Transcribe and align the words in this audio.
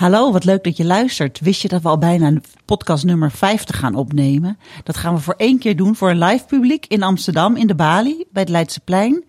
Hallo, 0.00 0.32
wat 0.32 0.44
leuk 0.44 0.64
dat 0.64 0.76
je 0.76 0.84
luistert. 0.84 1.40
Wist 1.40 1.62
je 1.62 1.68
dat 1.68 1.82
we 1.82 1.88
al 1.88 1.98
bijna 1.98 2.26
een 2.26 2.42
podcast 2.64 3.04
nummer 3.04 3.30
50 3.30 3.78
gaan 3.78 3.94
opnemen? 3.94 4.58
Dat 4.84 4.96
gaan 4.96 5.14
we 5.14 5.20
voor 5.20 5.34
één 5.36 5.58
keer 5.58 5.76
doen 5.76 5.96
voor 5.96 6.10
een 6.10 6.18
live 6.18 6.46
publiek 6.46 6.86
in 6.86 7.02
Amsterdam 7.02 7.56
in 7.56 7.66
de 7.66 7.74
Bali 7.74 8.24
bij 8.32 8.42
het 8.42 8.50
Leidseplein. 8.50 9.24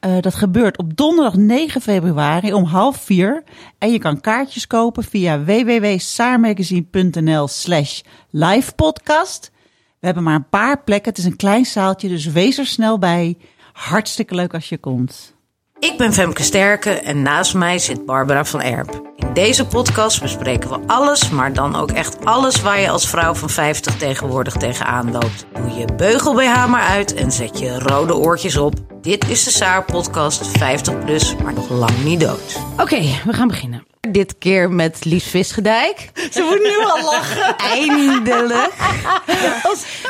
Eh 0.00 0.20
dat 0.20 0.34
gebeurt 0.34 0.78
op 0.78 0.96
donderdag 0.96 1.34
9 1.34 1.80
februari 1.80 2.52
om 2.52 2.64
half 2.64 2.96
vier. 2.96 3.42
En 3.78 3.92
je 3.92 3.98
kan 3.98 4.20
kaartjes 4.20 4.66
kopen 4.66 5.04
via 5.04 5.44
www.saarmagazine.nl 5.44 7.48
slash 7.48 8.00
livepodcast. 8.30 9.50
We 9.98 10.06
hebben 10.06 10.22
maar 10.22 10.34
een 10.34 10.48
paar 10.48 10.82
plekken. 10.82 11.10
Het 11.10 11.18
is 11.18 11.24
een 11.24 11.36
klein 11.36 11.66
zaaltje, 11.66 12.08
dus 12.08 12.26
wees 12.26 12.58
er 12.58 12.66
snel 12.66 12.98
bij. 12.98 13.36
Hartstikke 13.72 14.34
leuk 14.34 14.54
als 14.54 14.68
je 14.68 14.78
komt. 14.78 15.35
Ik 15.78 15.96
ben 15.96 16.12
Femke 16.12 16.42
Sterke 16.42 16.90
en 16.90 17.22
naast 17.22 17.54
mij 17.54 17.78
zit 17.78 18.06
Barbara 18.06 18.44
van 18.44 18.60
Erp. 18.62 19.12
In 19.16 19.32
deze 19.34 19.66
podcast 19.66 20.20
bespreken 20.20 20.70
we 20.70 20.78
alles, 20.86 21.30
maar 21.30 21.52
dan 21.52 21.76
ook 21.76 21.90
echt 21.90 22.24
alles 22.24 22.62
waar 22.62 22.80
je 22.80 22.90
als 22.90 23.08
vrouw 23.08 23.34
van 23.34 23.50
50 23.50 23.96
tegenwoordig 23.96 24.54
tegenaan 24.54 25.12
loopt. 25.12 25.46
Doe 25.54 25.78
je 25.78 25.94
beugel 25.96 26.34
BH 26.34 26.66
maar 26.66 26.82
uit 26.82 27.14
en 27.14 27.32
zet 27.32 27.58
je 27.58 27.78
rode 27.78 28.14
oortjes 28.14 28.56
op. 28.56 28.74
Dit 29.00 29.28
is 29.28 29.44
de 29.44 29.50
Saar 29.50 29.84
podcast 29.84 30.46
50 30.46 30.98
plus, 30.98 31.36
maar 31.36 31.52
nog 31.52 31.70
lang 31.70 32.04
niet 32.04 32.20
dood. 32.20 32.56
Oké, 32.78 33.00
we 33.24 33.32
gaan 33.32 33.48
beginnen. 33.48 33.86
Dit 34.00 34.38
keer 34.38 34.70
met 34.70 35.04
Lies 35.04 35.24
Visgedijk. 35.24 36.10
Ze 36.30 36.40
moet 36.40 36.62
nu 36.62 36.86
al 36.86 37.12
lachen. 37.12 37.56
Eindelijk. 37.56 38.72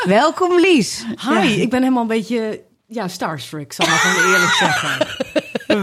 Welkom 0.05 0.61
Lies. 0.61 1.05
Hi, 1.28 1.61
ik 1.61 1.70
ben 1.70 1.80
helemaal 1.83 2.03
een 2.03 2.08
beetje 2.08 2.64
ja, 2.86 3.08
starstruck, 3.08 3.73
zal 3.73 3.86
ik 3.86 4.05
maar 4.05 4.25
eerlijk 4.25 4.53
zeggen. 4.53 5.06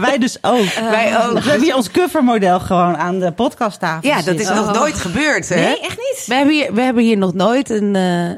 Wij 0.00 0.18
dus 0.18 0.38
ook. 0.42 0.72
Wij 0.90 1.18
ook. 1.24 1.32
We 1.38 1.48
hebben 1.50 1.62
hier 1.62 1.76
ons 1.76 1.90
covermodel 1.90 2.60
gewoon 2.60 2.96
aan 2.96 3.18
de 3.18 3.32
podcasttafel 3.32 4.08
Ja, 4.08 4.22
dat 4.22 4.40
is 4.40 4.48
nog 4.48 4.72
nooit 4.72 4.94
gebeurd, 4.94 5.48
hè? 5.48 5.54
Nee, 5.54 5.80
echt 5.80 5.98
niet? 5.98 6.24
We 6.26 6.34
hebben 6.34 6.54
hier, 6.54 6.74
we 6.74 6.80
hebben 6.80 7.02
hier 7.02 7.16
nog 7.16 7.34
nooit 7.34 7.70
een... 7.70 7.96
eh, 7.96 8.28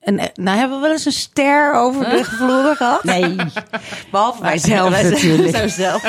een 0.00 0.30
nou, 0.34 0.58
hebben 0.58 0.76
we 0.76 0.82
wel 0.82 0.92
eens 0.92 1.04
een 1.04 1.12
ster 1.12 1.74
over 1.74 2.04
de 2.10 2.24
vloer 2.24 2.76
gehad? 2.76 3.04
Nee. 3.04 3.36
Behalve 4.10 4.42
wij 4.42 4.58
zelf 4.58 4.90
natuurlijk. 5.10 5.56
Zo 5.56 5.68
zelf. 5.68 6.02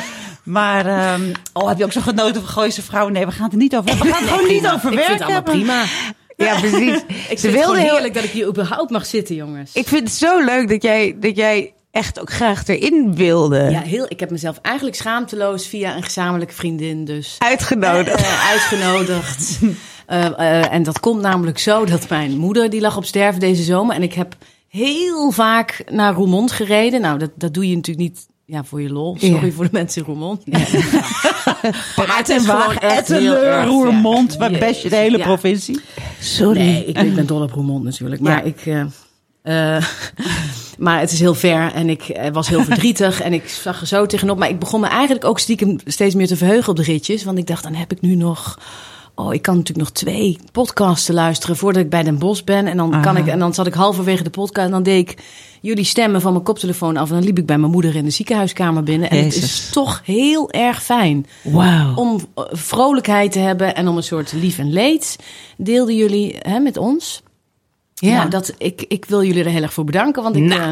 Maar, 0.44 0.86
ehm, 0.86 1.32
oh, 1.54 1.68
heb 1.68 1.78
je 1.78 1.84
ook 1.84 1.92
zo 1.92 2.02
genoten 2.02 2.42
van 2.42 2.50
Gooise 2.50 2.82
vrouwen? 2.82 3.14
Nee, 3.14 3.26
we 3.26 3.32
gaan 3.32 3.44
het 3.44 3.52
er 3.54 3.58
niet 3.58 3.76
over 3.76 3.90
hebben. 3.90 4.08
We 4.08 4.14
gaan 4.14 4.24
het 4.24 4.32
gewoon 4.32 4.48
niet 4.48 4.68
over 4.68 4.92
Ik 4.92 4.98
werk 4.98 5.08
vind 5.08 5.20
het 5.20 5.28
allemaal 5.28 5.54
prima. 5.54 5.84
Ja, 6.38 6.60
precies. 6.60 6.96
Ik 7.06 7.06
Ze 7.08 7.38
vind 7.38 7.42
het 7.42 7.52
wilde 7.52 7.80
heel... 7.80 7.92
heerlijk 7.92 8.14
dat 8.14 8.24
ik 8.24 8.30
hier 8.30 8.48
überhaupt 8.48 8.92
mag 8.92 9.06
zitten, 9.06 9.36
jongens. 9.36 9.72
Ik 9.74 9.88
vind 9.88 10.02
het 10.04 10.18
zo 10.18 10.40
leuk 10.44 10.70
dat 10.70 10.84
jij, 10.84 11.16
dat 11.20 11.36
jij 11.36 11.74
echt 11.98 12.20
ook 12.20 12.32
graag 12.32 12.68
erin 12.68 13.16
wilde. 13.16 13.58
ja, 13.72 13.82
heel, 13.82 14.06
ik 14.10 14.20
heb 14.20 14.30
mezelf 14.32 14.58
eigenlijk 14.62 14.96
schaamteloos 14.96 15.68
via 15.68 15.96
een 15.96 16.04
gezamenlijke 16.04 16.54
vriendin 16.54 17.06
dus 17.06 17.36
Uitgenodigd. 17.38 18.22
eh, 18.22 18.50
uitgenodigd. 18.50 19.60
Eh, 20.08 20.26
eh, 20.26 20.74
en 20.74 20.84
dat 20.84 21.00
komt 21.00 21.22
namelijk 21.22 21.60
zo 21.60 21.86
dat 21.86 22.10
mijn 22.10 22.38
moeder 22.38 22.70
die 22.70 22.82
lag 22.82 22.98
op 22.98 23.06
sterven 23.06 23.40
deze 23.40 23.64
zomer. 23.64 23.96
En 23.96 24.04
ik 24.04 24.14
heb 24.14 24.36
heel 24.68 25.32
vaak 25.32 25.84
naar 25.92 26.14
Roermond 26.14 26.52
gereden. 26.52 27.02
Nou, 27.02 27.20
dat, 27.20 27.30
dat 27.36 27.54
doe 27.54 27.70
je 27.70 27.76
natuurlijk 27.76 28.10
niet 28.10 28.28
ja, 28.46 28.64
voor 28.64 28.82
je 28.82 28.90
lol. 28.90 29.16
Sorry 29.20 29.46
Ja. 29.46 29.52
voor 29.52 29.64
de 29.64 29.70
mensen 29.72 30.02
in 30.02 30.08
Roermond. 30.08 30.46
maar 31.98 32.18
het 32.18 32.30
En 32.30 32.46
Waag, 32.46 32.74
ver. 33.06 33.64
Roermond, 33.66 34.36
waar 34.36 34.52
Jezus. 34.52 34.66
best 34.68 34.82
je 34.82 34.90
de 34.90 34.96
hele 34.96 35.18
Ja. 35.18 35.24
provincie. 35.24 35.80
Sorry. 36.20 36.60
Nee, 36.60 36.86
ik, 36.86 36.98
ik 36.98 37.16
ben 37.16 37.26
dol 37.26 37.42
op 37.42 37.52
Roermond 37.52 37.84
natuurlijk. 37.84 38.22
Maar 38.22 38.46
ik... 38.46 38.62
maar 40.78 41.00
het 41.00 41.12
is 41.12 41.20
heel 41.20 41.36
ver 41.36 41.74
en 41.74 41.90
ik 41.90 42.02
eh, 42.02 42.32
was 42.32 42.48
heel 42.48 42.64
verdrietig 42.72 43.22
en 43.22 43.34
ik 43.34 43.50
zag 43.50 43.82
er 43.82 43.88
zo 43.88 44.06
tegenop. 44.06 44.38
Maar 44.38 44.50
ik 44.50 44.60
begon 44.60 44.82
me 44.82 44.88
eigenlijk 44.88 45.26
ook 45.26 45.40
stiekem 45.40 45.78
steeds 45.86 46.16
meer 46.16 46.28
te 46.28 46.38
verheugen 46.38 46.70
op 46.70 46.76
de 46.76 46.84
ritjes. 46.84 47.24
Want 47.24 47.38
ik 47.38 47.48
dacht, 47.48 47.64
dan 47.64 47.74
heb 47.74 47.92
ik 47.92 48.02
nu 48.02 48.16
nog... 48.16 48.60
Oh, 49.16 49.34
ik 49.34 49.42
kan 49.42 49.56
natuurlijk 49.56 49.88
nog 49.88 49.98
twee 49.98 50.38
podcasts 50.52 51.08
luisteren 51.08 51.58
voordat 51.58 51.82
ik 51.82 51.90
bij 51.90 52.04
Den 52.04 52.18
Bos 52.18 52.44
ben. 52.44 52.68
En 52.68 52.78
dan, 52.78 52.90
kan 52.90 53.16
Aha. 53.16 53.18
ik, 53.18 53.28
en 53.28 53.40
dan 53.40 53.54
zat 53.54 53.68
ik 53.68 53.74
halverwege 53.74 54.24
de 54.24 54.30
podcast 54.30 54.66
en 54.66 54.72
dan 54.72 54.84
deed 54.84 55.10
ik 55.10 55.18
jullie 55.62 55.84
stemmen 55.84 56.22
van 56.22 56.32
mijn 56.32 56.44
koptelefoon 56.44 56.98
af. 56.98 57.10
En 57.10 57.16
dan 57.16 57.24
liep 57.24 57.38
ik 57.38 57.46
bij 57.46 57.58
mijn 57.58 57.72
moeder 57.72 57.96
in 57.96 58.04
de 58.04 58.10
ziekenhuiskamer 58.10 58.84
binnen. 58.84 59.10
En 59.10 59.24
het 59.24 59.36
is 59.36 59.70
toch 59.70 60.02
heel 60.06 60.52
erg 60.52 60.84
fijn 60.84 61.26
Wauw. 61.42 61.96
om 61.96 62.20
eh, 62.36 62.44
vrolijkheid 62.52 63.32
te 63.32 63.40
hebben 63.40 63.76
en 63.76 63.88
om 63.88 63.98
een 63.98 64.04
soort 64.04 64.34
lief 64.34 64.58
en 64.58 64.72
leed 64.72 65.16
deelden 65.58 65.96
jullie 65.96 66.36
hè, 66.40 66.60
met 66.60 66.78
ons. 66.78 67.22
Ja, 68.00 68.10
Ja. 68.10 68.26
dat, 68.26 68.54
ik, 68.58 68.86
ik 68.88 69.06
wil 69.06 69.24
jullie 69.24 69.44
er 69.44 69.50
heel 69.50 69.62
erg 69.62 69.74
voor 69.74 69.84
bedanken, 69.84 70.24
want 70.24 70.36
ik, 70.36 70.42
Nou. 70.44 70.62
eh, 70.62 70.72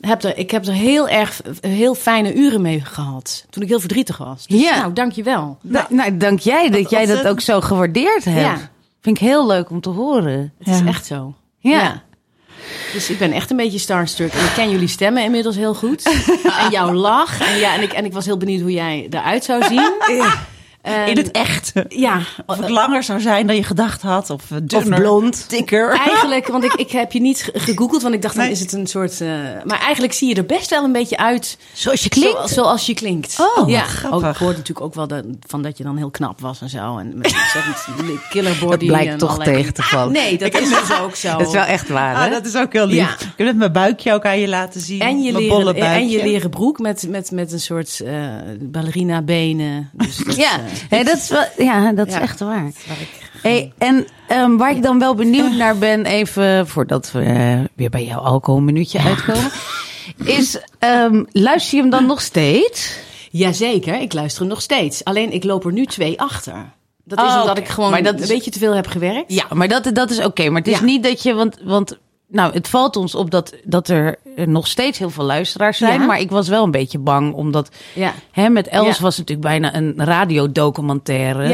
heb, 0.00 0.22
er, 0.22 0.38
ik 0.38 0.50
heb 0.50 0.66
er 0.66 0.72
heel 0.72 1.08
erg 1.08 1.40
heel 1.60 1.94
fijne 1.94 2.34
uren 2.34 2.62
mee 2.62 2.80
gehad 2.80 3.46
toen 3.50 3.62
ik 3.62 3.68
heel 3.68 3.80
verdrietig 3.80 4.16
was. 4.16 4.46
Dus, 4.46 4.60
Ja. 4.62 4.76
Nou, 4.80 4.92
dankjewel. 4.92 5.58
Nou, 5.62 5.84
nou, 5.88 6.16
dank 6.16 6.40
jij 6.40 6.70
dat 6.70 6.90
jij 6.90 7.06
dat 7.06 7.26
ook 7.26 7.40
zo 7.40 7.60
gewaardeerd 7.60 8.24
hebt. 8.24 8.40
Ja. 8.40 8.70
Vind 9.00 9.20
ik 9.20 9.26
heel 9.26 9.46
leuk 9.46 9.70
om 9.70 9.80
te 9.80 9.88
horen. 9.88 10.52
Het 10.58 10.68
is 10.68 10.78
Ja. 10.78 10.86
echt 10.86 11.06
zo. 11.06 11.34
Ja. 11.58 12.02
Dus 12.92 13.10
ik 13.10 13.18
ben 13.18 13.32
echt 13.32 13.50
een 13.50 13.56
beetje 13.56 13.78
starstruck. 13.78 14.32
En 14.32 14.44
ik 14.44 14.52
ken 14.54 14.70
jullie 14.70 14.88
stemmen 14.88 15.22
inmiddels 15.22 15.56
heel 15.56 15.74
goed. 15.74 16.02
en 16.62 16.70
jouw 16.70 16.92
lach. 16.92 17.40
En, 17.40 17.58
ja, 17.58 17.74
en, 17.74 17.82
ik, 17.82 17.92
en 17.92 18.04
ik 18.04 18.12
was 18.12 18.24
heel 18.24 18.36
benieuwd 18.36 18.60
hoe 18.60 18.70
jij 18.72 19.06
eruit 19.10 19.44
zou 19.44 19.62
zien. 19.64 19.92
En- 20.86 21.06
In 21.08 21.16
het 21.16 21.30
echt. 21.30 21.72
Ja, 21.88 22.20
Of 22.46 22.56
het 22.56 22.68
langer 22.68 23.02
zou 23.02 23.20
zijn 23.20 23.46
dan 23.46 23.56
je 23.56 23.62
gedacht 23.62 24.02
had. 24.02 24.30
Of, 24.30 24.42
eh, 24.50 24.56
dunner, 24.62 25.00
blond. 25.00 25.44
Dikker. 25.50 25.90
Eigenlijk, 25.90 26.46
want 26.46 26.64
ik, 26.64 26.72
ik 26.86 26.90
heb 26.90 27.12
je 27.12 27.20
niet 27.20 27.42
ge- 27.42 27.58
gegoogeld, 27.60 28.02
want 28.02 28.14
ik 28.14 28.22
dacht, 28.22 28.36
dan 28.36 28.46
is 28.46 28.60
het 28.60 28.72
een 28.72 28.86
soort... 28.86 29.20
eh, 29.20 29.28
maar 29.64 29.80
eigenlijk 29.80 30.12
zie 30.12 30.28
je 30.28 30.34
er 30.34 30.46
best 30.46 30.70
wel 30.70 30.84
een 30.84 30.92
beetje 30.92 31.16
uit... 31.16 31.58
Zoals 31.72 32.02
je 32.02 32.08
klinkt. 32.08 32.48
Zo- 32.48 32.54
zoals 32.54 32.86
je 32.86 32.94
klinkt. 32.94 33.36
Oh, 33.56 33.68
ja. 33.68 33.80
grappig. 33.82 34.28
Ook, 34.28 34.34
ik 34.34 34.38
hoorde 34.40 34.56
natuurlijk 34.56 34.86
ook 34.86 34.94
wel 34.94 35.22
van 35.46 35.62
dat 35.62 35.78
je 35.78 35.84
dan 35.84 35.96
heel 35.96 36.10
knap 36.10 36.40
was 36.40 36.60
en 36.60 36.68
zo. 36.68 36.98
En 36.98 37.12
met 37.18 37.34
een 37.98 38.20
killer 38.30 38.56
body. 38.60 38.70
Dat 38.76 38.86
blijkt 38.86 39.12
en 39.12 39.18
toch 39.18 39.30
allerlei- 39.32 39.56
tegen 39.56 39.74
te 39.74 39.82
vallen. 39.82 40.12
Nee, 40.12 40.38
dat 40.38 40.54
is 40.60 40.68
dus 40.68 40.98
ook 41.00 41.14
zo. 41.14 41.30
Dat 41.38 41.46
is 41.46 41.52
wel 41.52 41.62
echt 41.64 41.88
waar, 41.88 42.16
hè? 42.16 42.24
Ah, 42.24 42.30
dat 42.30 42.46
is 42.46 42.56
ook 42.56 42.72
heel 42.72 42.86
lief. 42.86 42.96
Ja. 42.96 43.10
Ik 43.12 43.32
heb 43.36 43.46
net 43.46 43.56
mijn 43.56 43.72
buikje 43.72 44.12
ook 44.12 44.24
aan 44.24 44.38
je 44.40 44.48
laten 44.48 44.80
zien. 44.80 45.00
En 45.00 45.22
je, 45.22 45.32
mijn 45.32 45.48
bolle 45.48 45.64
leren, 45.64 45.80
buikje. 45.80 46.00
en 46.00 46.08
je 46.08 46.22
leren 46.22 46.50
broek 46.50 46.78
met, 46.78 47.06
met, 47.08 47.30
met 47.30 47.52
een 47.52 47.60
soort 47.60 48.00
eh 48.00 48.24
ballerina 48.60 49.22
benen. 49.22 49.90
Dus 49.92 50.16
dat, 50.26 50.36
Ja, 50.36 50.60
nee, 50.90 51.04
dat 51.04 51.16
is, 51.16 51.28
wel, 51.28 51.44
ja, 51.58 51.92
dat 51.92 52.06
is 52.06 52.12
Ja. 52.14 52.20
echt 52.20 52.40
waar. 52.40 52.70
Hey, 53.42 53.72
en 53.78 54.06
ehm, 54.28 54.56
waar 54.56 54.70
ik 54.70 54.82
dan 54.82 54.98
wel 54.98 55.14
benieuwd 55.14 55.52
naar 55.62 55.78
ben, 55.78 56.06
even 56.06 56.68
voordat 56.68 57.12
we 57.12 57.20
eh, 57.22 57.58
weer 57.74 57.90
bij 57.90 58.04
jouw 58.04 58.20
alcoholminuutje 58.20 58.98
uitkomen, 59.00 59.50
is 60.38 60.58
ehm, 60.78 61.24
luister 61.32 61.74
je 61.76 61.80
hem 61.82 61.90
dan 61.90 62.06
nog 62.06 62.20
steeds? 62.20 62.98
Jazeker, 63.30 64.00
ik 64.00 64.12
luister 64.12 64.40
hem 64.40 64.48
nog 64.50 64.60
steeds. 64.62 65.04
Alleen 65.04 65.32
ik 65.32 65.44
loop 65.44 65.64
er 65.64 65.72
nu 65.72 65.86
twee 65.86 66.20
achter. 66.20 66.74
Dat 67.04 67.18
is 67.18 67.24
Oh, 67.34 67.40
omdat 67.40 67.58
ik 67.58 67.68
gewoon 67.68 67.90
Maar 67.90 68.02
dat 68.02 68.14
een 68.14 68.20
is- 68.22 68.28
beetje 68.28 68.50
te 68.50 68.58
veel 68.58 68.74
heb 68.74 68.86
gewerkt. 68.86 69.32
Ja, 69.32 69.44
maar 69.52 69.68
dat, 69.68 69.90
dat 69.92 70.10
is 70.10 70.24
oké. 70.24 70.48
Maar 70.48 70.60
het 70.62 70.70
is 70.70 70.78
Ja. 70.78 70.84
niet 70.84 71.02
dat 71.02 71.22
je, 71.22 71.34
want, 71.34 71.56
want 71.64 71.98
nou, 72.28 72.52
het 72.52 72.68
valt 72.68 72.96
ons 72.96 73.14
op 73.14 73.30
dat, 73.30 73.54
dat 73.64 73.88
er 73.88 74.18
eh, 74.36 74.46
nog 74.46 74.66
steeds 74.66 74.98
heel 74.98 75.10
veel 75.10 75.24
luisteraars 75.24 75.78
zijn. 75.78 76.00
Ja. 76.00 76.06
Maar 76.06 76.20
ik 76.20 76.30
was 76.30 76.48
wel 76.48 76.64
een 76.64 76.70
beetje 76.70 76.98
bang, 76.98 77.34
omdat 77.34 77.68
Ja. 77.94 78.12
hè, 78.30 78.48
met 78.48 78.66
Els 78.68 78.96
Ja. 78.96 79.02
was 79.02 79.16
het 79.16 79.28
natuurlijk 79.28 79.60
bijna 79.60 79.74
een 79.74 79.94
radiodocumentaire. 79.96 81.48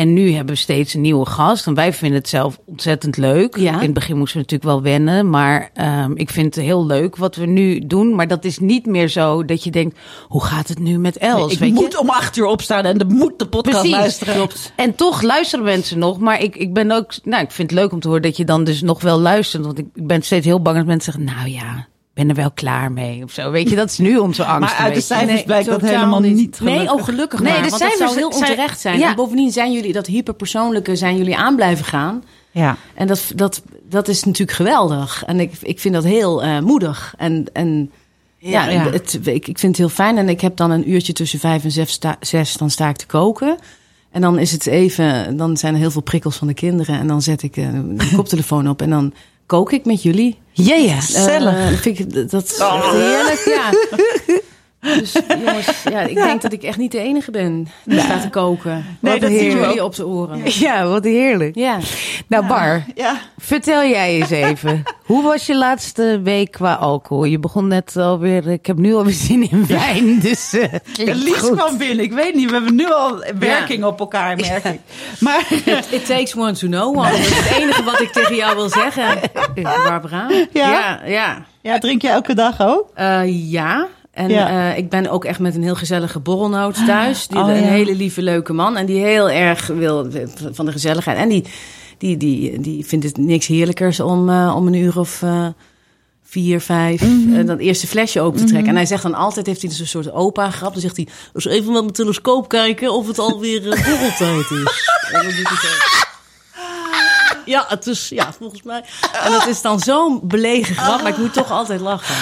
En 0.00 0.12
nu 0.12 0.32
hebben 0.32 0.54
we 0.54 0.60
steeds 0.60 0.94
een 0.94 1.00
nieuwe 1.00 1.26
gast. 1.26 1.66
En 1.66 1.74
wij 1.74 1.92
vinden 1.92 2.18
het 2.18 2.28
zelf 2.28 2.60
ontzettend 2.64 3.16
leuk. 3.16 3.56
Ja. 3.56 3.74
In 3.74 3.80
het 3.80 3.94
begin 3.94 4.16
moesten 4.16 4.36
we 4.40 4.42
natuurlijk 4.42 4.70
wel 4.70 4.92
wennen. 4.92 5.30
Maar 5.30 5.70
ehm, 5.74 6.12
ik 6.14 6.30
vind 6.30 6.54
het 6.54 6.64
heel 6.64 6.86
leuk 6.86 7.16
wat 7.16 7.36
we 7.36 7.46
nu 7.46 7.86
doen. 7.86 8.14
Maar 8.14 8.28
dat 8.28 8.44
is 8.44 8.58
niet 8.58 8.86
meer 8.86 9.08
zo 9.08 9.44
dat 9.44 9.64
je 9.64 9.70
denkt, 9.70 9.98
hoe 10.28 10.44
gaat 10.44 10.68
het 10.68 10.78
nu 10.78 10.98
met 10.98 11.16
Els? 11.16 11.52
ik 11.52 11.58
weet 11.58 11.74
moet 11.74 11.92
je? 11.92 12.00
om 12.00 12.10
acht 12.10 12.36
uur 12.36 12.46
opstaan 12.46 12.84
en 12.84 12.98
de 12.98 13.04
moet 13.04 13.38
de 13.38 13.48
podcast 13.48 13.78
Precies, 13.78 13.98
luisteren. 13.98 14.34
klopt. 14.34 14.72
En 14.76 14.94
toch 14.94 15.22
luisteren 15.22 15.64
mensen 15.64 15.98
nog. 15.98 16.18
Maar 16.18 16.42
ik, 16.42 16.56
ik 16.56 16.72
ben 16.72 16.90
ook, 16.90 17.12
nou, 17.24 17.42
ik 17.42 17.50
vind 17.50 17.70
het 17.70 17.80
leuk 17.80 17.92
om 17.92 18.00
te 18.00 18.08
horen 18.08 18.22
dat 18.22 18.36
je 18.36 18.44
dan 18.44 18.64
dus 18.64 18.82
nog 18.82 19.02
wel 19.02 19.18
luistert. 19.18 19.64
Want 19.64 19.78
ik, 19.78 19.86
ik 19.94 20.06
ben 20.06 20.22
steeds 20.22 20.46
heel 20.46 20.62
bang 20.62 20.76
dat 20.76 20.86
mensen 20.86 21.12
zeggen, 21.12 21.34
nou 21.34 21.50
ja, 21.50 21.78
ik 21.78 21.89
ben 22.14 22.28
er 22.28 22.34
wel 22.34 22.50
klaar 22.50 22.92
mee 22.92 23.24
of 23.24 23.32
zo. 23.32 23.50
Weet 23.50 23.70
je, 23.70 23.76
dat 23.76 23.90
is 23.90 23.98
nu 23.98 24.16
onze 24.16 24.44
angst. 24.44 24.70
Maar 24.74 24.84
uit 24.86 24.94
de 24.94 25.00
cijfers 25.00 25.42
blijkt 25.42 25.68
dat 25.68 25.80
helemaal 25.80 26.20
niet. 26.20 26.60
Nee, 26.60 26.92
oh 26.92 27.04
gelukkig 27.04 27.40
Nee, 27.40 27.52
maar. 27.52 27.62
de 27.62 27.68
want 27.68 27.82
dat 27.82 27.90
cijfers 27.90 28.12
zou 28.12 28.16
heel 28.16 28.40
onterecht 28.40 28.80
zijn. 28.80 28.98
ja. 28.98 29.08
En 29.08 29.16
bovendien 29.16 29.52
zijn 29.52 29.72
jullie, 29.72 29.92
dat 29.92 30.06
hyperpersoonlijke, 30.06 30.96
zijn 30.96 31.16
jullie 31.16 31.36
aan 31.36 31.56
blijven 31.56 31.84
gaan. 31.84 32.24
Ja. 32.50 32.76
En 32.94 33.06
dat, 33.06 33.32
dat, 33.34 33.62
dat 33.88 34.08
is 34.08 34.24
natuurlijk 34.24 34.56
geweldig. 34.56 35.24
En 35.24 35.40
ik, 35.40 35.52
ik 35.62 35.80
vind 35.80 35.94
dat 35.94 36.04
heel 36.04 36.42
eh, 36.42 36.60
moedig. 36.60 37.14
En, 37.18 37.46
en 37.52 37.90
Ja, 38.38 38.68
Ja. 38.68 38.90
Het, 38.90 39.20
ik, 39.22 39.48
ik 39.48 39.58
vind 39.58 39.76
het 39.76 39.76
heel 39.76 39.88
fijn. 39.88 40.18
En 40.18 40.28
ik 40.28 40.40
heb 40.40 40.56
dan 40.56 40.70
een 40.70 40.90
uurtje 40.90 41.12
tussen 41.12 41.38
vijf 41.38 41.64
en 41.64 41.70
zes, 41.70 41.90
sta, 41.90 42.16
zes 42.20 42.52
dan 42.52 42.70
sta 42.70 42.88
ik 42.88 42.96
te 42.96 43.06
koken. 43.06 43.56
En 44.10 44.20
dan 44.20 44.38
is 44.38 44.52
het 44.52 44.66
even, 44.66 45.36
dan 45.36 45.56
zijn 45.56 45.74
er 45.74 45.80
heel 45.80 45.90
veel 45.90 46.02
prikkels 46.02 46.36
van 46.36 46.46
de 46.46 46.54
kinderen. 46.54 46.98
En 46.98 47.06
dan 47.06 47.22
zet 47.22 47.42
ik 47.42 47.56
eh, 47.56 47.68
de 47.72 48.10
koptelefoon 48.16 48.68
op 48.68 48.82
en 48.82 48.90
dan 48.90 49.12
kook 49.46 49.72
ik 49.72 49.84
met 49.84 50.02
jullie. 50.02 50.38
Ja, 50.64 50.74
ja. 50.74 51.00
Gezellig. 51.00 51.54
Eh, 51.54 51.76
vind 51.78 51.98
ik, 51.98 52.30
dat 52.30 52.44
is 52.44 52.58
echt 52.58 52.90
heerlijk, 52.90 53.42
ja. 53.44 53.70
Dus 54.80 55.12
jongens, 55.44 55.82
ja, 55.90 56.00
ik 56.00 56.14
denk 56.14 56.42
dat 56.42 56.52
ik 56.52 56.62
echt 56.62 56.78
niet 56.78 56.92
de 56.92 56.98
enige 56.98 57.30
ben 57.30 57.68
die 57.84 58.00
staat 58.00 58.22
te 58.22 58.28
koken. 58.30 58.84
Nee, 59.00 59.12
Wat 59.12 59.20
dat 59.20 59.30
zien 59.30 59.50
jullie 59.50 59.84
op 59.84 59.94
de 59.94 60.06
oren. 60.06 60.40
Ja, 60.44 60.86
wat 60.86 61.04
heerlijk. 61.04 61.54
Ja. 61.54 61.78
Nou, 62.26 62.46
Bar, 62.46 62.84
Ja. 62.94 63.16
vertel 63.38 63.84
jij 63.84 64.14
eens 64.20 64.30
even. 64.30 64.82
Hoe 65.10 65.22
was 65.22 65.46
je 65.46 65.56
laatste 65.56 66.20
week 66.22 66.50
qua 66.50 66.74
alcohol? 66.74 67.24
Je 67.24 67.38
begon 67.38 67.66
net 67.68 67.96
alweer, 67.96 68.48
ik 68.48 68.66
heb 68.66 68.76
nu 68.76 68.94
alweer 68.94 69.12
zin 69.12 69.50
in 69.50 69.66
wijn, 69.66 70.18
dus 70.20 70.52
eh 70.52 70.72
klinkt 70.92 71.14
Lies 71.22 71.50
kwam 71.50 71.78
binnen. 71.78 72.04
Ik 72.04 72.12
weet 72.12 72.34
niet, 72.34 72.46
we 72.46 72.52
hebben 72.52 72.74
nu 72.74 72.92
al 72.92 73.24
werking 73.38 73.84
op 73.84 74.00
elkaar, 74.00 74.36
merk 74.36 74.64
ik. 74.64 74.80
Maar 75.20 75.46
It 75.90 76.06
takes 76.06 76.36
one 76.36 76.52
to 76.52 76.66
know 76.66 76.96
one. 76.98 77.10
Dat 77.10 77.18
is 77.18 77.36
het 77.38 77.56
enige 77.58 77.82
wat 77.82 78.00
ik 78.00 78.12
tegen 78.12 78.34
jou 78.34 78.56
wil 78.56 78.68
zeggen, 78.68 79.18
Barbara. 79.62 80.28
Ja? 80.52 80.70
Ja, 80.70 81.00
ja. 81.06 81.44
ja, 81.60 81.78
drink 81.78 82.02
je 82.02 82.08
elke 82.08 82.34
dag 82.34 82.60
ook? 82.60 82.90
Eh, 82.94 83.50
ja. 83.50 83.86
En 84.20 84.28
Ja. 84.30 84.70
eh, 84.70 84.78
ik 84.78 84.88
ben 84.90 85.08
ook 85.10 85.24
echt 85.24 85.38
met 85.38 85.54
een 85.54 85.62
heel 85.62 85.74
gezellige 85.74 86.18
borrelnoot 86.20 86.86
thuis. 86.86 87.26
Die, 87.26 87.38
Oh, 87.38 87.48
een 87.48 87.54
hele 87.54 87.94
lieve, 87.94 88.22
leuke 88.22 88.52
man. 88.52 88.76
En 88.76 88.86
die 88.86 89.04
heel 89.04 89.30
erg 89.30 89.66
wil 89.66 90.06
van 90.52 90.66
de 90.66 90.72
gezelligheid. 90.72 91.18
En 91.18 91.28
die, 91.28 91.44
die, 91.98 92.16
die, 92.16 92.60
die 92.60 92.86
vindt 92.86 93.04
het 93.04 93.16
niks 93.16 93.46
heerlijkers 93.46 94.00
om, 94.00 94.28
eh, 94.28 94.52
om 94.56 94.66
een 94.66 94.74
uur 94.74 94.98
of 94.98 95.22
eh, 95.22 95.46
vier, 96.24 96.60
vijf... 96.60 97.02
Mhm. 97.02 97.44
dat 97.46 97.58
eerste 97.58 97.86
flesje 97.86 98.20
open 98.20 98.38
te 98.40 98.44
trekken. 98.46 98.68
En 98.68 98.76
hij 98.76 98.86
zegt 98.86 99.02
dan 99.02 99.14
altijd, 99.14 99.46
heeft 99.46 99.60
hij 99.60 99.70
dus 99.70 99.80
een 99.80 99.86
soort 99.86 100.12
opa-grap. 100.12 100.72
Dan 100.72 100.80
zegt 100.80 100.96
hij, 100.96 101.08
dus 101.32 101.44
even 101.46 101.72
met 101.72 101.82
mijn 101.82 101.92
telescoop 101.94 102.48
kijken 102.48 102.92
of 102.92 103.06
het 103.06 103.18
alweer 103.18 103.60
borreltijd 103.60 104.50
is. 104.50 104.88
En 105.12 105.22
dan 105.22 105.34
doet 105.34 105.48
hij 105.48 105.56
zo. 105.56 106.08
Ja, 107.44 107.64
het 107.68 107.86
is, 107.86 108.08
ja, 108.08 108.32
volgens 108.38 108.62
mij. 108.62 108.84
En 109.24 109.32
dat 109.32 109.46
is 109.46 109.62
dan 109.62 109.80
zo'n 109.80 110.20
belegen 110.22 110.74
grap, 110.74 111.02
maar 111.02 111.10
ik 111.10 111.16
moet 111.16 111.32
toch 111.32 111.50
altijd 111.50 111.80
lachen. 111.80 112.14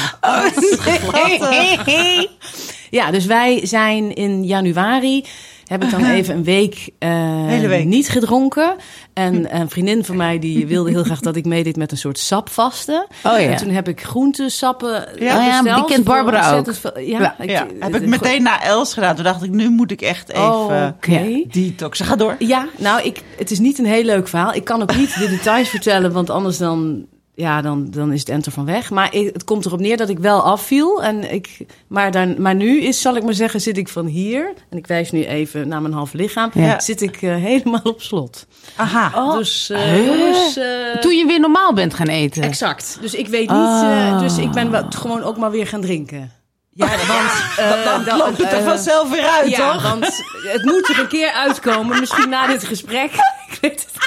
Ja, 2.90 3.10
dus 3.10 3.26
wij 3.26 3.66
zijn 3.66 4.14
in 4.14 4.44
januari. 4.44 5.24
Heb 5.68 5.84
ik 5.84 5.90
dan 5.90 6.04
even 6.10 6.34
een 6.34 6.44
week, 6.44 6.88
eh, 6.98 7.08
Hele 7.46 7.68
week. 7.68 7.84
niet 7.84 8.08
gedronken. 8.08 8.76
En 9.12 9.56
een 9.56 9.70
vriendin 9.70 10.04
van 10.04 10.16
mij 10.16 10.38
die 10.38 10.66
wilde 10.66 10.90
heel 10.90 11.02
graag 11.04 11.20
dat 11.20 11.36
ik 11.36 11.44
meedeed 11.44 11.76
met 11.76 11.90
een 11.92 11.98
soort 11.98 12.18
sapvasten. 12.18 13.06
Oh 13.24 13.32
ja. 13.32 13.38
En 13.38 13.56
toen 13.56 13.68
heb 13.70 13.88
ik 13.88 14.02
groentesappen 14.04 14.90
Ja. 14.90 15.36
Oh 15.38 15.44
ja, 15.44 15.62
besteld 15.62 15.76
die 15.86 15.94
kent 15.94 16.04
Barbara 16.04 16.62
veel- 16.64 16.98
ja, 16.98 17.20
Ja. 17.20 17.36
ik- 17.40 17.50
Ja, 17.50 17.66
heb 17.78 17.94
ik 17.94 18.02
eh, 18.02 18.08
meteen 18.08 18.42
na 18.42 18.62
Els 18.62 18.94
gedaan. 18.94 19.14
Toen 19.14 19.24
dacht 19.24 19.42
ik, 19.42 19.50
nu 19.50 19.68
moet 19.70 19.90
ik 19.90 20.00
echt 20.00 20.28
even 20.30 20.42
Oh, 20.44 20.86
oké. 20.96 21.18
ja, 21.18 21.44
detoxen. 21.50 22.06
Ga 22.06 22.16
door. 22.16 22.34
Ja, 22.38 22.66
nou, 22.78 23.02
ik, 23.02 23.22
het 23.36 23.50
is 23.50 23.58
niet 23.58 23.78
een 23.78 23.86
heel 23.86 24.04
leuk 24.04 24.28
verhaal. 24.28 24.54
Ik 24.54 24.64
kan 24.64 24.82
ook 24.82 24.96
niet 24.96 25.18
de 25.18 25.28
details 25.28 25.68
vertellen, 25.68 26.12
want 26.12 26.30
anders 26.30 26.58
dan, 26.58 27.06
ja, 27.38 27.62
dan, 27.62 27.86
dan 27.90 28.12
is 28.12 28.20
het 28.20 28.28
enter 28.28 28.52
van 28.52 28.64
weg. 28.64 28.90
Maar 28.90 29.14
ik- 29.14 29.32
het 29.32 29.44
komt 29.44 29.66
erop 29.66 29.80
neer 29.80 29.96
dat 29.96 30.08
ik 30.08 30.18
wel 30.18 30.40
afviel. 30.42 31.02
En 31.02 31.32
ik, 31.32 31.58
maar, 31.86 32.10
dan, 32.10 32.42
maar 32.42 32.54
nu 32.54 32.80
is, 32.80 33.00
zal 33.00 33.16
ik 33.16 33.22
maar 33.22 33.34
zeggen, 33.34 33.60
zit 33.60 33.76
ik 33.76 33.88
van 33.88 34.06
hier, 34.06 34.52
en 34.70 34.78
ik 34.78 34.86
wijs 34.86 35.10
nu 35.10 35.24
even 35.24 35.68
naar 35.68 35.82
mijn 35.82 35.94
half 35.94 36.12
lichaam, 36.12 36.50
Ja. 36.54 36.80
zit 36.80 37.02
ik 37.02 37.22
eh, 37.22 37.34
helemaal 37.36 37.80
op 37.84 38.02
slot. 38.02 38.46
Aha. 38.76 39.36
Dus, 39.36 39.70
eh, 39.70 40.06
jongens, 40.06 40.56
eh, 40.56 41.00
Toen 41.00 41.16
je 41.16 41.26
weer 41.26 41.40
normaal 41.40 41.72
bent 41.72 41.94
gaan 41.94 42.06
eten. 42.08 42.42
exact. 42.42 42.98
Dus 43.00 43.14
ik 43.14 43.26
weet 43.28 43.40
niet, 43.40 43.50
Ah. 43.50 44.08
eh, 44.08 44.18
dus 44.18 44.38
ik 44.38 44.50
ben 44.50 44.70
wel, 44.70 44.84
gewoon 44.88 45.22
ook 45.22 45.36
maar 45.36 45.50
weer 45.50 45.66
gaan 45.66 45.80
drinken. 45.80 46.32
Ja, 46.78 46.86
want 47.06 47.30
eh, 47.56 48.04
Dan 48.06 48.16
loopt 48.16 48.38
het 48.38 48.52
er 48.52 48.58
eh, 48.58 48.64
vanzelf 48.66 49.10
weer 49.10 49.26
uit, 49.26 49.50
ja, 49.50 49.72
toch? 49.72 49.82
want 49.82 50.04
het 50.52 50.64
moet 50.64 50.88
er 50.88 50.98
een 50.98 51.08
keer 51.08 51.30
uitkomen. 51.30 52.00
Misschien 52.00 52.28
na 52.28 52.46
dit 52.46 52.64
gesprek. 52.64 53.10
Ik 53.50 53.58
weet 53.60 53.80
het. 53.80 54.06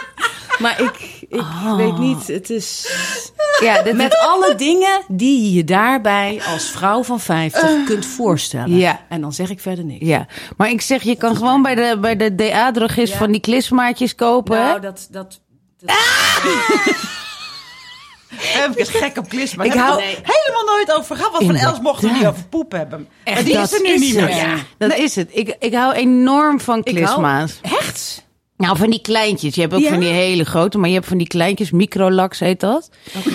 Maar 0.59 0.81
ik, 0.81 1.25
ik 1.29 1.43
weet 1.77 1.97
niet. 1.97 2.27
Het 2.27 2.49
is 2.49 2.87
Ja, 3.59 3.81
dit 3.81 3.95
met 3.95 4.17
alle 4.17 4.55
dingen 4.55 5.01
die 5.07 5.41
je 5.43 5.53
je 5.53 5.63
daarbij 5.63 6.41
als 6.53 6.69
vrouw 6.69 7.03
van 7.03 7.19
50 7.19 7.83
kunt 7.85 8.05
voorstellen. 8.05 8.77
Ja. 8.77 8.99
En 9.09 9.21
dan 9.21 9.33
zeg 9.33 9.49
ik 9.49 9.59
verder 9.59 9.85
niks. 9.85 10.05
Ja, 10.05 10.25
maar 10.57 10.69
ik 10.69 10.81
zeg, 10.81 11.03
je 11.03 11.15
kan 11.15 11.35
gewoon 11.35 11.61
bij 11.61 11.75
de, 11.75 11.97
bij 12.01 12.15
de 12.15 12.35
DA-drogist 12.35 13.11
Ja. 13.13 13.17
van 13.17 13.31
die 13.31 13.41
klismaatjes 13.41 14.15
kopen. 14.15 14.57
hè? 14.57 14.63
Nou, 14.63 14.81
dat, 14.81 15.07
dat, 15.11 15.39
Heb 18.35 18.75
ik 18.75 18.87
gek 18.87 19.17
op 19.17 19.29
klis, 19.29 19.55
maar 19.55 19.65
Ik 19.65 19.73
heb 19.73 19.81
hou- 19.81 20.01
het 20.01 20.11
er 20.11 20.17
helemaal 20.23 20.75
nooit 20.75 20.93
over 20.97 21.15
gehad. 21.15 21.31
Want 21.31 21.45
van 21.45 21.55
Els 21.55 21.79
mochten 21.79 22.09
we 22.09 22.15
niet 22.17 22.25
over 22.27 22.43
poep 22.49 22.71
hebben. 22.71 23.07
Echt, 23.23 23.35
maar 23.35 23.43
die 23.45 23.57
is 23.57 23.73
er 23.73 23.81
nu 23.81 23.97
niet 23.97 24.15
het. 24.15 24.25
meer. 24.25 24.35
Ja, 24.37 24.55
dat 24.77 24.97
is 24.97 25.15
het. 25.15 25.29
Ik, 25.31 25.55
ik 25.59 25.73
hou 25.73 25.93
enorm 25.93 26.59
van 26.59 26.81
hou- 26.83 26.95
klisma's. 26.95 27.59
Echt? 27.61 28.25
Nou, 28.57 28.77
van 28.77 28.89
die 28.89 29.01
kleintjes. 29.01 29.55
Je 29.55 29.61
hebt 29.61 29.73
ook 29.73 29.79
Ja? 29.81 29.89
van 29.89 29.99
die 29.99 30.09
hele 30.09 30.43
grote, 30.45 30.77
maar 30.77 30.89
je 30.89 30.95
hebt 30.95 31.07
van 31.07 31.17
die 31.17 31.27
kleintjes. 31.27 31.71
Microlax 31.71 32.39
heet 32.39 32.59
dat. 32.59 32.89
Oké. 33.17 33.29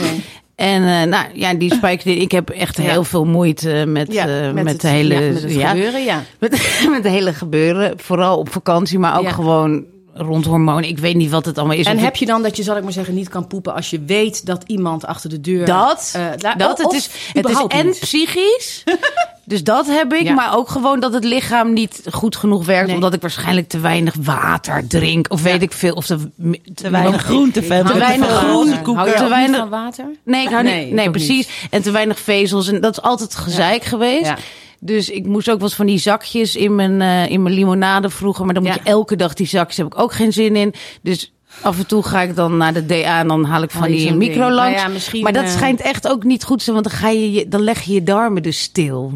En 0.54 0.82
eh, 0.86 1.02
nou 1.02 1.24
ja, 1.32 1.54
die 1.54 1.74
spijker. 1.74 2.16
Ik 2.20 2.30
heb 2.32 2.50
echt 2.50 2.76
Ja. 2.76 2.82
heel 2.82 3.04
veel 3.04 3.24
moeite 3.24 3.84
met, 3.86 4.12
Ja, 4.12 4.26
eh, 4.26 4.52
met, 4.52 4.68
het, 4.68 4.80
de 4.80 4.88
hele, 4.88 5.14
ja, 5.14 5.20
met 5.32 5.42
het 5.42 5.52
ja, 5.54 5.68
gebeuren, 5.68 6.04
ja. 6.04 6.22
met, 6.40 6.86
met 6.90 7.02
de 7.02 7.08
hele 7.08 7.32
gebeuren. 7.34 7.92
Vooral 8.00 8.38
op 8.38 8.52
vakantie, 8.52 8.98
maar 8.98 9.16
ook 9.18 9.24
Ja. 9.24 9.30
gewoon 9.32 9.84
rond 10.16 10.44
hormonen. 10.44 10.88
Ik 10.88 10.98
weet 10.98 11.14
niet 11.16 11.30
wat 11.30 11.44
het 11.44 11.58
allemaal 11.58 11.76
is. 11.76 11.86
En 11.86 11.98
heb 11.98 12.16
je 12.16 12.26
dan 12.26 12.42
dat 12.42 12.56
je, 12.56 12.62
zal 12.62 12.76
ik 12.76 12.82
maar 12.82 12.92
zeggen, 12.92 13.14
niet 13.14 13.28
kan 13.28 13.46
poepen 13.46 13.74
als 13.74 13.90
je 13.90 14.00
weet 14.06 14.46
dat 14.46 14.62
iemand 14.66 15.06
achter 15.06 15.30
de 15.30 15.40
deur... 15.40 15.66
Dat, 15.66 16.12
eh, 16.16 16.52
dat 16.56 16.78
of 16.78 16.84
het 16.84 16.92
is, 16.92 17.08
het 17.32 17.48
is 17.48 17.64
en 17.68 17.86
niet? 17.86 17.98
psychisch. 18.00 18.82
Dus 19.48 19.64
dat 19.64 19.86
heb 19.86 20.12
ik, 20.12 20.22
Ja. 20.22 20.34
maar 20.34 20.56
ook 20.56 20.68
gewoon 20.68 21.00
dat 21.00 21.12
het 21.12 21.24
lichaam 21.24 21.72
niet 21.72 22.02
goed 22.10 22.36
genoeg 22.36 22.64
werkt, 22.64 22.86
Nee. 22.86 22.94
omdat 22.94 23.14
ik 23.14 23.20
waarschijnlijk 23.20 23.68
te 23.68 23.78
weinig 23.78 24.14
water 24.20 24.86
drink 24.88 25.26
of 25.30 25.42
weet 25.42 25.62
ik 25.62 25.72
veel, 25.72 25.94
of 25.94 26.06
te, 26.06 26.30
Te 26.74 26.90
weinig 26.90 27.22
groente, 27.22 27.60
te 27.60 27.66
weinig 27.66 27.92
van 27.92 28.28
groente, 28.28 28.68
water. 28.68 28.82
koeken. 28.82 28.94
Hou 29.02 29.08
je 29.08 29.16
Te 29.22 29.28
weinig- 29.28 29.58
van 29.58 29.68
water? 29.68 30.04
Nee, 30.24 30.42
ik 30.44 30.48
hou 30.50 30.62
Nee, 30.62 30.84
niet. 30.84 30.94
Nee, 30.94 31.10
precies. 31.10 31.48
En 31.70 31.82
te 31.82 31.90
weinig 31.90 32.18
vezels 32.18 32.68
en 32.68 32.80
dat 32.80 32.92
is 32.96 33.02
altijd 33.02 33.34
gezeik 33.34 33.84
geweest. 33.84 34.32
Dus 34.86 35.10
ik 35.10 35.26
moest 35.26 35.50
ook 35.50 35.60
wat 35.60 35.74
van 35.74 35.86
die 35.86 35.98
zakjes 35.98 36.56
in 36.56 36.74
mijn, 36.74 37.00
eh, 37.00 37.30
in 37.30 37.42
mijn 37.42 37.54
limonade 37.54 38.10
vroeger, 38.10 38.44
maar 38.44 38.54
dan 38.54 38.62
moet 38.62 38.74
Ja. 38.74 38.80
je 38.84 38.90
elke 38.90 39.16
dag 39.16 39.34
die 39.34 39.46
zakjes 39.46 39.76
heb 39.76 39.86
ik 39.86 39.98
ook 39.98 40.12
geen 40.12 40.32
zin 40.32 40.56
in. 40.56 40.74
Dus 41.02 41.30
Af 41.62 41.78
en 41.78 41.86
toe 41.86 42.02
ga 42.02 42.20
ik 42.22 42.36
dan 42.36 42.56
naar 42.56 42.72
de 42.72 42.86
DA 42.86 43.18
en 43.18 43.28
dan 43.28 43.44
haal 43.44 43.62
ik 43.62 43.70
van 43.70 43.80
Haal 43.80 43.90
je 43.90 43.96
die 43.96 44.08
zo'n 44.08 44.16
micro 44.16 44.50
langs. 44.50 44.76
Nou 44.76 44.86
ja, 44.86 44.88
misschien, 44.88 45.22
maar 45.22 45.32
dat 45.32 45.44
eh, 45.44 45.50
schijnt 45.50 45.80
echt 45.80 46.08
ook 46.08 46.24
niet 46.24 46.44
goed 46.44 46.58
te 46.58 46.64
zijn, 46.64 46.76
want 46.76 46.88
dan, 46.88 46.98
ga 46.98 47.08
je, 47.08 47.48
dan 47.48 47.60
leg 47.60 47.82
je 47.82 47.92
je 47.92 48.02
darmen 48.02 48.42
dus 48.42 48.60
stil. 48.60 49.12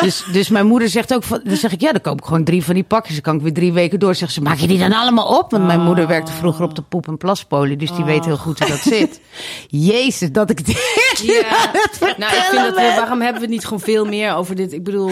Dus, 0.00 0.24
dus 0.32 0.48
mijn 0.48 0.66
moeder 0.66 0.88
zegt 0.88 1.14
ook, 1.14 1.22
van, 1.22 1.40
dan 1.44 1.56
zeg 1.56 1.72
ik, 1.72 1.80
ja, 1.80 1.92
dan 1.92 2.00
koop 2.00 2.18
ik 2.18 2.24
gewoon 2.24 2.44
drie 2.44 2.64
van 2.64 2.74
die 2.74 2.82
pakjes. 2.82 3.12
Dan 3.14 3.22
kan 3.22 3.34
ik 3.36 3.42
weer 3.42 3.52
drie 3.52 3.72
weken 3.72 3.98
door. 3.98 4.14
Zegt 4.14 4.32
ze, 4.32 4.40
maak 4.42 4.58
je 4.58 4.66
die 4.66 4.78
dan 4.78 4.92
allemaal 4.92 5.38
op? 5.38 5.50
Want 5.50 5.66
mijn 5.66 5.80
moeder 5.80 6.06
werkte 6.06 6.32
vroeger 6.32 6.64
op 6.64 6.74
de 6.74 6.82
poep- 6.82 7.08
en 7.08 7.16
plaspolie, 7.16 7.76
dus 7.76 7.92
die 7.92 8.04
weet 8.04 8.24
heel 8.24 8.36
goed 8.36 8.58
hoe 8.58 8.68
dat 8.68 8.78
zit. 8.80 9.20
Jezus, 9.90 10.32
dat 10.32 10.50
ik 10.50 10.66
dit 10.66 10.76
Ja. 11.22 11.48
aan 11.56 11.68
het 11.72 12.00
Nou, 12.18 12.36
ik 12.36 12.42
vind 12.42 12.62
dat 12.64 12.74
we, 12.74 12.80
waarom 12.96 13.20
hebben 13.20 13.34
we 13.40 13.46
het 13.46 13.54
niet 13.54 13.64
gewoon 13.64 13.80
veel 13.80 14.04
meer 14.04 14.34
over 14.34 14.54
dit? 14.56 14.72
Ik 14.72 14.84
bedoel, 14.84 15.10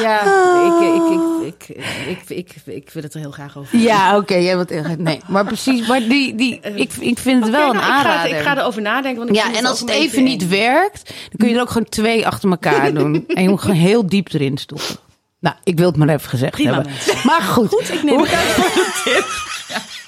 ja, 0.00 0.20
ik, 0.64 0.94
ik, 0.94 1.02
ik, 1.46 1.68
ik, 2.08 2.28
ik, 2.28 2.28
ik, 2.28 2.54
ik 2.74 2.90
wil 2.92 3.02
het 3.02 3.14
er 3.14 3.20
heel 3.20 3.30
graag 3.30 3.58
over. 3.58 3.78
Ja, 3.78 4.16
oké, 4.16 4.34
jij 4.34 4.56
wilt 4.56 4.70
echt- 4.70 4.98
Nee, 4.98 5.20
maar 5.28 5.44
precies, 5.44 5.86
maar 5.86 5.98
die, 6.00 6.34
die, 6.34 6.60
ik, 6.60 6.92
ik 7.00 7.18
vind 7.18 7.42
het 7.42 7.50
wel 7.52 7.68
Oké, 7.68 7.78
een 7.78 7.82
nou, 7.84 7.86
ik 7.96 8.02
ga, 8.02 8.10
aanrader. 8.10 8.36
ik 8.36 8.42
ga 8.42 8.58
erover 8.58 8.82
nadenken. 8.82 9.16
Want 9.24 9.30
ik 9.30 9.44
Ja, 9.44 9.54
en 9.58 9.66
als 9.66 9.80
het 9.80 9.88
even 9.90 10.24
niet 10.24 10.48
werkt, 10.48 11.06
dan 11.06 11.36
kun 11.38 11.48
je 11.48 11.54
er 11.54 11.60
ook 11.60 11.70
gewoon 11.70 11.88
twee 11.88 12.26
achter 12.26 12.50
elkaar 12.50 12.94
doen. 12.94 13.24
En 13.28 13.42
je 13.42 13.48
moet 13.48 13.60
gewoon 13.60 13.76
heel 13.76 14.06
diep 14.06 14.32
erin 14.32 14.58
stoppen. 14.58 14.96
Nou, 15.40 15.56
ik 15.64 15.76
wil 15.78 15.86
het 15.86 15.96
maar 15.96 16.08
even 16.08 16.28
gezegd 16.28 16.52
Prima, 16.52 16.72
hebben. 16.74 16.92
mensen. 16.92 17.16
Maar 17.26 17.40
goed. 17.42 17.68
Goed, 17.68 17.92
ik 17.92 18.02
neem 18.02 18.18
het 18.20 18.30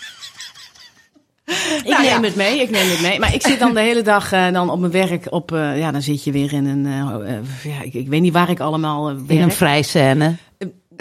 Ik 1.46 1.82
Nou, 1.88 2.02
neem 2.02 2.10
ja. 2.12 2.20
het 2.20 2.34
mee, 2.36 2.60
ik 2.60 2.70
neem 2.70 2.88
het 2.90 3.00
mee. 3.00 3.18
Maar 3.20 3.34
ik 3.34 3.46
zit 3.46 3.58
dan 3.58 3.74
de 3.74 3.80
hele 3.80 4.02
dag 4.02 4.32
eh, 4.32 4.52
dan 4.52 4.70
op 4.70 4.78
mijn 4.78 4.92
werk 4.92 5.26
op... 5.30 5.52
eh, 5.52 5.78
ja, 5.78 5.90
dan 5.90 6.02
zit 6.02 6.24
je 6.24 6.32
weer 6.32 6.52
in 6.52 6.66
een... 6.66 6.86
eh, 6.86 7.72
ja, 7.72 7.82
ik, 7.82 7.94
ik 7.94 8.08
weet 8.08 8.20
niet 8.20 8.32
waar 8.32 8.50
ik 8.50 8.60
allemaal 8.60 9.08
eh, 9.08 9.14
In 9.16 9.26
werk. 9.26 9.40
een 9.40 9.52
vrijscène. 9.52 10.36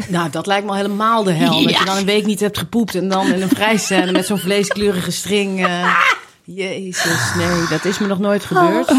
Nou, 0.09 0.29
dat 0.29 0.47
lijkt 0.47 0.63
me 0.65 0.69
al 0.69 0.75
helemaal 0.77 1.23
de 1.23 1.31
hel. 1.31 1.61
Dat 1.63 1.77
je 1.77 1.85
dan 1.85 1.97
een 1.97 2.05
week 2.05 2.25
niet 2.25 2.39
hebt 2.39 2.57
gepoept 2.57 2.95
en 2.95 3.09
dan 3.09 3.27
in 3.33 3.41
een 3.41 3.49
vrijscène 3.49 4.11
met 4.11 4.25
zo'n 4.25 4.37
vleeskleurige 4.37 5.11
string. 5.11 5.67
Jezus, 6.43 7.33
nee, 7.37 7.67
dat 7.69 7.85
is 7.85 7.97
me 7.99 8.07
nog 8.07 8.19
nooit 8.19 8.43
gebeurd. 8.43 8.91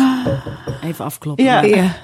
Even 0.85 1.05
afkloppen. 1.05 1.45
Ja. 1.45 1.63
Ja. 1.63 1.97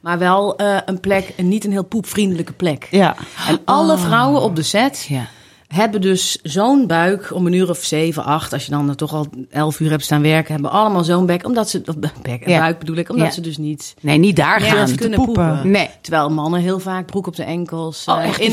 Maar 0.00 0.18
wel 0.18 0.60
een 0.86 1.00
plek, 1.00 1.32
niet 1.36 1.64
een 1.64 1.70
heel 1.72 1.84
poepvriendelijke 1.84 2.52
plek. 2.52 2.88
Ja. 2.90 3.16
En 3.48 3.60
alle 3.64 3.98
vrouwen 3.98 4.42
op 4.42 4.56
de 4.56 4.62
set 4.62 5.06
Ja. 5.08 5.26
Hebben 5.68 6.00
dus 6.00 6.38
zo'n 6.42 6.86
buik 6.86 7.34
om 7.34 7.46
een 7.46 7.52
uur 7.52 7.70
of 7.70 7.78
zeven, 7.78 8.24
acht. 8.24 8.52
Als 8.52 8.64
je 8.64 8.70
dan 8.70 8.88
er 8.88 8.96
toch 8.96 9.12
al 9.12 9.26
elf 9.50 9.80
uur 9.80 9.90
hebt 9.90 10.04
staan 10.04 10.22
werken, 10.22 10.52
hebben 10.52 10.70
allemaal 10.70 11.04
zo'n 11.04 11.26
bek. 11.26 11.46
Omdat 11.46 11.70
ze, 11.70 11.82
of 11.86 11.98
bek, 11.98 12.48
Ja. 12.48 12.58
buik 12.60 12.78
bedoel 12.78 12.96
ik, 12.96 13.08
omdat 13.10 13.26
Ja. 13.26 13.32
ze 13.32 13.40
dus 13.40 13.58
niet 13.58 13.94
Nee, 14.00 14.18
niet 14.18 14.36
daar 14.36 14.60
gaan. 14.60 14.94
kunnen 14.96 15.18
poepen. 15.24 15.48
poepen. 15.52 15.70
Nee. 15.70 15.90
Terwijl 16.00 16.30
mannen 16.30 16.60
heel 16.60 16.78
vaak 16.78 17.06
broek 17.06 17.26
op 17.26 17.36
de 17.36 17.42
enkels, 17.44 18.04
Oh, 18.06 18.18
eh, 18.18 18.28
echt, 18.28 18.38
in 18.40 18.52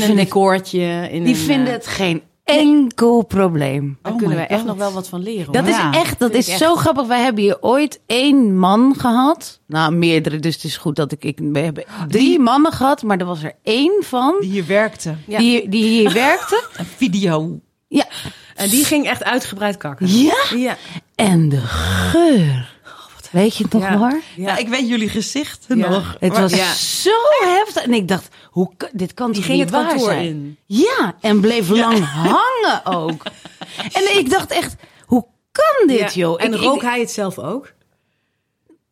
In 1.10 1.24
Die 1.24 1.34
een, 1.34 1.40
vinden 1.40 1.66
eh, 1.66 1.72
het 1.72 1.86
geen 1.86 2.22
enkel 2.46 3.22
probleem. 3.24 3.98
Daar 4.02 4.12
Oh 4.12 4.18
kunnen 4.18 4.36
wij 4.36 4.46
echt 4.46 4.58
God. 4.60 4.68
nog 4.68 4.76
wel 4.76 4.92
wat 4.92 5.08
van 5.08 5.22
leren. 5.22 5.52
Dat 5.52 5.62
hoor. 5.64 5.72
Ja. 5.72 5.90
is 5.92 5.96
echt, 5.98 6.18
dat 6.18 6.34
is 6.34 6.46
zo 6.56 6.72
echt. 6.72 6.80
grappig. 6.80 7.06
Wij 7.06 7.20
hebben 7.22 7.42
hier 7.42 7.56
ooit 7.60 8.00
één 8.06 8.58
man 8.58 8.94
gehad. 8.98 9.60
Nou, 9.66 9.92
meerdere, 9.92 10.38
dus 10.38 10.54
het 10.54 10.64
is 10.64 10.76
goed 10.76 10.96
dat 10.96 11.12
ik, 11.12 11.24
ik 11.24 11.38
we 11.38 11.58
hebben 11.58 11.84
drie 12.08 12.38
mannen 12.38 12.72
gehad, 12.72 13.02
maar 13.02 13.18
er 13.18 13.26
was 13.26 13.42
er 13.42 13.52
één 13.62 14.02
van 14.04 14.36
Die 14.40 14.50
hier 14.50 14.66
werkte. 14.66 15.14
Ja. 15.26 15.38
die, 15.38 15.68
die 15.68 15.84
hier 15.84 16.12
werkte. 16.26 16.64
Een 16.76 16.86
video. 16.96 17.60
Ja. 17.88 18.06
En 18.54 18.68
die 18.68 18.84
ging 18.84 19.06
echt 19.06 19.24
uitgebreid 19.24 19.76
kakken. 19.76 20.06
Ja. 20.08 20.34
Ja. 20.56 20.76
En 21.14 21.48
de 21.48 21.60
geur. 21.60 22.74
Weet 23.32 23.56
je 23.56 23.64
het 23.64 23.72
nog 23.72 23.82
Ja. 23.82 23.96
hoor? 23.96 24.20
Ja. 24.36 24.42
Ja, 24.46 24.56
ik 24.56 24.68
weet 24.68 24.88
jullie 24.88 25.08
gezichten 25.08 25.78
Ja. 25.78 25.88
nog. 25.88 26.16
Het 26.20 26.32
Maar- 26.32 26.40
was 26.40 27.02
zo 27.02 27.10
heftig. 27.40 27.82
En 27.84 27.92
ik 27.92 28.08
dacht, 28.08 28.28
hoe, 28.50 28.70
dit 28.92 29.14
kan 29.14 29.26
Die 29.26 29.36
toch 29.36 29.44
ging 29.44 29.58
niet 29.58 29.70
het 29.74 29.82
waar 29.84 29.98
zijn? 30.00 30.24
in. 30.26 30.56
Ja, 30.66 31.14
en 31.20 31.40
bleef 31.40 31.68
lang 31.68 31.98
hangen 32.04 32.80
ook. 32.86 33.22
En 33.92 34.18
ik 34.18 34.30
dacht 34.30 34.50
echt, 34.50 34.74
hoe 35.06 35.26
kan 35.52 35.86
dit 35.96 36.14
joh? 36.14 36.42
En 36.42 36.52
ik, 36.54 36.60
rook 36.60 36.76
ik, 36.76 36.82
hij 36.82 37.00
het 37.00 37.10
zelf 37.10 37.38
ook? 37.38 37.74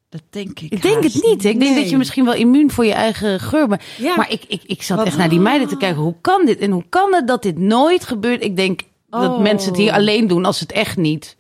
Dat 0.09 0.23
denk 0.31 0.61
ik 0.61 0.73
ik 0.73 0.83
denk 0.83 1.03
het 1.03 1.15
niet. 1.15 1.45
Ik 1.45 1.61
denk 1.61 1.75
dat 1.77 1.91
je 1.91 1.97
misschien 1.97 2.25
wel 2.25 2.35
immuun 2.35 2.71
voor 2.71 2.85
je 2.85 2.93
eigen 2.93 3.41
geur 3.41 3.69
bent. 3.69 3.83
Maar 4.17 4.31
ik, 4.31 4.45
ik, 4.49 4.63
ik 4.67 4.83
zat 4.83 5.05
echt 5.05 5.17
naar 5.17 5.29
die 5.29 5.41
meiden 5.41 5.69
te 5.69 5.77
kijken. 5.77 6.03
Hoe 6.03 6.15
kan 6.21 6.47
dit? 6.47 6.59
En 6.59 6.71
hoe 6.71 6.85
kan 6.89 7.15
het 7.15 7.27
dat 7.29 7.43
dit 7.43 7.59
nooit 7.59 8.05
gebeurt? 8.05 8.43
Ik 8.45 8.57
denk 8.57 8.81
dat 9.11 9.31
Oh. 9.31 9.41
mensen 9.41 9.69
het 9.71 9.79
hier 9.81 9.93
alleen 9.93 10.27
doen 10.27 10.45
als 10.45 10.61
het 10.61 10.73
echt 10.73 10.97
niet 10.97 11.37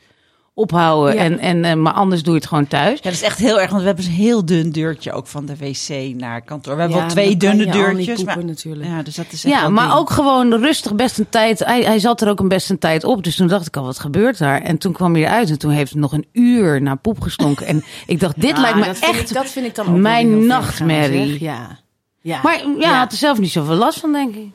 ophouden. 0.54 1.14
Ja. 1.14 1.20
En, 1.20 1.38
en, 1.38 1.64
eh, 1.64 1.75
maar 1.75 1.92
anders 1.92 2.23
doe 2.23 2.32
je 2.32 2.38
het 2.38 2.49
gewoon 2.49 2.66
thuis. 2.66 2.96
Ja, 2.96 3.02
dat 3.02 3.12
is 3.12 3.23
echt 3.23 3.38
heel 3.38 3.61
erg, 3.61 3.70
want 3.70 3.80
we 3.80 3.87
hebben 3.87 4.04
een 4.04 4.11
heel 4.11 4.44
dun 4.44 4.70
deurtje 4.70 5.12
ook 5.12 5.26
van 5.26 5.46
de 5.46 5.56
wc 5.56 6.14
naar 6.16 6.42
kantoor. 6.42 6.75
We 6.75 6.80
hebben 6.80 6.99
wel 6.99 7.08
twee 7.08 7.37
dunne 7.37 7.66
deurtjes. 7.66 8.25
maar, 8.25 8.44
natuurlijk. 8.44 8.88
Ja, 8.88 9.02
dus 9.02 9.14
dat 9.14 9.26
is 9.30 9.42
Ja, 9.42 9.68
maar 9.68 9.87
ding. 9.87 9.99
ook 9.99 10.11
gewoon 10.11 10.54
rustig 10.54 10.94
best 10.94 11.18
een 11.18 11.28
tijd. 11.28 11.58
Hij, 11.58 11.82
hij 11.82 11.99
zat 11.99 12.20
er 12.20 12.28
ook 12.28 12.40
een 12.40 12.49
best 12.49 12.70
een 12.70 12.78
tijd 12.78 13.04
op. 13.04 13.25
Dus 13.25 13.37
toen 13.37 13.46
dacht 13.46 13.66
ik 13.66 13.76
al, 13.76 13.84
wat 13.84 13.99
gebeurt 13.99 14.38
daar? 14.38 14.61
En 14.62 14.78
toen 14.78 14.92
kwam 14.92 15.14
hij 15.14 15.23
eruit 15.23 15.50
en 15.50 15.58
toen 15.58 15.70
heeft 15.70 15.90
het 15.90 16.00
nog 16.00 16.12
een 16.12 16.26
uur 16.32 16.82
naar 16.82 16.96
poep 16.96 17.20
gestonken. 17.20 17.66
En 17.66 17.84
ik 18.06 18.20
dacht, 18.20 18.40
dit 18.40 18.58
lijkt 18.58 18.78
me 18.78 18.84
dat 18.84 18.99
vind 18.99 19.12
echt 19.12 19.30
ik, 19.30 19.37
dat 19.37 19.46
vind 19.46 19.66
ik 19.66 19.75
dan 19.75 19.88
ook 19.88 19.96
mijn 19.96 20.46
nachtmerrie. 20.46 21.42
Ja. 21.42 21.78
ja. 22.20 22.40
Maar 22.42 22.64
ja, 22.78 22.99
had 22.99 23.12
er 23.12 23.18
zelf 23.18 23.38
niet 23.38 23.52
zoveel 23.52 23.76
last 23.76 24.00
van, 24.00 24.12
denk 24.12 24.34
ik. 24.34 24.49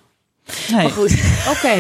Nee. 0.72 0.88
Oké. 1.56 1.72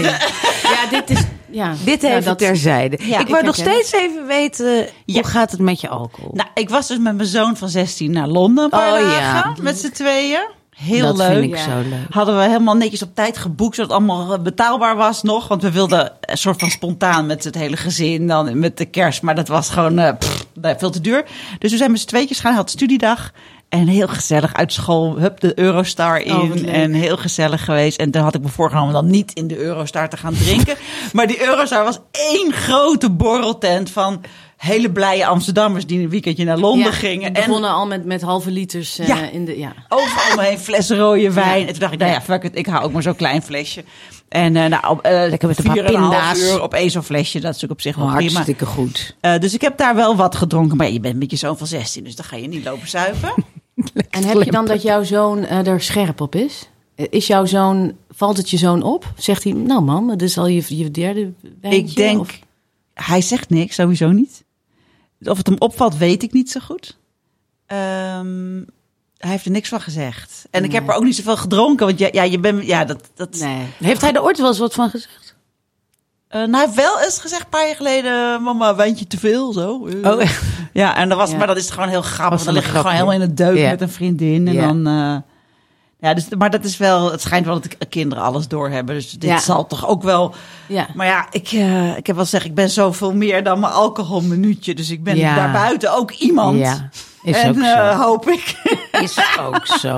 ja, 0.64 0.86
dit 0.90 1.10
is... 1.10 1.20
Ja. 1.52 1.74
Dit 1.84 2.02
ja, 2.02 2.10
even 2.10 2.24
dat- 2.24 2.38
terzijde. 2.38 2.98
Ja, 3.02 3.16
ik 3.20 3.22
ik 3.28 3.28
wou 3.34 3.44
nog 3.44 3.56
steeds 3.56 3.92
even 3.92 4.28
weten, 4.28 4.88
hoe 5.06 5.24
gaat 5.24 5.52
het 5.52 5.60
met 5.60 5.82
je 5.82 5.88
alcohol? 5.88 6.32
Nou, 6.34 6.50
ik 6.54 6.70
was 6.70 6.88
dus 6.88 6.98
met 6.98 7.16
mijn 7.16 7.28
zoon 7.28 7.58
van 7.58 7.70
16 7.70 8.12
naar 8.12 8.28
Londen 8.28 8.64
een 8.64 8.70
paar 8.70 8.94
Oh, 8.94 9.00
ja. 9.00 9.20
dagen. 9.20 9.64
Met 9.64 9.80
z'n 9.80 9.90
tweeën. 9.92 10.48
Heel 10.76 11.06
dat 11.06 11.18
leuk. 11.18 11.32
vind 11.40 11.54
ik 11.54 11.58
zo 11.58 11.80
leuk. 11.90 12.00
Hadden 12.10 12.36
we 12.38 12.42
helemaal 12.42 12.76
netjes 12.76 13.02
op 13.02 13.16
tijd 13.16 13.38
geboekt, 13.38 13.76
zodat 13.76 13.92
het 13.92 14.00
allemaal 14.00 14.34
eh, 14.34 14.40
betaalbaar 14.42 14.96
was 14.96 15.24
nog. 15.24 15.48
Want 15.48 15.62
we 15.62 15.72
wilden 15.72 16.12
een 16.22 16.38
soort 16.38 16.60
van 16.60 16.70
spontaan 16.70 17.26
met 17.26 17.44
het 17.44 17.56
hele 17.56 17.78
gezin, 17.78 18.28
dan 18.28 18.60
met 18.60 18.78
de 18.78 18.86
kerst. 18.86 19.22
Maar 19.22 19.36
dat 19.36 19.48
was 19.48 19.70
gewoon 19.70 20.18
pff, 20.18 20.46
nee, 20.62 20.76
veel 20.78 20.90
te 20.90 21.02
duur. 21.02 21.26
Dus 21.60 21.72
we 21.72 21.78
zijn 21.78 21.92
met 21.92 22.00
z'n 22.00 22.08
tweetjes 22.08 22.40
gaan, 22.40 22.54
had 22.56 22.70
studiedag. 22.70 23.32
En 23.70 23.88
heel 23.88 24.08
gezellig 24.08 24.54
uit 24.54 24.74
school, 24.74 25.18
hup, 25.20 25.40
de 25.40 25.60
Eurostar 25.60 26.20
in. 26.22 26.36
Oh, 26.36 26.50
leuk. 26.54 26.66
en 26.66 26.94
heel 26.94 27.18
gezellig 27.18 27.66
geweest. 27.66 27.98
En 27.98 28.12
toen 28.12 28.22
had 28.22 28.36
ik 28.36 28.42
me 28.42 28.48
voorgenomen 28.48 28.94
dan 28.94 29.10
niet 29.10 29.34
in 29.34 29.48
de 29.48 29.58
Eurostar 29.58 30.10
te 30.10 30.18
gaan 30.18 30.34
drinken. 30.34 30.76
maar 31.14 31.28
die 31.28 31.42
Eurostar 31.48 31.84
was 31.84 32.00
één 32.12 32.54
grote 32.54 33.10
borreltent 33.10 33.90
van 33.92 34.22
hele 34.58 34.92
blije 34.92 35.26
Amsterdammers 35.26 35.86
die 35.86 36.00
een 36.00 36.10
weekendje 36.10 36.44
naar 36.46 36.58
Londen 36.58 36.86
Ja, 36.86 36.92
gingen. 36.92 37.34
we 37.34 37.40
En 37.40 37.46
begonnen 37.46 37.70
al 37.70 37.88
met, 37.88 38.06
met 38.06 38.22
halve 38.22 38.52
liters 38.52 39.00
eh, 39.00 39.08
Ja. 39.08 39.30
in 39.30 39.46
de... 39.46 39.58
Ja. 39.58 39.74
overal 39.90 40.34
omheen 40.38 40.60
flessen 40.60 40.98
rode 40.98 41.34
wijn. 41.34 41.62
En 41.66 41.72
toen 41.72 41.80
dacht 41.80 41.94
ik, 41.94 42.00
nou 42.00 42.12
ja, 42.12 42.22
fuck 42.22 42.44
it, 42.44 42.56
ik 42.56 42.66
hou 42.66 42.84
ook 42.84 42.92
maar 42.92 43.02
zo'n 43.02 43.16
klein 43.16 43.42
flesje. 43.42 43.84
En 44.30 44.56
eh 44.56 44.66
nou, 44.66 45.00
eh, 45.02 45.12
Lekker 45.30 45.48
met 45.48 45.58
een 45.58 45.64
paar 45.74 45.84
pinda's. 45.84 46.40
uur 46.42 46.62
op 46.62 46.74
één 46.74 46.92
zo'n 46.92 47.04
flesje, 47.04 47.40
dat 47.40 47.56
is 47.56 47.62
natuurlijk 47.62 47.72
op 47.72 47.82
zich 47.82 47.96
wel 47.96 48.16
prima. 48.16 48.32
Hartstikke 48.32 48.66
goed. 48.66 49.16
Dus 49.40 49.54
ik 49.54 49.62
heb 49.62 49.78
daar 49.78 49.96
wel 49.96 50.16
wat 50.16 50.36
gedronken. 50.36 50.78
Maar 50.78 50.88
ja, 50.88 50.94
je 50.94 51.00
bent 51.00 51.16
met 51.20 51.32
je 51.32 51.38
zoon 51.38 51.58
van 51.58 51.68
16, 51.68 52.04
dus 52.04 52.16
dan 52.16 52.26
ga 52.26 52.36
je 52.36 52.48
niet 52.48 52.66
lopen 52.66 52.88
zuipen. 52.90 53.34
En 54.10 54.24
heb 54.24 54.42
je 54.44 54.52
dan 54.52 54.66
dat 54.66 54.82
jouw 54.82 55.04
zoon 55.04 55.44
eh, 55.46 55.68
er 55.68 55.82
scherp 55.82 56.22
op 56.22 56.36
is? 56.36 56.70
Eh, 56.96 57.06
Is 57.10 57.28
jouw 57.28 57.46
zoon, 57.46 57.96
valt 58.10 58.38
het 58.38 58.50
je 58.50 58.58
zoon 58.58 58.84
op? 58.84 59.14
Zegt 59.18 59.44
hij, 59.44 59.54
nou 59.54 59.82
mam, 59.82 60.08
dit 60.10 60.22
is 60.22 60.38
al 60.38 60.48
je, 60.48 60.64
je 60.68 60.92
derde 60.92 61.32
wijntje? 61.62 61.80
ik 61.82 61.96
denk, 61.96 62.20
Of- 62.20 62.40
hij 62.94 63.22
zegt 63.22 63.50
niks, 63.50 63.76
sowieso 63.76 64.12
niet. 64.12 64.44
Of 65.24 65.38
het 65.38 65.48
hem 65.48 65.56
opvalt, 65.60 65.98
weet 65.98 66.24
ik 66.24 66.34
niet 66.34 66.52
zo 66.52 66.60
goed. 66.60 66.98
Ehm, 67.66 68.62
hij 69.18 69.30
heeft 69.30 69.46
er 69.46 69.52
niks 69.52 69.70
van 69.70 69.82
gezegd. 69.82 70.48
En 70.52 70.64
ik 70.64 70.72
heb 70.72 70.88
er 70.90 70.96
ook 70.96 71.04
niet 71.04 71.16
zoveel 71.16 71.38
gedronken. 71.38 71.86
Want 71.86 72.00
ja, 72.00 72.10
ja 72.12 72.24
je 72.24 72.40
bent, 72.40 72.66
ja, 72.66 72.86
dat, 72.86 73.10
dat, 73.16 73.36
Nee. 73.40 73.66
Heeft 73.78 74.02
hij 74.02 74.14
er 74.14 74.24
ooit 74.24 74.38
wel 74.38 74.48
eens 74.48 74.58
wat 74.60 74.74
van 74.74 74.90
gezegd? 74.90 75.29
Eh, 76.30 76.40
nou, 76.40 76.52
hij 76.52 76.62
heeft 76.62 76.76
wel 76.76 77.02
eens 77.02 77.20
gezegd 77.20 77.42
een 77.42 77.50
paar 77.50 77.66
jaar 77.68 77.76
geleden, 77.76 78.44
mama, 78.44 78.76
wijntje 78.76 79.08
te 79.08 79.18
veel, 79.20 79.54
zo. 79.54 79.88
Oh, 80.04 80.22
echt? 80.22 80.44
Ja, 80.74 80.96
en 80.96 81.10
dat 81.10 81.18
was, 81.18 81.32
Ja. 81.32 81.38
maar 81.38 81.48
dat 81.48 81.58
is 81.58 81.70
gewoon 81.70 81.90
heel 81.90 82.02
grappig. 82.02 82.44
Dan 82.44 82.54
lig 82.54 82.66
je 82.66 82.70
gewoon 82.78 82.92
helemaal 82.92 83.14
in 83.14 83.20
de 83.20 83.34
deuk 83.34 83.70
met 83.70 83.82
een 83.82 83.90
vriendin. 83.90 84.48
En 84.48 84.56
dan, 84.56 84.88
eh, 84.88 85.16
ja, 86.00 86.14
dus, 86.14 86.26
maar 86.38 86.50
dat 86.50 86.64
is 86.64 86.78
wel, 86.78 87.12
het 87.12 87.22
schijnt 87.22 87.46
wel 87.46 87.60
dat 87.60 87.72
de 87.78 87.86
kinderen 87.86 88.24
alles 88.24 88.48
doorhebben. 88.48 88.96
Dus 88.96 89.12
dit 89.12 89.30
Ja. 89.30 89.38
zal 89.40 89.68
toch 89.68 89.88
ook 89.88 90.04
wel. 90.04 90.34
Ja. 90.68 90.88
Maar 90.96 91.08
ja, 91.08 91.28
ik, 91.32 91.48
eh, 91.52 91.98
ik 91.98 92.08
heb 92.08 92.16
wel 92.16 92.26
gezegd, 92.26 92.46
ik 92.46 92.54
ben 92.56 92.70
zoveel 92.70 93.14
meer 93.14 93.44
dan 93.44 93.60
mijn 93.60 93.74
alcoholminuutje. 93.74 94.76
Dus 94.76 94.90
ik 94.90 95.04
ben 95.04 95.16
Ja. 95.18 95.36
daarbuiten 95.36 95.94
ook 95.98 96.12
iemand. 96.12 96.58
Ja, 96.60 96.90
is 97.24 97.38
en 97.38 97.50
ook 97.50 97.56
zo. 97.56 97.62
eh, 97.64 98.00
hoop 98.02 98.28
ik. 98.30 98.56
Is 99.02 99.18
ook 99.40 99.66
zo. 99.66 99.98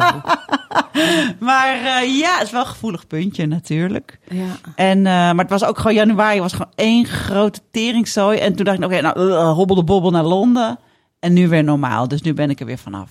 maar 1.40 1.74
eh, 1.76 2.18
ja, 2.20 2.34
het 2.38 2.46
is 2.46 2.52
wel 2.52 2.62
een 2.62 2.68
gevoelig 2.68 3.08
puntje 3.08 3.46
natuurlijk. 3.46 4.20
Ja. 4.30 4.46
En, 4.76 4.98
eh, 4.98 5.04
maar 5.14 5.36
het 5.38 5.50
was 5.50 5.64
ook 5.64 5.78
gewoon 5.78 5.94
januari, 5.94 6.40
was 6.40 6.52
gewoon 6.54 6.72
één 6.76 7.06
grote 7.06 7.60
teringzooi. 7.72 8.38
En 8.38 8.56
toen 8.56 8.66
dacht 8.66 8.78
ik, 8.78 8.84
oké, 8.86 9.02
nou, 9.02 9.20
uh, 9.30 9.52
hobbel 9.52 9.76
de 9.76 9.84
bobbel 9.84 10.12
naar 10.12 10.24
Londen. 10.24 10.80
En 11.20 11.34
nu 11.34 11.48
weer 11.48 11.64
normaal. 11.64 12.08
Dus 12.08 12.22
nu 12.22 12.34
ben 12.34 12.50
ik 12.50 12.60
er 12.60 12.66
weer 12.66 12.78
vanaf. 12.78 13.10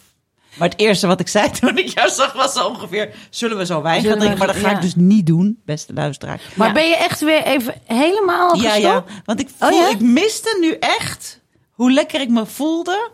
Maar 0.59 0.69
het 0.69 0.81
eerste 0.81 1.07
wat 1.07 1.21
ik 1.21 1.29
zei 1.29 1.51
toen 1.61 1.79
ik 1.79 1.87
jou 1.89 2.09
zag, 2.11 2.33
was 2.33 2.53
zo 2.53 2.67
ongeveer... 2.67 3.15
zullen 3.31 3.57
we 3.57 3.67
zo 3.67 3.83
wijn 3.83 4.05
gaan 4.05 4.19
drinken? 4.19 4.39
Maar 4.39 4.47
dat 4.47 4.57
zo- 4.57 4.63
ga 4.63 4.69
ja. 4.71 4.77
ik 4.77 4.83
dus 4.83 4.95
niet 4.95 5.27
doen, 5.27 5.61
beste 5.65 5.93
luisteraar. 5.93 6.41
Maar 6.55 6.67
Ja. 6.69 6.73
ben 6.75 6.89
je 6.89 6.97
echt 6.97 7.21
weer 7.21 7.43
even 7.43 7.75
helemaal 7.87 8.57
Ja, 8.57 8.71
gestopt? 8.73 8.83
ja, 9.11 9.23
want 9.25 9.41
ik, 9.41 9.49
voel, 9.59 9.69
Oh, 9.69 9.75
ja? 9.75 9.89
ik 9.89 10.01
miste 10.01 10.57
nu 10.61 10.77
echt 10.81 11.41
hoe 11.71 11.93
lekker 11.93 12.21
ik 12.21 12.29
me 12.29 12.47
voelde... 12.47 13.11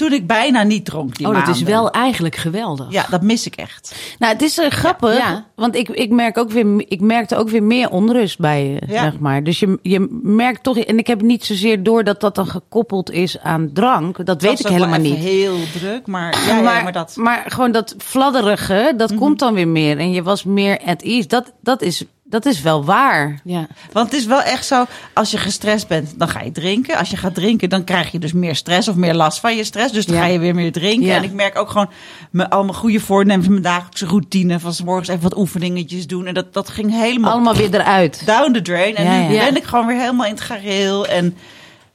toen 0.00 0.12
ik 0.12 0.26
bijna 0.26 0.62
niet 0.62 0.84
dronk 0.84 1.16
die 1.16 1.26
Oh, 1.26 1.34
dat 1.34 1.48
is 1.48 1.62
wel 1.62 1.90
eigenlijk 1.90 2.36
geweldig. 2.36 2.86
Ja, 2.90 3.06
dat 3.10 3.22
mis 3.22 3.46
ik 3.46 3.56
echt. 3.56 4.14
Nou, 4.18 4.32
het 4.32 4.42
is 4.42 4.58
uh, 4.58 4.66
grappig, 4.68 5.16
Ja. 5.16 5.46
want 5.54 5.74
ik, 5.74 5.88
ik, 5.88 6.10
merk 6.10 6.38
ook 6.38 6.50
weer, 6.50 6.84
ik 6.88 7.00
merkte 7.00 7.36
ook 7.36 7.48
weer 7.48 7.62
meer 7.62 7.90
onrust 7.90 8.38
bij 8.38 8.66
je, 8.66 8.80
Ja. 8.86 9.02
zeg 9.02 9.18
maar. 9.18 9.44
Dus 9.44 9.60
je, 9.60 9.78
je 9.82 10.20
merkt 10.22 10.62
toch, 10.62 10.78
en 10.78 10.98
ik 10.98 11.06
heb 11.06 11.22
niet 11.22 11.44
zozeer 11.44 11.82
door 11.82 12.04
dat 12.04 12.20
dat 12.20 12.34
dan 12.34 12.46
gekoppeld 12.46 13.10
is 13.10 13.38
aan 13.38 13.70
drank. 13.72 14.26
Dat 14.26 14.42
weet 14.42 14.60
ik 14.60 14.66
helemaal 14.66 14.98
niet. 14.98 15.16
heel 15.16 15.56
druk, 15.78 16.06
maar, 16.06 16.44
ja, 16.46 16.56
ja, 16.56 16.62
maar, 16.62 16.82
maar 16.82 16.92
dat... 16.92 17.16
maar 17.16 17.44
gewoon 17.48 17.72
dat 17.72 17.94
fladderige, 17.98 18.92
dat 18.96 19.14
komt 19.14 19.38
dan 19.38 19.54
weer 19.54 19.68
meer. 19.68 19.98
En 19.98 20.10
je 20.10 20.22
was 20.22 20.44
meer 20.44 20.78
at 20.84 21.02
ease. 21.02 21.28
Dat, 21.28 21.52
dat, 21.62 21.82
is, 21.82 22.04
dat 22.30 22.46
is 22.46 22.60
wel 22.62 22.84
waar. 22.84 23.40
Ja. 23.44 23.66
Want 23.92 24.10
het 24.10 24.20
is 24.20 24.26
wel 24.26 24.42
echt 24.42 24.66
zo, 24.66 24.84
als 25.14 25.30
je 25.30 25.38
gestrest 25.38 25.88
bent, 25.88 26.14
dan 26.18 26.28
ga 26.28 26.40
je 26.40 26.52
drinken. 26.52 26.96
Als 26.96 27.10
je 27.10 27.16
gaat 27.16 27.34
drinken, 27.34 27.68
dan 27.68 27.84
krijg 27.84 28.10
je 28.12 28.18
dus 28.18 28.32
meer 28.32 28.54
stress 28.56 28.88
of 28.88 28.94
meer 28.94 29.14
last 29.14 29.40
van 29.40 29.56
je 29.56 29.64
stress. 29.64 29.92
Dus 29.92 30.06
dan 30.06 30.16
Ja. 30.16 30.22
ga 30.22 30.28
je 30.28 30.38
weer 30.38 30.54
meer 30.54 30.72
drinken. 30.72 31.06
Ja. 31.06 31.16
En 31.16 31.22
ik 31.22 31.32
merk 31.32 31.58
ook 31.58 31.70
gewoon 31.70 31.90
mijn, 32.30 32.48
al 32.48 32.62
mijn 32.64 32.76
goede 32.76 33.00
voornemens, 33.00 33.48
mijn 33.48 33.62
dagelijkse 33.62 34.06
routine. 34.06 34.60
Van 34.60 34.72
's 34.74 34.82
morgens 34.82 35.08
even 35.08 35.22
wat 35.22 35.36
oefeningetjes 35.36 36.06
doen. 36.06 36.26
En 36.26 36.34
dat, 36.34 36.52
dat 36.52 36.68
ging 36.68 36.90
helemaal 36.90 37.32
Allemaal 37.32 37.54
weer 37.54 37.74
eruit. 37.74 38.22
down 38.26 38.52
the 38.52 38.62
drain. 38.62 38.94
En 38.96 39.28
nu 39.28 39.38
ben 39.38 39.56
ik 39.56 39.64
gewoon 39.64 39.86
weer 39.86 39.98
helemaal 40.00 40.26
in 40.26 40.32
het 40.32 40.40
gareel. 40.40 41.06
En 41.06 41.36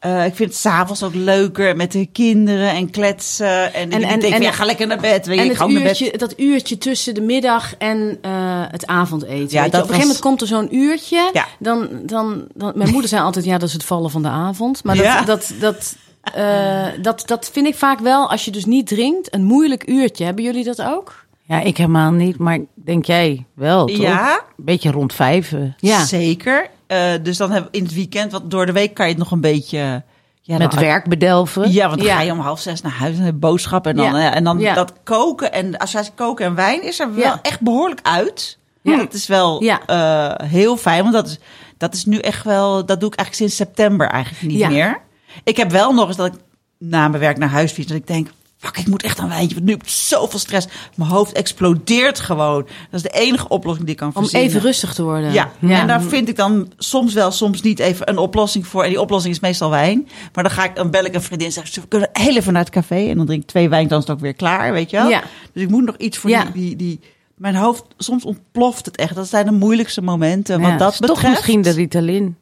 eh, 0.06 0.26
ik 0.26 0.36
vind 0.36 0.50
het 0.50 0.60
s'avonds 0.60 1.04
ook 1.04 1.14
leuker 1.16 1.76
met 1.76 1.92
de 1.92 2.06
kinderen 2.06 2.70
en 2.70 2.90
kletsen. 2.90 3.74
En, 3.74 3.92
En- 3.92 4.02
ik 4.02 4.10
en- 4.10 4.20
denk, 4.20 4.34
en- 4.34 4.42
ja, 4.42 4.52
ga 4.52 4.66
lekker 4.66 4.88
naar 4.88 5.00
bed. 5.00 5.26
Weet 5.26 5.36
je, 5.36 5.42
En 5.42 5.44
ik 5.44 5.50
het 5.50 5.58
ga 5.58 5.64
ook 5.64 5.70
naar 5.72 5.82
bed. 5.84 6.00
uurtje, 6.02 6.18
dat 6.18 6.34
uurtje 6.40 6.78
tussen 6.78 7.14
de 7.14 7.22
middag 7.22 7.76
en 7.78 8.18
eh, 8.22 8.32
het 8.72 8.86
avondeten. 8.88 9.36
Ja, 9.36 9.40
weet 9.42 9.52
je. 9.52 9.58
dat 9.58 9.66
Op 9.68 9.74
een 9.74 9.80
gegeven 9.80 10.00
moment 10.02 10.20
komt 10.20 10.42
er 10.42 10.48
zo'n 10.48 10.76
uurtje. 10.76 11.30
Ja. 11.34 11.46
Dan, 11.60 11.88
dan, 12.04 12.46
dan, 12.54 12.72
mijn 12.76 12.90
moeder 12.92 13.10
zei 13.10 13.22
altijd, 13.22 13.46
ja, 13.46 13.58
dat 13.58 13.68
is 13.68 13.74
het 13.74 13.84
vallen 13.84 14.12
van 14.12 14.22
de 14.22 14.28
avond. 14.30 14.84
Maar 14.84 14.96
dat, 14.96 15.06
Ja. 15.06 15.22
dat, 15.22 15.52
dat, 15.60 15.96
eh, 16.34 16.86
dat, 17.02 17.24
dat 17.26 17.50
vind 17.54 17.68
ik 17.68 17.76
vaak 17.76 18.00
wel, 18.00 18.30
als 18.30 18.46
je 18.46 18.52
dus 18.52 18.66
niet 18.66 18.88
drinkt, 18.88 19.34
een 19.34 19.44
moeilijk 19.44 19.88
uurtje. 19.88 20.26
Hebben 20.26 20.44
jullie 20.44 20.64
dat 20.64 20.82
ook? 20.82 21.24
Ja, 21.48 21.62
ik 21.62 21.78
helemaal 21.78 22.12
niet, 22.12 22.38
maar 22.38 22.60
denk 22.74 23.06
jij 23.06 23.46
wel, 23.54 23.86
toch? 23.86 23.98
Ja. 23.98 24.42
Beetje 24.58 24.92
rond 24.92 25.14
vijven. 25.14 25.76
Ja. 25.80 26.06
Zeker. 26.06 26.70
Eh, 26.96 27.24
dus 27.24 27.38
dan 27.38 27.52
hebben 27.52 27.72
we 27.72 27.78
in 27.78 27.84
het 27.84 27.94
weekend, 27.94 28.32
want 28.32 28.52
door 28.52 28.66
de 28.66 28.72
week 28.72 28.94
kan 28.94 29.06
je 29.06 29.12
het 29.12 29.22
nog 29.22 29.32
een 29.32 29.42
beetje... 29.42 30.04
Ja, 30.42 30.58
Met 30.58 30.72
dan- 30.72 30.80
werk 30.80 31.08
bedelven. 31.10 31.72
Ja, 31.72 31.88
want 31.88 31.98
dan 32.00 32.08
Ja. 32.08 32.16
ga 32.16 32.22
je 32.22 32.32
om 32.32 32.40
half 32.40 32.60
zes 32.60 32.82
naar 32.82 32.92
huis 32.92 33.18
en 33.20 33.40
boodschappen. 33.40 33.92
En 33.92 33.98
dan, 33.98 34.22
Ja. 34.22 34.30
eh, 34.32 34.36
en 34.38 34.44
dan 34.44 34.64
dat 34.74 34.94
koken. 35.04 35.52
En 35.52 35.78
als 35.78 35.92
jij 35.92 36.10
koken 36.16 36.46
en 36.46 36.56
wijn 36.56 36.84
is 36.84 37.00
er 37.00 37.16
wel 37.16 37.36
echt 37.42 37.62
behoorlijk 37.62 38.00
uit. 38.04 38.58
Ja. 38.82 38.98
Dat 38.98 39.14
is 39.14 39.28
wel 39.28 39.62
eh, 39.62 40.32
heel 40.44 40.78
fijn. 40.78 41.02
Want 41.02 41.14
dat 41.14 41.28
is, 41.28 41.40
dat 41.78 41.94
is 41.94 42.06
nu 42.06 42.18
echt 42.18 42.44
wel... 42.44 42.86
Dat 42.86 43.00
doe 43.00 43.10
ik 43.12 43.16
eigenlijk 43.16 43.34
sinds 43.36 43.56
september 43.56 44.08
eigenlijk 44.08 44.44
niet 44.54 44.68
meer. 44.68 45.02
Ik 45.44 45.58
heb 45.58 45.72
wel 45.72 45.94
nog 45.94 46.08
eens 46.08 46.18
dat 46.18 46.26
ik 46.28 46.40
na 46.78 47.08
mijn 47.08 47.22
werk 47.22 47.38
naar 47.38 47.50
huis 47.50 47.72
fiets. 47.72 47.88
Dat 47.88 47.98
ik 47.98 48.08
denk, 48.08 48.30
fuck, 48.58 48.78
ik 48.78 48.88
moet 48.88 49.04
echt 49.04 49.18
een 49.20 49.28
wijntje. 49.28 49.54
Want 49.56 49.66
nu 49.66 49.72
heb 49.72 49.82
ik 49.84 49.90
zoveel 49.90 50.40
stress. 50.40 50.68
Mijn 50.96 51.10
hoofd 51.10 51.32
explodeert 51.32 52.20
gewoon. 52.20 52.64
Dat 52.64 52.70
is 52.92 53.02
de 53.02 53.10
enige 53.10 53.48
oplossing 53.48 53.86
die 53.86 53.94
ik 53.96 54.00
kan 54.02 54.12
Om 54.14 54.22
verzinnen. 54.22 54.50
even 54.50 54.62
rustig 54.62 54.94
te 54.94 55.04
worden. 55.04 55.32
Ja. 55.34 55.52
en 55.62 55.88
daar 55.88 56.02
vind 56.02 56.30
ik 56.30 56.36
dan 56.36 56.72
soms 56.78 57.14
wel, 57.14 57.32
soms 57.32 57.62
niet 57.62 57.80
even 57.80 58.10
een 58.10 58.18
oplossing 58.18 58.68
voor. 58.68 58.84
En 58.84 58.90
die 58.90 59.02
oplossing 59.02 59.34
is 59.34 59.40
meestal 59.40 59.70
wijn. 59.70 60.08
Maar 60.34 60.44
dan 60.44 60.54
ga 60.54 60.64
ik, 60.64 60.76
dan 60.76 60.90
bel 60.92 61.06
ik 61.06 61.14
een 61.16 61.22
vriendin 61.22 61.48
en 61.48 61.54
zeg, 61.54 61.76
we 61.76 61.88
kunnen 61.88 62.10
heel 62.14 62.36
even 62.36 62.54
naar 62.54 62.62
het 62.64 62.72
café. 62.72 63.10
En 63.10 63.18
dan 63.18 63.26
drink 63.26 63.42
ik 63.42 63.48
twee 63.48 63.70
wijn, 63.70 63.88
dan 63.88 63.98
is 64.00 64.04
het 64.08 64.16
ook 64.16 64.22
weer 64.22 64.34
klaar, 64.34 64.74
weet 64.74 64.90
je 64.90 64.98
wel. 64.98 65.10
Ja. 65.10 65.24
Dus 65.54 65.64
ik 65.64 65.70
moet 65.70 65.86
nog 65.86 65.98
iets 65.98 66.18
voor 66.18 66.30
Ja. 66.30 66.44
die, 66.44 66.52
die, 66.54 66.76
die... 66.76 67.00
Mijn 67.36 67.56
hoofd, 67.56 67.84
soms 67.98 68.26
ontploft 68.26 68.86
het 68.86 68.96
echt. 68.98 69.16
Dat 69.16 69.28
zijn 69.28 69.46
de 69.46 69.52
moeilijkste 69.52 70.02
momenten. 70.02 70.62
Ja, 70.62 70.70
wat 70.70 70.80
dat 70.80 70.92
betreft. 71.00 71.22
toch 71.22 71.30
misschien 71.32 71.62
de 71.62 71.70
Ritalin. 71.72 72.38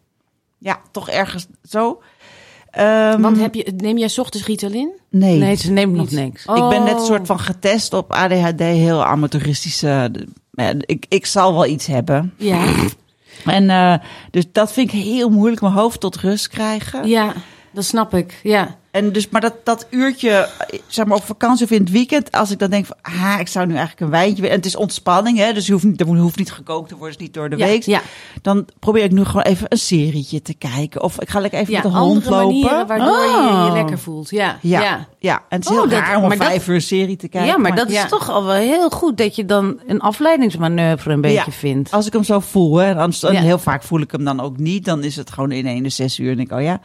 Ja, 0.58 0.79
toch 0.91 1.10
ergens 1.10 1.46
zo. 1.70 2.01
Ehm, 2.74 3.22
Want 3.22 3.39
heb 3.39 3.53
je, 3.56 3.74
neem 3.77 3.98
jij 3.98 4.08
's 4.08 4.18
ochtends 4.18 4.48
Ritalin? 4.48 4.89
nee. 5.10 5.38
Nee, 5.39 5.56
ze 5.56 5.72
neemt 5.72 5.94
nog 5.96 6.10
Niet. 6.10 6.20
niks. 6.20 6.46
Ik 6.46 6.70
ben 6.70 6.84
net 6.84 6.94
Oh. 6.94 7.00
een 7.00 7.06
soort 7.06 7.25
van 7.25 7.39
getest 7.39 7.94
op 7.94 8.12
ADHD, 8.13 8.60
heel 8.60 9.06
amateuristische. 9.06 10.12
ja, 10.51 10.74
ik, 10.80 11.06
ik 11.10 11.25
zal 11.25 11.53
wel 11.53 11.65
iets 11.65 11.86
hebben. 11.88 12.34
Ja. 12.38 12.65
En 13.46 13.70
eh, 13.70 13.94
dus 14.32 14.44
dat 14.51 14.72
vind 14.74 14.94
ik 14.94 15.00
heel 15.03 15.30
moeilijk, 15.30 15.62
mijn 15.62 15.74
hoofd 15.74 16.00
tot 16.00 16.15
rust 16.15 16.48
krijgen. 16.48 17.08
Ja, 17.08 17.34
dat 17.72 17.84
snap 17.86 18.13
ik. 18.13 18.39
Ja. 18.44 18.75
En 18.93 19.12
dus, 19.12 19.29
maar 19.29 19.41
dat, 19.41 19.53
dat 19.63 19.88
uurtje, 19.89 20.50
zeg 20.88 21.05
maar 21.05 21.17
op 21.17 21.23
vakantie 21.23 21.65
of 21.65 21.71
in 21.71 21.79
het 21.81 21.91
weekend, 21.91 22.31
als 22.31 22.51
ik 22.51 22.59
dan 22.59 22.69
denk 22.69 22.85
van, 22.85 22.95
ah, 23.01 23.35
ik 23.39 23.47
zou 23.47 23.65
nu 23.65 23.71
eigenlijk 23.71 24.01
een 24.01 24.09
wijntje 24.09 24.35
willen. 24.35 24.50
En 24.50 24.55
het 24.57 24.65
is 24.65 24.75
ontspanning, 24.75 25.38
hè, 25.38 25.53
dus 25.53 25.69
hoeft 25.69 25.83
niet, 25.83 26.01
er 26.01 26.07
hoeft 26.07 26.38
niet 26.38 26.51
gekookt 26.51 26.89
te 26.89 26.95
worden, 26.95 27.15
is 27.17 27.21
niet 27.23 27.33
door 27.33 27.50
de 27.50 27.57
Ja, 27.57 27.65
week. 27.65 27.83
ja. 27.83 28.01
Dan 28.41 28.65
probeer 28.79 29.03
ik 29.03 29.12
nu 29.12 29.23
gewoon 29.23 29.41
even 29.43 29.65
een 29.69 29.77
serietje 29.77 30.41
te 30.41 30.53
kijken. 30.53 31.01
Of 31.03 31.19
ik 31.21 31.29
ga 31.29 31.39
lekker 31.39 31.59
even 31.59 31.73
ja, 31.73 31.81
met 31.83 31.91
de 31.91 31.97
hond 31.97 32.25
lopen. 32.25 32.88
waardoor 32.88 33.07
je 33.23 33.31
je 33.31 33.67
Oh. 33.67 33.69
lekker 33.73 34.00
voelt. 34.00 34.29
Ja. 34.29 34.57
Ja, 34.62 35.07
ja. 35.19 35.35
en 35.50 35.59
het 35.59 35.69
is 35.69 35.71
Oh, 35.77 35.81
heel 35.81 35.89
raar 35.89 36.15
om 36.17 36.21
om 36.21 36.27
maar 36.27 36.38
dat- 36.38 36.47
vijf 36.47 36.67
uur 36.67 36.75
een 36.75 36.81
serie 36.81 37.15
te 37.15 37.27
kijken. 37.27 37.51
ja, 37.51 37.57
maar 37.57 37.75
dat 37.75 37.89
is 37.89 38.05
toch 38.09 38.29
al 38.29 38.43
wel 38.45 38.55
heel 38.55 38.89
goed 38.89 39.17
dat 39.17 39.35
je 39.35 39.45
dan 39.45 39.79
een 39.88 40.00
afleidingsmanoeuvre 40.01 41.12
een 41.13 41.21
beetje 41.21 41.51
vindt. 41.51 41.91
Als 41.91 42.07
ik 42.07 42.13
hem 42.13 42.23
zo 42.23 42.39
voel, 42.39 42.75
hè, 42.77 42.93
en 43.21 43.35
heel 43.35 43.59
vaak 43.59 43.83
voel 43.83 44.00
ik 44.01 44.12
hem 44.12 44.23
dan 44.23 44.39
ook 44.39 44.57
niet, 44.57 44.85
dan 44.85 45.03
is 45.03 45.15
het 45.15 45.31
gewoon 45.31 45.51
in 45.51 45.65
ene 45.65 45.89
zes 45.89 46.19
uur 46.19 46.29
en 46.31 46.35
denk 46.38 46.51
ik, 46.51 46.57
oh 46.57 46.63
ja. 46.63 46.79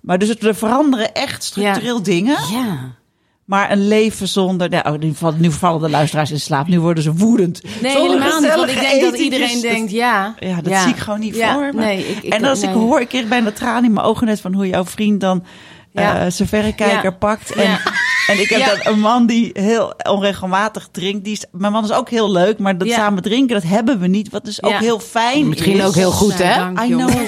Maar 0.00 0.18
dus 0.18 0.28
het, 0.28 0.44
er 0.44 0.54
veranderen 0.54 1.14
echt 1.14 1.44
structureel 1.44 2.02
dingen. 2.02 2.36
Ja. 2.50 2.96
Maar 3.44 3.70
een 3.70 3.88
leven 3.88 4.28
zonder. 4.28 4.68
Nou, 4.70 4.98
nu, 4.98 5.14
vallen, 5.14 5.40
nu 5.40 5.52
vallen 5.52 5.80
de 5.80 5.88
luisteraars 5.88 6.30
in 6.30 6.40
slaap. 6.40 6.66
Nu 6.68 6.80
worden 6.80 7.02
ze 7.02 7.12
woedend. 7.14 7.62
Nee, 7.82 7.92
Zonder 7.92 8.10
helemaal 8.22 8.40
niet. 8.40 8.54
Want 8.54 8.70
ik 8.70 8.80
denk 8.80 9.00
dat 9.00 9.18
iedereen 9.18 9.52
Dat- 9.52 9.62
denkt, 9.62 9.90
ja. 9.90 10.34
Ja, 10.38 10.60
dat 10.60 10.76
zie 10.78 10.90
ik 10.90 10.96
gewoon 10.96 11.20
niet 11.20 11.34
Ja, 11.36 11.52
voor 11.52 11.62
me. 11.74 11.80
Nee, 11.84 12.08
ik, 12.08 12.22
ik, 12.22 12.32
en 12.32 12.44
als 12.44 12.60
nee. 12.60 12.70
ik 12.70 12.76
hoor, 12.76 13.00
ik 13.00 13.08
kreeg 13.08 13.28
bijna 13.28 13.50
tranen 13.52 13.84
in 13.84 13.92
mijn 13.92 14.06
ogen 14.06 14.26
net 14.26 14.40
van 14.40 14.54
hoe 14.54 14.66
jouw 14.68 14.84
vriend 14.84 15.20
dan 15.20 15.44
Ja. 15.92 16.18
eh, 16.24 16.30
zijn 16.30 16.48
verrekijker 16.48 17.02
Ja. 17.04 17.10
pakt. 17.10 17.52
En, 17.52 17.62
Ja. 17.62 17.80
en 18.32 18.40
ik 18.40 18.48
heb 18.48 18.58
Ja. 18.58 18.66
dan 18.74 18.92
een 18.92 19.00
man 19.00 19.26
die 19.26 19.50
heel 19.52 19.94
onregelmatig 20.10 20.88
drinkt. 20.92 21.24
Die 21.24 21.32
is, 21.32 21.44
mijn 21.52 21.72
man 21.72 21.84
is 21.84 21.92
ook 21.92 22.10
heel 22.10 22.30
leuk, 22.30 22.58
maar 22.58 22.78
dat 22.78 22.88
Ja. 22.88 22.94
samen 22.94 23.22
drinken, 23.22 23.54
dat 23.54 23.70
hebben 23.70 23.98
we 24.00 24.06
niet. 24.06 24.30
Wat 24.30 24.44
dus 24.44 24.62
ook 24.62 24.70
Ja. 24.70 24.78
heel 24.78 24.98
fijn 25.00 25.48
Misschien 25.48 25.76
is. 25.78 25.84
ook 25.84 25.94
heel 25.94 26.10
goed, 26.12 26.38
hè? 26.38 26.54
Dank, 26.54 26.80
I 26.80 26.86
know. 26.88 27.10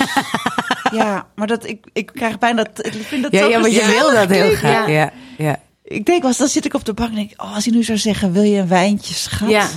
ja, 0.93 1.27
maar 1.35 1.47
dat, 1.47 1.67
ik, 1.67 1.87
ik 1.93 2.07
krijg 2.15 2.39
bijna... 2.39 2.67
Ik 2.75 2.93
vind 2.93 3.23
dat 3.23 3.33
Ja, 3.33 3.45
ja, 3.47 3.59
maar 3.59 3.71
je 3.71 3.87
wil 3.87 4.11
dat 4.15 4.29
heel 4.31 4.55
graag. 4.55 4.89
Ja. 4.89 5.13
Ja. 5.39 5.61
Ik 5.85 6.07
denk 6.07 6.23
wel 6.23 6.33
dan 6.39 6.49
zit 6.49 6.65
ik 6.65 6.75
op 6.75 6.85
de 6.85 6.93
bank 6.93 7.09
en 7.11 7.15
denk 7.17 7.31
ik, 7.31 7.43
oh, 7.43 7.55
als 7.55 7.65
hij 7.65 7.75
nu 7.75 7.83
zou 7.83 7.99
zeggen, 7.99 8.33
wil 8.33 8.43
je 8.43 8.59
een 8.59 8.69
wijntje, 8.69 9.15
schat? 9.15 9.51
Ja. 9.51 9.69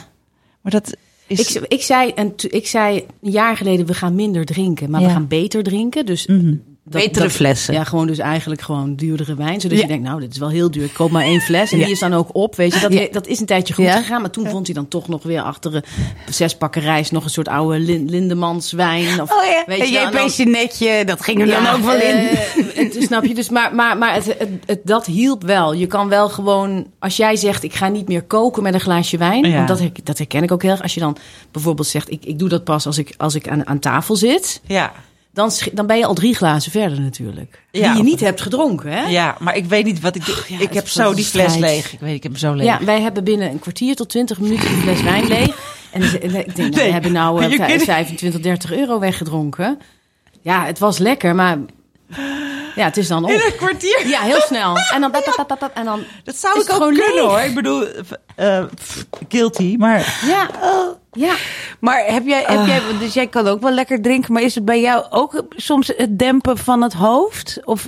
Maar 0.61 0.71
dat 0.71 0.95
is... 1.27 1.55
Ik, 1.55 1.63
ik, 1.67 1.81
zei, 1.81 2.11
en 2.11 2.33
ik 2.49 2.67
zei 2.67 3.05
een 3.21 3.31
jaar 3.31 3.57
geleden, 3.57 3.85
we 3.85 3.93
gaan 3.93 4.15
minder 4.15 4.45
drinken. 4.45 4.89
Maar 4.89 5.01
Ja. 5.01 5.07
we 5.07 5.13
gaan 5.13 5.27
beter 5.27 5.63
drinken. 5.63 6.05
Dus 6.05 6.27
Mhm. 6.27 6.55
Dat- 6.83 7.01
Betere 7.01 7.23
dat- 7.23 7.33
flessen. 7.33 7.73
Ja, 7.73 7.83
gewoon 7.83 8.07
dus 8.07 8.17
eigenlijk 8.17 8.61
gewoon 8.61 8.95
duurdere 8.95 9.35
wijn. 9.35 9.61
Zodat 9.61 9.77
Ja. 9.77 9.83
je 9.83 9.89
denkt, 9.89 10.07
nou, 10.07 10.19
dit 10.19 10.31
is 10.31 10.37
wel 10.37 10.49
heel 10.49 10.71
duur. 10.71 10.83
Ik 10.83 10.93
koop 10.93 11.11
maar 11.11 11.23
één 11.23 11.41
fles 11.41 11.71
en 11.71 11.77
Ja. 11.77 11.83
die 11.83 11.93
is 11.93 11.99
dan 11.99 12.13
ook 12.13 12.29
op. 12.35 12.55
Weet 12.55 12.73
je, 12.73 12.79
dat, 12.79 12.93
Ja. 12.93 13.07
dat 13.11 13.27
is 13.27 13.39
een 13.39 13.45
tijdje 13.45 13.73
goed 13.73 13.85
gegaan. 13.89 14.21
Maar 14.21 14.29
toen 14.29 14.47
vond 14.49 14.65
hij 14.65 14.75
dan 14.75 14.87
toch 14.87 15.07
nog 15.07 15.23
weer 15.23 15.41
achter 15.41 15.75
een 15.75 15.83
zes 16.33 16.55
pakken 16.55 16.81
rijst... 16.81 17.11
nog 17.11 17.23
een 17.23 17.29
soort 17.29 17.47
oude 17.47 17.79
Lin- 17.79 18.09
Lindemans 18.09 18.71
wijn. 18.71 19.21
Of, 19.21 19.31
Oh 19.31 19.45
ja, 19.45 19.63
weet 19.65 19.77
je 19.77 19.85
je 19.85 19.91
wel, 19.93 20.05
en 20.05 20.11
dan- 20.11 20.29
je 20.35 20.45
netje, 20.45 21.05
dat 21.05 21.21
ging 21.21 21.39
er 21.41 21.47
dan 21.47 21.67
ook 21.67 21.81
wel 21.83 21.95
in. 22.01 22.15
het, 22.73 22.97
snap 22.99 23.23
je? 23.25 23.33
Dus, 23.33 23.49
maar 23.49 23.75
maar, 23.75 23.97
maar 23.97 24.13
het, 24.13 24.25
het, 24.25 24.49
het- 24.65 24.81
dat 24.83 25.05
hielp 25.05 25.43
wel. 25.43 25.73
Je 25.73 25.87
kan 25.87 26.09
wel 26.09 26.29
gewoon, 26.29 26.87
als 26.99 27.17
jij 27.17 27.35
zegt, 27.35 27.63
ik 27.63 27.73
ga 27.73 27.87
niet 27.87 28.07
meer 28.07 28.21
koken 28.23 28.63
met 28.63 28.73
een 28.73 28.79
glaasje 28.79 29.17
wijn. 29.17 29.53
Want 29.53 29.67
dat, 29.67 29.81
dat 30.03 30.17
herken 30.17 30.43
ik 30.43 30.51
ook 30.51 30.61
heel 30.61 30.71
erg. 30.71 30.81
Als 30.81 30.93
je 30.93 30.99
dan 30.99 31.17
bijvoorbeeld 31.51 31.87
zegt, 31.87 32.11
ik, 32.11 32.25
ik 32.25 32.39
doe 32.39 32.49
dat 32.49 32.63
pas 32.63 32.85
als 32.85 32.97
ik, 32.97 33.13
als 33.17 33.35
ik 33.35 33.47
aan, 33.47 33.67
aan 33.67 33.79
tafel 33.79 34.15
zit. 34.15 34.61
Ja. 34.65 34.91
Dan, 35.33 35.51
dan 35.73 35.87
ben 35.87 35.97
je 35.97 36.05
al 36.05 36.13
drie 36.13 36.35
glazen 36.35 36.71
verder 36.71 37.01
natuurlijk. 37.01 37.61
Ja. 37.71 37.87
Die 37.93 37.97
je 37.97 38.09
niet 38.09 38.19
hebt 38.19 38.41
gedronken, 38.41 38.91
hè? 38.91 39.03
ja, 39.07 39.35
maar 39.39 39.55
ik 39.55 39.65
weet 39.65 39.85
niet 39.85 39.99
wat 39.99 40.15
ik 40.15 40.45
ja, 40.47 40.59
ik 40.59 40.73
heb 40.73 40.87
zo 40.87 41.13
die 41.13 41.25
fles 41.25 41.51
strijd. 41.53 41.59
leeg. 41.73 41.93
Ik 41.93 41.99
weet, 41.99 42.15
ik 42.15 42.23
heb 42.23 42.31
hem 42.31 42.41
zo 42.41 42.53
leeg. 42.53 42.65
Ja, 42.65 42.85
wij 42.85 43.01
hebben 43.01 43.23
binnen 43.23 43.49
een 43.49 43.59
kwartier 43.59 43.95
tot 43.95 44.09
twintig 44.09 44.39
minuten 44.39 44.67
die 44.67 44.77
fles 44.77 45.01
wijn 45.01 45.27
leeg. 45.27 45.71
En 45.91 46.01
ik 46.03 46.55
denk, 46.55 46.57
nou, 46.57 46.71
we 46.71 46.81
hebben 46.91 47.11
nou 47.11 47.55
kunt- 47.55 47.83
25, 47.83 48.41
30 48.41 48.71
euro 48.73 48.99
weggedronken. 48.99 49.79
Ja, 50.41 50.65
het 50.65 50.79
was 50.79 50.97
lekker, 50.97 51.35
maar 51.35 51.57
ja, 52.75 52.83
het 52.85 52.97
is 52.97 53.07
dan 53.07 53.23
op. 53.23 53.29
In 53.29 53.35
een 53.45 53.55
kwartier. 53.57 54.07
Ja, 54.07 54.21
heel 54.21 54.41
snel. 54.41 54.75
En 54.93 55.01
dan, 55.01 55.11
en 55.73 55.85
dan 55.85 56.03
Dat 56.23 56.35
zou 56.35 56.53
ik 56.53 56.61
ook 56.61 56.69
gewoon 56.69 56.93
kunnen 56.93 57.13
leeg? 57.13 57.23
hoor. 57.23 57.39
Ik 57.39 57.55
bedoel, 57.55 57.87
pff, 58.75 59.05
guilty, 59.29 59.75
maar... 59.77 60.19
ja, 60.25 60.49
ja. 61.11 61.33
Maar 61.79 62.03
heb 62.05 62.25
jij, 62.25 62.43
heb 62.47 62.65
jij, 62.65 62.81
dus 62.99 63.13
jij 63.13 63.27
kan 63.27 63.47
ook 63.47 63.61
wel 63.61 63.71
lekker 63.71 64.01
drinken, 64.01 64.33
maar 64.33 64.41
is 64.41 64.55
het 64.55 64.65
bij 64.65 64.81
jou 64.81 65.05
ook 65.09 65.43
soms 65.49 65.91
het 65.97 66.19
dempen 66.19 66.57
van 66.57 66.81
het 66.81 66.93
hoofd? 66.93 67.59
Of 67.63 67.87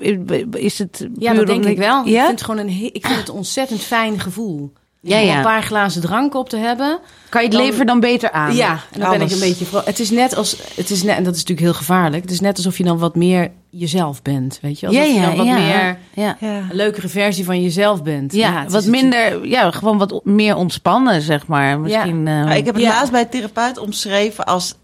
is 0.52 0.80
het. 0.80 1.08
Ja, 1.18 1.34
dat 1.34 1.48
denk 1.48 1.66
ik 1.66 1.78
wel. 1.78 2.06
Ik 2.06 2.14
vind 2.14 2.28
het 2.28 2.44
gewoon 2.44 2.60
een, 2.60 2.90
ik 2.94 3.06
vind 3.06 3.20
het 3.20 3.28
een 3.28 3.34
ontzettend 3.36 3.82
fijn 3.82 4.20
gevoel. 4.20 4.74
Ja, 5.08 5.38
een 5.38 5.44
paar 5.44 5.64
glazen 5.64 6.02
drank 6.02 6.36
op 6.36 6.50
te 6.50 6.58
hebben. 6.58 7.00
Kan 7.30 7.42
je 7.42 7.48
het 7.48 7.58
dan- 7.58 7.66
lever 7.66 7.86
dan 7.86 8.00
beter 8.00 8.32
aan? 8.32 8.56
Ja, 8.56 8.80
en 8.92 9.00
dan 9.00 9.10
ben 9.10 9.22
ik 9.22 9.32
een 9.32 9.40
beetje. 9.40 9.66
Het 9.86 10.00
is 10.00 10.10
net 10.10 10.36
als. 10.36 10.58
Het 10.76 10.90
is 10.90 11.04
net, 11.04 11.16
en 11.18 11.24
dat 11.24 11.34
is 11.34 11.40
natuurlijk 11.40 11.68
heel 11.68 11.78
gevaarlijk. 11.78 12.22
Het 12.24 12.32
is 12.32 12.40
net 12.40 12.58
alsof 12.58 12.78
je 12.78 12.84
dan 12.84 12.98
wat 12.98 13.16
meer 13.16 13.52
jezelf 13.70 14.22
bent. 14.22 14.60
Weet 14.62 14.80
je? 14.80 14.88
Alsof 14.88 15.02
ja, 15.04 15.08
je 15.10 15.16
ja, 15.20 15.26
dan 15.26 15.38
wat 15.38 15.46
ja. 15.46 15.54
meer. 15.58 15.98
ja. 16.14 16.38
Ja. 16.40 16.48
Een 16.70 16.76
leukere 16.76 17.08
versie 17.08 17.46
van 17.46 17.62
jezelf 17.62 18.04
bent. 18.04 18.34
Ja, 18.34 18.66
wat 18.68 18.86
minder, 18.86 19.48
ja, 19.48 19.72
gewoon 19.72 19.98
wat 19.98 20.22
meer 20.24 20.56
ontspannen, 20.56 21.22
zeg 21.22 21.48
maar. 21.48 21.80
Misschien. 21.80 22.28
eh, 22.28 22.44
Maar 22.44 22.58
ik 22.58 22.66
heb 22.66 22.76
het 22.76 22.84
Ja. 22.84 22.90
laatst 22.90 23.12
bij 23.12 23.22
een 23.22 23.30
therapeut 23.30 23.78
omschreven 23.78 24.46
als 24.46 24.76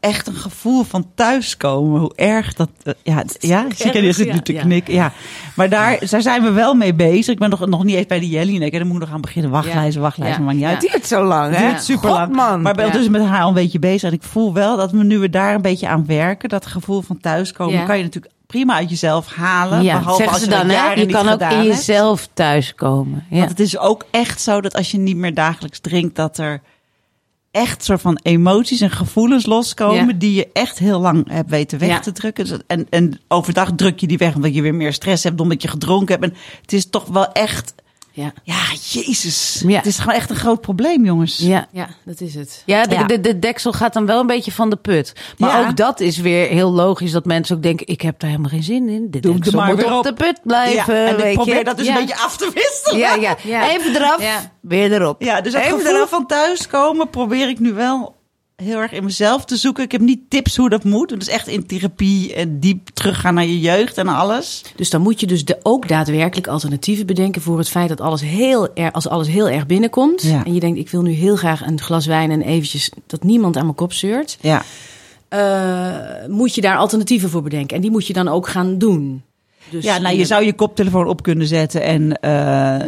echt 0.00 0.26
een 0.26 0.34
gevoel 0.34 0.82
van 0.82 1.06
thuiskomen. 1.14 2.00
Hoe 2.00 2.12
erg 2.16 2.54
dat... 2.54 2.70
eh, 2.82 2.92
ja, 3.02 3.16
het- 3.16 3.36
ja, 3.40 3.66
zie 3.76 4.02
je, 4.02 4.12
zit 4.12 4.26
nu 4.26 4.32
ja, 4.34 4.40
te 4.40 4.52
ja. 4.52 4.60
knikken. 4.60 4.94
Ja. 4.94 5.12
Maar 5.54 5.68
daar, 5.68 5.98
daar 6.10 6.22
zijn 6.22 6.42
we 6.42 6.50
wel 6.50 6.74
mee 6.74 6.94
bezig. 6.94 7.32
Ik 7.32 7.38
ben 7.38 7.50
nog, 7.50 7.66
nog 7.66 7.84
niet 7.84 7.96
eens 7.96 8.06
bij 8.06 8.20
die 8.20 8.30
Jellinek. 8.30 8.72
Dan 8.72 8.86
moet 8.86 8.96
ik 8.96 9.02
nog 9.02 9.12
aan 9.12 9.20
beginnen. 9.20 9.50
Wachtlijsten, 9.50 10.02
wachtlijsten, 10.02 10.58
Ja. 10.58 10.68
uit. 10.68 10.82
Het 10.82 10.90
duurt 10.92 11.06
zo 11.06 11.24
lang, 11.24 11.54
hè? 11.54 11.62
Het 11.62 11.70
duurt 11.70 11.84
super 11.84 12.10
lang. 12.10 12.34
Man. 12.34 12.62
Maar 12.62 12.74
ben 12.74 12.86
Ja. 12.86 12.92
dus 12.92 13.08
met 13.08 13.22
haar 13.24 13.42
al 13.42 13.48
een 13.48 13.54
beetje 13.54 13.78
bezig. 13.78 14.08
En 14.08 14.14
ik 14.14 14.22
voel 14.22 14.52
wel 14.52 14.76
dat 14.76 14.90
we 14.90 15.04
nu 15.04 15.18
we 15.18 15.30
daar 15.30 15.54
een 15.54 15.62
beetje 15.62 15.88
aan 15.88 16.06
werken. 16.06 16.48
Dat 16.48 16.66
gevoel 16.66 17.00
van 17.02 17.18
thuiskomen 17.20 17.74
Ja. 17.74 17.84
kan 17.84 17.96
je 17.96 18.02
natuurlijk 18.02 18.34
prima 18.46 18.74
uit 18.74 18.90
jezelf 18.90 19.34
halen. 19.34 19.82
ja, 19.82 19.98
behalve 19.98 20.28
als 20.28 20.38
ze 20.38 20.44
je 20.44 20.50
dan, 20.50 20.68
hè? 20.68 20.90
Je 20.92 21.06
niet 21.06 21.14
kan 21.14 21.28
ook 21.28 21.40
in 21.40 21.64
jezelf 21.64 22.28
thuiskomen. 22.34 23.24
Ja. 23.30 23.36
Want 23.38 23.50
het 23.50 23.60
is 23.60 23.78
ook 23.78 24.04
echt 24.10 24.40
zo 24.40 24.60
dat 24.60 24.74
als 24.74 24.90
je 24.90 24.98
niet 24.98 25.16
meer 25.16 25.34
dagelijks 25.34 25.78
drinkt, 25.80 26.16
dat 26.16 26.38
er 26.38 26.60
echt 27.50 27.84
soort 27.84 28.00
van 28.00 28.18
emoties 28.22 28.80
en 28.80 28.90
gevoelens 28.90 29.46
loskomen 29.46 30.06
Ja. 30.06 30.12
die 30.12 30.34
je 30.34 30.48
echt 30.52 30.78
heel 30.78 31.00
lang 31.00 31.30
hebt 31.30 31.50
weten 31.50 31.78
weg 31.78 31.88
Ja. 31.88 32.00
te 32.00 32.12
drukken. 32.12 32.44
Dus- 32.46 32.58
En, 32.66 32.86
en 32.90 33.20
overdag 33.28 33.72
druk 33.76 33.98
je 34.00 34.06
die 34.06 34.18
weg 34.18 34.34
omdat 34.34 34.54
je 34.54 34.62
weer 34.62 34.74
meer 34.74 34.92
stress 34.92 35.24
hebt, 35.24 35.40
omdat 35.40 35.62
je 35.62 35.68
gedronken 35.68 36.20
hebt. 36.20 36.32
En 36.32 36.38
het 36.62 36.72
is 36.72 36.90
toch 36.90 37.06
wel 37.06 37.32
echt, 37.32 37.74
Ja. 38.20 38.32
ja, 38.42 38.62
jezus. 38.90 39.62
Ja. 39.66 39.76
Het 39.76 39.86
is 39.86 39.98
gewoon 39.98 40.14
echt 40.14 40.30
een 40.30 40.36
groot 40.36 40.60
probleem, 40.60 41.04
jongens. 41.04 41.38
ja. 41.38 41.66
ja, 41.72 41.88
dat 42.04 42.20
is 42.20 42.34
het. 42.34 42.62
Ja, 42.66 42.82
de, 42.84 42.94
Ja. 42.94 43.04
De, 43.04 43.20
de 43.20 43.38
deksel 43.38 43.72
gaat 43.72 43.92
dan 43.92 44.06
wel 44.06 44.20
een 44.20 44.26
beetje 44.26 44.52
van 44.52 44.70
de 44.70 44.76
put. 44.76 45.12
Maar 45.38 45.60
Ja. 45.60 45.68
ook 45.68 45.76
dat 45.76 46.00
is 46.00 46.16
weer 46.18 46.48
heel 46.48 46.70
logisch 46.70 47.10
dat 47.12 47.24
mensen 47.24 47.56
ook 47.56 47.62
denken: 47.62 47.86
ik 47.86 48.00
heb 48.00 48.20
daar 48.20 48.30
helemaal 48.30 48.50
geen 48.50 48.62
zin 48.62 48.88
in. 48.88 49.06
De 49.10 49.20
Doe 49.20 49.34
deksel 49.34 49.58
maar 49.58 49.66
moet 49.68 49.76
weer 49.76 49.92
op 49.92 49.98
op. 49.98 50.04
de 50.04 50.12
put 50.12 50.40
blijven. 50.42 50.94
Ja, 50.94 51.08
en 51.08 51.16
weet 51.16 51.24
ik 51.26 51.34
probeer 51.34 51.58
je. 51.58 51.64
dat 51.64 51.76
dus 51.76 51.86
Ja. 51.86 51.92
een 51.98 52.06
beetje 52.06 52.22
af 52.22 52.36
te 52.36 52.50
wisselen. 52.54 52.98
Ja, 52.98 53.14
ja. 53.14 53.36
Ja. 53.42 53.68
Even 53.70 53.94
eraf, 53.96 54.22
Ja. 54.22 54.52
weer 54.60 54.92
erop. 54.92 55.22
Ja, 55.22 55.40
dus 55.40 55.52
dat 55.52 55.62
Even 55.62 55.78
gevoel 55.78 55.94
eraf. 55.96 56.08
van 56.08 56.26
thuiskomen 56.26 57.10
probeer 57.10 57.48
ik 57.48 57.58
nu 57.58 57.72
wel 57.72 58.18
heel 58.62 58.78
erg 58.78 58.92
in 58.92 59.04
mezelf 59.04 59.44
te 59.44 59.56
zoeken. 59.56 59.84
Ik 59.84 59.92
heb 59.92 60.00
niet 60.00 60.20
tips 60.28 60.56
hoe 60.56 60.68
dat 60.68 60.84
moet. 60.84 61.08
Dus 61.18 61.28
echt 61.28 61.46
in 61.48 61.66
therapie 61.66 62.34
en 62.34 62.60
diep 62.60 62.88
teruggaan 62.88 63.34
naar 63.34 63.46
je 63.46 63.60
jeugd 63.60 63.98
en 63.98 64.08
alles. 64.08 64.62
Dus 64.76 64.90
dan 64.90 65.00
moet 65.00 65.20
je 65.20 65.26
dus 65.26 65.44
de, 65.44 65.58
ook 65.62 65.88
daadwerkelijk 65.88 66.46
alternatieven 66.46 67.06
bedenken 67.06 67.42
voor 67.42 67.58
het 67.58 67.68
feit 67.68 67.88
dat 67.88 68.00
alles 68.00 68.20
heel 68.20 68.74
erg, 68.74 68.92
als 68.92 69.08
alles 69.08 69.28
heel 69.28 69.48
erg 69.48 69.66
binnenkomt. 69.66 70.22
Ja. 70.22 70.44
En 70.44 70.54
je 70.54 70.60
denkt, 70.60 70.78
ik 70.78 70.90
wil 70.90 71.02
nu 71.02 71.10
heel 71.10 71.36
graag 71.36 71.66
een 71.66 71.80
glas 71.80 72.06
wijn 72.06 72.30
en 72.30 72.42
eventjes 72.42 72.90
dat 73.06 73.22
niemand 73.22 73.56
aan 73.56 73.64
mijn 73.64 73.76
kop 73.76 73.92
zeurt. 73.92 74.38
Ja. 74.40 74.62
eh, 75.28 76.28
moet 76.28 76.54
je 76.54 76.60
daar 76.60 76.76
alternatieven 76.76 77.30
voor 77.30 77.42
bedenken. 77.42 77.76
En 77.76 77.82
die 77.82 77.90
moet 77.90 78.06
je 78.06 78.12
dan 78.12 78.28
ook 78.28 78.48
gaan 78.48 78.78
doen. 78.78 79.22
Dus 79.68 79.84
Ja, 79.84 79.98
nou, 79.98 80.16
je 80.16 80.24
zou 80.24 80.44
je 80.44 80.52
koptelefoon 80.52 81.06
op 81.06 81.22
kunnen 81.22 81.46
zetten 81.46 81.82
en 81.82 82.20
eh, 82.20 82.30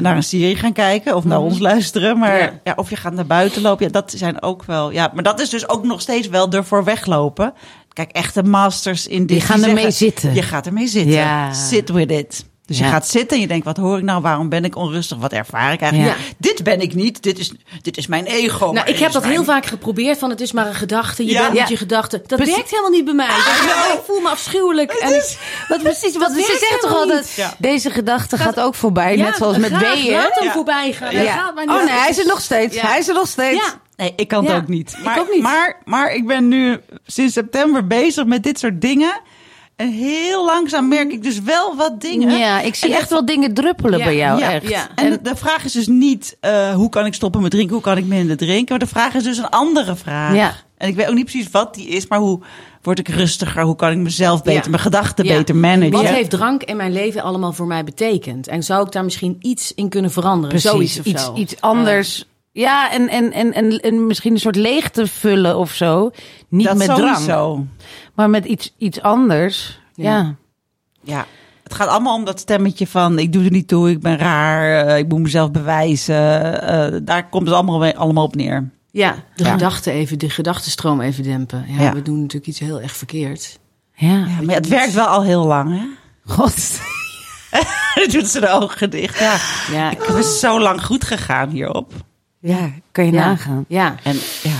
naar 0.00 0.16
een 0.16 0.22
serie 0.22 0.56
gaan 0.56 0.72
kijken 0.72 1.16
of 1.16 1.24
naar 1.24 1.40
ons 1.40 1.58
luisteren. 1.58 2.18
Maar 2.18 2.38
Ja. 2.38 2.60
ja. 2.64 2.72
of 2.76 2.90
je 2.90 2.96
gaat 2.96 3.12
naar 3.12 3.26
buiten 3.26 3.62
lopen, 3.62 3.86
ja, 3.86 3.92
dat 3.92 4.12
zijn 4.16 4.42
ook 4.42 4.64
wel. 4.64 4.90
Ja, 4.90 5.10
maar 5.14 5.22
dat 5.22 5.40
is 5.40 5.50
dus 5.50 5.68
ook 5.68 5.84
nog 5.84 6.00
steeds 6.00 6.28
wel 6.28 6.50
ervoor 6.50 6.84
weglopen. 6.84 7.52
Kijk, 7.92 8.10
echte 8.10 8.42
masters 8.42 9.06
in 9.06 9.18
dit. 9.18 9.28
Die 9.28 9.40
gaan 9.40 9.64
ermee 9.64 9.90
zitten. 9.90 10.34
Je 10.34 10.42
gaat 10.42 10.66
ermee 10.66 10.86
zitten. 10.86 11.12
Ja. 11.12 11.52
Sit 11.52 11.88
with 11.88 12.10
it. 12.10 12.44
Dus 12.72 12.80
je 12.80 12.86
Ja. 12.86 12.90
gaat 12.96 13.08
zitten 13.08 13.36
en 13.36 13.42
je 13.42 13.48
denkt, 13.48 13.64
wat 13.64 13.76
hoor 13.76 13.98
ik 13.98 14.02
nou? 14.04 14.22
Waarom 14.22 14.48
ben 14.48 14.64
ik 14.64 14.76
onrustig? 14.76 15.18
Wat 15.18 15.32
ervaar 15.32 15.72
ik 15.72 15.80
eigenlijk? 15.80 16.16
Ja. 16.18 16.24
Dit 16.38 16.62
ben 16.64 16.80
ik 16.80 16.94
niet. 16.94 17.22
Dit 17.22 17.38
is, 17.38 17.52
dit 17.82 17.96
is 17.96 18.06
mijn 18.06 18.24
ego. 18.24 18.58
Nou, 18.64 18.74
maar 18.74 18.88
ik 18.88 18.98
heb 18.98 19.12
dat 19.12 19.22
mijn- 19.22 19.34
heel 19.34 19.44
vaak 19.44 19.66
geprobeerd 19.66 20.18
van 20.18 20.30
het 20.30 20.40
is 20.40 20.52
maar 20.52 20.66
een 20.66 20.74
gedachte. 20.74 21.24
Je 21.24 21.32
Ja. 21.32 21.38
bent 21.40 21.52
niet 21.52 21.60
Ja. 21.62 21.68
je 21.68 21.76
gedachte. 21.76 22.22
Dat 22.26 22.38
werkt 22.38 22.70
helemaal 22.70 22.90
niet 22.90 23.04
bij 23.04 23.14
mij. 23.14 23.26
Ik 23.26 24.00
voel 24.04 24.20
me 24.20 24.28
afschuwelijk. 24.28 24.92
En 24.92 25.14
ik, 25.14 25.38
Wat 25.68 25.82
precies, 25.88 26.16
wat 26.16 26.30
ze 26.32 26.56
zegt 26.68 26.80
toch 26.80 26.94
altijd, 26.94 27.54
deze 27.58 27.90
gedachte 27.90 28.38
gaat, 28.38 28.60
ook 28.60 28.74
voorbij, 28.74 29.16
Ja, 29.16 29.24
net 29.24 29.36
zoals 29.36 29.56
met 29.58 29.72
graag, 29.72 29.94
weeën. 30.02 30.12
Laat 30.16 30.34
hem 30.34 30.44
Ja. 30.44 30.52
voorbij 30.52 30.92
gaan. 30.92 31.14
Hij 31.14 31.24
Ja. 31.24 31.32
gaat 31.32 31.54
maar 31.54 31.64
Oh 31.64 31.84
nee, 31.84 31.94
hij 31.98 32.08
is 32.10 32.18
er 32.18 32.26
nog 32.26 32.40
steeds. 32.40 32.74
Ja. 32.76 32.86
Hij 32.86 32.98
is 32.98 33.08
er 33.08 33.14
nog 33.14 33.26
steeds. 33.28 33.64
Ja. 33.64 33.80
Nee, 33.96 34.12
ik 34.16 34.28
kan 34.28 34.42
het 34.44 34.52
Ja, 34.52 34.58
ook 34.58 34.68
niet. 34.68 34.94
ik 34.98 35.04
Maar, 35.04 35.18
ook 35.20 35.30
niet. 35.32 35.42
Maar, 35.42 35.76
maar 35.84 36.14
ik 36.14 36.26
ben 36.26 36.48
nu 36.48 36.80
sinds 37.06 37.32
september 37.32 37.86
bezig 37.86 38.24
met 38.24 38.42
dit 38.42 38.58
soort 38.58 38.80
dingen. 38.80 39.20
En 39.76 39.88
heel 39.90 40.44
langzaam 40.44 40.88
merk 40.88 41.12
ik 41.12 41.22
dus 41.22 41.40
wel 41.40 41.76
wat 41.76 42.00
dingen. 42.00 42.38
Ja, 42.38 42.60
ik 42.60 42.74
zie 42.74 42.90
En 42.90 42.96
echt 42.96 43.10
wel 43.10 43.24
dingen 43.26 43.54
druppelen 43.54 43.98
Ja, 43.98 44.04
bij 44.04 44.16
jou, 44.16 44.38
ja, 44.38 44.52
echt. 44.52 44.68
ja. 44.68 44.88
En 44.94 45.10
de, 45.10 45.22
de 45.22 45.36
vraag 45.36 45.64
is 45.64 45.72
dus 45.72 45.86
niet 45.86 46.36
eh, 46.40 46.74
hoe 46.74 46.88
kan 46.88 47.06
ik 47.06 47.14
stoppen 47.14 47.42
met 47.42 47.50
drinken, 47.50 47.72
hoe 47.74 47.82
kan 47.82 47.96
ik 47.96 48.04
minder 48.04 48.36
drinken. 48.36 48.66
Maar 48.68 48.78
de 48.78 48.86
vraag 48.86 49.14
is 49.14 49.22
dus 49.22 49.38
een 49.38 49.48
andere 49.48 49.96
vraag. 49.96 50.34
Ja. 50.34 50.54
En 50.76 50.88
ik 50.88 50.94
weet 50.96 51.08
ook 51.08 51.14
niet 51.14 51.24
precies 51.30 51.50
wat 51.50 51.74
die 51.74 51.88
is, 51.88 52.06
maar 52.06 52.18
hoe 52.18 52.40
word 52.82 52.98
ik 52.98 53.08
rustiger? 53.08 53.62
Hoe 53.62 53.76
kan 53.76 53.90
ik 53.90 53.96
mezelf 53.98 54.42
beter, 54.42 54.62
Ja. 54.64 54.70
mijn 54.70 54.82
gedachten 54.82 55.24
Ja. 55.24 55.36
beter 55.36 55.56
managen? 55.56 55.90
Wat 55.90 56.04
heeft 56.08 56.30
drank 56.30 56.62
in 56.62 56.76
mijn 56.76 56.92
leven 56.92 57.22
allemaal 57.22 57.52
voor 57.52 57.66
mij 57.66 57.84
betekend? 57.84 58.48
En 58.48 58.62
zou 58.62 58.86
ik 58.86 58.92
daar 58.92 59.04
misschien 59.04 59.36
iets 59.40 59.74
in 59.74 59.88
kunnen 59.88 60.10
veranderen? 60.10 60.48
Precies, 60.48 60.70
Zoiets 60.70 60.98
of 60.98 61.04
iets, 61.04 61.24
zo. 61.24 61.34
iets 61.34 61.60
anders. 61.60 62.26
Ja, 62.54 62.90
en, 62.92 63.08
en, 63.08 63.32
en, 63.32 63.52
en, 63.52 63.80
en 63.80 64.06
misschien 64.06 64.32
een 64.32 64.40
soort 64.40 64.56
leegte 64.56 65.06
vullen 65.06 65.56
of 65.58 65.72
zo. 65.72 66.10
Niet 66.48 66.66
dat 66.66 66.76
met 66.76 66.86
drank, 66.86 67.00
sowieso. 67.16 67.66
Maar 68.14 68.30
met 68.30 68.44
iets, 68.44 68.74
iets 68.78 69.00
anders. 69.02 69.80
Ja. 69.94 70.10
Ja. 70.16 70.34
Ja. 71.02 71.26
Het 71.62 71.74
gaat 71.74 71.88
allemaal 71.88 72.14
om 72.16 72.24
dat 72.24 72.40
stemmetje 72.40 72.86
van 72.86 73.18
ik 73.18 73.32
doe 73.32 73.44
er 73.44 73.50
niet 73.50 73.68
toe, 73.68 73.90
ik 73.90 74.00
ben 74.00 74.16
raar, 74.18 74.86
eh, 74.86 74.98
ik 74.98 75.08
moet 75.08 75.20
mezelf 75.20 75.50
bewijzen. 75.50 76.62
Eh, 76.62 77.00
daar 77.02 77.28
komt 77.28 77.46
het 77.46 77.54
allemaal, 77.54 77.80
weer- 77.80 77.94
allemaal 77.96 78.24
op 78.24 78.34
neer. 78.34 78.70
Ja, 78.90 79.14
de 79.36 79.44
Ja. 79.44 79.52
gedachten 79.52 79.92
even, 79.92 80.18
de 80.18 80.30
gedachtenstroom 80.30 81.00
even 81.00 81.22
dempen. 81.22 81.64
Ja, 81.68 81.82
Ja. 81.82 81.92
we 81.92 82.02
doen 82.02 82.20
natuurlijk 82.20 82.46
iets 82.46 82.58
heel 82.58 82.80
erg 82.80 82.96
verkeerd. 82.96 83.58
Ja. 83.94 84.08
Ja, 84.08 84.42
maar 84.42 84.54
het 84.54 84.68
werkt 84.68 84.92
wel 84.92 85.06
al 85.06 85.22
heel 85.22 85.46
lang, 85.46 85.78
hè? 85.78 85.84
God. 86.34 86.80
Dan 87.94 88.08
doet 88.08 88.26
ze 88.28 88.40
de 88.40 88.48
ogen 88.50 88.90
dicht. 88.90 89.18
Ja. 89.18 89.36
Ja, 89.70 89.90
Ik 89.90 90.02
heb 90.02 90.22
zo 90.22 90.60
lang 90.60 90.84
goed 90.84 91.04
gegaan 91.04 91.48
hierop. 91.50 91.92
Ja, 92.40 92.70
kan 92.92 93.06
je 93.06 93.12
ja. 93.12 93.24
nagaan. 93.26 93.64
Ja. 93.68 93.94
En 94.02 94.16
ja. 94.42 94.56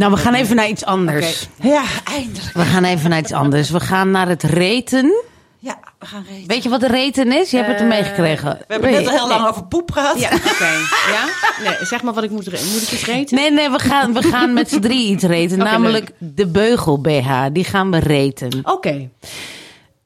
Nou, 0.00 0.12
we 0.12 0.18
gaan 0.18 0.34
even 0.34 0.56
naar 0.56 0.68
iets 0.68 0.84
anders. 0.84 1.48
Ja, 1.62 1.82
eindelijk. 2.04 2.52
We 2.54 2.64
gaan 2.64 2.84
even 2.84 3.10
naar 3.10 3.18
iets 3.18 3.32
anders. 3.32 3.70
We 3.70 3.80
gaan 3.80 4.10
naar 4.10 4.28
het 4.28 4.42
reten. 4.42 5.24
Ja, 5.58 5.78
we 5.98 6.06
gaan 6.06 6.24
reden. 6.28 6.46
Weet 6.46 6.62
je 6.62 6.68
wat 6.68 6.80
de 6.80 6.86
reten 6.88 7.32
is? 7.32 7.50
Je 7.50 7.56
hebt 7.56 7.68
het 7.68 7.80
er 7.80 7.86
meegekregen. 7.86 8.50
We 8.50 8.72
hebben 8.72 8.90
net 8.90 9.06
al 9.06 9.12
heel 9.14 9.28
lang 9.28 9.46
over 9.48 9.64
poep 9.64 9.90
gehad. 9.92 10.20
Ja, 10.20 10.28
oké. 10.34 10.68
Ja? 11.14 11.24
Nee, 11.64 11.76
zeg 11.86 12.02
maar 12.02 12.14
wat 12.14 12.24
ik 12.24 12.30
moet 12.30 12.46
re- 12.46 12.64
Moet 12.72 12.82
ik 12.82 12.90
iets 12.92 13.04
reten? 13.06 13.36
Nee, 13.36 13.50
nee, 13.50 13.70
we 13.70 13.78
gaan, 13.78 14.12
we 14.12 14.22
gaan 14.22 14.52
met 14.52 14.70
z'n 14.70 14.80
drie 14.80 15.08
iets 15.10 15.24
reten. 15.24 15.58
Namelijk 15.58 16.10
de 16.18 16.46
beugel 16.46 17.00
BH. 17.00 17.30
Die 17.52 17.64
gaan 17.64 17.90
we 17.90 17.98
reten. 17.98 18.60
Oké. 18.62 19.08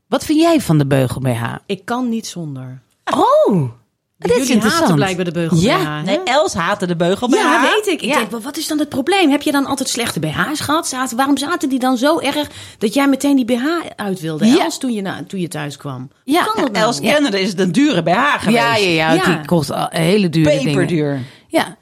Wat 0.09 0.25
vind 0.25 0.41
jij 0.41 0.61
van 0.61 0.79
de 0.79 0.87
beugel 0.87 1.21
BH? 1.21 1.43
Ik 1.67 1.85
kan 1.85 2.09
niet 2.09 2.27
zonder. 2.27 2.81
Oh, 3.15 3.71
is 4.19 4.31
Jullie 4.37 4.53
interessant. 4.53 4.81
haten 4.83 4.95
blijkbaar 4.97 5.25
de 5.25 5.31
beugel 5.33 5.57
Ja, 5.59 6.01
BH? 6.01 6.05
Nee, 6.07 6.21
Els 6.25 6.55
haatte 6.55 6.87
de 6.87 6.97
beugel 6.97 7.29
bij 7.29 7.39
Ja, 7.39 7.47
haar. 7.47 7.61
weet 7.61 7.87
ik. 7.87 8.03
Ik 8.03 8.09
Ja. 8.09 8.15
denk, 8.19 8.43
wat 8.43 8.57
is 8.57 8.67
dan 8.67 8.79
het 8.79 8.89
probleem? 8.89 9.31
Heb 9.31 9.43
je 9.43 9.53
dan 9.53 9.67
altijd 9.67 9.89
slechte 9.89 10.21
BH's 10.21 10.61
gehad? 10.61 10.89
Zaten, 10.89 11.17
waarom 11.17 11.37
zaten 11.39 11.69
die 11.69 11.79
dan 11.79 11.97
zo 11.97 12.19
erg 12.19 12.49
dat 12.79 12.95
jij 12.95 13.09
meteen 13.09 13.37
die 13.37 13.45
BH 13.45 13.65
uit 13.97 14.21
wilde? 14.21 14.47
Ja. 14.47 14.65
Els, 14.65 14.79
toen 14.79 14.93
je, 14.93 15.03
na, 15.03 15.25
toen 15.29 15.41
je 15.41 15.49
thuis 15.49 15.77
kwam. 15.77 16.11
Ja, 16.25 16.43
kan 16.43 16.63
dat 16.63 16.73
nou? 16.73 16.85
Els 16.85 17.01
kennende 17.01 17.41
is 17.41 17.49
het 17.49 17.61
een 17.61 17.73
dure 17.73 18.03
BH 18.03 18.13
geweest. 18.39 18.59
Ja, 18.63 18.77
ja, 18.77 18.89
ja, 18.89 19.13
Ja. 19.13 19.25
Die 19.25 19.47
kost 19.47 19.71
al 19.73 19.87
hele 19.91 20.29
dure 20.29 20.51
dingen. 20.51 20.65
Peperduur. 20.65 21.21
Ja. 21.49 21.77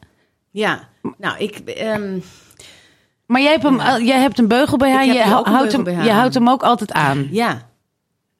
Ja, 0.50 0.88
nou, 1.18 1.38
ik... 1.38 1.58
ehm, 1.58 2.18
Maar 3.26 3.40
jij 3.42 3.50
hebt, 3.50 3.62
hem, 3.62 4.04
jij 4.04 4.18
hebt 4.20 4.38
een 4.38 4.48
beugel 4.48 4.76
BH. 4.76 4.84
Je, 4.84 5.22
houdt 5.22 5.72
hem, 5.72 5.84
BH 5.84 6.04
je 6.04 6.10
houdt 6.10 6.34
hem 6.34 6.48
ook 6.48 6.62
altijd 6.62 6.92
aan. 6.92 7.28
ja, 7.30 7.70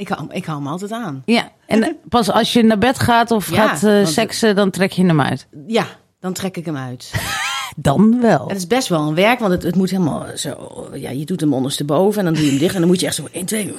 ik 0.03 0.09
hou, 0.09 0.29
ik 0.33 0.45
hou 0.45 0.59
hem 0.59 0.67
altijd 0.69 0.93
aan. 0.93 1.23
Ja. 1.27 1.51
En 1.67 1.97
pas 2.09 2.31
als 2.31 2.53
je 2.53 2.63
naar 2.63 2.79
bed 2.79 2.99
gaat 2.99 3.31
of 3.31 3.51
Ja, 3.51 3.69
gaat 3.69 3.83
eh, 3.85 4.07
seksen, 4.07 4.55
dan 4.55 4.71
trek 4.71 4.93
je 4.93 5.05
hem 5.07 5.21
uit. 5.21 5.47
Ja, 5.67 5.87
dan 6.21 6.33
trek 6.33 6.57
ik 6.57 6.65
hem 6.65 6.77
uit. 6.77 7.11
Dan 7.77 8.21
wel. 8.21 8.47
Het 8.49 8.57
is 8.57 8.67
best 8.67 8.89
wel 8.89 9.01
een 9.09 9.15
werk, 9.15 9.39
want 9.39 9.53
het, 9.53 9.63
het 9.63 9.75
moet 9.75 9.91
helemaal 9.91 10.27
zo... 10.37 10.89
Ja, 10.95 11.11
je 11.11 11.25
doet 11.25 11.41
hem 11.41 11.55
ondersteboven 11.55 12.19
en 12.19 12.25
dan 12.25 12.35
doe 12.35 12.45
je 12.45 12.51
hem 12.51 12.59
dicht. 12.59 12.75
En 12.75 12.81
dan 12.81 12.89
moet 12.89 13.01
je 13.01 13.07
echt 13.07 13.15
zo 13.15 13.29
1, 13.33 13.45
2... 13.47 13.75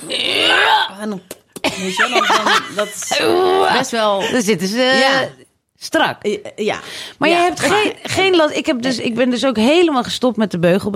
En 1.02 1.10
dan... 1.10 1.22
Weet 1.62 1.96
je, 1.96 2.08
dan, 2.12 2.12
dan, 2.44 2.54
dat 2.76 2.88
is 2.88 3.22
best 3.78 3.92
wel... 3.92 4.24
Dan 4.32 4.42
zitten 4.42 4.68
ze 4.68 4.82
eh, 4.82 5.00
Ja. 5.00 5.28
strak. 5.78 6.24
eh, 6.24 6.38
Ja. 6.56 6.80
Maar 7.18 7.30
Ja. 7.30 7.36
je 7.38 7.42
hebt 7.44 7.60
geen, 7.60 7.94
geen 8.04 8.36
last. 8.36 8.56
Ik, 8.56 8.66
heb 8.66 8.82
dus, 8.82 8.98
ik 9.00 9.16
ben 9.16 9.30
dus 9.30 9.46
ook 9.46 9.58
helemaal 9.58 10.04
gestopt 10.04 10.38
met 10.38 10.52
de 10.52 10.60
beugel 10.60 10.92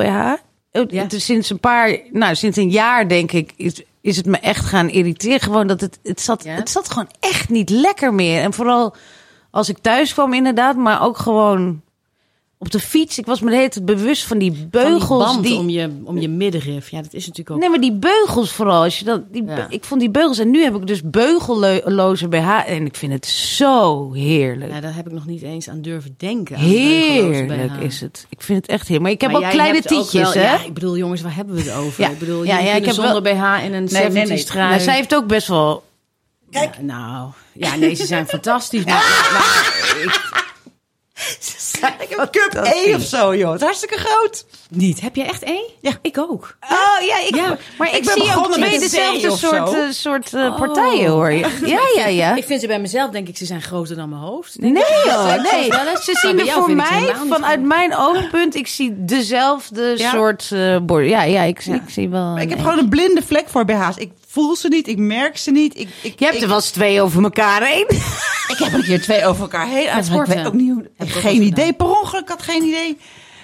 Ja. 0.72 1.02
het 1.02 1.14
is 1.14 1.26
Sinds 1.26 1.50
een 1.50 1.60
paar, 1.60 1.98
nou 2.12 2.36
sinds 2.36 2.58
een 2.58 2.70
jaar 2.70 3.08
denk 3.08 3.32
ik, 3.32 3.54
is, 4.08 4.18
het 4.18 4.26
me 4.26 4.38
echt 4.38 4.66
gaan 4.66 4.90
irriteren. 4.90 5.40
Gewoon 5.40 5.68
dat 5.68 5.82
het, 5.82 6.00
het 6.04 6.22
zat, 6.22 6.44
Ja? 6.44 6.54
het 6.56 6.70
zat 6.70 6.90
gewoon 6.90 7.10
echt 7.20 7.50
niet 7.50 7.70
lekker 7.70 8.14
meer. 8.14 8.42
En 8.42 8.54
vooral 8.54 8.96
als 9.52 9.70
ik 9.70 9.78
thuis 9.78 10.14
kwam 10.14 10.34
inderdaad, 10.34 10.76
maar 10.76 11.02
ook 11.02 11.18
gewoon 11.18 11.82
op 12.60 12.72
de 12.72 12.80
fiets. 12.80 13.18
Ik 13.18 13.26
was 13.26 13.40
me 13.42 13.50
de 13.50 13.56
hele 13.56 13.70
tijd 13.70 13.86
bewust 13.86 14.24
van 14.24 14.38
die 14.38 14.52
Van 14.52 14.60
die 14.60 14.68
beugels. 14.70 15.24
band 15.26 15.44
die, 15.44 15.58
om, 15.58 15.70
je, 15.70 16.02
om 16.04 16.18
je 16.18 16.30
middenrif. 16.30 16.90
Ja, 16.90 17.02
dat 17.02 17.14
is 17.14 17.22
natuurlijk 17.26 17.50
ook... 17.56 17.60
Nee, 17.60 17.70
maar 17.70 17.80
die 17.80 17.94
beugels 17.94 18.52
vooral. 18.52 18.84
Als 18.84 19.00
je 19.00 19.06
dat, 19.06 19.34
die, 19.34 19.46
Ja. 19.46 19.68
Ik 19.70 19.84
vond 19.84 20.00
die 20.00 20.10
beugels. 20.10 20.40
En 20.40 20.50
nu 20.52 20.64
heb 20.64 20.76
ik 20.76 20.88
dus 20.88 21.02
beugelloze 21.04 22.28
BH. 22.28 22.50
En 22.66 22.86
ik 22.86 22.96
vind 22.96 23.12
het 23.14 23.26
zo 23.26 24.14
heerlijk. 24.14 24.72
Ja, 24.72 24.80
daar 24.82 24.96
heb 24.96 25.06
ik 25.08 25.12
nog 25.14 25.26
niet 25.26 25.42
eens 25.42 25.70
aan 25.70 25.82
durven 25.82 26.14
denken. 26.18 26.56
aan 26.56 26.62
Heerlijk 26.62 27.72
is 27.82 28.02
het. 28.02 28.26
Ik 28.30 28.42
vind 28.42 28.62
het 28.62 28.70
echt 28.70 28.82
heerlijk. 28.88 29.02
Maar 29.04 29.12
ik 29.12 29.22
heb 29.22 29.32
Maar 29.32 29.42
ook 29.44 29.50
kleine 29.50 29.82
tietjes, 29.82 30.34
hè? 30.34 30.42
Ja, 30.42 30.64
ik 30.64 30.74
bedoel, 30.74 30.98
jongens, 30.98 31.22
waar 31.22 31.36
hebben 31.36 31.56
we 31.56 31.62
het 31.62 31.74
over? 31.74 32.04
Ja. 32.04 32.10
Ik 32.10 32.20
bedoel, 32.20 32.44
Ja, 32.44 32.60
je 32.60 32.66
ja, 32.66 32.74
ik 32.74 32.86
heb 32.86 32.94
zonder 32.94 33.22
wel- 33.22 33.34
BH 33.34 33.64
in 33.66 33.74
een 33.74 33.88
Nee, 33.92 34.10
nee, 34.10 34.26
70s 34.28 34.54
nee. 34.54 34.64
Nou, 34.64 34.80
zij 34.80 34.96
heeft 34.96 35.16
ook 35.16 35.28
best 35.28 35.48
wel... 35.48 35.86
Kijk. 36.52 36.82
nou, 36.82 37.30
ja, 37.54 37.76
nee, 37.76 37.96
ze 37.96 38.06
zijn 38.06 38.28
fantastisch. 38.28 38.84
Maar, 38.86 38.94
maar 39.34 40.02
ik, 40.04 40.46
Ik 42.00 42.06
heb 42.10 42.20
een 42.20 42.30
cup 42.30 42.66
E 42.66 42.96
of 42.96 43.02
zo, 43.02 43.36
joh. 43.36 43.52
Het 43.52 43.60
is 43.60 43.66
hartstikke 43.66 43.98
groot. 43.98 44.46
niet. 44.70 45.02
Heb 45.02 45.16
je 45.16 45.24
echt 45.24 45.44
één? 45.44 45.64
Ja. 45.82 45.92
Ik 46.02 46.18
ook. 46.18 46.56
Oh 46.70 47.06
ja, 47.06 47.20
ik, 47.28 47.36
Ja. 47.36 47.58
maar 47.78 47.88
ik, 47.88 47.94
Ik 47.96 48.04
ben 48.04 48.14
zie 48.14 48.22
ook 48.22 48.28
begonnen 48.34 48.60
twee 48.60 48.80
dezelfde 48.80 49.32
soort, 49.38 49.74
eh, 49.74 49.90
soort 49.90 50.34
eh, 50.34 50.58
partijen, 50.58 51.10
hoor 51.10 51.32
je. 51.32 51.56
Ja, 51.66 51.80
ja, 51.96 52.06
ja. 52.08 52.36
Ik 52.36 52.44
vind 52.46 52.62
ze 52.62 52.68
bij 52.68 52.80
mezelf, 52.80 53.12
denk 53.12 53.28
ik, 53.28 53.38
ze 53.38 53.46
zijn 53.46 53.62
groter 53.62 53.96
dan 53.96 54.10
mijn 54.10 54.22
hoofd. 54.22 54.60
Nee 54.60 54.74
hoor, 55.04 55.42
nee. 55.52 55.70
wel 55.70 55.88
eens. 55.88 56.04
Ze 56.06 56.14
zien 56.22 56.40
er 56.40 56.48
voor 56.48 56.72
mij, 56.72 57.16
vanuit 57.30 57.62
mijn 57.62 57.96
oogpunt, 57.96 58.56
ik 58.56 58.68
zie 58.68 58.94
dezelfde 59.06 59.94
Ja? 59.98 60.10
soort 60.12 60.52
eh 60.52 60.78
bord. 60.82 61.08
Ja, 61.08 61.24
ja, 61.24 61.42
ik, 61.42 61.62
zie- 61.62 61.74
ik 61.74 61.82
zie 61.90 62.10
wel... 62.10 62.26
Maar 62.34 62.42
ik 62.42 62.50
heb 62.50 62.58
een- 62.58 62.64
gewoon 62.64 62.80
een 62.80 62.90
blinde 62.90 63.22
vlek 63.26 63.50
voor 63.50 63.66
BH's. 63.66 63.96
Ik 63.98 64.12
voel 64.28 64.56
ze 64.56 64.68
niet, 64.68 64.88
ik 64.88 64.98
merk 64.98 65.38
ze 65.38 65.52
niet. 65.52 65.80
Ik, 65.80 65.90
ik, 66.02 66.20
Je 66.20 66.26
hebt 66.26 66.38
ik, 66.38 66.42
er 66.42 66.48
wel 66.48 66.58
eens 66.58 66.70
twee 66.70 67.02
over 67.02 67.24
elkaar 67.24 67.64
heen. 67.64 67.86
Ik 68.48 68.58
heb 68.58 68.74
een 68.74 68.84
keer 68.84 69.02
twee 69.02 69.26
over 69.26 69.42
elkaar 69.42 69.68
heen. 69.68 69.88
uit. 69.88 70.06
Ik 70.06 70.12
sporten. 70.12 70.36
weet 70.36 70.46
ook 70.46 70.54
niet 70.54 70.72
hoe. 70.72 70.90
Heb 70.98 71.08
ik 71.08 71.14
geen 71.14 71.42
idee. 71.42 71.74
Per 71.74 72.00
ongeluk 72.00 72.22
ik 72.22 72.30
had 72.30 72.42
geen 72.42 72.64
idee. 72.64 72.98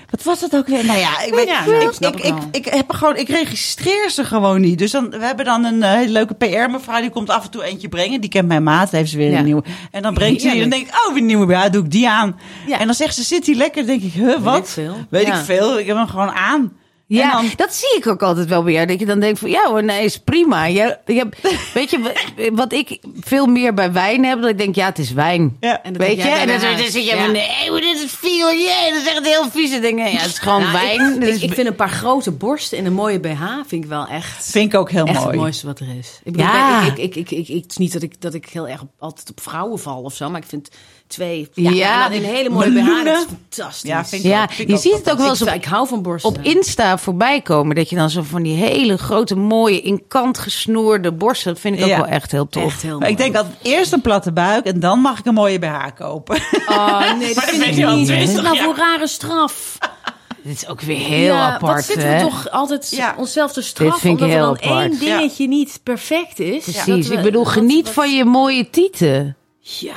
Wat 0.09 0.23
was 0.23 0.39
dat 0.39 0.55
ook 0.55 0.67
weer? 0.67 0.85
Nou 0.85 0.99
ja, 0.99 1.21
ik, 1.21 1.33
weet, 1.33 1.47
Ja, 1.47 1.65
nou, 1.65 1.81
ik, 1.85 1.91
snap 1.93 2.15
ik, 2.15 2.23
ik 2.23 2.33
ik, 2.51 2.65
ik, 2.65 2.73
heb 2.73 2.89
er 2.91 2.95
gewoon, 2.95 3.15
ik 3.15 3.29
registreer 3.29 4.09
ze 4.09 4.23
gewoon 4.25 4.61
niet. 4.61 4.77
Dus 4.77 4.91
dan, 4.91 5.09
we 5.09 5.25
hebben 5.25 5.45
dan 5.45 5.63
een 5.65 5.83
eh, 5.83 5.91
hele 5.91 6.11
leuke 6.11 6.33
PR-mevrouw. 6.33 7.01
Die 7.01 7.09
komt 7.09 7.29
af 7.29 7.43
en 7.43 7.51
toe 7.51 7.63
eentje 7.63 7.89
brengen. 7.89 8.21
Die 8.21 8.29
kent 8.29 8.47
mijn 8.47 8.63
maat. 8.63 8.91
Heeft 8.91 9.09
ze 9.09 9.17
weer 9.17 9.31
Ja. 9.31 9.37
een 9.37 9.45
nieuwe. 9.45 9.63
En 9.91 10.01
dan 10.01 10.13
brengt 10.13 10.41
ze 10.41 10.47
die. 10.47 10.55
En 10.61 10.69
dan 10.69 10.79
denk 10.79 10.87
ik, 10.87 10.93
oh, 11.07 11.07
weer 11.13 11.21
een 11.21 11.25
nieuwe 11.27 11.45
BH. 11.45 11.71
Doe 11.71 11.83
ik 11.83 11.91
die 11.91 12.09
aan. 12.09 12.39
Ja. 12.67 12.79
En 12.79 12.85
dan 12.85 12.95
zegt 12.95 13.15
ze, 13.15 13.23
zit 13.23 13.45
die 13.45 13.55
lekker? 13.55 13.85
Dan 13.85 13.99
denk 13.99 14.13
ik, 14.13 14.21
huh, 14.21 14.37
wat? 14.39 14.57
ik 14.57 14.65
veel. 14.65 14.95
Weet 15.09 15.27
Ja. 15.27 15.37
ik 15.39 15.45
veel. 15.45 15.79
Ik 15.79 15.85
heb 15.87 15.95
hem 15.95 16.07
gewoon 16.07 16.31
aan. 16.31 16.73
Ja, 17.15 17.31
En 17.39 17.45
dan, 17.45 17.51
dat 17.55 17.73
zie 17.73 17.97
ik 17.97 18.07
ook 18.07 18.21
altijd 18.23 18.47
wel 18.47 18.63
weer. 18.63 18.87
Dat 18.87 18.99
je 18.99 19.05
dan 19.05 19.19
denkt 19.19 19.39
van, 19.39 19.49
ja 19.49 19.67
hoor, 19.67 19.83
nee, 19.83 20.03
is 20.05 20.19
prima. 20.19 20.65
Je, 20.65 20.97
je 21.05 21.13
hebt, 21.13 21.37
weet 21.73 21.89
je, 21.89 21.99
wa- 21.99 22.51
wat 22.55 22.73
ik 22.73 22.99
veel 23.19 23.45
meer 23.45 23.73
bij 23.73 23.91
wijn 23.91 24.25
heb, 24.25 24.41
dat 24.41 24.49
ik 24.49 24.57
denk, 24.57 24.75
ja, 24.75 24.85
het 24.85 24.99
is 24.99 25.11
wijn. 25.11 25.57
Ja. 25.59 25.81
En 25.83 25.93
dat 25.93 26.01
Weet 26.07 26.15
je? 26.17 26.29
En 26.29 26.47
dan, 26.47 26.59
dan 26.59 26.77
zit 26.77 26.93
je 26.93 27.01
Ja. 27.03 27.23
van, 27.23 27.31
nee, 27.31 27.71
dit 27.81 28.01
is 28.03 28.11
veel, 28.11 28.51
jee, 28.51 28.91
dat 28.93 29.01
is 29.01 29.07
echt 29.07 29.25
heel 29.25 29.49
vieze 29.49 29.79
dingen. 29.79 30.11
Ja, 30.11 30.17
het 30.17 30.29
is 30.29 30.39
gewoon 30.39 30.61
Nou, 30.61 30.71
wijn. 30.73 31.13
ik, 31.13 31.19
Dus 31.21 31.35
ik, 31.35 31.41
ik 31.41 31.53
vind 31.53 31.67
een 31.67 31.75
paar 31.75 31.89
grote 31.89 32.31
borsten 32.31 32.77
in 32.77 32.85
een 32.85 32.93
mooie 32.93 33.19
BH 33.19 33.43
vind 33.67 33.83
ik 33.83 33.89
wel 33.89 34.07
echt, 34.07 34.49
vind 34.51 34.73
ik 34.73 34.79
ook 34.79 34.91
heel 34.91 35.05
echt 35.05 35.15
mooi. 35.17 35.27
het 35.29 35.35
mooiste 35.39 35.65
wat 35.65 35.79
er 35.79 35.87
is. 35.99 36.19
Ik 36.23 36.31
bedoel, 36.31 36.47
Ja. 36.47 36.85
ik, 36.85 36.97
ik, 36.97 37.15
ik, 37.15 37.31
ik, 37.31 37.47
ik, 37.47 37.61
het 37.61 37.71
is 37.71 37.77
niet 37.77 37.93
dat 37.93 38.01
ik, 38.01 38.21
dat 38.21 38.33
ik 38.33 38.49
heel 38.49 38.67
erg 38.67 38.81
altijd 38.99 39.29
op 39.29 39.41
vrouwen 39.41 39.79
val 39.79 40.01
of 40.01 40.13
zo, 40.13 40.29
maar 40.29 40.41
ik 40.41 40.47
vind 40.47 40.69
twee 41.13 41.49
ja, 41.53 41.69
Ja, 41.71 42.05
en 42.05 42.11
dan 42.11 42.19
een 42.29 42.35
hele 42.35 42.49
mooie 42.49 42.69
meloenen. 42.69 43.03
BH, 43.03 43.05
dat 43.05 43.17
is 43.19 43.25
fantastisch. 43.49 43.89
Ja, 43.89 44.05
vind 44.05 44.23
ik 44.23 44.29
Ja, 44.31 44.43
ook- 44.43 44.49
vind 44.51 44.59
ik 44.59 44.67
je 44.67 44.73
ook 44.73 44.81
ziet 44.81 44.93
het 44.93 45.11
ook 45.11 45.17
wel 45.17 45.29
eens 45.29 45.41
ik, 45.41 45.47
op, 45.47 45.53
ik 45.53 45.65
hou 45.65 45.87
van 45.87 46.01
borsten. 46.01 46.29
op 46.29 46.37
Insta 46.41 46.97
voorbij 46.97 47.41
komen. 47.41 47.75
Dat 47.75 47.89
je 47.89 47.95
dan 47.95 48.09
zo 48.09 48.21
van 48.21 48.43
die 48.43 48.55
hele 48.55 48.97
grote, 48.97 49.35
mooie, 49.35 49.81
in 49.81 50.03
kant 50.07 50.37
gesnoerde 50.37 51.11
borsten. 51.11 51.51
Dat 51.51 51.61
vind 51.61 51.75
ik 51.77 51.81
ook 51.83 51.89
Ja. 51.89 51.97
wel 51.97 52.05
echt 52.07 52.31
heel 52.31 52.47
tof. 52.49 52.63
Echt 52.63 52.81
heel 52.81 52.99
Maar 52.99 53.09
ik 53.09 53.17
denk 53.17 53.35
altijd 53.35 53.55
eerst 53.61 53.93
een 53.93 54.01
platte 54.01 54.31
buik 54.31 54.65
en 54.65 54.79
dan 54.79 54.99
mag 54.99 55.19
ik 55.19 55.25
een 55.25 55.33
mooie 55.33 55.59
BH 55.59 55.85
kopen. 55.97 56.41
Oh 56.67 57.13
nee, 57.17 57.33
dat 57.35 57.43
vind 57.43 57.63
ik 57.63 57.75
niet. 57.87 58.09
Wat 58.09 58.17
is 58.17 58.33
nou 58.33 58.55
ja. 58.55 58.63
voor 58.63 58.75
rare 58.75 59.07
straf? 59.07 59.77
Dit 60.43 60.55
is 60.55 60.67
ook 60.67 60.81
weer 60.81 60.97
heel 60.97 61.33
ja, 61.33 61.53
apart, 61.53 61.75
Wat 61.75 61.85
zitten 61.85 62.07
hè? 62.09 62.23
we 62.23 62.29
toch 62.29 62.49
altijd 62.49 62.89
Ja. 62.95 63.15
onszelf 63.17 63.51
te 63.53 63.61
straffen 63.61 63.99
vind 63.99 64.19
ik 64.19 64.23
omdat 64.25 64.37
er 64.39 64.43
heel 64.45 64.69
dan 64.69 64.81
één 64.89 64.99
dingetje 64.99 65.47
niet 65.47 65.79
perfect 65.83 66.39
is. 66.39 66.63
Precies. 66.63 66.85
Dat 66.85 67.05
we- 67.07 67.13
ik 67.13 67.21
bedoel, 67.21 67.45
geniet 67.45 67.85
wat- 67.85 67.93
van 67.93 68.15
je 68.15 68.25
mooie 68.25 68.69
tieten. 68.69 69.35
Ja, 69.59 69.95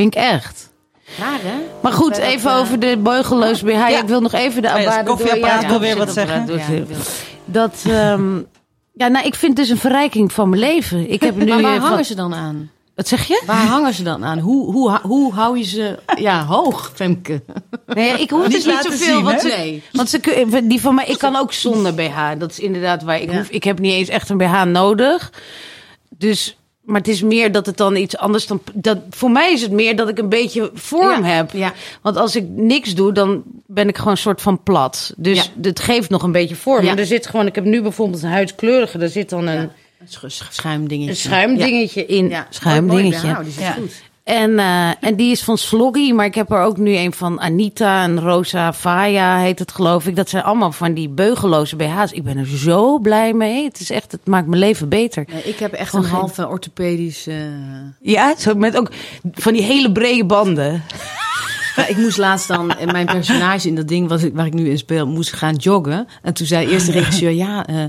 Vind 0.00 0.14
ik 0.14 0.20
echt. 0.20 0.70
raar 1.18 1.38
hè? 1.42 1.54
Maar 1.82 1.92
goed, 1.92 2.14
dat, 2.14 2.18
even 2.24 2.50
eh, 2.50 2.58
over 2.58 2.78
de 2.80 2.96
beugelloos 2.98 3.62
BH. 3.62 3.88
Ik 3.88 4.02
wil 4.06 4.20
nog 4.20 4.32
even 4.32 4.62
de 4.62 4.68
ja, 4.68 4.74
Abade 4.78 5.08
koffieapparaat 5.08 5.60
door- 5.60 5.70
wil 5.70 5.80
weer 5.80 5.96
wat 5.96 6.12
zeggen. 6.12 6.46
Ja, 6.56 6.84
Dat, 7.44 7.74
ehm, 7.86 8.36
ja, 8.92 9.08
nou, 9.08 9.26
ik 9.26 9.34
vind 9.34 9.56
het 9.58 9.66
dus 9.66 9.68
een 9.68 9.80
verrijking 9.80 10.32
van 10.32 10.48
mijn 10.48 10.60
leven. 10.60 11.10
Ik 11.10 11.20
heb 11.22 11.36
nu 11.36 11.44
Maar 11.46 11.62
waar 11.62 11.74
eh, 11.74 11.80
van- 11.80 11.88
hangen 11.88 12.04
ze 12.04 12.14
dan 12.14 12.34
aan? 12.34 12.70
Wat 12.94 13.08
zeg 13.08 13.26
je? 13.26 13.42
Waar 13.46 13.66
hangen 13.66 13.94
ze 13.94 14.02
dan 14.02 14.24
aan? 14.24 14.38
Hoe, 14.38 14.72
hoe, 14.72 14.98
hoe 15.02 15.32
hou 15.32 15.58
je 15.58 15.64
ze 15.64 15.98
ja, 16.14 16.44
hoog, 16.44 16.92
Femke? 16.94 17.42
Nee, 17.86 18.18
ik 18.20 18.30
hoef 18.30 18.42
Niet 18.42 18.52
dus 18.52 18.64
niet 18.64 18.82
zoveel. 18.82 19.14
zien, 19.14 19.22
want 19.22 19.40
ze, 19.40 19.46
Nee. 19.48 19.82
want 19.92 20.10
ze, 20.10 20.60
die 20.64 20.80
van 20.80 20.94
mij, 20.94 21.04
ik 21.06 21.18
kan 21.18 21.36
ook 21.36 21.52
zonder 21.52 21.94
BH. 21.94 22.18
Dat 22.38 22.50
is 22.50 22.58
inderdaad 22.58 23.02
waar 23.02 23.20
ik 23.20 23.30
Ja. 23.30 23.36
hoef. 23.36 23.48
Ik 23.48 23.64
heb 23.64 23.78
niet 23.78 23.92
eens 23.92 24.08
echt 24.08 24.28
een 24.28 24.36
BH 24.36 24.62
nodig. 24.64 25.32
Dus, 26.08 26.56
maar 26.90 27.00
het 27.00 27.08
is 27.08 27.22
meer 27.22 27.52
dat 27.52 27.66
het 27.66 27.76
dan 27.76 27.96
iets 27.96 28.16
anders 28.16 28.46
dan. 28.46 28.60
Dat, 28.74 28.98
voor 29.10 29.30
mij 29.30 29.52
is 29.52 29.62
het 29.62 29.70
meer 29.70 29.96
dat 29.96 30.08
ik 30.08 30.18
een 30.18 30.28
beetje 30.28 30.70
vorm 30.74 31.24
Ja, 31.24 31.30
heb. 31.36 31.50
ja. 31.52 31.72
Want 32.02 32.16
als 32.16 32.36
ik 32.36 32.44
niks 32.48 32.94
doe, 32.94 33.12
dan 33.12 33.42
ben 33.66 33.88
ik 33.88 33.96
gewoon 33.98 34.12
een 34.12 34.18
soort 34.18 34.40
van 34.42 34.62
plat. 34.62 35.12
Dus 35.16 35.36
Ja. 35.36 35.62
het 35.62 35.80
geeft 35.80 36.10
nog 36.10 36.22
een 36.22 36.32
beetje 36.32 36.54
vorm. 36.56 36.82
Ja. 36.84 36.88
Maar 36.90 36.98
er 36.98 37.06
zit 37.06 37.26
gewoon. 37.26 37.46
Ik 37.46 37.54
heb 37.54 37.64
nu 37.64 37.82
bijvoorbeeld 37.82 38.22
een 38.22 38.30
huidskleurige. 38.30 38.98
Daar 38.98 39.08
zit 39.08 39.30
dan 39.30 39.46
een, 39.46 39.58
Een 39.58 39.70
sch- 40.08 40.24
sch- 40.26 40.46
schuimdingetje. 40.50 41.10
een 41.10 41.16
schuimdingetje 41.16 42.06
in. 42.06 42.28
Ja. 42.28 42.46
Schuimdingetje. 42.50 43.20
Mooi, 43.20 43.32
nou, 43.32 43.44
die 43.44 43.52
zit 43.52 43.62
Ja. 43.62 43.72
goed. 43.72 44.02
En, 44.24 44.58
eh, 44.58 44.88
en 45.00 45.14
die 45.16 45.30
is 45.30 45.42
van 45.42 45.58
Sloggy, 45.58 46.12
maar 46.12 46.26
ik 46.26 46.34
heb 46.34 46.50
er 46.50 46.60
ook 46.62 46.76
nu 46.76 46.96
een 46.96 47.12
van 47.12 47.40
Anita 47.40 48.02
en 48.02 48.20
Rosa 48.20 48.72
Faya 48.72 49.38
heet 49.38 49.58
het 49.58 49.72
geloof 49.72 50.06
ik. 50.06 50.16
Dat 50.16 50.28
zijn 50.28 50.42
allemaal 50.42 50.72
van 50.72 50.94
die 50.94 51.08
beugeloze 51.08 51.76
BH's. 51.76 52.12
Ik 52.12 52.22
ben 52.24 52.36
er 52.36 52.46
zo 52.46 52.98
blij 52.98 53.32
mee. 53.32 53.64
Het 53.64 53.80
is 53.80 53.90
echt, 53.90 54.12
het 54.12 54.26
maakt 54.26 54.46
mijn 54.46 54.60
leven 54.60 54.88
beter. 54.88 55.24
Nee, 55.32 55.42
ik 55.42 55.58
heb 55.58 55.72
echt 55.72 55.92
een 55.94 56.02
geen- 56.04 56.12
halve 56.12 56.48
orthopedische... 56.48 57.48
Ja, 58.00 58.34
zo 58.38 58.54
met 58.54 58.76
ook 58.76 58.90
van 59.32 59.52
die 59.52 59.62
hele 59.62 59.92
brede 59.92 60.24
banden. 60.24 60.82
Ja, 61.76 61.86
ik 61.86 61.96
moest 61.96 62.16
laatst 62.16 62.48
dan, 62.48 62.72
mijn 62.84 63.06
personage 63.06 63.68
in 63.68 63.74
dat 63.74 63.88
ding 63.88 64.08
wat 64.08 64.22
ik, 64.22 64.34
waar 64.34 64.46
ik 64.46 64.52
nu 64.54 64.70
in 64.70 64.78
speel, 64.78 65.06
moest 65.06 65.32
gaan 65.32 65.54
joggen. 65.54 66.06
En 66.22 66.34
toen 66.34 66.46
zei 66.46 66.66
eerst 66.68 66.86
de 66.86 66.92
regisseur, 66.92 67.30
ja, 67.30 67.66
eh, 67.66 67.84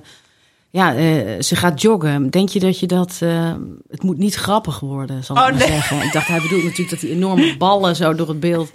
ja 0.71 0.95
eh, 0.95 1.41
ze 1.41 1.55
gaat 1.55 1.81
joggen. 1.81 2.29
Denk 2.29 2.49
je 2.49 2.59
dat 2.59 2.79
je 2.79 2.87
dat... 2.87 3.17
eh, 3.19 3.53
het 3.89 4.03
moet 4.03 4.17
niet 4.17 4.35
grappig 4.35 4.79
worden, 4.79 5.23
zal 5.23 5.35
ik 5.35 5.41
Oh, 5.41 5.47
maar 5.49 5.57
nee. 5.57 5.67
zeggen. 5.67 6.01
Ik 6.01 6.11
dacht, 6.13 6.27
hij 6.27 6.41
bedoelt 6.41 6.63
natuurlijk 6.63 6.89
dat 6.89 6.99
die 6.99 7.09
enorme 7.11 7.57
ballen 7.57 7.95
zo 7.95 8.15
door 8.15 8.27
het 8.27 8.39
beeld... 8.39 8.71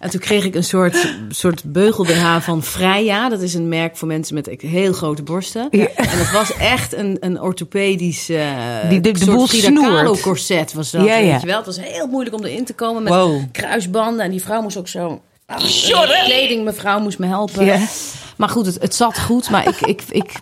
En 0.00 0.10
toen 0.10 0.20
kreeg 0.20 0.44
ik 0.44 0.54
een 0.54 0.64
soort, 0.64 1.14
soort 1.28 1.62
beugel 1.72 2.04
BH 2.04 2.36
van 2.40 2.62
Freya. 2.62 3.28
Dat 3.28 3.40
is 3.40 3.54
een 3.54 3.68
merk 3.68 3.96
voor 3.96 4.08
mensen 4.08 4.34
met 4.34 4.54
heel 4.60 4.92
grote 4.92 5.22
borsten. 5.22 5.68
Ja. 5.70 5.86
En 5.94 6.08
het 6.18 6.30
was 6.32 6.56
echt 6.56 6.94
een, 6.94 7.16
een 7.20 7.40
orthopedisch 7.40 8.28
eh 8.28 8.46
Die 8.88 9.00
de- 9.00 9.10
de 9.10 9.18
soort 9.24 9.48
Frida 9.48 10.12
corset 10.20 10.72
was 10.72 10.90
dat. 10.90 11.04
Ja, 11.04 11.16
ja. 11.16 11.30
Weet 11.32 11.40
je 11.40 11.46
wel? 11.46 11.56
Het 11.56 11.66
was 11.66 11.80
heel 11.80 12.06
moeilijk 12.06 12.36
om 12.36 12.44
erin 12.44 12.64
te 12.64 12.74
komen 12.74 13.02
met 13.02 13.12
Wow. 13.12 13.42
kruisbanden. 13.52 14.24
En 14.24 14.30
die 14.30 14.42
vrouw 14.42 14.62
moest 14.62 14.76
ook 14.76 14.88
zo... 14.88 15.20
Ah, 15.46 15.58
kleding, 16.24 16.64
mevrouw 16.64 17.00
moest 17.00 17.18
me 17.18 17.26
helpen. 17.26 17.80
Maar 18.36 18.48
goed, 18.48 18.66
het, 18.66 18.78
het 18.80 18.94
zat 18.94 19.18
goed. 19.20 19.50
Maar 19.50 19.68
ik, 19.68 19.80
ik, 19.80 20.02
ik, 20.10 20.32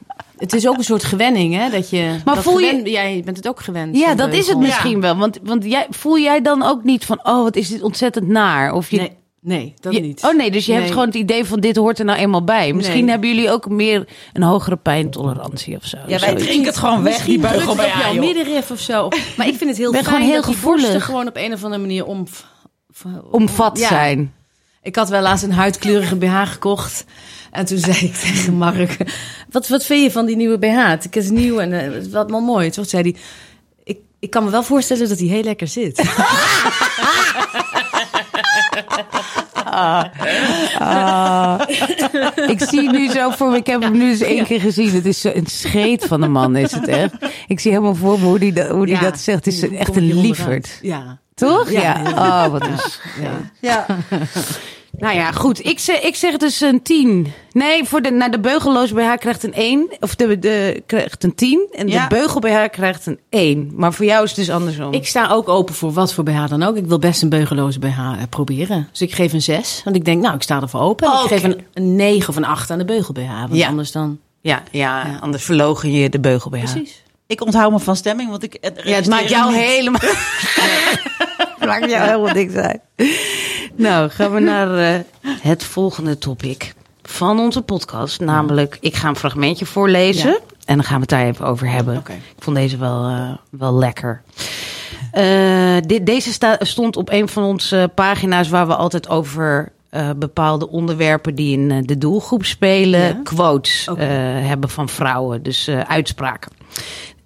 het 0.40 0.52
is 0.52 0.68
ook 0.68 0.76
een 0.78 0.84
soort 0.84 1.04
gewenning, 1.04 1.54
hè? 1.54 1.70
Dat 1.70 1.90
je, 1.90 2.16
Maar 2.24 2.34
dat 2.34 2.44
voel 2.44 2.58
je- 2.58 2.90
Jij 2.90 3.22
bent 3.24 3.36
het 3.36 3.48
ook 3.48 3.60
gewend. 3.60 3.96
Ja, 3.96 4.14
dat 4.14 4.32
is 4.32 4.46
het 4.48 4.58
misschien 4.58 5.00
wel. 5.00 5.16
Want, 5.16 5.38
want 5.42 5.64
jij, 5.64 5.86
voel 5.90 6.18
jij 6.18 6.40
dan 6.42 6.62
ook 6.62 6.84
niet 6.84 7.04
van, 7.04 7.18
oh 7.22 7.42
wat 7.42 7.56
is 7.56 7.68
dit 7.68 7.82
ontzettend 7.82 8.28
naar? 8.28 8.72
Of 8.72 8.90
je, 8.90 8.96
Nee, 8.96 9.10
nee, 9.40 9.74
dat 9.80 9.94
je- 9.94 10.00
niet. 10.00 10.24
Oh 10.24 10.34
nee, 10.36 10.50
dus 10.50 10.66
je 10.66 10.72
hebt 10.72 10.88
gewoon 10.90 11.06
het 11.06 11.14
idee 11.14 11.44
van 11.44 11.60
dit 11.60 11.76
hoort 11.76 11.98
er 11.98 12.04
nou 12.04 12.18
eenmaal 12.18 12.44
bij. 12.44 12.72
Misschien 12.72 13.00
Nee. 13.04 13.10
hebben 13.10 13.28
jullie 13.28 13.50
ook 13.50 13.68
meer 13.68 14.08
een 14.32 14.42
hogere 14.42 14.76
pijntolerantie 14.76 15.76
of 15.76 15.84
zo. 15.84 15.96
Ja, 15.96 16.06
wij 16.06 16.18
Zoiets. 16.18 16.42
drinken 16.44 16.66
het 16.66 16.76
gewoon 16.76 17.02
weg, 17.02 17.24
die 17.24 17.38
beugel 17.38 17.74
bij 17.74 17.88
jouw 17.88 17.98
jou. 18.14 18.18
middenrif 18.18 18.70
of 18.70 18.78
zo. 18.80 19.08
Maar 19.36 19.46
ik 19.48 19.54
vind 19.56 19.70
het 19.70 19.78
heel 19.78 19.92
Ben 19.92 20.02
fijn 20.04 20.14
gewoon 20.14 20.28
heel 20.30 20.36
dat 20.40 20.44
die 20.44 20.54
gevoelig. 20.54 20.82
borsten 20.82 21.00
gewoon 21.02 21.28
op 21.28 21.36
een 21.36 21.52
of 21.52 21.64
andere 21.64 21.80
manier 21.82 22.04
om... 22.06 22.26
Omvat 23.30 23.78
Ja. 23.78 23.88
zijn. 23.88 24.32
Ik 24.82 24.96
had 24.96 25.08
wel 25.08 25.22
laatst 25.22 25.44
een 25.44 25.52
huidkleurige 25.52 26.16
BH 26.16 26.42
gekocht. 26.44 27.04
En 27.50 27.64
toen 27.64 27.78
zei 27.78 27.96
ik 27.96 28.14
tegen 28.24 28.54
Mark... 28.54 28.96
Wat, 29.50 29.68
wat 29.68 29.84
vind 29.84 30.02
je 30.02 30.10
van 30.10 30.26
die 30.26 30.36
nieuwe 30.36 30.58
BH? 30.58 30.88
Het 30.88 31.16
is 31.16 31.30
nieuw 31.30 31.58
en 31.58 31.72
eh, 31.72 31.92
het 31.94 32.06
is 32.06 32.12
wat 32.12 32.30
wel 32.30 32.40
mooi. 32.40 32.70
Toen 32.70 32.84
zei 32.84 33.02
hij... 33.02 33.16
Ik, 33.84 33.98
ik 34.18 34.30
kan 34.30 34.44
me 34.44 34.50
wel 34.50 34.62
voorstellen 34.62 35.08
dat 35.08 35.18
hij 35.18 35.26
heel 35.28 35.42
lekker 35.42 35.68
zit. 35.68 35.98
Ik 42.46 42.60
zie 42.68 42.90
nu 42.90 43.08
zo 43.10 43.30
voor 43.30 43.50
me, 43.50 43.56
ik 43.56 43.66
heb 43.66 43.82
hem 43.82 43.92
nu 43.92 44.08
eens 44.10 44.20
één 44.20 44.44
keer 44.44 44.60
gezien. 44.60 44.90
Het 44.90 45.06
is 45.06 45.24
een 45.24 45.46
scheet 45.46 46.04
van 46.04 46.22
een 46.22 46.32
man, 46.32 46.56
is 46.56 46.72
het 46.72 46.88
echt. 46.88 47.12
Ik 47.46 47.60
zie 47.60 47.70
helemaal 47.70 47.94
voor 47.94 48.18
me 48.18 48.24
hoe 48.24 48.38
die 48.38 48.52
dat, 48.52 48.68
hoe 48.68 48.86
die 48.86 48.94
Ja. 48.94 49.00
dat 49.00 49.18
zegt. 49.18 49.44
Het 49.44 49.54
is 49.54 49.68
echt 49.68 49.96
een 49.96 50.20
lieverd. 50.20 50.78
Ja. 50.82 51.20
Toch? 51.48 51.70
Ja. 51.70 51.80
Ja. 51.80 52.02
Oh, 52.46 52.52
wat 52.52 52.66
is. 52.66 53.00
ja. 53.20 53.40
Ja. 53.60 53.86
Nou 54.98 55.14
ja, 55.14 55.32
goed. 55.32 55.64
Ik 55.66 55.78
zeg, 55.78 56.00
ik 56.00 56.14
zeg 56.16 56.36
dus 56.36 56.60
een 56.60 56.82
10. 56.82 57.32
Nee, 57.52 57.84
voor 57.84 58.02
de, 58.02 58.10
naar 58.10 58.30
de 58.30 58.40
beugelloos 58.40 58.92
BH 58.92 59.14
krijgt 59.18 59.42
een 59.42 59.54
1. 59.54 59.88
Of 60.00 60.14
de, 60.14 60.38
de 60.38 60.82
krijgt 60.86 61.24
een 61.24 61.34
10. 61.34 61.66
En 61.72 61.88
Ja. 61.88 62.02
de 62.08 62.14
beugel 62.14 62.40
BH 62.40 62.64
krijgt 62.70 63.06
een 63.06 63.18
1. 63.28 63.70
Maar 63.74 63.92
voor 63.92 64.04
jou 64.04 64.22
is 64.24 64.30
het 64.30 64.38
dus 64.38 64.50
andersom. 64.50 64.92
Ik 64.92 65.06
sta 65.06 65.28
ook 65.30 65.48
open 65.48 65.74
voor 65.74 65.92
wat 65.92 66.12
voor 66.14 66.24
BH 66.24 66.48
dan 66.48 66.62
ook. 66.62 66.76
Ik 66.76 66.86
wil 66.86 66.98
best 66.98 67.22
een 67.22 67.28
beugeloze 67.28 67.78
BH 67.78 67.98
eh, 67.98 68.12
proberen. 68.30 68.88
Dus 68.90 69.00
ik 69.00 69.12
geef 69.14 69.32
een 69.32 69.42
6. 69.42 69.80
Want 69.84 69.96
ik 69.96 70.04
denk, 70.04 70.22
nou, 70.22 70.34
ik 70.34 70.42
sta 70.42 70.60
ervoor 70.60 70.80
open. 70.80 71.06
En 71.06 71.12
Oh, 71.12 71.22
ik 71.22 71.28
geef 71.28 71.42
een, 71.42 71.60
een 71.74 71.96
9 71.96 72.28
of 72.28 72.36
een 72.36 72.44
8 72.44 72.70
aan 72.70 72.78
de 72.78 72.84
beugel 72.84 73.14
BH. 73.14 73.38
Want 73.40 73.54
Ja. 73.56 73.68
anders 73.68 73.92
dan... 73.92 74.18
ja, 74.40 74.62
ja, 74.70 75.18
anders 75.20 75.42
verlogen 75.44 75.92
je 75.92 76.08
de 76.08 76.20
beugel 76.20 76.50
BH. 76.50 76.58
Precies. 76.58 77.02
Ik 77.30 77.44
onthoud 77.44 77.70
me 77.72 77.78
van 77.78 77.96
stemming, 77.96 78.30
want 78.30 78.42
ik... 78.42 78.58
Ja, 78.84 78.94
het 78.94 79.08
maakt 79.08 79.28
jou 79.28 79.54
helemaal... 79.54 80.00
het 81.58 81.64
maakt 81.70 81.90
jou 81.90 82.04
helemaal 82.06 82.34
niks 82.34 82.54
uit. 82.54 82.80
Nou, 83.74 84.08
gaan 84.10 84.32
we 84.32 84.40
naar 84.40 84.78
eh, 84.94 85.00
het 85.40 85.64
volgende 85.64 86.18
topic 86.18 86.74
van 87.02 87.38
onze 87.40 87.62
podcast. 87.62 88.20
Namelijk, 88.20 88.78
ik 88.80 88.94
ga 88.96 89.08
een 89.08 89.16
fragmentje 89.16 89.66
voorlezen. 89.66 90.28
Ja. 90.30 90.38
En 90.64 90.74
dan 90.76 90.84
gaan 90.84 90.94
we 90.94 91.00
het 91.00 91.08
daar 91.08 91.26
even 91.26 91.46
over 91.46 91.70
hebben. 91.70 91.96
Ik 92.06 92.12
vond 92.38 92.56
deze 92.56 92.76
wel, 92.76 93.04
eh, 93.08 93.30
wel 93.50 93.74
lekker. 93.74 94.22
Eh, 95.12 95.76
dit, 95.86 96.06
deze 96.06 96.32
sta- 96.32 96.58
stond 96.60 96.96
op 96.96 97.10
een 97.10 97.28
van 97.28 97.42
onze 97.42 97.90
pagina's 97.94 98.48
waar 98.48 98.66
we 98.66 98.74
altijd 98.76 99.08
over 99.08 99.72
bepaalde 100.16 100.68
onderwerpen 100.68 101.34
die 101.34 101.58
in 101.58 101.86
de 101.86 101.98
doelgroep 101.98 102.44
spelen, 102.44 103.00
Ja. 103.00 103.20
quotes 103.24 103.88
hebben 104.42 104.70
van 104.70 104.88
vrouwen, 104.88 105.42
dus 105.42 105.68
uitspraken. 105.86 106.52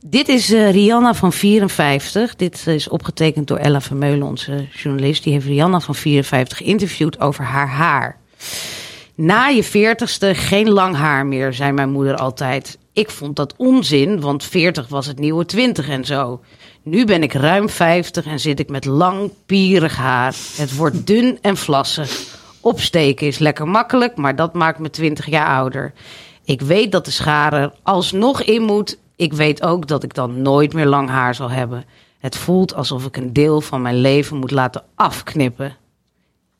Dit 0.06 0.28
is 0.28 0.52
eh, 0.52 0.70
Rihanna 0.70 1.14
van 1.14 1.32
54. 1.32 2.36
Dit 2.36 2.66
is 2.66 2.88
opgetekend 2.88 3.48
door 3.48 3.56
Ella 3.56 3.80
Vermeulen, 3.80 4.26
onze 4.26 4.66
journalist. 4.72 5.22
Die 5.24 5.32
heeft 5.32 5.46
Rihanna 5.46 5.80
van 5.80 5.94
54 5.94 6.58
geïnterviewd 6.58 7.20
over 7.20 7.44
haar 7.44 7.68
haar. 7.68 8.18
Na 9.14 9.46
je 9.46 9.62
veertigste 9.62 10.34
geen 10.34 10.70
lang 10.70 10.96
haar 10.96 11.26
meer, 11.26 11.52
zei 11.52 11.72
mijn 11.72 11.90
moeder 11.90 12.16
altijd. 12.16 12.78
Ik 12.92 13.10
vond 13.10 13.36
dat 13.36 13.54
onzin, 13.56 14.20
want 14.20 14.44
40 14.44 14.88
was 14.88 15.06
het 15.06 15.18
nieuwe 15.18 15.44
20 15.44 15.88
en 15.88 16.04
zo. 16.04 16.40
Nu 16.82 17.04
ben 17.04 17.22
ik 17.22 17.32
ruim 17.32 17.68
50 17.68 18.26
en 18.26 18.40
zit 18.40 18.60
ik 18.60 18.68
met 18.68 18.84
lang, 18.84 19.30
pierig 19.46 19.96
haar. 19.96 20.34
Het 20.56 20.76
wordt 20.76 21.06
dun 21.06 21.38
en 21.40 21.56
vlassig. 21.56 22.38
Opsteken 22.60 23.26
is 23.26 23.38
lekker 23.38 23.68
makkelijk, 23.68 24.16
maar 24.16 24.36
dat 24.36 24.54
maakt 24.54 24.78
me 24.78 24.90
20 24.90 25.26
jaar 25.26 25.56
ouder. 25.56 25.92
Ik 26.44 26.60
weet 26.60 26.92
dat 26.92 27.04
de 27.04 27.10
schare 27.10 27.56
er 27.56 27.72
alsnog 27.82 28.42
in 28.42 28.62
moet. 28.62 28.98
Ik 29.16 29.32
weet 29.32 29.62
ook 29.62 29.86
dat 29.88 30.02
ik 30.02 30.14
dan 30.14 30.42
nooit 30.42 30.72
meer 30.72 30.86
lang 30.86 31.08
haar 31.08 31.34
zal 31.34 31.50
hebben. 31.50 31.84
Het 32.18 32.36
voelt 32.36 32.74
alsof 32.74 33.04
ik 33.06 33.16
een 33.16 33.32
deel 33.32 33.60
van 33.60 33.82
mijn 33.82 34.00
leven 34.00 34.36
moet 34.36 34.50
laten 34.50 34.82
afknippen. 34.94 35.76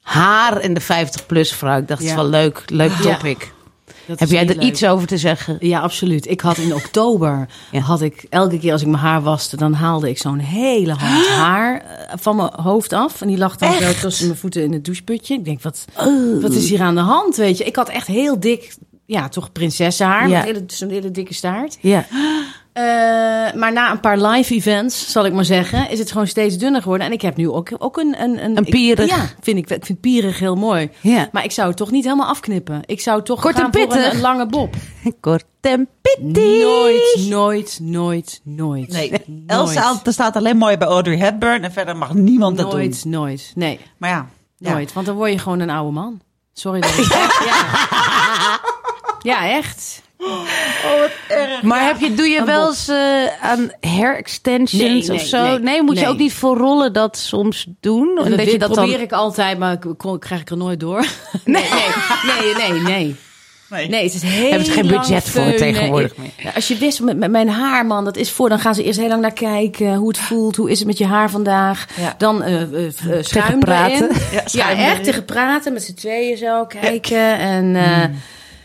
Haar 0.03 0.57
en 0.57 0.75
de 0.75 0.83
50-plus 0.83 1.53
vrouw. 1.53 1.79
Ik 1.79 1.89
dacht, 1.89 2.01
het 2.01 2.09
is 2.09 2.15
wel 2.17 2.29
leuk, 2.29 2.63
leuk 2.67 2.91
Ja. 3.03 3.15
topic. 3.17 3.53
Dat 4.07 4.19
Heb 4.19 4.29
jij 4.29 4.41
er 4.49 4.55
leuk. 4.55 4.63
iets 4.65 4.85
over 4.87 5.07
te 5.07 5.19
zeggen? 5.19 5.57
Ja, 5.61 5.81
absoluut. 5.81 6.27
Ik 6.31 6.41
had 6.41 6.57
in 6.57 6.75
oktober, 6.85 7.49
Ja. 7.71 7.81
had 7.81 8.01
ik 8.01 8.27
elke 8.31 8.59
keer 8.59 8.73
als 8.73 8.81
ik 8.81 8.87
mijn 8.87 9.03
haar 9.03 9.23
waste, 9.23 9.57
dan 9.57 9.73
haalde 9.73 10.09
ik 10.09 10.19
zo'n 10.19 10.39
hele 10.39 10.93
hand 10.95 11.27
haar 11.45 11.81
eh, 11.81 12.15
van 12.21 12.37
mijn 12.37 12.51
hoofd 12.63 12.93
af. 12.93 13.21
En 13.21 13.29
die 13.29 13.39
lag 13.39 13.57
dan 13.57 13.73
zo 13.73 13.93
tussen 14.01 14.27
mijn 14.27 14.39
voeten 14.39 14.63
in 14.63 14.73
het 14.73 14.85
doucheputje. 14.85 15.35
Ik 15.35 15.45
denk, 15.45 15.63
wat, 15.63 15.85
wat 16.41 16.53
is 16.53 16.69
hier 16.69 16.81
aan 16.83 16.95
de 16.95 17.01
hand, 17.01 17.37
weet 17.37 17.59
je? 17.59 17.65
Ik 17.65 17.77
had 17.77 17.89
echt 17.89 18.07
heel 18.07 18.41
dik, 18.41 18.75
ja, 19.07 19.29
toch 19.29 19.53
prinsessenhaar. 19.53 20.29
Ja. 20.29 20.37
met 20.39 20.45
hele- 20.47 20.65
Zo'n 20.67 20.89
hele 20.91 21.11
dikke 21.11 21.35
staart. 21.35 21.79
Ja. 21.81 22.05
Eh, 22.75 22.83
maar 23.55 23.73
na 23.73 23.91
een 23.91 24.01
paar 24.01 24.19
live 24.19 24.55
events, 24.55 25.11
zal 25.13 25.25
ik 25.25 25.33
maar 25.33 25.45
zeggen, 25.45 25.91
is 25.91 25.99
het 25.99 26.11
gewoon 26.13 26.27
steeds 26.27 26.59
dunner 26.59 26.83
geworden. 26.83 27.07
En 27.07 27.13
ik 27.13 27.23
heb 27.23 27.37
nu 27.37 27.49
ook, 27.51 27.71
ook 27.79 27.97
een... 27.97 28.23
Een, 28.23 28.57
Een 28.57 28.65
pierig. 28.65 29.05
Ik, 29.05 29.11
ja, 29.11 29.29
vind 29.41 29.59
ik, 29.59 29.71
ik 29.71 29.87
vind 29.87 30.01
pierig 30.01 30.39
heel 30.39 30.55
mooi. 30.57 30.91
ja. 31.01 31.29
Maar 31.33 31.45
ik 31.45 31.51
zou 31.53 31.69
het 31.69 31.77
toch 31.77 31.91
niet 31.91 32.05
helemaal 32.05 32.27
afknippen. 32.29 32.81
Ik 32.87 33.01
zou 33.01 33.23
toch 33.23 33.41
Kort 33.41 33.55
en 33.55 33.61
gaan 33.61 33.73
voor 33.73 33.97
een, 33.97 34.15
een 34.15 34.21
lange 34.21 34.47
bob. 34.47 34.75
Kort 35.21 35.45
en 35.61 35.89
pittig. 36.03 36.43
Nooit, 36.59 37.27
nooit, 37.29 37.79
nooit, 37.83 38.41
nooit. 38.45 38.89
Nee, 38.93 39.11
nooit. 39.11 39.43
Elsa 39.47 40.01
er 40.05 40.13
staat 40.13 40.37
alleen 40.37 40.57
mooi 40.57 40.77
bij 40.77 40.89
Audrey 40.89 41.17
Hepburn 41.17 41.65
en 41.65 41.73
verder 41.73 41.97
mag 41.97 42.15
niemand 42.15 42.57
dat 42.57 42.71
doen. 42.71 42.81
Nooit, 42.81 43.05
nooit. 43.05 43.53
Nee, 43.55 43.81
Maar 43.99 44.11
ja, 44.11 44.29
ja. 44.59 44.73
nooit. 44.73 44.93
Want 44.93 45.07
dan 45.07 45.17
word 45.17 45.33
je 45.33 45.39
gewoon 45.39 45.61
een 45.61 45.71
oude 45.71 45.93
man. 45.93 46.21
Sorry 46.53 46.81
dat 46.81 46.91
ik 46.99 47.05
ja. 47.45 48.14
Ja, 49.25 49.49
echt. 49.49 50.03
Maar 51.63 51.85
heb 51.85 52.01
je, 52.01 52.15
doe 52.15 52.27
je 52.29 52.39
Een 52.39 52.47
wel 52.47 52.69
eens 52.69 52.89
eh, 52.89 53.27
aan 53.41 53.71
hair 53.81 54.17
extensions 54.17 54.83
Nee, 54.83 55.03
nee, 55.03 55.13
of 55.13 55.21
zo? 55.21 55.43
nee, 55.47 55.59
Nee, 55.59 55.83
moet 55.83 55.99
je 55.99 56.07
ook 56.09 56.19
niet 56.19 56.33
voor 56.33 56.57
rollen 56.57 56.93
dat 56.93 57.17
soms 57.17 57.67
doen? 57.81 58.15
Dat, 58.15 58.25
En 58.27 58.37
dat 58.37 58.51
je 58.51 58.59
dat 58.59 58.73
probeer 58.73 58.93
dan... 58.93 59.01
ik 59.01 59.13
altijd, 59.13 59.59
maar 59.59 59.73
ik 59.73 60.21
krijg 60.21 60.41
ik 60.41 60.51
er 60.51 60.57
nooit 60.57 60.81
door. 60.81 61.05
Nee, 61.45 61.63
nee, 61.63 62.55
nee, 62.55 62.71
nee, 62.71 62.81
nee. 62.83 63.17
Nee. 63.71 63.89
Nee, 63.89 64.05
het 64.05 64.15
is 64.15 64.23
heel 64.23 64.49
Hebben 64.49 64.67
ze 64.67 64.73
geen 64.73 64.87
budget 64.87 65.23
voor 65.23 65.41
feunen. 65.41 65.57
tegenwoordig 65.57 66.17
meer. 66.17 66.31
Ja, 66.37 66.51
Als 66.55 66.69
je 66.69 66.77
wist 66.77 67.01
met, 67.01 67.17
met 67.17 67.31
mijn 67.31 67.49
haar, 67.49 67.87
man, 67.87 68.05
dat 68.05 68.17
is 68.17 68.31
voor, 68.31 68.49
dan 68.49 68.59
gaan 68.59 68.75
ze 68.75 68.83
eerst 68.83 68.99
heel 68.99 69.09
lang 69.09 69.21
naar 69.21 69.33
kijken. 69.33 69.95
Hoe 69.95 70.09
het 70.09 70.19
voelt, 70.19 70.57
hoe 70.57 70.71
is 70.71 70.79
het 70.79 70.87
met 70.87 70.99
je 70.99 71.07
haar 71.07 71.31
vandaag. 71.31 71.87
Ja. 72.01 72.15
Dan 72.19 72.43
eh, 72.43 72.63
schuim 73.21 73.59
praten. 73.59 74.11
erin. 74.11 74.41
Ja, 74.51 74.71
echt 74.71 74.91
erin. 74.93 75.03
tegen 75.03 75.25
praten 75.25 75.73
met 75.73 75.83
z'n 75.83 75.95
tweeën 75.95 76.37
zo 76.37 76.65
kijken. 76.67 77.39
En, 77.39 77.77
eh, 77.77 78.05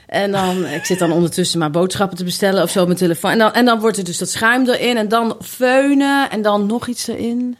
en 0.10 0.32
dan, 0.32 0.66
ik 0.66 0.86
zit 0.86 1.00
dan 1.00 1.12
ondertussen 1.12 1.60
maar 1.60 1.72
boodschappen 1.72 2.18
te 2.18 2.24
bestellen 2.24 2.64
of 2.64 2.70
zo 2.70 2.80
op 2.80 2.86
mijn 2.86 3.00
telefoon. 3.00 3.32
En 3.32 3.38
dan, 3.38 3.54
en 3.54 3.66
dan 3.66 3.80
wordt 3.80 3.98
er 3.98 4.04
dus 4.04 4.18
dat 4.18 4.30
schuim 4.30 4.68
erin 4.68 4.98
en 4.98 5.08
dan 5.08 5.38
feunen 5.42 6.30
en 6.30 6.42
dan 6.42 6.66
nog 6.66 6.88
iets 6.88 7.08
erin. 7.08 7.58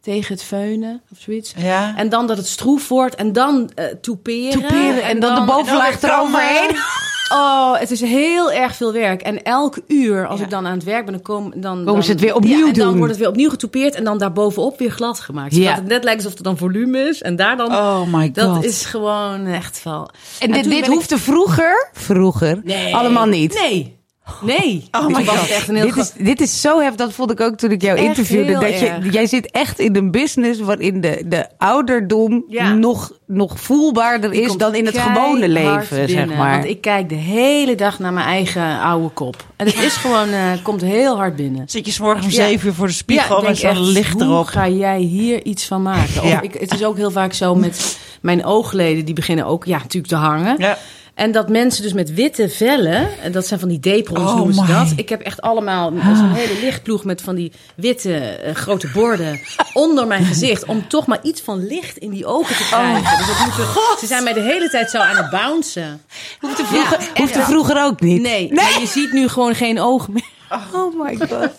Tegen 0.00 0.34
het 0.34 0.42
feunen 0.42 1.02
of 1.12 1.18
zoiets. 1.20 1.54
Ja. 1.56 1.96
En 1.96 2.08
dan 2.08 2.26
dat 2.26 2.36
het 2.36 2.46
stroef 2.46 2.88
wordt 2.88 3.14
en 3.14 3.32
dan 3.32 3.70
eh 3.74 3.86
toeperen. 4.00 4.52
Toeperen 4.52 5.02
en 5.02 5.20
dan 5.20 5.34
de 5.34 5.52
bovenlaag 5.52 6.00
dan 6.00 6.10
eroverheen. 6.10 6.70
Oh, 7.32 7.78
het 7.78 7.90
is 7.90 8.00
heel 8.00 8.52
erg 8.52 8.76
veel 8.76 8.92
werk. 8.92 9.22
En 9.22 9.42
elk 9.42 9.76
uur, 9.88 10.26
als 10.26 10.38
Ja. 10.38 10.44
ik 10.44 10.50
dan 10.50 10.66
aan 10.66 10.72
het 10.74 10.84
werk 10.84 11.04
ben, 11.04 11.14
dan 11.14 11.22
komen 11.22 11.60
dan, 11.60 11.84
Komen 11.84 12.04
ze 12.04 12.10
het 12.10 12.20
weer 12.20 12.34
opnieuw 12.34 12.58
ja, 12.58 12.66
en 12.66 12.72
dan 12.72 12.86
doen. 12.88 12.96
wordt 12.96 13.10
het 13.10 13.20
weer 13.20 13.28
opnieuw 13.30 13.50
getoupeerd 13.50 13.94
en 13.94 14.04
dan 14.04 14.18
daarbovenop 14.18 14.78
weer 14.78 14.90
glad 14.90 15.20
gemaakt. 15.20 15.52
Zodat 15.54 15.68
Ja. 15.68 15.74
het 15.74 15.86
net 15.86 16.04
lijkt 16.04 16.22
alsof 16.24 16.38
er 16.38 16.44
dan 16.44 16.56
volume 16.56 16.98
is. 16.98 17.22
En 17.22 17.36
daar 17.36 17.56
dan... 17.56 17.72
Oh 17.74 18.02
my 18.12 18.24
god. 18.24 18.34
dat 18.34 18.64
is 18.64 18.84
gewoon 18.84 19.46
echt 19.46 19.82
wel... 19.84 20.10
En 20.40 20.52
dit, 20.52 20.64
dit 20.64 20.72
ik- 20.72 20.84
hoefde 20.84 21.18
vroeger, 21.18 21.88
vroeger, 21.92 22.60
Nee. 22.64 22.94
allemaal 22.96 23.26
niet. 23.26 23.60
Nee. 23.60 24.00
Nee. 24.40 24.84
Oh 24.90 25.06
my 25.06 25.24
God. 25.24 25.48
echt 25.50 25.68
een 25.68 25.74
heel 25.76 25.86
Dit 25.86 25.96
is, 25.96 26.12
dit 26.18 26.40
is 26.40 26.60
zo 26.60 26.80
heftig, 26.80 26.96
dat 27.06 27.12
vond 27.12 27.30
ik 27.30 27.40
ook 27.40 27.56
toen 27.56 27.70
ik 27.70 27.82
jou 27.82 27.98
Echt 27.98 28.06
interviewde. 28.06 28.52
Dat 28.52 28.78
je, 28.80 28.86
erg. 28.86 29.12
jij 29.12 29.26
zit 29.26 29.50
echt 29.50 29.78
in 29.78 29.96
een 29.96 30.10
business 30.10 30.60
waarin 30.60 31.00
de, 31.00 31.22
de 31.26 31.46
ouderdom 31.58 32.44
Ja. 32.48 32.72
nog, 32.72 33.12
nog 33.26 33.60
voelbaarder 33.60 34.30
Die 34.30 34.40
is 34.42 34.56
dan 34.56 34.74
in 34.74 34.86
het 34.86 34.98
gewone 34.98 35.48
leven, 35.48 36.08
zeg 36.08 36.26
maar. 36.26 36.50
Want 36.52 36.64
ik 36.64 36.80
kijk 36.80 37.08
de 37.08 37.14
hele 37.14 37.74
dag 37.74 37.98
naar 37.98 38.12
mijn 38.12 38.26
eigen 38.26 38.80
oude 38.80 39.08
kop. 39.08 39.44
En 39.56 39.66
het 39.66 39.78
is 39.78 39.94
gewoon, 39.96 40.28
eh, 40.28 40.50
komt 40.62 40.80
heel 40.80 41.16
hard 41.16 41.36
binnen. 41.36 41.68
Zit 41.68 41.86
je 41.86 41.92
's 41.92 41.98
morgens 41.98 42.24
om 42.26 42.30
Ja. 42.32 42.46
zeven 42.46 42.66
uur 42.68 42.74
voor 42.74 42.86
de 42.86 42.92
spiegel 42.92 43.40
zo'n 43.54 43.70
echt, 43.70 43.78
licht 43.78 44.12
hoe 44.12 44.22
erop. 44.22 44.46
ga 44.46 44.68
jij 44.68 44.98
hier 45.00 45.44
iets 45.44 45.64
van 45.66 45.82
maken? 45.82 46.22
Of 46.22 46.28
Ja. 46.28 46.40
ik, 46.40 46.54
het 46.54 46.74
is 46.74 46.84
ook 46.84 46.96
heel 46.96 47.10
vaak 47.10 47.32
zo 47.32 47.54
met 47.54 47.98
mijn 48.20 48.44
oogleden, 48.44 49.04
die 49.04 49.14
beginnen 49.14 49.46
ook 49.46 49.64
ja, 49.64 49.78
natuurlijk 49.78 50.06
te 50.12 50.18
hangen. 50.18 50.54
Ja. 50.58 50.78
En 51.14 51.32
dat 51.32 51.48
mensen 51.48 51.82
dus 51.82 51.92
met 51.92 52.14
witte 52.14 52.48
vellen, 52.48 53.08
en 53.22 53.32
dat 53.32 53.46
zijn 53.46 53.60
van 53.60 53.68
die 53.68 53.80
deprons 53.80 54.30
Oh 54.30 54.36
noemen 54.36 54.54
ze 54.54 54.60
my. 54.62 54.66
dat. 54.68 54.92
Ik 54.96 55.08
heb 55.08 55.20
echt 55.20 55.40
allemaal 55.40 55.92
zo'n 56.16 56.32
hele 56.32 56.60
lichtploeg 56.60 57.04
met 57.04 57.22
van 57.22 57.34
die 57.34 57.52
witte 57.74 58.14
eh, 58.18 58.54
grote 58.54 58.88
borden 58.92 59.40
onder 59.72 60.06
mijn 60.06 60.24
gezicht. 60.24 60.64
Om 60.64 60.88
toch 60.88 61.06
maar 61.06 61.18
iets 61.22 61.40
van 61.40 61.66
licht 61.66 61.96
in 61.96 62.10
die 62.10 62.26
ogen 62.26 62.56
te 62.56 62.64
krijgen. 62.64 63.16
dus 63.18 63.26
dat 63.26 63.38
moeten, 63.44 63.64
ze 64.00 64.06
zijn 64.06 64.24
mij 64.24 64.32
de 64.32 64.40
hele 64.40 64.68
tijd 64.70 64.90
zo 64.90 64.98
aan 64.98 65.16
het 65.16 65.30
bouncen. 65.30 66.02
Hoefde 66.40 66.64
vroeger, 66.64 67.00
Ja, 67.00 67.06
hoefde 67.14 67.38
echt. 67.38 67.48
vroeger 67.48 67.84
ook 67.84 68.00
niet. 68.00 68.22
Nee, 68.22 68.52
maar 68.52 68.80
je 68.80 68.86
ziet 68.86 69.12
nu 69.12 69.28
gewoon 69.28 69.54
geen 69.54 69.80
oog 69.80 70.08
meer. 70.08 70.30
Oh 70.74 71.02
my 71.04 71.16
god. 71.16 71.50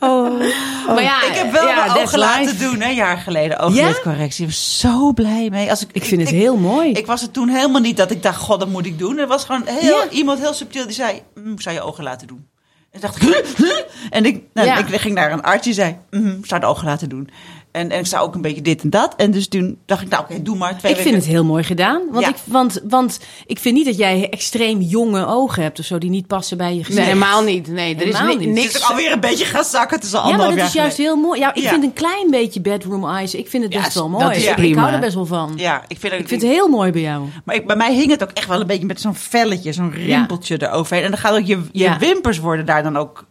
Oh. 0.00 0.38
Maar 0.86 1.02
ja, 1.02 1.22
Ik 1.24 1.34
heb 1.34 1.52
wel 1.52 1.66
ja, 1.66 1.84
mijn 1.86 1.98
ogen 1.98 2.18
laten 2.18 2.44
life. 2.44 2.56
doen, 2.64 2.80
hè, 2.80 2.88
een 2.88 2.94
jaar 2.94 3.18
geleden. 3.18 3.58
Ooglidcorrectie. 3.58 4.44
Ik 4.44 4.50
was 4.50 4.78
zo 4.80 5.12
blij 5.12 5.48
mee. 5.50 5.70
Als 5.70 5.82
ik, 5.82 5.88
Ik 5.92 6.04
vind 6.04 6.20
het 6.20 6.30
heel 6.30 6.56
mooi. 6.56 6.92
Ik 6.92 7.06
was 7.06 7.20
het 7.20 7.32
toen 7.32 7.48
helemaal 7.48 7.80
niet 7.80 7.96
dat 7.96 8.10
ik 8.10 8.22
dacht, 8.22 8.40
god, 8.40 8.60
dat 8.60 8.68
moet 8.68 8.86
ik 8.86 8.98
doen. 8.98 9.18
Er 9.18 9.26
was 9.26 9.44
gewoon 9.44 9.62
heel, 9.66 9.96
Ja. 10.02 10.08
iemand 10.08 10.38
heel 10.38 10.52
subtiel 10.54 10.84
die 10.84 10.94
zei, 10.94 11.22
"Mm, 11.34 11.60
zou 11.60 11.74
je 11.74 11.82
ogen 11.82 12.04
laten 12.04 12.26
doen? 12.26 12.46
En 12.90 13.00
dacht 13.00 13.16
ik, 13.16 13.22
"Huh? 13.22 13.44
Huh?" 13.56 13.78
En 14.10 14.24
ik, 14.24 14.42
nou, 14.54 14.66
Ja. 14.66 14.78
ik 14.86 15.00
ging 15.00 15.14
naar 15.14 15.32
een 15.32 15.42
arts 15.42 15.64
die 15.64 15.74
zei, 15.74 15.96
"Mhm, 16.10 16.36
zou 16.42 16.60
de 16.60 16.66
ogen 16.66 16.86
laten 16.86 17.08
doen. 17.08 17.30
En, 17.72 17.90
en 17.90 17.98
ik 17.98 18.06
zou 18.06 18.26
ook 18.26 18.34
een 18.34 18.40
beetje 18.40 18.62
dit 18.62 18.82
en 18.82 18.90
dat. 18.90 19.14
En 19.16 19.30
dus 19.30 19.48
toen 19.48 19.78
dacht 19.86 20.02
ik, 20.02 20.08
nou 20.08 20.22
oké, 20.22 20.42
doe 20.42 20.56
maar. 20.56 20.78
Twee 20.78 20.92
Ik 20.92 20.98
vind 21.00 21.14
het 21.14 21.24
heel 21.24 21.44
mooi 21.44 21.64
gedaan. 21.64 22.02
Want, 22.10 22.24
Ja. 22.24 22.30
ik, 22.30 22.36
want, 22.44 22.80
want 22.88 23.18
ik 23.46 23.58
vind 23.58 23.74
niet 23.74 23.84
dat 23.84 23.96
jij 23.96 24.28
extreem 24.30 24.80
jonge 24.80 25.26
ogen 25.26 25.62
hebt 25.62 25.78
of 25.78 25.84
zo, 25.84 25.98
die 25.98 26.10
niet 26.10 26.26
passen 26.26 26.56
bij 26.56 26.68
je 26.68 26.74
Nee, 26.74 26.84
gezicht. 26.84 27.06
helemaal 27.06 27.42
niet. 27.42 27.66
Nee, 27.66 27.94
er 27.94 28.00
is 28.06 28.12
Helemaal 28.18 28.26
ni- 28.26 28.46
niet. 28.46 28.48
Het 28.48 28.64
niks. 28.64 28.74
is 28.74 28.82
ook 28.82 28.88
alweer 28.90 29.12
een 29.12 29.20
beetje 29.20 29.44
gaan 29.44 29.64
zakken. 29.64 29.96
Het 29.96 30.06
is 30.06 30.14
al 30.14 30.28
Ja, 30.28 30.36
maar 30.36 30.48
dat 30.48 30.66
is 30.66 30.72
juist 30.72 30.94
geleden. 30.94 31.04
heel 31.04 31.16
mooi. 31.16 31.40
Ja, 31.40 31.54
ik 31.54 31.62
Ja. 31.62 31.68
vind 31.70 31.82
een 31.84 31.92
klein 31.92 32.30
beetje 32.30 32.60
bedroom 32.60 33.04
eyes. 33.08 33.34
Ik 33.34 33.48
vind 33.48 33.64
het 33.64 33.72
Ja, 33.72 33.82
best 33.82 33.94
wel 33.94 34.10
dat 34.10 34.20
mooi. 34.20 34.36
is 34.36 34.42
Ik- 34.42 34.48
Ik 34.48 34.54
prima. 34.56 34.80
hou 34.80 34.92
er 34.94 35.00
best 35.00 35.14
wel 35.14 35.26
van. 35.26 35.52
Ja, 35.56 35.82
ik 35.88 35.98
vind, 36.00 36.12
het, 36.12 36.22
Ik 36.22 36.28
vind 36.28 36.42
het 36.42 36.50
heel 36.50 36.68
mooi 36.68 36.90
bij 36.92 37.00
jou. 37.02 37.28
Maar 37.44 37.54
ik, 37.54 37.66
bij 37.66 37.76
mij 37.76 37.94
hing 37.94 38.10
het 38.10 38.22
ook 38.22 38.30
echt 38.34 38.48
wel 38.48 38.60
een 38.60 38.66
beetje 38.66 38.86
met 38.86 39.00
zo'n 39.00 39.14
velletje, 39.14 39.72
zo'n 39.72 39.90
rimpeltje 39.92 40.62
eroverheen. 40.62 41.04
En 41.04 41.10
dan 41.10 41.20
gaat 41.20 41.34
ook 41.38 41.46
je, 41.46 41.58
je 41.72 41.82
Ja. 41.82 41.98
wimpers 41.98 42.38
worden 42.38 42.66
daar 42.66 42.82
dan 42.82 42.96
ook 42.96 43.24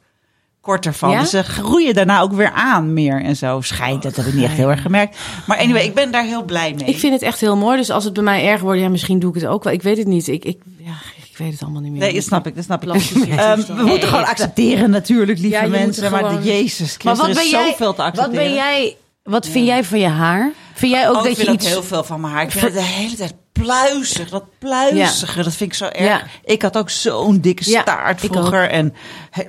korter 0.61 0.93
van. 0.93 1.09
Ja? 1.11 1.19
Dus 1.19 1.29
ze 1.29 1.43
groeien 1.43 1.93
daarna 1.93 2.19
ook 2.21 2.33
weer 2.33 2.51
aan 2.51 2.93
meer 2.93 3.23
en 3.23 3.35
zo. 3.35 3.61
Schijnt, 3.61 4.03
dat 4.03 4.15
heb 4.15 4.25
ik 4.25 4.33
niet 4.33 4.43
echt 4.43 4.53
heel 4.55 4.69
erg 4.69 4.81
gemerkt. 4.81 5.17
Maar 5.47 5.57
anyway, 5.57 5.83
ik 5.83 5.93
ben 5.93 6.11
daar 6.11 6.23
heel 6.23 6.43
blij 6.43 6.73
mee. 6.73 6.87
Ik 6.87 6.99
vind 6.99 7.13
het 7.13 7.21
echt 7.21 7.39
heel 7.39 7.57
mooi. 7.57 7.77
Dus 7.77 7.89
als 7.89 8.03
het 8.03 8.13
bij 8.13 8.23
mij 8.23 8.47
erg 8.47 8.61
wordt, 8.61 8.79
ja, 8.81 8.89
misschien 8.89 9.19
doe 9.19 9.29
ik 9.35 9.41
het 9.41 9.49
ook 9.49 9.63
wel. 9.63 9.73
Ik 9.73 9.81
weet 9.81 9.97
het 9.97 10.07
niet. 10.07 10.27
Ik, 10.27 10.45
ik, 10.45 10.59
ja, 10.77 10.93
ik 11.31 11.37
weet 11.37 11.51
het 11.51 11.61
allemaal 11.61 11.81
niet 11.81 11.91
meer. 11.91 11.99
Nee, 12.01 12.13
dat 12.13 12.23
snap 12.23 12.47
ik, 12.47 12.55
dat 12.55 12.63
snap 12.63 12.83
ik. 12.83 12.89
Toestand. 12.93 13.67
we 13.67 13.83
moeten 13.83 14.07
gewoon 14.09 14.25
accepteren 14.25 14.89
natuurlijk, 14.89 15.39
lieve 15.39 15.61
Ja, 15.61 15.67
mensen. 15.67 16.11
Maar 16.11 16.23
de 16.29 16.47
Jezus 16.49 16.77
Christus, 16.77 17.03
Maar 17.03 17.15
wat 17.15 17.27
er 17.27 17.33
ben 17.33 17.43
is 17.43 17.49
jij? 17.51 17.69
zoveel 17.69 17.91
te 17.93 17.97
Wat 18.01 18.05
accepteren. 18.07 18.43
ben 18.45 18.53
jij? 18.53 18.95
Wat 19.23 19.47
vind 19.47 19.65
jij 19.67 19.83
van 19.83 19.99
je 19.99 20.07
haar? 20.07 20.51
Vind 20.73 20.91
jij 20.91 21.09
ook 21.09 21.15
Oh, 21.15 21.21
ik 21.21 21.27
dat 21.27 21.35
vind 21.35 21.47
je 21.47 21.53
iets? 21.53 21.67
heel 21.67 21.83
veel 21.83 22.03
van 22.03 22.21
mijn 22.21 22.33
haar. 22.33 22.43
Ik 22.43 22.51
vind 22.51 22.63
het 22.63 22.73
de 22.73 22.81
hele 22.81 23.15
tijd 23.15 23.33
pluizig. 23.51 24.29
Dat 24.29 24.43
pluizige, 24.59 25.43
dat 25.43 25.53
vind 25.55 25.69
ik 25.71 25.75
zo 25.77 25.85
erg. 25.85 26.07
Ja. 26.07 26.23
Ik 26.43 26.61
had 26.61 26.77
ook 26.77 26.89
zo'n 26.89 27.39
dikke 27.39 27.63
staart 27.63 28.19
vroeger. 28.19 28.69
En 28.69 28.93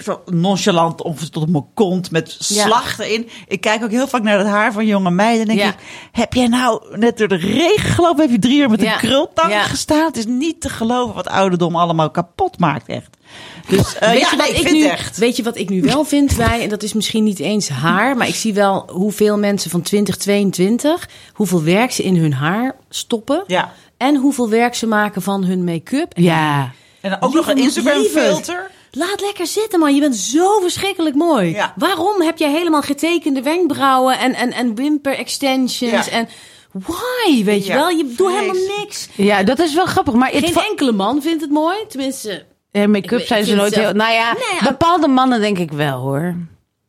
zo 0.05 0.23
nonchalant 0.27 1.03
of 1.03 1.29
tot 1.29 1.43
op 1.43 1.49
mijn 1.49 1.67
kont 1.75 2.11
met 2.11 2.37
Ja. 2.49 2.65
slag 2.67 2.99
erin. 2.99 3.29
Ik 3.49 3.61
kijk 3.61 3.83
ook 3.85 3.91
heel 3.91 4.09
vaak 4.09 4.23
naar 4.23 4.39
het 4.39 4.47
haar 4.47 4.73
van 4.73 4.87
jonge 4.87 5.11
meiden. 5.11 5.41
En 5.41 5.47
denk 5.57 5.59
Ja. 5.61 5.69
ik, 5.69 5.77
heb 6.13 6.33
jij 6.35 6.47
nou 6.47 6.99
net 6.99 7.19
door 7.19 7.29
de 7.29 7.37
regen 7.37 7.91
gelopen? 7.91 8.21
Heb 8.23 8.31
je 8.31 8.39
drie 8.39 8.61
uur 8.61 8.71
met 8.71 8.83
een 8.83 8.97
krultang 8.97 9.55
gestaan? 9.63 10.05
Het 10.07 10.17
is 10.17 10.27
niet 10.27 10.61
te 10.61 10.69
geloven 10.69 11.15
wat 11.15 11.29
ouderdom 11.29 11.77
allemaal 11.77 12.11
kapot 12.11 12.59
maakt, 12.59 12.89
echt. 12.89 13.17
Dus 13.69 13.95
eh, 13.99 14.09
Weet, 14.11 14.21
ja, 14.21 14.29
je 14.31 14.37
nee, 14.37 14.47
wat 14.47 14.49
ik 14.49 14.57
ik 14.57 14.69
vind 14.69 14.81
nu, 14.81 14.87
echt. 14.87 15.17
weet 15.19 15.37
je 15.37 15.43
wat 15.43 15.57
ik 15.57 15.69
nu 15.69 15.83
wel 15.83 16.05
vind 16.05 16.37
bij, 16.37 16.63
en 16.63 16.69
dat 16.69 16.83
is 16.83 16.93
misschien 16.93 17.25
niet 17.25 17.39
eens 17.39 17.69
haar, 17.69 18.17
maar 18.17 18.29
ik 18.29 18.35
zie 18.35 18.55
wel 18.55 18.89
hoeveel 18.93 19.39
mensen 19.39 19.71
van 19.71 19.83
2022, 19.83 21.09
hoeveel 21.33 21.63
werk 21.63 21.91
ze 21.93 22.03
in 22.03 22.17
hun 22.17 22.33
haar 22.33 22.77
stoppen. 22.89 23.45
Ja. 23.47 23.73
En 23.97 24.17
hoeveel 24.17 24.49
werk 24.49 24.75
ze 24.75 24.87
maken 24.87 25.23
van 25.23 25.45
hun 25.45 25.65
make-up. 25.65 26.13
En 26.15 26.23
Ja. 26.23 26.71
En 27.01 27.23
ook 27.23 27.35
nog 27.35 27.49
een 27.49 27.59
Instagram 27.59 28.03
filter. 28.03 28.71
Laat 28.95 29.21
lekker 29.21 29.47
zitten, 29.47 29.79
man. 29.79 29.95
Je 29.95 30.01
bent 30.01 30.17
zo 30.17 30.61
verschrikkelijk 30.61 31.15
mooi. 31.15 31.51
Ja. 31.51 31.73
Waarom 31.77 32.21
heb 32.23 32.39
jij 32.39 32.51
helemaal 32.51 32.83
getekende 32.83 33.43
wenkbrauwen 33.43 34.19
en, 34.19 34.35
en, 34.35 34.53
en 34.53 34.75
wimper 34.75 35.15
extensions? 35.17 36.07
Ja. 36.07 36.13
En 36.13 36.29
why, 36.73 37.45
weet 37.45 37.67
je 37.67 37.73
Ja. 37.73 37.79
wel? 37.79 37.89
Je 37.89 38.15
doet 38.17 38.31
helemaal 38.33 38.79
niks. 38.79 39.09
ja, 39.15 39.43
dat 39.43 39.59
is 39.59 39.75
wel 39.75 39.87
grappig. 39.87 40.15
Maar 40.15 40.31
Geen 40.31 40.55
enkele 40.71 40.93
man 40.93 41.23
vindt 41.23 41.41
het 41.43 41.51
mooi. 41.51 41.77
Tenminste, 41.89 42.47
eh, 42.71 42.83
Ik 42.83 42.89
make-up 42.89 43.27
zijn 43.27 43.45
ze 43.45 43.55
nooit 43.55 43.75
heel. 43.75 43.93
Nou 43.93 44.13
ja, 44.13 44.33
Nee, 44.33 44.59
ja. 44.61 44.69
bepaalde 44.69 45.09
mannen 45.09 45.41
denk 45.41 45.59
ik 45.59 45.73
wel 45.73 46.01
hoor. 46.01 46.35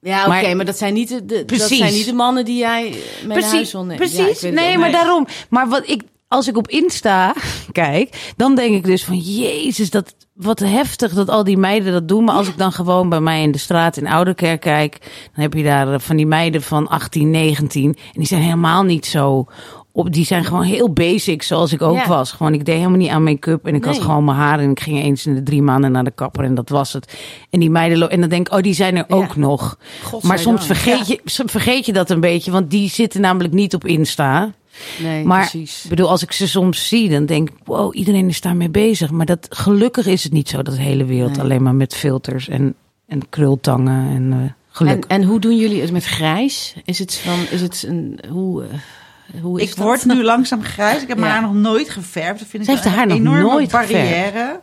ja, 0.02 0.20
oké, 0.20 0.28
Maar- 0.30 0.56
maar, 0.56 0.66
dat 0.66 0.78
zijn 0.78 0.94
niet 0.94 1.10
de, 1.10 1.26
de- 1.26 1.36
dat 1.36 1.46
Precies. 1.46 1.78
zijn 1.78 1.94
niet 1.94 2.06
de 2.06 2.14
mannen 2.14 2.46
die 2.46 2.58
jij 2.58 2.88
eh, 2.88 3.28
mee 3.28 3.38
naar 3.38 3.50
huis 3.50 3.72
wil 3.72 3.84
nemen. 3.84 4.10
Ja, 4.12 4.24
precies. 4.24 4.52
nee, 4.52 4.78
maar 4.78 4.92
daarom. 4.92 5.28
Maar 5.50 5.68
wat 5.70 5.88
ik, 5.90 6.02
als 6.34 6.48
ik 6.48 6.58
op 6.58 6.68
Insta 6.68 7.34
kijk, 7.72 8.34
dan 8.36 8.56
denk 8.56 8.76
ik 8.76 8.84
dus 8.86 9.04
van, 9.06 9.18
jezus, 9.18 9.90
dat 9.90 10.16
wat 10.34 10.60
heftig 10.60 11.14
dat 11.14 11.30
al 11.30 11.44
die 11.44 11.58
meiden 11.58 11.92
dat 11.94 12.08
doen. 12.08 12.24
Maar 12.24 12.36
als 12.36 12.48
ik 12.48 12.58
dan 12.58 12.72
gewoon 12.72 13.10
bij 13.10 13.20
mij 13.20 13.42
in 13.42 13.52
de 13.52 13.58
straat 13.58 13.98
in 13.98 14.08
Ouderkerk 14.08 14.62
kijk, 14.62 14.98
dan 15.34 15.44
heb 15.44 15.54
je 15.54 15.64
daar 15.64 15.94
eh, 15.94 16.00
van 16.00 16.16
die 16.16 16.26
meiden 16.26 16.62
van 16.62 16.88
18, 16.88 17.30
19. 17.30 17.86
En 17.86 17.96
die 18.14 18.26
zijn 18.26 18.42
helemaal 18.42 18.84
niet 18.84 19.06
zo 19.06 19.46
op, 19.92 20.14
die 20.14 20.26
zijn 20.26 20.44
gewoon 20.44 20.64
heel 20.64 20.94
basic, 20.94 21.44
zoals 21.44 21.74
ik 21.74 21.82
ook 21.82 21.96
Ja. 21.96 22.08
was. 22.08 22.32
Gewoon, 22.32 22.54
ik 22.54 22.66
deed 22.66 22.76
helemaal 22.76 22.98
niet 22.98 23.10
aan 23.10 23.24
make-up 23.24 23.66
en 23.66 23.76
ik 23.76 23.84
had 23.84 24.02
gewoon 24.02 24.26
mijn 24.26 24.38
haar 24.38 24.60
en 24.60 24.70
ik 24.70 24.80
ging 24.80 25.04
eens 25.04 25.26
in 25.26 25.36
de 25.36 25.44
drie 25.44 25.62
maanden 25.62 25.92
naar 25.92 26.04
de 26.04 26.12
kapper 26.12 26.44
en 26.44 26.56
dat 26.56 26.70
was 26.70 26.94
het. 26.94 27.18
En 27.50 27.60
die 27.60 27.70
meiden, 27.70 28.10
en 28.10 28.20
dan 28.20 28.30
denk 28.30 28.48
ik, 28.48 28.54
oh, 28.54 28.62
die 28.62 28.74
zijn 28.74 28.98
er 28.98 29.06
ook 29.08 29.36
nog. 29.36 29.78
Maar 30.22 30.40
soms 30.40 30.66
vergeet, 30.66 31.08
je, 31.08 31.22
soms 31.26 31.52
vergeet 31.52 31.86
je 31.86 31.94
dat 31.94 32.10
een 32.10 32.20
beetje, 32.20 32.52
want 32.52 32.70
die 32.70 32.90
zitten 32.90 33.22
namelijk 33.22 33.54
niet 33.54 33.74
op 33.74 33.86
Insta. 33.86 34.54
Nee, 35.02 35.24
Maar 35.24 35.50
precies. 35.50 35.84
ik 35.84 35.90
bedoel, 35.90 36.10
als 36.10 36.22
ik 36.24 36.32
ze 36.32 36.48
soms 36.48 36.88
zie, 36.88 37.10
dan 37.10 37.26
denk 37.26 37.50
ik, 37.50 37.56
wow, 37.64 37.96
iedereen 37.96 38.28
is 38.30 38.42
daarmee 38.42 38.70
bezig. 38.70 39.12
Maar 39.12 39.26
dat, 39.26 39.48
gelukkig 39.50 40.06
is 40.06 40.24
het 40.24 40.34
niet 40.34 40.50
zo 40.50 40.62
dat 40.62 40.76
de 40.76 40.82
hele 40.82 41.06
wereld 41.06 41.32
Nee. 41.32 41.40
alleen 41.42 41.64
maar 41.64 41.76
met 41.76 41.96
filters 41.96 42.50
en, 42.50 42.76
en 43.08 43.30
krultangen 43.30 44.10
en 44.16 44.32
eh 44.34 44.38
En, 44.40 44.56
geluk. 44.70 45.06
en 45.08 45.24
hoe 45.24 45.40
doen 45.40 45.58
jullie 45.58 45.82
het 45.82 45.92
met 45.92 46.06
grijs? 46.06 46.76
Is 46.86 47.00
het 47.00 47.16
van, 47.16 47.40
is 47.52 47.62
het 47.62 47.86
een, 47.88 48.20
hoe, 48.30 48.64
eh, 48.64 49.42
hoe 49.42 49.62
is 49.62 49.70
Ik 49.70 49.76
dat? 49.76 49.86
word 49.86 50.06
nu 50.06 50.24
langzaam 50.24 50.64
grijs. 50.64 51.02
Ik 51.02 51.08
heb 51.08 51.18
mijn 51.18 51.32
Ja. 51.34 51.40
haar 51.40 51.48
nog 51.54 51.62
nooit 51.62 51.90
geverfd. 51.90 52.40
Dat 52.40 52.48
vind 52.48 52.64
ik 52.64 52.64
Ze 52.64 52.72
heeft 52.72 52.84
wel 52.84 52.94
haar 52.94 53.04
een 53.04 53.08
nog 53.10 53.18
enorme 53.34 53.42
nooit 53.52 53.72
barrière. 53.72 54.60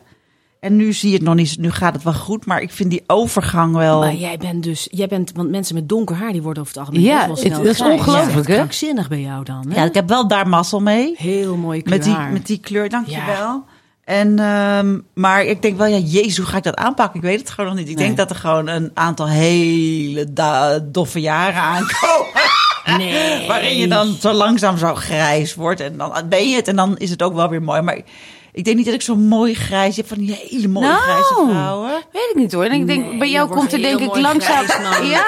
En 0.61 0.77
nu 0.77 0.93
zie 0.93 1.09
je 1.11 1.17
het 1.17 1.25
nog 1.25 1.35
niet, 1.35 1.59
nu 1.59 1.71
gaat 1.71 1.95
het 1.95 2.03
wel 2.03 2.13
goed, 2.15 2.47
maar 2.47 2.61
ik 2.63 2.71
vind 2.71 2.91
die 2.91 3.03
overgang 3.07 3.75
wel... 3.77 3.99
Maar 3.99 4.15
jij 4.15 4.37
bent 4.37 4.63
dus, 4.63 4.89
jij 4.91 5.07
bent, 5.07 5.33
want 5.35 5.51
mensen 5.51 5.75
met 5.75 5.89
donker 5.89 6.17
haar 6.17 6.33
die 6.33 6.43
worden 6.43 6.63
over 6.63 6.75
het 6.75 6.83
algemeen 6.87 7.07
Ja, 7.07 7.27
wel 7.27 7.37
snel 7.37 7.53
het- 7.53 7.63
dat 7.65 7.75
is 7.75 7.81
ongelooflijk, 7.81 8.49
hè? 8.49 8.55
Krankzinnig 8.55 9.09
bij 9.09 9.21
jou 9.21 9.45
dan. 9.45 9.65
Hè? 9.69 9.75
Ja, 9.81 9.85
ik 9.85 9.95
heb 9.95 10.09
wel 10.09 10.29
daar 10.29 10.49
mazzel 10.49 10.81
mee. 10.81 11.15
Heel 11.17 11.57
mooie 11.57 11.83
kleur 11.83 11.97
Met 11.97 12.05
die, 12.07 12.17
met 12.33 12.47
die 12.47 12.59
kleur, 12.61 12.89
dankjewel. 12.89 13.65
En, 14.05 14.39
ehm, 14.39 14.99
maar 15.15 15.45
ik 15.45 15.63
denk 15.63 15.77
wel, 15.79 15.87
ja, 15.87 15.97
jezus, 15.99 16.37
hoe 16.37 16.47
ga 16.47 16.57
ik 16.57 16.63
dat 16.63 16.77
aanpakken? 16.77 17.17
Ik 17.21 17.27
weet 17.27 17.39
het 17.41 17.51
gewoon 17.51 17.71
nog 17.71 17.79
niet. 17.79 17.89
Ik 17.89 17.97
Nee. 17.97 18.05
denk 18.05 18.17
dat 18.17 18.31
er 18.31 18.37
gewoon 18.37 18.67
een 18.69 18.91
aantal 18.95 19.29
hele 19.29 20.27
doffe 20.93 21.21
jaren 21.21 21.61
aankomen. 21.63 22.29
Nee. 22.99 23.47
Waarin 23.47 23.77
je 23.77 23.89
dan 23.89 24.17
zo 24.21 24.33
langzaam 24.33 24.77
zo 24.79 24.95
grijs 24.95 25.55
wordt. 25.55 25.81
En 25.81 25.97
dan 25.97 26.13
ben 26.29 26.49
je 26.49 26.57
het 26.57 26.69
en 26.69 26.77
dan 26.77 26.97
is 26.97 27.11
het 27.11 27.23
ook 27.23 27.35
wel 27.35 27.49
weer 27.49 27.63
mooi. 27.63 27.81
Maar 27.83 27.99
ik 28.53 28.65
denk 28.65 28.77
niet 28.77 28.85
dat 28.85 28.95
ik 28.95 29.03
zo 29.03 29.17
mooi 29.17 29.55
grijs 29.55 29.97
heb 29.97 30.09
van 30.09 30.19
die 30.19 30.41
hele 30.49 30.69
mooie 30.69 30.87
Nou. 30.87 31.01
grijze 31.01 31.35
vrouwen. 31.49 31.91
Weet 32.13 32.29
ik 32.31 32.35
niet 32.35 32.53
hoor. 32.53 32.65
En 32.65 32.73
ik 32.73 32.87
denk, 32.87 33.05
Nee, 33.07 33.19
bij 33.19 33.31
jou 33.31 33.49
komt 33.51 33.73
er 33.73 33.83
denk 33.83 34.01
ik 34.01 34.17
langzaam... 34.17 34.65
grijs. 34.67 35.09
Ja, 35.11 35.25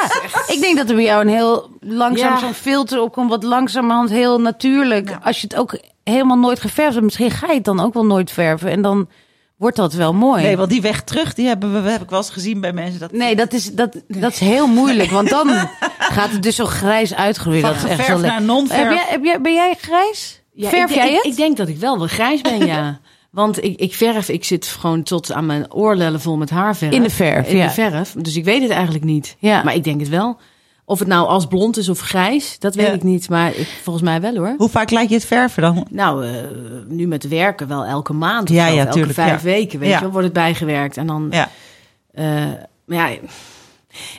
ik 0.47 0.61
denk 0.61 0.77
dat 0.77 0.89
er 0.89 0.95
bij 0.95 1.05
jou 1.05 1.21
een 1.21 1.29
heel 1.29 1.71
langzaam 1.81 2.33
Ja. 2.33 2.39
zo'n 2.39 2.55
filter 2.55 3.01
opkomt. 3.01 3.31
Wat 3.31 3.43
langzamerhand 3.43 4.11
heel 4.11 4.41
natuurlijk. 4.41 5.17
Als 5.23 5.41
je 5.41 5.47
het 5.47 5.57
ook 5.57 5.79
helemaal 6.05 6.39
nooit 6.39 6.61
geverfd 6.61 6.93
hebt. 6.93 7.05
Misschien 7.05 7.31
ga 7.31 7.47
je 7.49 7.55
het 7.55 7.65
dan 7.65 7.81
ook 7.81 7.95
wel 7.95 8.07
nooit 8.07 8.31
verven. 8.31 8.71
En 8.71 8.83
dan 8.83 9.09
wordt 9.57 9.77
dat 9.77 9.93
wel 9.93 10.13
mooi. 10.15 10.43
Nee, 10.43 10.57
want 10.57 10.71
die 10.71 10.81
weg 10.83 11.03
terug, 11.03 11.35
die 11.35 11.47
hebben 11.47 11.83
we, 11.83 11.91
heb 11.91 12.03
ik 12.03 12.11
wel 12.11 12.19
eens 12.19 12.31
gezien 12.31 12.61
bij 12.61 12.73
mensen. 12.73 13.01
Dat, 13.01 13.13
Nee, 13.13 13.37
dat 13.37 13.53
is, 13.53 13.73
dat, 13.75 13.97
dat 14.09 14.33
is 14.33 14.39
heel 14.39 14.67
moeilijk. 14.67 15.11
Want 15.11 15.29
dan 15.29 15.49
gaat 16.17 16.31
het 16.31 16.43
dus 16.43 16.57
zo 16.57 16.65
grijs 16.65 17.15
uitgroeien. 17.15 17.61
Van 17.61 17.71
dat 17.71 17.79
is 17.79 17.89
echt 17.91 18.01
geverfd 18.01 18.21
zo 18.21 18.27
naar 18.27 18.43
non-verf. 18.43 18.81
Heb 18.83 18.91
jij, 18.93 19.05
heb 19.09 19.25
jij, 19.25 19.41
ben 19.41 19.55
jij 19.55 19.75
grijs? 19.81 20.41
Ja, 20.55 20.69
Verf 20.69 20.91
ik, 20.91 20.97
jij 20.97 21.09
ik, 21.09 21.15
het? 21.17 21.25
Ik 21.25 21.37
denk 21.37 21.57
dat 21.57 21.69
ik 21.69 21.77
wel 21.79 21.99
wel 21.99 22.07
grijs 22.07 22.41
ben, 22.41 22.67
ja. 22.67 22.99
Want 23.33 23.65
ik, 23.65 23.81
ik 23.81 23.95
verf, 23.95 24.29
ik 24.29 24.45
zit 24.45 24.67
gewoon 24.67 25.03
tot 25.03 25.33
aan 25.33 25.47
mijn 25.47 25.73
oorlellen 25.73 26.21
vol 26.21 26.37
met 26.37 26.51
haarverf. 26.51 26.93
In 26.93 27.03
de 27.03 27.11
verf, 27.11 27.49
In 27.49 27.57
ja. 27.57 27.67
de 27.67 27.73
verf. 27.73 28.15
Dus 28.19 28.37
ik 28.37 28.45
weet 28.45 28.63
het 28.63 28.71
eigenlijk 28.71 29.05
niet. 29.05 29.37
Ja. 29.39 29.63
Maar 29.63 29.75
ik 29.75 29.85
denk 29.85 30.01
het 30.01 30.09
wel. 30.09 30.37
Of 30.85 30.99
het 30.99 31.09
nou 31.09 31.27
als 31.29 31.47
blond 31.47 31.77
is 31.77 31.89
of 31.89 32.01
grijs, 32.01 32.59
dat 32.59 32.75
weet 32.75 32.87
Ja. 32.87 32.93
ik 32.93 33.03
niet. 33.03 33.29
Maar 33.29 33.49
ik, 33.57 33.67
volgens 33.83 34.05
mij 34.05 34.21
wel 34.21 34.37
hoor. 34.37 34.55
Hoe 34.59 34.69
vaak 34.69 34.91
laat 34.91 35.09
je 35.09 35.15
het 35.15 35.25
verven 35.25 35.63
dan? 35.63 35.87
Nou, 35.91 36.27
eh, 36.27 36.33
nu 36.89 37.07
met 37.07 37.29
werken 37.29 37.69
wel 37.69 37.85
elke 37.85 38.13
maand 38.13 38.51
of 38.51 38.57
Ja, 38.57 38.69
elke 38.69 38.93
tuurlijk, 38.93 39.15
vijf 39.15 39.43
weken, 39.43 39.79
weet 39.79 39.93
je 39.93 40.01
wel, 40.01 40.11
wordt 40.11 40.25
het 40.25 40.35
bijgewerkt. 40.35 40.97
En 40.97 41.07
dan, 41.07 41.29
Ja. 41.31 41.49
eh, 42.13 42.25
maar 42.85 43.11
ja, 43.11 43.19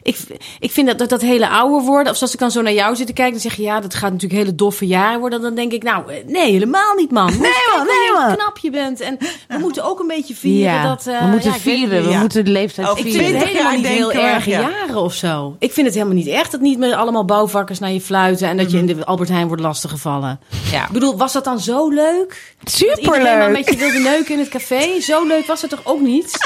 ik, 0.03 0.17
ik 0.59 0.71
vind 0.71 0.87
dat, 0.87 0.97
dat 0.97 1.09
dat 1.09 1.21
hele 1.21 1.49
ouder 1.49 1.81
worden, 1.81 2.11
of 2.11 2.17
zoals 2.17 2.33
ik 2.33 2.39
dan 2.39 2.51
zo 2.51 2.61
naar 2.61 2.73
jou 2.73 2.95
zit 2.95 3.07
te 3.07 3.13
kijken, 3.13 3.33
dan 3.33 3.41
zeg 3.41 3.55
je 3.55 3.61
ja, 3.63 3.79
dat 3.79 3.93
gaat 3.93 4.11
natuurlijk 4.11 4.41
hele 4.41 4.55
doffe 4.55 4.87
jaren 4.87 5.19
worden. 5.19 5.41
Dan 5.41 5.55
denk 5.55 5.71
ik, 5.71 5.83
nou, 5.83 6.11
eh, 6.11 6.25
nee, 6.27 6.51
helemaal 6.51 6.93
niet, 6.95 7.11
man. 7.11 7.25
Nee, 7.31 7.51
man, 7.75 7.85
nee, 7.87 8.11
man. 8.27 8.35
knap 8.35 8.57
je 8.57 8.69
bent. 8.69 8.99
En 8.99 9.17
we 9.47 9.57
moeten 9.57 9.83
ook 9.83 9.99
een 9.99 10.07
beetje 10.07 10.35
vieren 10.35 10.73
ja, 10.73 10.83
dat... 10.83 11.07
eh, 11.07 11.19
we 11.19 11.25
moeten 11.27 11.49
ja, 11.51 11.55
weet 11.55 11.63
het 11.65 11.73
vieren. 11.79 12.03
We 12.03 12.09
Ja. 12.09 12.19
moeten 12.19 12.45
de 12.45 12.51
leeftijd 12.51 12.87
Ook 12.89 12.97
Ik 12.97 13.03
vieren. 13.03 13.21
vind 13.25 13.33
het 13.37 13.43
20 13.43 13.61
helemaal 13.67 13.91
niet 13.91 13.97
heel 13.99 14.11
erg 14.21 14.45
ja. 14.45 14.59
jaren 14.61 14.95
of 14.95 15.13
zo. 15.13 15.55
Ik 15.59 15.71
vind 15.73 15.85
het 15.85 15.95
helemaal 15.95 16.15
niet 16.17 16.27
echt 16.27 16.51
dat 16.51 16.61
niet 16.61 16.77
met 16.79 16.91
allemaal 16.91 17.25
bouwvakkers 17.25 17.79
naar 17.79 17.91
je 17.91 18.01
fluiten 18.01 18.47
en 18.47 18.57
dat 18.57 18.71
je 18.71 18.77
in 18.77 18.85
de 18.85 19.05
Albert 19.05 19.29
Heijn 19.29 19.47
wordt 19.47 19.61
lastiggevallen. 19.61 20.39
Ja. 20.71 20.83
Ik 20.85 20.91
bedoel, 20.91 21.17
was 21.17 21.33
dat 21.33 21.43
dan 21.43 21.59
zo 21.59 21.89
leuk? 21.89 22.55
Dat 22.63 22.73
iedereen 22.79 23.05
maar 23.05 23.15
Superleuk. 23.15 23.51
met 23.51 23.69
je 23.69 23.75
wilde 23.75 23.99
neuken 23.99 24.33
in 24.33 24.39
het 24.39 24.49
café. 24.49 24.99
Zo 25.01 25.27
leuk 25.27 25.45
was 25.45 25.61
het 25.61 25.69
toch 25.69 25.81
ook 25.83 25.99
niet? 26.01 26.31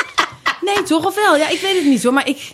Nee, 0.62 0.84
toch 0.84 1.05
of 1.05 1.16
wel? 1.16 1.36
Ja, 1.38 1.49
ik 1.49 1.60
weet 1.60 1.76
het 1.76 1.86
niet 1.86 2.03
hoor. 2.03 2.14
Maar 2.14 2.28
ik... 2.28 2.51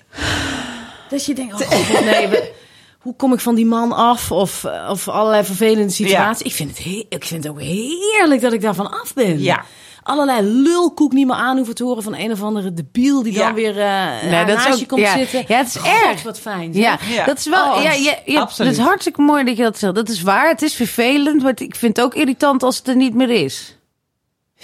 Dat 1.10 1.26
je 1.26 1.34
denkt, 1.34 1.54
oh 1.62 1.70
god, 1.70 2.06
nee, 2.06 2.28
we- 2.28 2.52
hoe 3.00 3.16
kom 3.16 3.34
ik 3.34 3.40
van 3.40 3.56
die 3.56 3.66
man 3.66 3.92
af? 3.92 4.32
Of, 4.32 4.64
eh, 4.64 4.88
of 4.90 5.08
allerlei 5.08 5.44
vervelende 5.44 5.90
situaties. 5.94 6.46
Ik, 6.46 6.52
vind 6.54 6.70
het 6.70 6.84
he- 6.86 7.06
ik 7.10 7.26
vind 7.26 7.44
het 7.44 7.54
ook 7.54 7.62
heerlijk 7.62 8.42
dat 8.42 8.54
ik 8.54 8.62
daarvan 8.62 8.92
af 9.02 9.14
ben. 9.14 9.40
Ja. 9.42 9.64
Allerlei 10.04 10.42
lulkoek 10.48 11.12
niet 11.14 11.28
meer 11.28 11.36
aan 11.36 11.56
hoeven 11.58 11.76
te 11.76 11.84
horen 11.84 12.04
van 12.04 12.16
een 12.16 12.32
of 12.32 12.42
andere 12.44 12.74
debiel 12.74 13.24
die 13.24 13.34
Ja. 13.34 13.46
dan 13.46 13.54
weer 13.54 13.78
uh, 13.78 14.32
Nee, 14.32 14.46
dat 14.46 14.58
is 14.58 14.66
naast 14.66 14.80
je 14.80 14.86
komt 14.86 15.02
ja. 15.02 15.18
zitten. 15.18 15.44
Ja, 15.48 15.58
het 15.58 15.68
is 15.68 15.76
God, 15.76 15.92
erg. 16.04 16.24
wat 16.24 16.40
fijn. 16.40 16.74
Ja, 16.74 17.00
Ja. 17.10 17.26
dat 17.26 17.38
is 17.38 17.46
wel. 17.46 17.74
Oh, 17.76 17.82
ja, 17.84 17.92
ja, 17.92 18.16
ja, 18.26 18.40
absoluut. 18.42 18.72
Het 18.72 18.80
is 18.80 18.86
hartstikke 18.86 19.22
mooi 19.22 19.44
dat 19.44 19.58
je 19.58 19.64
dat 19.64 19.78
zegt. 19.80 19.96
Dat 19.96 20.10
is 20.10 20.22
waar. 20.22 20.50
Het 20.50 20.62
is 20.62 20.74
vervelend, 20.74 21.42
maar 21.44 21.54
ik 21.56 21.76
vind 21.76 21.98
het 21.98 22.06
ook 22.06 22.14
irritant 22.16 22.64
als 22.64 22.78
het 22.78 22.88
er 22.88 22.96
niet 22.96 23.14
meer 23.14 23.30
is. 23.30 23.78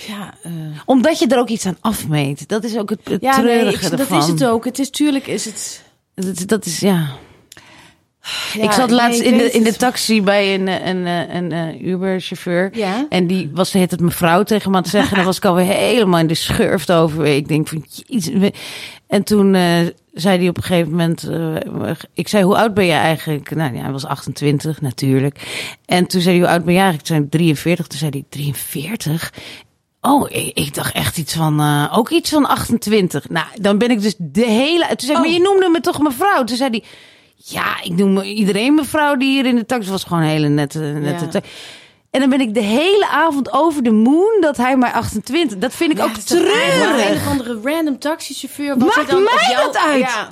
Ja, 0.07 0.33
eh, 0.43 0.51
Omdat 0.85 1.19
je 1.19 1.27
er 1.27 1.37
ook 1.37 1.49
iets 1.49 1.65
aan 1.65 1.77
afmeet. 1.81 2.47
Dat 2.47 2.63
is 2.63 2.77
ook 2.77 2.89
het, 2.89 2.99
het 3.03 3.21
ja 3.21 3.41
nee, 3.41 3.65
ik- 3.73 3.81
dat 3.81 3.99
ervan. 3.99 4.17
is 4.19 4.27
het 4.27 4.45
ook. 4.45 4.65
Het 4.65 4.79
is 4.79 4.89
tuurlijk 4.89 5.27
is 5.27 5.45
het... 5.45 5.83
Dat, 6.15 6.43
dat 6.47 6.65
is 6.65 6.79
ja. 6.79 7.07
Ja, 8.53 8.63
ik 8.63 8.71
zat 8.71 8.87
nee, 8.87 8.95
laatst 8.95 9.19
ik 9.19 9.25
in, 9.25 9.37
de, 9.37 9.51
in 9.51 9.63
de 9.63 9.69
het. 9.69 9.79
taxi 9.79 10.21
bij 10.21 10.53
een, 10.53 10.67
eh, 10.67 10.85
een, 10.87 11.05
een, 11.05 11.35
een, 11.35 11.51
eh, 11.51 11.81
Uber-chauffeur. 11.87 12.69
Ja. 12.77 13.05
En 13.09 13.27
die 13.27 13.49
was 13.53 13.73
heet 13.73 13.91
het 13.91 13.99
mevrouw 13.99 14.43
tegen 14.43 14.71
me 14.71 14.77
aan 14.77 14.81
het 14.83 14.91
zeggen. 14.91 15.09
En 15.11 15.15
dan 15.15 15.25
was 15.25 15.37
ik 15.37 15.45
alweer 15.45 15.65
helemaal 15.65 16.19
in 16.19 16.27
de 16.27 16.33
schurft 16.35 16.91
over. 16.91 17.25
Ik 17.25 17.47
denk 17.47 17.67
van, 17.67 17.85
jezus. 18.05 18.33
we- 18.33 18.53
En 19.07 19.23
toen 19.23 19.53
zei 20.13 20.37
hij 20.37 20.47
op 20.49 20.57
een 20.57 20.63
gegeven 20.63 20.91
moment... 20.91 21.29
ik 22.13 22.27
zei, 22.27 22.43
hoe 22.43 22.57
oud 22.57 22.73
ben 22.73 22.85
je 22.85 22.91
eigenlijk? 22.91 23.55
Nou 23.55 23.75
ja, 23.75 23.81
hij 23.81 23.91
was 23.91 24.05
28 24.05 24.81
natuurlijk. 24.81 25.39
En 25.85 26.07
toen 26.07 26.21
zei 26.21 26.35
hij, 26.37 26.45
hoe 26.45 26.53
oud 26.55 26.65
ben 26.65 26.73
je 26.73 26.79
eigenlijk? 26.79 27.07
Toen 27.07 27.15
zei 27.15 27.25
ik 27.27 27.31
43. 27.31 27.87
Toen 27.87 27.99
zei 27.99 28.11
hij, 28.11 28.25
43? 28.29 29.33
Oh, 30.01 30.29
ik, 30.29 30.57
ik 30.57 30.73
dacht 30.73 30.93
echt 30.93 31.17
iets 31.17 31.33
van, 31.33 31.59
eh, 31.59 31.97
ook 31.97 32.09
iets 32.09 32.29
van 32.29 32.45
28. 32.47 33.29
Nou, 33.29 33.45
dan 33.61 33.77
ben 33.77 33.91
ik 33.91 34.01
dus 34.01 34.15
de 34.17 34.45
hele... 34.45 34.85
Toen 34.87 34.95
zei 34.99 35.11
ik, 35.11 35.17
maar 35.17 35.29
je 35.33 35.39
noemde 35.39 35.69
me 35.69 35.79
toch 35.81 35.99
mevrouw? 36.01 36.43
Toen 36.43 36.57
zei 36.57 36.69
hij, 36.69 36.83
ja, 37.35 37.81
ik 37.83 37.91
noem 37.95 38.19
iedereen 38.21 38.75
mevrouw 38.75 39.15
die 39.15 39.29
hier 39.31 39.45
in 39.45 39.55
de 39.55 39.65
taxi 39.65 39.89
was. 39.89 40.03
Gewoon 40.03 40.23
een 40.23 40.29
hele 40.29 40.47
nette, 40.47 40.79
nette 40.79 41.27
Ja. 41.31 41.41
En 42.11 42.19
dan 42.19 42.29
ben 42.29 42.41
ik 42.41 42.53
de 42.53 42.61
hele 42.61 43.07
avond 43.07 43.53
over 43.53 43.83
de 43.83 43.91
moon 43.91 44.37
dat 44.41 44.57
hij 44.57 44.75
maar 44.77 44.91
28. 44.93 45.57
Dat 45.57 45.73
vind 45.75 45.91
ik 45.91 45.99
ook 45.99 46.11
eigenlijk 46.15 46.29
Een 46.29 46.95
treurig. 46.95 47.21
of 47.21 47.27
andere 47.27 47.59
random 47.63 47.99
taxichauffeur. 47.99 48.77
Maakt 48.77 48.95
er 48.97 49.07
dan 49.07 49.23
mij 49.23 49.47
jou- 49.51 49.65
dat 49.65 49.77
uit? 49.77 49.99
Ja. 49.99 50.29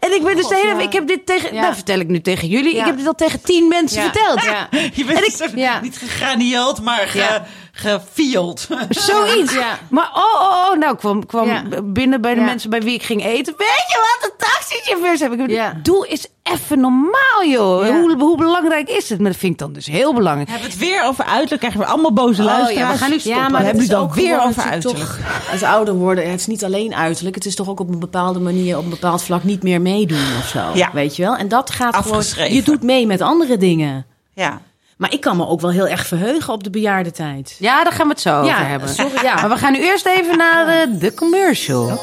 En 0.00 0.14
ik 0.14 0.22
ben 0.22 0.36
dus 0.36 0.48
de 0.48 0.54
hele, 0.54 0.74
ja. 0.78 0.86
ik 0.86 0.92
heb 0.92 1.06
dit 1.06 1.26
tegen, 1.26 1.54
Ja. 1.54 1.60
nou 1.60 1.74
vertel 1.74 1.98
ik 1.98 2.08
nu 2.08 2.20
tegen 2.20 2.48
jullie. 2.48 2.74
Ja. 2.74 2.80
Ik 2.80 2.86
heb 2.86 2.96
dit 2.96 3.06
al 3.06 3.14
tegen 3.14 3.40
tien 3.42 3.68
mensen 3.68 4.02
verteld. 4.02 4.42
Ja. 4.42 4.68
Je 4.94 5.04
bent 5.04 5.18
En 5.18 5.24
ik- 5.24 5.32
zo- 5.36 5.46
ja. 5.54 5.80
niet 5.80 5.98
gegranieeld, 5.98 6.82
maar 6.82 7.06
ge. 7.08 7.40
Gefield. 7.78 8.66
Zoiets. 8.88 9.52
Ja. 9.54 9.78
Maar 9.90 10.10
oh, 10.14 10.40
oh, 10.42 10.70
oh, 10.70 10.78
nou 10.78 10.92
ik 10.92 10.98
kwam, 10.98 11.26
kwam 11.26 11.46
Ja. 11.48 11.62
binnen 11.84 12.20
bij 12.20 12.34
de 12.34 12.40
Ja. 12.40 12.46
mensen 12.46 12.70
bij 12.70 12.82
wie 12.82 12.94
ik 12.94 13.02
ging 13.02 13.24
eten. 13.24 13.54
Weet 13.56 13.84
je 13.88 13.98
wat, 14.20 14.30
de 14.30 14.44
taxichauffeurs 14.46 15.20
heb 15.20 15.32
ik. 15.32 15.50
Ja. 15.50 15.72
Doe 15.82 16.06
eens 16.06 16.26
even 16.42 16.80
normaal, 16.80 17.44
joh. 17.48 17.86
Ja. 17.86 18.00
Hoe, 18.00 18.16
hoe 18.18 18.36
belangrijk 18.36 18.88
is 18.88 19.08
het? 19.08 19.20
Maar 19.20 19.30
dat 19.30 19.40
vind 19.40 19.52
ik 19.52 19.58
dan 19.58 19.72
dus 19.72 19.86
heel 19.86 20.14
belangrijk. 20.14 20.46
We 20.48 20.52
hebben 20.52 20.70
het 20.70 20.80
weer 20.80 21.04
over 21.04 21.24
uiterlijk. 21.24 21.58
Krijgen 21.60 21.80
we 21.80 21.86
allemaal 21.86 22.12
boze 22.12 22.40
Oh, 22.42 22.46
luisteraars. 22.46 22.86
ja, 22.88 22.92
we 22.92 22.98
gaan 22.98 23.10
nu 23.10 23.18
stoppen. 23.18 23.40
Ja, 23.40 23.46
We 23.46 23.52
maar 23.52 23.62
hebben 23.64 23.82
het 23.82 23.90
nu 23.90 23.94
is 23.94 24.00
dan 24.00 24.02
ook 24.02 24.14
weer 24.14 24.42
over 24.42 24.62
uiterlijk. 24.62 25.04
Toch, 25.04 25.18
het 25.50 25.62
ouder 25.62 25.94
worden, 25.94 26.30
het 26.30 26.40
is 26.40 26.46
niet 26.46 26.64
alleen 26.64 26.94
uiterlijk. 26.94 27.34
Het 27.34 27.46
is 27.46 27.54
toch 27.54 27.68
ook 27.68 27.80
op 27.80 27.88
een 27.88 27.98
bepaalde 27.98 28.38
manier, 28.40 28.76
op 28.78 28.84
een 28.84 28.90
bepaald 28.90 29.22
vlak 29.22 29.44
niet 29.44 29.62
meer 29.62 29.80
meedoen 29.80 30.24
of 30.38 30.46
zo. 30.48 30.60
Ja. 30.74 30.90
Weet 30.92 31.16
je 31.16 31.22
wel? 31.22 31.36
En 31.36 31.48
dat 31.48 31.70
gaat 31.70 31.94
Afgeschreven. 31.94 32.34
gewoon... 32.36 32.52
Je 32.54 32.62
doet 32.62 32.82
mee 32.82 33.06
met 33.06 33.20
andere 33.20 33.56
dingen. 33.56 34.06
Ja. 34.34 34.60
Maar 34.96 35.12
ik 35.12 35.20
kan 35.20 35.36
me 35.36 35.46
ook 35.46 35.60
wel 35.60 35.70
heel 35.70 35.88
erg 35.88 36.06
verheugen 36.06 36.52
op 36.52 36.64
de 36.64 36.70
bejaardentijd. 36.70 37.56
Ja, 37.58 37.84
daar 37.84 37.92
gaan 37.92 38.06
we 38.06 38.12
het 38.12 38.20
zo 38.22 38.44
Ja, 38.44 38.54
over 38.54 38.68
hebben. 38.68 38.88
sorry, 38.88 39.22
ja. 39.22 39.34
Maar 39.34 39.48
we 39.48 39.56
gaan 39.56 39.72
nu 39.72 39.78
eerst 39.78 40.06
even 40.06 40.36
naar 40.38 40.66
de, 40.66 40.98
de 40.98 41.14
commercial. 41.14 41.98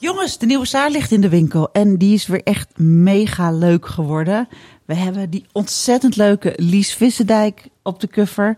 Jongens, 0.00 0.38
de 0.38 0.46
nieuwe 0.46 0.66
Saar 0.66 0.90
ligt 0.90 1.10
in 1.10 1.20
de 1.20 1.28
winkel. 1.28 1.68
En 1.72 1.96
die 1.96 2.14
is 2.14 2.26
weer 2.26 2.42
echt 2.42 2.78
mega 2.78 3.50
leuk 3.52 3.86
geworden. 3.86 4.48
We 4.84 4.94
hebben 4.94 5.30
die 5.30 5.44
ontzettend 5.52 6.16
leuke 6.16 6.52
Lies 6.56 6.94
Vissendijk 6.94 7.68
op 7.82 8.00
de 8.00 8.08
cover. 8.08 8.56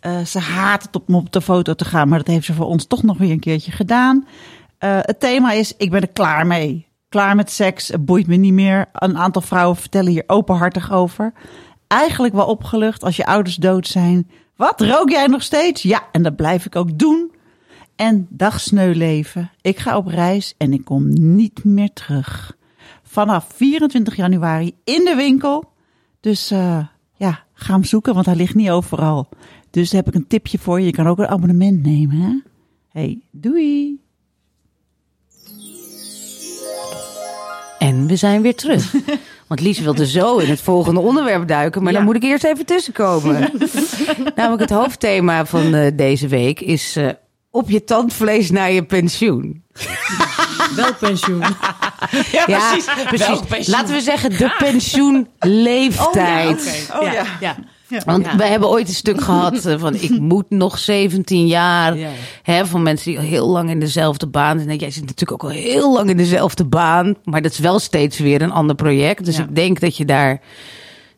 Eh, 0.00 0.20
ze 0.20 0.38
haat 0.38 0.82
het 0.82 0.96
op, 0.96 1.08
om 1.08 1.14
op 1.14 1.32
de 1.32 1.40
foto 1.40 1.74
te 1.74 1.84
gaan, 1.84 2.08
maar 2.08 2.18
dat 2.18 2.26
heeft 2.26 2.46
ze 2.46 2.52
voor 2.54 2.66
ons 2.66 2.86
toch 2.86 3.02
nog 3.02 3.18
weer 3.18 3.30
een 3.30 3.40
keertje 3.40 3.72
gedaan. 3.72 4.26
Eh, 4.78 4.98
het 5.00 5.20
thema 5.20 5.52
is, 5.52 5.74
ik 5.76 5.90
ben 5.90 6.00
er 6.00 6.08
klaar 6.08 6.46
mee. 6.46 6.86
Klaar 7.08 7.36
met 7.36 7.50
seks, 7.50 7.88
het 7.88 8.04
boeit 8.04 8.26
me 8.26 8.36
niet 8.36 8.52
meer. 8.52 8.86
Een 8.92 9.18
aantal 9.18 9.42
vrouwen 9.42 9.76
vertellen 9.76 10.10
hier 10.12 10.24
openhartig 10.26 10.92
over. 10.92 11.32
Eigenlijk 11.86 12.34
wel 12.34 12.46
opgelucht 12.46 13.02
als 13.02 13.16
je 13.16 13.26
ouders 13.26 13.56
dood 13.56 13.86
zijn. 13.86 14.30
Wat, 14.56 14.80
rook 14.80 15.10
jij 15.10 15.26
nog 15.26 15.42
steeds? 15.42 15.82
Ja, 15.82 16.02
en 16.12 16.22
dat 16.22 16.36
blijf 16.36 16.66
ik 16.66 16.76
ook 16.76 16.98
doen. 16.98 17.30
En 17.96 18.26
dag 18.30 18.70
leven. 18.72 19.50
Ik 19.60 19.78
ga 19.78 19.96
op 19.96 20.06
reis 20.06 20.54
en 20.58 20.72
ik 20.72 20.84
kom 20.84 21.08
niet 21.36 21.64
meer 21.64 21.92
terug. 21.92 22.56
Vanaf 23.02 23.46
24 23.54 24.16
januari 24.16 24.74
in 24.84 25.04
de 25.04 25.14
winkel. 25.14 25.72
Dus 26.20 26.50
eh, 26.50 26.86
ja, 27.14 27.44
ga 27.52 27.72
hem 27.72 27.84
zoeken, 27.84 28.14
want 28.14 28.26
hij 28.26 28.36
ligt 28.36 28.54
niet 28.54 28.70
overal. 28.70 29.28
Dus 29.70 29.92
heb 29.92 30.08
ik 30.08 30.14
een 30.14 30.26
tipje 30.26 30.58
voor 30.58 30.80
je. 30.80 30.86
Je 30.86 30.92
kan 30.92 31.06
ook 31.06 31.18
een 31.18 31.28
abonnement 31.28 31.82
nemen, 31.82 32.16
hè? 32.16 32.40
Hey, 32.88 33.20
doei! 33.30 34.00
En 37.78 38.06
we 38.06 38.16
zijn 38.16 38.42
weer 38.42 38.54
terug. 38.54 38.94
Want 39.46 39.60
Lies 39.60 39.78
wilde 39.80 40.06
zo 40.06 40.36
in 40.38 40.50
het 40.50 40.60
volgende 40.60 41.00
onderwerp 41.00 41.48
duiken, 41.48 41.82
maar 41.82 41.92
Ja. 41.92 41.98
dan 41.98 42.06
moet 42.06 42.16
ik 42.16 42.22
eerst 42.22 42.44
even 42.44 42.66
tussenkomen. 42.66 43.50
Namelijk 44.36 44.60
het 44.60 44.70
hoofdthema 44.70 45.46
van 45.46 45.74
eh, 45.74 45.90
deze 45.94 46.28
week 46.28 46.60
is 46.60 46.96
eh, 46.96 47.08
op 47.50 47.70
je 47.70 47.84
tandvlees 47.84 48.50
naar 48.50 48.72
je 48.72 48.84
pensioen. 48.84 49.64
Welk 50.76 50.98
pensioen? 50.98 51.42
Ja, 52.32 52.44
Ja, 52.46 52.76
precies. 53.08 53.66
Laten 53.68 53.94
we 53.94 54.00
zeggen 54.00 54.30
de 54.30 54.54
pensioenleeftijd. 54.58 56.90
Oh 57.00 57.12
ja. 57.12 57.24
ja. 57.40 57.56
Want 58.04 58.24
Ja. 58.24 58.36
we 58.36 58.44
hebben 58.44 58.68
ooit 58.68 58.88
een 58.88 58.94
stuk 58.94 59.20
gehad 59.20 59.64
eh, 59.64 59.78
van 59.78 59.94
ik 59.94 60.18
moet 60.32 60.50
nog 60.50 60.78
17 60.78 61.46
jaar. 61.46 61.96
Ja. 61.98 62.08
Hè, 62.42 62.66
van 62.66 62.82
mensen 62.82 63.10
die 63.10 63.18
al 63.20 63.24
heel 63.26 63.48
lang 63.48 63.70
in 63.70 63.80
dezelfde 63.80 64.26
baan 64.26 64.58
zijn. 64.60 64.78
Jij 64.78 64.90
zit 64.90 65.02
natuurlijk 65.06 65.32
ook 65.44 65.50
al 65.50 65.56
heel 65.56 65.92
lang 65.92 66.10
in 66.10 66.16
dezelfde 66.16 66.64
baan. 66.64 67.14
Maar 67.24 67.42
dat 67.42 67.52
is 67.52 67.58
wel 67.58 67.78
steeds 67.78 68.18
weer 68.18 68.42
een 68.42 68.52
ander 68.52 68.76
project. 68.76 69.24
Dus 69.24 69.36
Ja. 69.36 69.42
ik 69.42 69.54
denk 69.54 69.80
dat 69.80 69.96
je 69.96 70.04
daar 70.04 70.40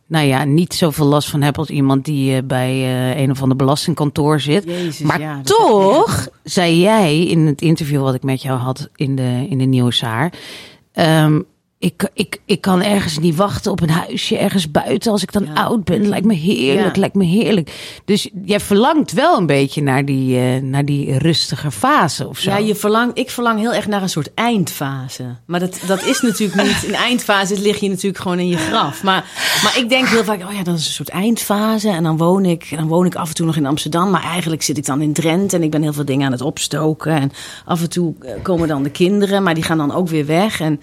nou 0.06 0.26
ja, 0.26 0.44
niet 0.44 0.74
zoveel 0.74 1.06
last 1.06 1.28
van 1.30 1.42
hebt 1.42 1.58
als 1.58 1.68
iemand 1.68 2.04
die 2.04 2.36
eh, 2.36 2.42
bij 2.44 2.70
eh, 2.70 3.20
een 3.20 3.30
of 3.30 3.42
ander 3.42 3.56
belastingkantoor 3.56 4.40
zit. 4.40 4.64
Jezus, 4.64 4.98
maar 4.98 5.20
ja, 5.20 5.40
toch 5.42 6.28
zei 6.44 6.80
jij 6.80 7.20
in 7.26 7.46
het 7.46 7.60
interview 7.62 8.02
wat 8.02 8.14
ik 8.14 8.22
met 8.22 8.42
jou 8.42 8.58
had 8.58 8.88
in 8.94 9.16
de, 9.16 9.46
in 9.48 9.58
de 9.58 9.64
Nieuwsaar. 9.64 10.32
ehm, 10.92 11.40
ik, 11.80 12.08
ik, 12.14 12.40
ik 12.44 12.60
kan 12.60 12.82
ergens 12.82 13.18
niet 13.18 13.36
wachten 13.36 13.70
op 13.72 13.80
een 13.80 13.90
huisje 13.90 14.36
ergens 14.38 14.70
buiten 14.70 15.12
als 15.12 15.22
ik 15.22 15.32
dan 15.32 15.44
Ja. 15.44 15.52
oud 15.52 15.84
ben. 15.84 16.08
Lijkt 16.08 16.26
me 16.26 16.34
heerlijk, 16.34 16.94
Ja. 16.94 17.00
lijkt 17.00 17.14
me 17.14 17.24
heerlijk. 17.24 18.00
Dus 18.04 18.28
jij 18.44 18.60
verlangt 18.60 19.12
wel 19.12 19.36
een 19.38 19.46
beetje 19.46 19.82
naar 19.82 20.04
die, 20.04 20.38
eh, 20.38 20.62
naar 20.62 20.84
die 20.84 21.18
rustige 21.18 21.70
fase 21.70 22.28
of 22.28 22.38
zo. 22.38 22.50
Ja, 22.50 22.56
je 22.56 22.74
verlang, 22.74 23.14
ik 23.14 23.30
verlang 23.30 23.58
heel 23.58 23.74
erg 23.74 23.86
naar 23.86 24.02
een 24.02 24.08
soort 24.08 24.34
eindfase. 24.34 25.24
Maar 25.46 25.60
dat, 25.60 25.80
dat 25.86 26.04
is 26.04 26.20
natuurlijk 26.20 26.62
niet. 26.68 26.82
In 26.82 26.94
eindfase 26.94 27.60
lig 27.60 27.80
je 27.80 27.88
natuurlijk 27.88 28.22
gewoon 28.22 28.38
in 28.38 28.48
je 28.48 28.56
graf. 28.56 29.02
Maar, 29.02 29.24
maar 29.62 29.78
ik 29.78 29.88
denk 29.88 30.08
heel 30.08 30.24
vaak, 30.24 30.42
oh 30.42 30.52
ja, 30.52 30.62
dat 30.62 30.78
is 30.78 30.86
een 30.86 30.92
soort 30.92 31.08
eindfase. 31.08 31.88
En 31.88 32.02
dan 32.02 32.16
woon, 32.16 32.44
ik, 32.44 32.66
dan 32.76 32.86
woon 32.88 33.06
ik 33.06 33.14
af 33.14 33.28
en 33.28 33.34
toe 33.34 33.46
nog 33.46 33.56
in 33.56 33.66
Amsterdam. 33.66 34.10
Maar 34.10 34.22
eigenlijk 34.22 34.62
zit 34.62 34.78
ik 34.78 34.86
dan 34.86 35.02
in 35.02 35.12
Drenthe. 35.12 35.56
En 35.56 35.62
ik 35.62 35.70
ben 35.70 35.82
heel 35.82 35.92
veel 35.92 36.04
dingen 36.04 36.26
aan 36.26 36.32
het 36.32 36.40
opstoken. 36.40 37.12
En 37.12 37.30
af 37.64 37.80
en 37.80 37.90
toe 37.90 38.14
eh, 38.20 38.32
komen 38.42 38.68
dan 38.68 38.82
de 38.82 38.90
kinderen. 38.90 39.42
Maar 39.42 39.54
die 39.54 39.62
gaan 39.64 39.78
dan 39.78 39.92
ook 39.94 40.08
weer 40.08 40.26
weg. 40.26 40.60
En 40.60 40.80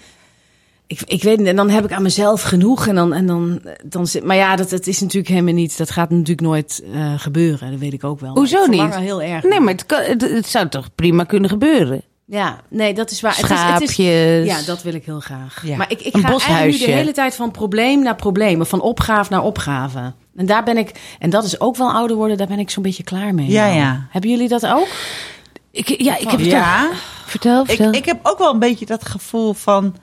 ik, 0.86 1.00
ik 1.06 1.22
weet 1.22 1.38
niet, 1.38 1.46
en 1.46 1.56
dan 1.56 1.70
heb 1.70 1.84
ik 1.84 1.92
aan 1.92 2.02
mezelf 2.02 2.42
genoeg. 2.42 2.86
En 2.86 2.94
dan, 2.94 3.12
en 3.12 3.26
dan, 3.26 3.60
dan 3.84 4.06
zit, 4.06 4.24
maar 4.24 4.36
ja, 4.36 4.56
dat, 4.56 4.70
dat 4.70 4.86
is 4.86 5.00
natuurlijk 5.00 5.28
helemaal 5.28 5.54
niet. 5.54 5.78
Dat 5.78 5.90
gaat 5.90 6.10
natuurlijk 6.10 6.40
nooit 6.40 6.82
eh, 6.94 7.12
gebeuren. 7.16 7.70
Dat 7.70 7.80
weet 7.80 7.92
ik 7.92 8.04
ook 8.04 8.20
wel. 8.20 8.28
Maar 8.28 8.38
Hoezo 8.38 8.62
ik 8.64 8.70
niet? 8.70 8.94
heel 8.96 9.22
erg 9.22 9.42
Nee, 9.44 9.60
maar 9.60 9.72
het, 9.72 9.86
kan, 9.86 10.02
het, 10.02 10.20
het 10.30 10.46
zou 10.46 10.68
toch 10.68 10.88
prima 10.94 11.24
kunnen 11.24 11.50
gebeuren? 11.50 12.02
Ja, 12.28 12.60
nee, 12.68 12.94
dat 12.94 13.10
is 13.10 13.20
waar. 13.20 13.36
Het 13.36 13.50
is- 13.50 13.50
het 13.50 13.80
is, 13.82 13.92
Schaapjes. 13.94 14.46
ja, 14.46 14.62
dat 14.66 14.82
wil 14.82 14.94
ik 14.94 15.04
heel 15.04 15.20
graag. 15.20 15.62
Ja. 15.66 15.76
Maar 15.76 15.90
ik, 15.90 16.00
ik 16.00 16.14
Een 16.14 16.20
ga 16.22 16.28
eigenlijk 16.28 16.78
nu 16.78 16.86
de 16.86 16.92
hele 16.92 17.12
tijd 17.12 17.34
van 17.34 17.50
probleem 17.50 18.02
naar 18.02 18.16
probleem. 18.16 18.66
Van 18.66 18.80
opgave 18.80 19.32
naar 19.32 19.42
opgave. 19.42 20.12
En 20.36 20.46
daar 20.46 20.64
ben 20.64 20.76
ik, 20.76 20.90
en 21.18 21.30
dat 21.30 21.44
is 21.44 21.60
ook 21.60 21.76
wel 21.76 21.90
ouder 21.92 22.16
worden, 22.16 22.36
daar 22.36 22.46
ben 22.46 22.58
ik 22.58 22.70
zo'n 22.70 22.82
beetje 22.82 23.02
klaar 23.02 23.34
mee. 23.34 23.50
Ja, 23.50 23.66
nou. 23.66 23.78
ja. 23.78 24.06
Hebben 24.10 24.30
jullie 24.30 24.48
dat 24.48 24.66
ook? 24.66 24.88
Ik, 25.70 25.88
ja, 26.02 26.16
ik 26.18 26.30
heb 26.30 26.38
het 26.40 26.48
Ja. 26.50 26.88
Vertel, 27.26 27.64
vertel. 27.64 27.88
Ik, 27.88 27.96
ik 27.96 28.04
heb 28.04 28.18
ook 28.22 28.38
wel 28.38 28.52
een 28.52 28.58
beetje 28.58 28.86
dat 28.86 29.04
gevoel 29.08 29.52
van. 29.52 29.94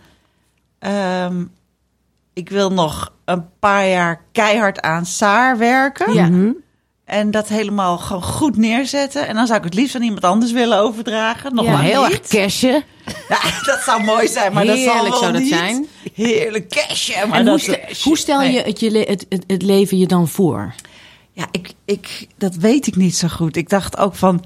Ehm, 0.83 1.43
ik 2.33 2.49
wil 2.49 2.71
nog 2.71 3.13
een 3.25 3.45
paar 3.59 3.87
jaar 3.87 4.21
keihard 4.31 4.81
aan 4.81 5.05
Saar 5.05 5.57
werken. 5.57 6.13
Ja. 6.13 6.27
Mhm. 6.29 6.51
En 7.05 7.31
dat 7.31 7.47
helemaal 7.47 7.97
gewoon 7.97 8.23
goed 8.23 8.57
neerzetten. 8.57 9.27
En 9.27 9.35
dan 9.35 9.45
zou 9.47 9.57
ik 9.59 9.63
het 9.65 9.73
liefst 9.73 9.95
aan 9.95 10.01
iemand 10.01 10.23
anders 10.23 10.51
willen 10.51 10.77
overdragen. 10.79 11.55
Nog 11.55 11.65
Ja, 11.65 11.71
maar 11.71 11.81
heel 11.83 12.03
niet. 12.03 12.11
erg 12.11 12.27
cashen. 12.27 12.83
Ja, 13.29 13.39
dat 13.71 13.79
zou 13.85 14.03
mooi 14.03 14.27
zijn, 14.27 14.53
maar 14.53 14.65
dat 14.65 14.77
zal 14.77 14.93
Heerlijk 14.93 15.09
wel 15.13 15.19
zou 15.19 15.31
dat 15.31 15.41
niet. 15.41 15.49
zijn. 15.53 15.87
Heerlijk 16.13 16.69
cashje. 16.69 17.25
Maar 17.27 17.39
En 17.39 17.47
hoe, 17.47 17.59
stel, 17.59 17.77
hoe 18.03 18.17
stel 18.17 18.41
je, 18.41 18.61
het, 18.61 18.79
je 18.79 18.91
le- 18.91 18.99
het, 19.07 19.25
het, 19.29 19.43
het 19.47 19.61
leven 19.61 19.97
je 19.97 20.07
dan 20.07 20.27
voor? 20.27 20.73
Ja, 21.31 21.45
ik, 21.51 21.73
ik, 21.85 22.27
dat 22.37 22.55
weet 22.55 22.87
ik 22.87 22.95
niet 22.95 23.15
zo 23.15 23.27
goed. 23.27 23.55
Ik 23.55 23.69
dacht 23.69 23.97
ook 23.97 24.15
van, 24.15 24.43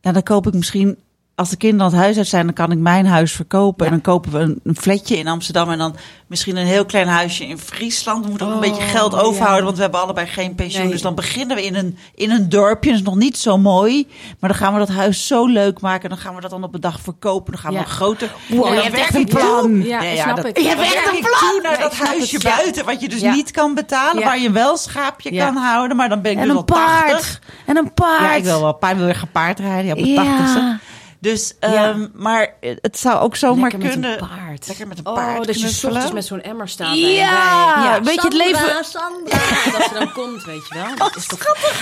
nou, 0.00 0.14
dan 0.14 0.22
koop 0.22 0.46
ik 0.46 0.54
misschien, 0.54 0.98
als 1.38 1.50
de 1.50 1.56
kinderen 1.56 1.86
aan 1.86 1.92
het 1.92 2.02
huis 2.02 2.16
uit 2.16 2.26
zijn, 2.26 2.44
dan 2.44 2.54
kan 2.54 2.72
ik 2.72 2.78
mijn 2.78 3.06
huis 3.06 3.32
verkopen. 3.32 3.86
En 3.86 3.92
dan 3.92 4.00
kopen 4.00 4.32
we 4.32 4.38
een, 4.38 4.60
een 4.64 4.76
flatje 4.76 5.16
in 5.16 5.28
Amsterdam. 5.28 5.70
En 5.70 5.78
dan 5.78 5.96
misschien 6.26 6.56
een 6.56 6.66
heel 6.66 6.84
klein 6.84 7.08
huisje 7.08 7.46
in 7.46 7.58
Friesland. 7.58 8.24
We 8.24 8.30
moeten 8.30 8.46
ook 8.46 8.54
een 8.54 8.60
beetje 8.60 8.82
oh, 8.82 8.90
geld 8.90 9.14
overhouden, 9.14 9.64
want 9.64 9.76
we 9.76 9.82
hebben 9.82 10.00
allebei 10.00 10.26
geen 10.26 10.54
pensioen. 10.54 10.90
Dus 10.90 11.02
dan 11.02 11.14
beginnen 11.14 11.56
we 11.56 11.64
in 11.64 11.74
een, 11.74 11.98
in 12.14 12.30
een 12.30 12.48
dorpje. 12.48 12.90
Dat 12.90 12.98
is 12.98 13.04
nog 13.04 13.16
niet 13.16 13.38
zo 13.38 13.58
mooi. 13.58 14.06
Maar 14.38 14.50
dan 14.50 14.58
gaan 14.58 14.72
we 14.72 14.78
dat 14.78 14.88
huis 14.88 15.26
zo 15.26 15.46
leuk 15.46 15.80
maken. 15.80 16.08
Dan 16.08 16.18
gaan 16.18 16.34
we 16.34 16.40
dat 16.40 16.50
dan 16.50 16.64
op 16.64 16.74
een 16.74 16.80
dag 16.80 17.00
verkopen. 17.00 17.52
Dan 17.52 17.60
gaan 17.60 17.72
we 17.72 17.78
een 17.78 17.86
groter... 17.86 18.34
Wow, 18.48 18.74
je 18.74 18.80
hebt 18.80 18.96
echt 18.96 19.14
een 19.14 19.24
plan. 19.24 19.82
Je 19.82 19.92
hebt 19.92 20.80
echt 20.80 21.06
een 21.12 21.20
plan. 21.20 21.62
naar 21.62 21.78
dat 21.78 21.94
huisje 21.94 22.40
buiten, 22.40 22.84
wat 22.84 23.00
je 23.00 23.08
dus 23.08 23.22
niet 23.22 23.50
kan 23.50 23.74
betalen. 23.74 24.24
Waar 24.24 24.38
je 24.38 24.50
wel 24.50 24.76
schaapje 24.76 25.36
kan 25.36 25.56
houden. 25.56 25.96
Maar 25.96 26.08
dan 26.08 26.22
ben 26.22 26.32
ik 26.32 26.38
en 26.38 26.42
dus 26.42 26.52
een 26.52 26.56
al 26.56 26.64
paard. 26.64 27.10
80. 27.10 27.40
En 27.66 27.76
een 27.76 27.92
paard. 27.92 28.20
Ja, 28.20 28.34
ik 28.34 28.44
wil 28.44 28.60
wel 28.60 28.74
paard. 28.74 28.96
Weer 28.98 29.14
gepaard 29.14 29.58
rijden. 29.58 29.86
Ja, 29.86 29.92
op 29.92 29.98
de 29.98 30.14
80 30.14 30.96
dus, 31.20 31.54
Ja. 31.60 31.88
ehm, 31.90 32.06
maar 32.14 32.54
het 32.60 32.98
zou 32.98 33.18
ook 33.20 33.36
zomaar 33.36 33.60
Lekker 33.70 33.78
met 33.78 33.90
kunnen. 33.90 34.10
een 34.12 34.18
paard. 34.18 34.66
Lekker 34.68 34.86
met 34.86 34.98
een 34.98 35.06
Oh, 35.06 35.14
paard 35.14 35.46
dat 35.46 35.60
je 35.60 35.66
ochtends 35.86 36.12
met 36.12 36.24
zo'n 36.24 36.40
emmer 36.40 36.68
staat. 36.68 36.98
Ja. 36.98 37.80
wei. 37.90 38.02
Weet 38.04 38.14
je, 38.14 38.20
het 38.20 38.32
leven- 38.32 38.84
Sandra. 38.84 39.38
Dat 39.78 39.88
ze 39.88 39.94
dan 39.98 40.12
komt, 40.12 40.44
weet 40.44 40.68
je 40.68 40.74
wel. 40.74 40.96
Dat 40.96 41.16
is 41.16 41.26
toch 41.26 41.38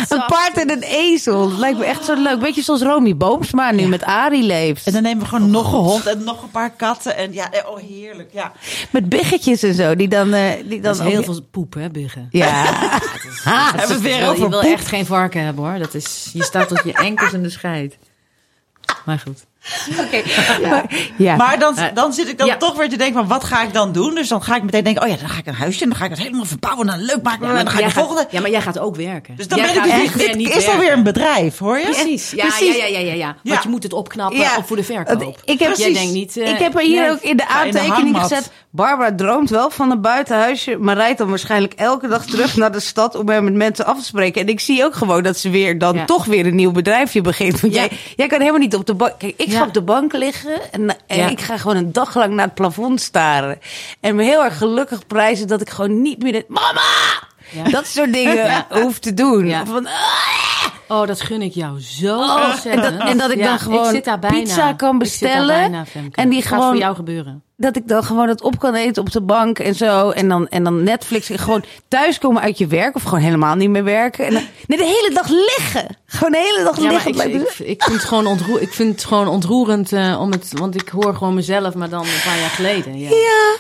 Een 0.09 0.25
paard 0.27 0.57
en 0.59 0.71
een 0.71 0.83
ezel. 0.83 1.49
Dat 1.49 1.59
lijkt 1.59 1.79
me 1.79 1.85
echt 1.85 2.05
zo 2.05 2.15
leuk. 2.23 2.41
Weet 2.41 2.55
je, 2.55 2.63
zoals 2.63 2.83
Romy 2.83 3.17
Boomsma 3.17 3.71
nu 3.71 3.87
met 3.87 4.03
Arie 4.05 4.43
leeft. 4.43 4.87
En 4.87 4.93
dan 4.93 5.03
nemen 5.03 5.23
we 5.23 5.29
gewoon 5.29 5.51
nog 5.51 5.73
een 5.73 5.79
hond 5.79 6.07
en 6.07 6.25
nog 6.25 6.43
een 6.43 6.51
paar 6.51 6.71
katten. 6.71 7.17
En 7.17 7.33
ja, 7.33 7.51
eh, 7.51 7.69
oh 7.71 7.79
heerlijk. 7.79 8.33
Ja. 8.33 8.53
Met 8.91 9.09
biggetjes 9.09 9.63
en 9.63 9.75
zo. 9.75 9.97
Die 9.97 10.09
dan... 10.09 10.33
eh, 10.33 10.53
die 10.65 10.81
dan 10.81 10.97
Dat 10.97 11.07
is 11.07 11.13
heel 11.13 11.19
ook- 11.19 11.25
veel 11.25 11.41
poep, 11.51 11.75
hè, 11.75 11.91
buggen. 11.91 12.29
Ja. 12.31 12.65
Hebben 13.45 13.87
we 13.87 13.93
het 13.93 14.01
weer 14.03 14.19
Je 14.19 14.25
over 14.29 14.49
wil 14.51 14.63
echt 14.63 14.87
geen 14.89 15.07
varken 15.07 15.45
hebben, 15.45 15.65
hoor. 15.65 15.79
Dat 15.79 15.95
is, 15.95 16.31
je 16.33 16.43
staat 16.43 16.69
tot 16.69 16.81
je 16.85 16.93
enkels 16.93 17.33
in 17.33 17.43
de 17.43 17.51
scheid. 17.51 17.97
Maar 19.07 19.19
goed. 19.19 19.45
ja. 21.17 21.37
Maar 21.37 21.59
dan, 21.59 21.77
Eh, 21.79 21.85
dan 21.95 22.13
zit 22.13 22.29
ik 22.29 22.39
dan 22.39 22.47
ja. 22.47 22.57
toch 22.57 22.77
weer 22.77 22.89
te 22.89 22.97
denken 22.97 23.15
van 23.15 23.27
wat 23.29 23.45
ga 23.45 23.63
ik 23.63 23.73
dan 23.73 23.93
doen? 23.93 24.15
Dus 24.15 24.29
dan 24.29 24.43
ga 24.43 24.57
ik 24.57 24.63
meteen 24.63 24.85
denken, 24.85 25.03
oh 25.03 25.09
ja, 25.09 25.17
dan 25.17 25.29
ga 25.29 25.39
ik 25.39 25.47
een 25.47 25.55
huisje 25.55 25.83
en 25.83 25.89
dan 25.89 25.99
ga 25.99 26.05
ik 26.05 26.11
het 26.11 26.19
helemaal 26.19 26.45
verbouwen 26.45 26.89
en 26.89 27.01
leuk 27.03 27.23
maken. 27.23 27.49
en 27.49 27.55
dan 27.55 27.69
ga 27.71 27.79
ik 27.79 27.85
de 27.85 27.91
volgende. 27.91 28.27
ja, 28.31 28.41
maar 28.41 28.51
jij 28.51 28.61
gaat 28.61 28.79
ook 28.79 28.97
werken. 28.97 29.37
Dus 29.37 29.49
dan 29.49 29.59
Jij 29.59 29.67
ben 29.67 29.77
ik 29.77 29.83
dus 29.83 29.93
echt 29.93 30.03
niet, 30.03 30.15
weer 30.15 30.27
dit 30.27 30.37
niet 30.37 30.49
is 30.49 30.55
alweer 30.67 30.79
werken. 30.79 30.97
een 30.99 31.03
bedrijf, 31.03 31.59
hoor 31.59 31.79
je? 31.79 31.85
Precies. 31.85 32.31
Ja, 32.31 32.47
Precies. 32.47 32.77
Ja, 32.77 32.85
ja, 32.87 32.99
ja, 32.99 33.07
ja, 33.07 33.13
ja. 33.13 33.37
Ja. 33.43 33.51
Want 33.51 33.63
je 33.63 33.69
moet 33.69 33.83
het 33.83 33.93
opknappen 33.93 34.39
Ja. 34.39 34.57
op 34.57 34.67
voor 34.67 34.77
de 34.77 34.85
verkoop. 34.85 35.41
Ik 35.45 35.59
heb, 35.59 35.75
Jij 35.77 35.93
denkt 35.93 36.13
niet... 36.13 36.37
eh, 36.37 36.49
ik 36.51 36.59
heb 36.59 36.75
er 36.75 36.81
hier 36.81 37.01
nee. 37.01 37.11
ook 37.11 37.21
in 37.21 37.37
de 37.37 37.49
aantekening 37.49 38.19
gezet. 38.19 38.51
Barbara 38.77 39.15
droomt 39.15 39.51
wel 39.51 39.71
van 39.71 39.91
een 39.91 40.01
buitenhuisje, 40.01 40.77
maar 40.79 40.95
rijdt 40.97 41.19
dan 41.19 41.29
waarschijnlijk 41.29 41.73
elke 41.75 42.09
dag 42.09 42.25
terug 42.25 42.57
naar 42.57 42.73
de 42.73 42.81
stad 42.81 43.15
om 43.15 43.29
er 43.29 43.43
met 43.45 43.55
mensen 43.55 43.87
af 43.87 43.99
te 43.99 44.05
spreken. 44.05 44.41
En 44.41 44.49
ik 44.49 44.61
zie 44.61 44.85
ook 44.85 44.95
gewoon 44.95 45.23
dat 45.23 45.37
ze 45.39 45.51
weer 45.51 45.79
dan 45.79 45.95
Ja. 45.95 46.05
toch 46.05 46.25
weer 46.25 46.47
een 46.47 46.55
nieuw 46.55 46.71
bedrijfje 46.73 47.21
begint. 47.21 47.61
Want 47.61 47.75
Ja. 47.75 47.81
jij, 47.81 47.99
jij 48.17 48.27
kan 48.27 48.39
helemaal 48.41 48.61
niet 48.61 48.75
op 48.75 48.87
de 48.87 48.95
bank. 48.95 49.15
Kijk, 49.19 49.35
ik 49.37 49.53
ga 49.53 49.63
op 49.63 49.75
de 49.75 49.83
bank 49.83 50.13
liggen 50.13 50.73
en, 51.07 51.31
ik 51.31 51.41
ga 51.41 51.57
gewoon 51.59 51.77
een 51.77 51.93
dag 51.93 52.15
lang 52.15 52.35
naar 52.35 52.45
het 52.45 52.55
plafond 52.55 53.01
staren. 53.01 53.59
En 54.01 54.15
me 54.17 54.23
heel 54.23 54.45
erg 54.45 54.59
gelukkig 54.59 55.07
prijzen 55.07 55.47
dat 55.49 55.61
ik 55.61 55.71
gewoon 55.71 56.03
niet 56.03 56.23
meer. 56.23 56.33
de- 56.33 56.45
Mama! 56.49 57.71
Dat 57.71 57.87
soort 57.87 58.13
dingen 58.13 58.67
hoef 58.71 58.99
te 58.99 59.15
doen. 59.15 59.55
Van, 59.67 59.87
ah! 59.87 59.93
Oh, 60.89 61.07
dat 61.07 61.21
gun 61.21 61.43
ik 61.43 61.53
jou 61.55 61.81
zo 61.81 62.17
Oh, 62.19 62.55
en, 62.65 62.81
dat, 62.83 62.93
en 62.99 63.19
dat 63.19 63.31
ik 63.31 63.43
dan 63.43 63.59
gewoon 63.59 63.95
ik 63.95 64.19
pizza 64.29 64.73
kan 64.73 64.99
bestellen. 64.99 65.47
bijna, 65.47 65.85
en 66.13 66.29
die 66.29 66.43
Gaat 66.43 66.49
gewoon 66.53 66.69
voor 66.69 66.77
jou 66.79 66.95
gebeuren. 66.95 67.43
Dat 67.57 67.77
ik 67.77 67.89
dan 67.89 68.05
gewoon 68.05 68.29
het 68.29 68.43
op 68.43 68.59
kan 68.59 68.75
eten 68.75 69.03
op 69.03 69.11
de 69.13 69.21
bank 69.21 69.59
en 69.59 69.75
zo. 69.75 70.11
En 70.11 70.29
dan, 70.29 70.49
en 70.49 70.65
dan 70.65 70.83
Netflix. 70.83 71.31
En 71.31 71.39
gewoon 71.39 71.65
thuiskomen 71.89 72.43
uit 72.43 72.59
je 72.59 72.67
werk 72.67 72.95
of 72.95 73.03
gewoon 73.03 73.21
helemaal 73.21 73.55
niet 73.55 73.71
meer 73.71 73.85
werken. 73.85 74.27
En 74.27 74.33
dan, 74.33 74.43
nee, 74.67 74.79
de 74.79 74.85
hele 74.85 75.11
dag 75.15 75.29
liggen. 75.29 75.97
Gewoon 76.07 76.33
de 76.33 76.39
hele 76.39 76.65
dag 76.65 76.81
Ja, 76.81 76.91
liggen. 76.91 77.11
ik, 77.11 77.23
ik, 77.43 77.67
ik, 77.67 77.83
vind 77.83 77.97
het 77.97 78.05
gewoon 78.09 78.27
ontroer, 78.27 78.61
ik 78.63 78.73
vind 78.73 78.93
het 78.93 79.05
gewoon 79.05 79.29
ontroerend 79.29 79.93
eh, 79.93 80.21
om 80.21 80.31
het, 80.31 80.51
want 80.59 80.75
ik 80.75 80.89
hoor 80.89 81.15
gewoon 81.15 81.35
mezelf, 81.35 81.75
maar 81.75 81.89
dan 81.89 82.01
een 82.01 82.23
paar 82.25 82.39
jaar 82.39 82.51
geleden. 82.51 82.99
Ja. 82.99 83.09
ja. 83.11 83.57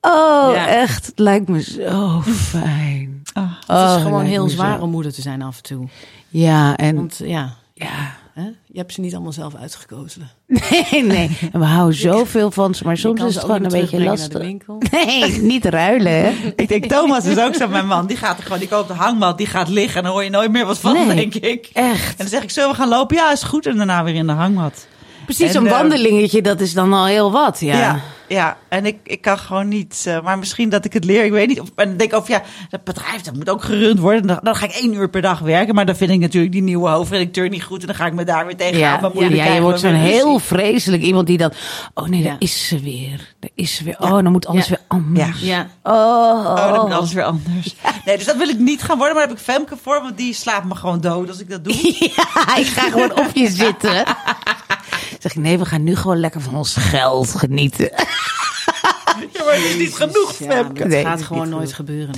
Oh, 0.00 0.54
Ja. 0.54 0.66
echt. 0.68 1.06
Het 1.06 1.18
lijkt 1.18 1.48
me 1.48 1.62
zo 1.62 2.20
fijn. 2.26 3.22
Ah. 3.32 3.50
Het 3.60 3.68
Oh, 3.78 3.84
is 3.86 3.92
het 3.92 4.02
gewoon 4.02 4.24
heel 4.24 4.48
zwaar 4.48 4.80
om 4.82 4.90
moeder 4.90 5.12
te 5.12 5.22
zijn 5.22 5.42
af 5.42 5.56
en 5.56 5.62
toe. 5.62 5.88
Ja, 6.28 6.76
en 6.76 6.96
Want 6.96 7.20
ja, 7.24 7.54
ja. 7.74 8.18
Hè, 8.40 8.50
je 8.66 8.78
hebt 8.78 8.92
ze 8.92 9.00
niet 9.00 9.12
allemaal 9.14 9.32
zelf 9.32 9.54
uitgekozen. 9.54 10.30
Nee, 10.90 11.02
nee. 11.04 11.38
En 11.52 11.60
we 11.60 11.66
houden 11.66 11.98
zoveel 12.10 12.50
van 12.50 12.74
ze, 12.74 12.84
maar 12.84 12.96
soms 12.96 13.22
is 13.22 13.34
het 13.34 13.44
gewoon 13.44 13.64
een 13.64 13.70
beetje 13.70 14.00
lastig. 14.02 14.42
Nee, 14.90 15.40
niet 15.40 15.64
ruilen, 15.64 16.12
hè? 16.12 16.52
Ik 16.56 16.68
denk, 16.68 16.84
Thomas 16.84 17.24
is 17.24 17.38
ook 17.38 17.54
zo 17.54 17.68
mijn 17.68 17.86
man. 17.86 18.06
Die 18.06 18.16
gaat 18.16 18.36
er 18.36 18.42
gewoon, 18.42 18.58
die 18.58 18.68
koopt 18.68 18.88
de 18.88 18.94
hangmat, 18.94 19.38
die 19.38 19.46
gaat 19.46 19.68
liggen. 19.68 19.96
En 19.96 20.02
dan 20.02 20.12
hoor 20.12 20.24
je 20.24 20.30
nooit 20.30 20.50
meer 20.52 20.66
wat 20.66 20.78
van, 20.78 20.92
Nee, 20.92 21.16
denk 21.16 21.34
ik. 21.34 21.70
echt. 21.72 22.10
En 22.10 22.14
dan 22.16 22.28
zeg 22.28 22.42
ik, 22.42 22.50
zullen 22.50 22.70
we 22.70 22.74
gaan 22.76 22.88
lopen? 22.88 23.16
Ja, 23.16 23.32
is 23.32 23.42
goed. 23.42 23.66
En 23.66 23.76
daarna 23.76 24.04
weer 24.04 24.14
in 24.14 24.26
de 24.26 24.32
hangmat. 24.32 24.86
Precies, 25.36 25.46
En, 25.46 25.60
zo'n 25.60 25.66
eh, 25.66 25.72
wandelingetje, 25.78 26.42
dat 26.42 26.60
is 26.60 26.72
dan 26.72 26.92
al 26.92 27.06
heel 27.06 27.32
wat, 27.32 27.60
ja. 27.60 27.78
Ja, 27.78 28.00
ja. 28.28 28.56
en 28.68 28.86
ik, 28.86 28.96
ik 29.04 29.20
kan 29.20 29.38
gewoon 29.38 29.68
niet. 29.68 30.04
eh, 30.06 30.22
maar 30.22 30.38
misschien 30.38 30.68
dat 30.68 30.84
ik 30.84 30.92
het 30.92 31.04
leer, 31.04 31.24
ik 31.24 31.30
weet 31.30 31.48
niet. 31.48 31.60
Of, 31.60 31.68
en 31.74 31.88
dan 31.88 31.96
denk 31.96 32.10
ik 32.12 32.16
over, 32.18 32.30
ja, 32.30 32.42
dat 32.70 32.84
bedrijf 32.84 33.20
dat 33.22 33.34
moet 33.34 33.50
ook 33.50 33.62
gerund 33.62 33.98
worden. 33.98 34.26
Dan, 34.26 34.38
dan 34.42 34.54
ga 34.56 34.64
ik 34.64 34.72
één 34.72 34.94
uur 34.94 35.08
per 35.10 35.22
dag 35.22 35.38
werken. 35.38 35.74
Maar 35.74 35.86
dan 35.86 35.96
vind 35.96 36.10
ik 36.10 36.18
natuurlijk 36.18 36.52
die 36.52 36.62
nieuwe 36.62 36.88
hoofdredacteur 36.88 37.48
niet 37.48 37.62
goed. 37.62 37.80
En 37.80 37.86
dan 37.86 37.96
ga 37.96 38.06
ik 38.06 38.12
me 38.14 38.24
daar 38.24 38.46
weer 38.46 38.56
tegen 38.56 38.78
Ja, 38.78 39.00
aan 39.00 39.10
ja, 39.14 39.28
ja, 39.28 39.52
je 39.54 39.60
wordt 39.60 39.80
zo'n 39.80 39.92
heel 39.94 40.38
vreselijk 40.38 41.02
iemand 41.02 41.26
die 41.26 41.38
dan... 41.38 41.52
Oh 41.94 42.06
nee, 42.06 42.22
daar 42.22 42.32
Ja. 42.32 42.36
is 42.38 42.68
ze 42.68 42.80
weer. 42.80 43.34
Daar 43.40 43.50
is 43.54 43.74
ze 43.74 43.84
weer. 43.84 43.96
Oh, 43.98 44.10
dan 44.10 44.32
moet 44.32 44.46
alles 44.46 44.66
Ja. 44.68 44.70
weer 44.76 44.84
anders. 44.88 45.40
Ja, 45.40 45.66
Oh, 45.82 45.92
Oh, 46.46 46.56
dan 46.72 46.80
moet 46.84 46.92
alles 46.94 47.12
weer 47.12 47.24
anders. 47.24 47.74
Nee, 48.04 48.16
dus 48.16 48.26
dat 48.26 48.36
wil 48.36 48.48
ik 48.48 48.58
niet 48.58 48.82
gaan 48.82 48.96
worden. 48.98 49.14
Maar 49.16 49.26
daar 49.26 49.36
heb 49.36 49.46
ik 49.46 49.52
Femke 49.54 49.76
voor. 49.82 50.00
Want 50.02 50.16
die 50.16 50.34
slaapt 50.34 50.64
me 50.64 50.74
gewoon 50.74 51.00
dood 51.00 51.28
als 51.28 51.40
ik 51.40 51.50
dat 51.50 51.64
doe. 51.64 51.74
Ja, 52.16 52.56
ik 52.56 52.66
ga 52.66 52.90
gewoon 52.90 53.18
op 53.18 53.30
je 53.34 53.50
zitten. 53.64 54.04
Zeg 55.20 55.32
ik, 55.32 55.42
nee, 55.42 55.58
we 55.58 55.64
gaan 55.64 55.82
nu 55.82 55.96
gewoon 55.96 56.20
lekker 56.20 56.40
van 56.40 56.54
ons 56.54 56.74
geld 56.74 57.34
genieten. 57.34 57.90
Maar 59.50 59.60
het 59.60 59.70
is 59.70 59.76
niet 59.76 59.94
genoeg, 59.94 60.34
ja 60.38 60.46
Femke. 60.50 60.78
dat 60.78 60.88
Nee, 60.88 61.04
gaat 61.04 61.22
gewoon 61.22 61.48
nooit 61.48 61.72
gebeuren. 61.72 62.14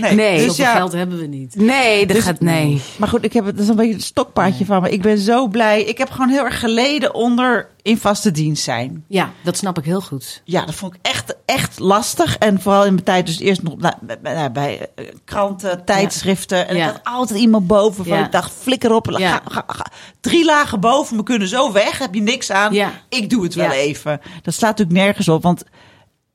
Nee. 0.00 0.12
Nee. 0.14 0.36
Dus 0.36 0.46
Zoveel 0.46 0.64
ja, 0.64 0.74
geld 0.76 0.92
hebben 0.92 1.18
we 1.18 1.26
niet. 1.26 1.54
Nee, 1.56 2.06
dat 2.06 2.16
Dus- 2.16 2.24
gaat 2.24 2.40
nee. 2.40 2.80
Maar 2.96 3.08
goed, 3.08 3.24
ik 3.24 3.32
heb 3.32 3.44
het, 3.44 3.54
dat 3.54 3.64
is 3.64 3.70
een 3.70 3.76
beetje 3.76 3.94
een 3.94 4.00
stokpaardje 4.00 4.64
van 4.64 4.82
me. 4.82 4.90
Ik 4.90 5.02
ben 5.02 5.18
zo 5.18 5.48
blij. 5.48 5.82
Ik 5.82 5.98
heb 5.98 6.10
gewoon 6.10 6.28
heel 6.28 6.44
erg 6.44 6.60
geleden 6.60 7.14
onder 7.14 7.68
in 7.82 7.98
vaste 7.98 8.30
dienst 8.30 8.62
zijn. 8.62 9.04
Ja, 9.08 9.32
dat 9.42 9.56
snap 9.56 9.78
ik 9.78 9.84
heel 9.84 10.00
goed. 10.00 10.42
Ja, 10.44 10.64
dat 10.64 10.74
vond 10.74 10.94
ik 10.94 10.98
echt, 11.02 11.36
echt 11.44 11.78
lastig. 11.78 12.36
En 12.38 12.60
vooral 12.60 12.84
in 12.84 12.92
mijn 12.92 13.04
tijd 13.04 13.26
dus 13.26 13.38
eerst 13.38 13.62
nog 13.62 13.76
nou, 13.76 13.94
bij, 14.00 14.18
bij- 14.20 14.52
bij, 14.52 14.88
eh, 14.94 15.04
kranten, 15.24 15.84
tijdschriften. 15.84 16.68
En 16.68 16.76
Ja. 16.76 16.86
ik 16.86 16.92
had 16.92 17.00
altijd 17.04 17.40
iemand 17.40 17.66
boven 17.66 18.04
van 18.04 18.16
Ja. 18.18 18.24
ik 18.24 18.32
dacht, 18.32 18.52
flikker 18.60 18.92
op. 18.94 19.14
Ja. 19.18 19.30
Ga, 19.30 19.42
ga, 19.48 19.64
ga. 19.66 19.86
Drie 20.20 20.44
lagen 20.44 20.80
boven 20.80 21.16
me 21.16 21.22
kunnen 21.22 21.48
zo 21.48 21.72
weg. 21.72 21.98
Heb 21.98 22.14
je 22.14 22.22
niks 22.22 22.50
aan. 22.50 22.72
Ja. 22.72 22.92
Ik 23.08 23.30
doe 23.30 23.42
het 23.42 23.54
wel 23.54 23.64
Ja. 23.64 23.72
even. 23.72 24.20
Dat 24.42 24.54
slaat 24.54 24.78
natuurlijk 24.78 24.98
nergens 25.06 25.28
op. 25.28 25.42
Want 25.42 25.64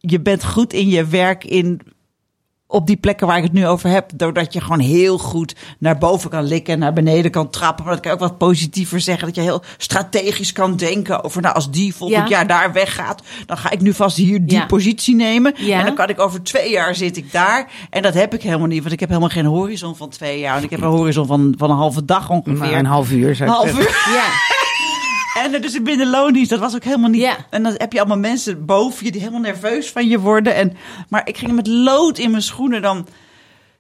je 0.05 0.19
bent 0.21 0.45
goed 0.45 0.73
in 0.73 0.87
je 0.89 1.05
werk 1.05 1.43
in 1.43 1.81
op 2.67 2.87
die 2.87 2.97
plekken 2.97 3.27
waar 3.27 3.37
ik 3.37 3.43
het 3.43 3.53
nu 3.53 3.67
over 3.67 3.89
heb. 3.89 4.11
Doordat 4.15 4.53
je 4.53 4.61
gewoon 4.61 4.79
heel 4.79 5.17
goed 5.17 5.55
naar 5.79 5.97
boven 5.97 6.29
kan 6.29 6.43
likken 6.43 6.73
en 6.73 6.79
naar 6.79 6.93
beneden 6.93 7.31
kan 7.31 7.49
trappen. 7.49 7.83
Maar 7.85 7.93
dat 7.93 8.03
kan 8.03 8.11
je 8.11 8.17
ook 8.17 8.23
wat 8.29 8.37
positiever 8.37 8.99
zeggen. 8.99 9.25
Dat 9.27 9.35
je 9.35 9.41
heel 9.41 9.61
strategisch 9.77 10.51
kan 10.51 10.75
denken 10.75 11.23
over, 11.23 11.41
nou, 11.41 11.55
als 11.55 11.71
die 11.71 11.95
volgend 11.95 12.29
Ja. 12.29 12.35
jaar 12.35 12.47
daar 12.47 12.73
weggaat, 12.73 13.21
dan 13.45 13.57
ga 13.57 13.71
ik 13.71 13.81
nu 13.81 13.93
vast 13.93 14.17
hier 14.17 14.45
die 14.45 14.57
Ja. 14.57 14.65
positie 14.65 15.15
nemen. 15.15 15.53
Ja. 15.57 15.79
En 15.79 15.85
dan 15.85 15.95
kan 15.95 16.09
ik 16.09 16.19
over 16.19 16.43
twee 16.43 16.71
jaar 16.71 16.95
zit 16.95 17.17
ik 17.17 17.31
daar. 17.31 17.71
En 17.89 18.01
dat 18.01 18.13
heb 18.13 18.33
ik 18.33 18.41
helemaal 18.43 18.67
niet, 18.67 18.81
want 18.81 18.93
ik 18.93 18.99
heb 18.99 19.09
helemaal 19.09 19.29
geen 19.29 19.45
horizon 19.45 19.95
van 19.95 20.09
twee 20.09 20.39
jaar. 20.39 20.57
En 20.57 20.63
ik 20.63 20.69
heb 20.69 20.81
een 20.81 20.87
horizon 20.87 21.27
van, 21.27 21.53
van 21.57 21.69
een 21.69 21.77
halve 21.77 22.05
dag 22.05 22.29
ongeveer. 22.29 22.53
Maar 22.57 22.73
een 22.73 22.85
half 22.85 23.11
uur 23.11 23.35
zou 23.35 23.49
Een 23.49 23.55
ik 23.55 23.61
half 23.61 23.69
zeggen. 23.83 24.11
uur. 24.11 24.15
Ja, 24.17 24.25
En 25.34 25.53
er 25.53 25.61
dus 25.61 25.75
in 25.75 25.84
binnenloondienst, 25.84 26.49
dat 26.49 26.59
was 26.59 26.75
ook 26.75 26.84
helemaal 26.84 27.09
niet. 27.09 27.21
Ja. 27.21 27.38
En 27.49 27.63
dan 27.63 27.73
heb 27.77 27.93
je 27.93 27.99
allemaal 27.99 28.17
mensen 28.17 28.65
boven 28.65 29.05
je 29.05 29.11
die 29.11 29.21
helemaal 29.21 29.41
nerveus 29.41 29.91
van 29.91 30.07
je 30.07 30.19
worden. 30.19 30.55
En, 30.55 30.73
maar 31.09 31.27
ik 31.27 31.38
ging 31.38 31.51
met 31.51 31.67
lood 31.67 32.17
in 32.17 32.31
mijn 32.31 32.43
schoenen 32.43 32.81
dan 32.81 33.07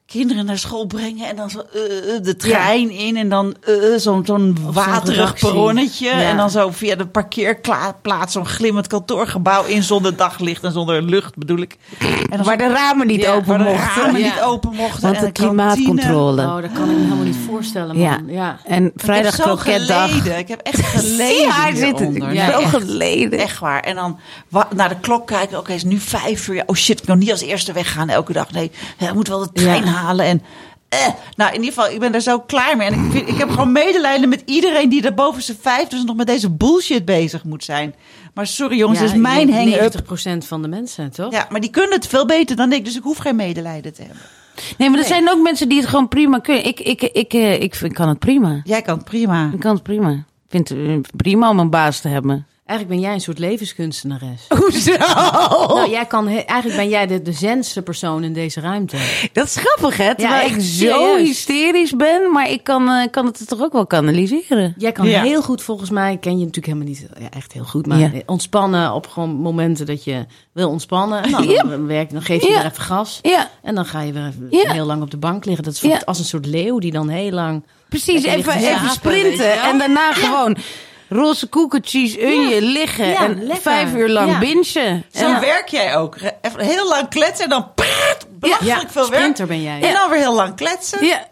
kinderen 0.05 0.45
naar 0.45 0.57
school 0.57 0.85
brengen. 0.85 1.27
En 1.29 1.35
dan 1.35 1.49
zo 1.49 1.59
eh, 1.73 2.15
eh, 2.15 2.23
de 2.23 2.35
trein 2.35 2.89
in. 2.89 3.17
En 3.17 3.29
dan 3.29 3.55
eh, 3.61 3.73
zo'n 3.97 4.25
zo'n 4.25 4.57
waterig 4.61 5.15
redactie. 5.17 5.47
perronnetje. 5.49 6.05
Ja. 6.05 6.21
En 6.21 6.37
dan 6.37 6.49
zo 6.49 6.69
via 6.71 6.95
de 6.95 7.05
parkeerplaats 7.07 8.33
zo'n 8.33 8.45
glimmend 8.45 8.87
kantoorgebouw 8.87 9.63
in 9.65 9.83
zonder 9.83 10.15
daglicht 10.15 10.63
en 10.63 10.71
zonder 10.71 11.01
lucht 11.01 11.37
bedoel 11.37 11.57
ik. 11.57 11.77
En 11.99 12.37
dan 12.37 12.43
Waar 12.45 12.57
de 12.57 12.67
ramen 12.67 13.07
niet 13.07 13.21
Ja, 13.21 13.33
open 13.33 13.47
waar 13.47 13.57
de 13.57 13.63
mochten. 13.63 14.03
ramen 14.03 14.19
Ja. 14.21 14.25
niet 14.33 14.41
open 14.43 14.75
mochten. 14.75 15.01
Want 15.01 15.15
en 15.15 15.25
de 15.25 15.31
kantine. 15.31 15.47
klimaatcontrole. 15.47 16.41
oh, 16.41 16.61
dat 16.61 16.71
kan 16.71 16.89
ik 16.89 16.95
me 16.97 17.03
helemaal 17.03 17.23
niet 17.25 17.37
voorstellen, 17.47 17.87
man. 17.97 18.03
Ja. 18.05 18.19
Ja. 18.27 18.57
En 18.65 18.91
vrijdag 18.95 19.31
ik 19.33 19.37
heb 19.37 19.47
zo 19.47 19.55
kroketdag. 19.55 20.09
geleden. 20.09 20.37
Ik 20.37 20.47
heb 20.47 20.59
echt 20.59 20.79
geleden 20.95 21.27
Zie 21.27 21.47
haar 21.49 21.75
zitten. 21.75 22.33
Ja, 22.33 22.51
Zo 22.51 22.59
echt. 22.59 22.69
geleden. 22.69 23.39
Echt 23.39 23.59
waar. 23.59 23.79
En 23.79 23.95
dan 23.95 24.19
naar 24.75 24.89
de 24.89 24.99
klok 25.01 25.27
kijken. 25.27 25.57
Oké, 25.57 25.71
het 25.71 25.83
is 25.83 25.89
nu 25.89 25.97
vijf 25.99 26.47
uur. 26.47 26.55
Ja, 26.55 26.63
Oh 26.65 26.75
shit, 26.75 26.99
ik 26.99 27.05
kan 27.05 27.17
niet 27.17 27.31
als 27.31 27.41
eerste 27.41 27.73
weggaan 27.73 28.09
elke 28.09 28.33
dag. 28.33 28.51
Nee, 28.51 28.71
ik 28.99 29.13
moet 29.13 29.27
wel 29.27 29.39
de 29.39 29.51
trein 29.53 29.83
En 30.25 30.41
eh. 30.89 31.07
nou, 31.35 31.53
in 31.53 31.59
ieder 31.63 31.73
geval, 31.73 31.91
ik 31.93 31.99
ben 31.99 32.13
er 32.13 32.21
zo 32.21 32.39
klaar 32.39 32.77
mee. 32.77 32.87
En 32.87 33.05
ik, 33.05 33.11
vind, 33.11 33.27
ik 33.29 33.37
heb 33.37 33.49
gewoon 33.49 33.71
medelijden 33.71 34.29
met 34.29 34.41
iedereen 34.45 34.89
die 34.89 35.03
er 35.05 35.13
boven 35.13 35.41
zijn 35.41 35.57
vijf 35.61 35.87
dus 35.87 36.03
nog 36.03 36.15
met 36.15 36.27
deze 36.27 36.49
bullshit 36.49 37.05
bezig 37.05 37.43
moet 37.43 37.63
zijn. 37.63 37.95
Maar 38.33 38.47
sorry 38.47 38.77
jongens, 38.77 38.99
Ja, 38.99 39.05
dit 39.05 39.13
is 39.15 39.21
mijn 39.21 39.53
hang-up. 39.53 39.93
90% 40.43 40.47
van 40.47 40.61
de 40.61 40.67
mensen, 40.67 41.11
toch? 41.11 41.31
Ja, 41.31 41.47
maar 41.49 41.61
die 41.61 41.69
kunnen 41.69 41.91
het 41.93 42.07
veel 42.07 42.25
beter 42.25 42.55
dan 42.55 42.71
ik. 42.71 42.85
Dus 42.85 42.95
ik 42.97 43.03
hoef 43.03 43.17
geen 43.17 43.35
medelijden 43.35 43.93
te 43.93 44.01
hebben. 44.01 44.21
Nee, 44.77 44.89
maar 44.89 44.99
er 44.99 45.05
zijn 45.05 45.29
ook 45.29 45.41
mensen 45.41 45.69
die 45.69 45.79
het 45.79 45.89
gewoon 45.89 46.07
prima 46.07 46.39
kunnen. 46.39 46.65
Ik, 46.65 46.79
ik, 46.79 47.01
ik, 47.01 47.33
eh, 47.33 47.61
ik, 47.61 47.75
vind- 47.75 47.91
ik 47.91 47.97
kan 47.97 48.07
het 48.09 48.19
prima. 48.19 48.61
Jij 48.63 48.81
kan 48.81 48.95
het 48.97 49.05
prima. 49.05 49.49
Ik 49.53 49.59
kan 49.59 49.73
het 49.73 49.83
prima. 49.83 50.11
Ik 50.11 50.23
vind 50.49 50.69
het 50.69 50.77
eh, 50.87 50.93
prima 51.15 51.49
om 51.49 51.59
een 51.59 51.69
baas 51.69 51.99
te 51.99 52.07
hebben. 52.07 52.47
Eigenlijk 52.65 52.99
ben 52.99 53.07
jij 53.07 53.13
een 53.15 53.21
soort 53.23 53.39
levenskunstenares. 53.39 54.41
Hoezo? 54.59 54.97
Nou, 54.97 55.89
jij 55.89 56.05
kan, 56.05 56.27
eigenlijk 56.27 56.75
ben 56.75 56.89
jij 56.89 57.07
de, 57.07 57.21
de 57.21 57.31
zenste 57.31 57.81
persoon 57.81 58.23
in 58.23 58.33
deze 58.33 58.59
ruimte. 58.59 58.97
Dat 59.33 59.45
is 59.45 59.55
grappig, 59.55 59.97
hè? 59.97 60.15
Terwijl 60.15 60.41
echt 60.43 60.55
ik 60.55 60.61
zo 60.61 60.85
serieus. 60.85 61.27
hysterisch 61.27 61.91
ben, 61.95 62.31
maar 62.31 62.49
ik 62.49 62.63
kan, 62.63 62.89
eh, 62.89 63.07
kan 63.11 63.25
het 63.25 63.47
toch 63.47 63.61
ook 63.61 63.73
wel 63.73 63.85
kanaliseren. 63.87 64.73
Jij 64.77 64.91
kan 64.91 65.07
Ja. 65.07 65.21
heel 65.21 65.41
goed, 65.41 65.61
volgens 65.61 65.89
mij, 65.89 66.17
ken 66.17 66.31
je 66.39 66.45
natuurlijk 66.45 66.65
helemaal 66.65 66.87
niet 66.87 67.07
ja, 67.19 67.29
echt 67.29 67.53
heel 67.53 67.63
goed, 67.63 67.85
maar 67.85 67.99
Ja. 67.99 68.11
ontspannen 68.25 68.93
op 68.93 69.07
gewoon 69.07 69.29
momenten 69.29 69.85
dat 69.85 70.03
je 70.03 70.25
wil 70.51 70.69
ontspannen. 70.69 71.31
Nou, 71.31 71.49
Ja. 71.49 71.63
dan, 71.63 71.85
werk, 71.87 72.11
dan 72.11 72.21
geef 72.21 72.41
je 72.41 72.47
Ja. 72.49 72.55
weer 72.61 72.71
even 72.71 72.83
gas. 72.83 73.19
Ja, 73.21 73.49
En 73.61 73.75
dan 73.75 73.85
ga 73.85 74.01
je 74.01 74.11
weer 74.13 74.25
even 74.27 74.47
Ja. 74.49 74.71
heel 74.71 74.85
lang 74.85 75.01
op 75.01 75.11
de 75.11 75.17
bank 75.17 75.45
liggen. 75.45 75.63
Dat 75.63 75.73
is 75.73 75.81
Ja. 75.81 76.01
als 76.05 76.19
een 76.19 76.25
soort 76.25 76.45
leeuw 76.45 76.79
die 76.79 76.91
dan 76.91 77.09
heel 77.09 77.31
lang... 77.31 77.63
precies. 77.89 78.23
Even, 78.23 78.53
even 78.53 78.89
sprinten 78.89 79.61
en 79.61 79.77
daarna 79.77 80.13
gewoon 80.13 80.57
roze 81.13 81.47
koekertjes, 81.47 82.17
unje, 82.17 82.61
liggen 82.61 83.07
Ja, 83.07 83.23
en 83.25 83.37
lekker. 83.43 83.61
vijf 83.61 83.93
uur 83.93 84.09
lang 84.09 84.31
Ja. 84.31 84.39
bingen. 84.39 85.03
Zo 85.13 85.39
werk 85.39 85.67
jij 85.67 85.97
ook. 85.97 86.15
Even 86.41 86.59
heel 86.59 86.87
lang 86.87 87.09
kletsen 87.09 87.43
en 87.43 87.49
dan 87.49 87.73
praat, 87.75 88.25
belachelijk 88.39 88.81
Ja, 88.81 88.89
veel 88.89 89.09
werk. 89.09 89.13
sprinter 89.21 89.47
ben 89.47 89.61
jij. 89.61 89.81
En 89.81 89.93
dan 89.93 90.09
weer 90.09 90.19
heel 90.19 90.33
lang 90.35 90.55
kletsen. 90.55 91.05
Ja, 91.05 91.25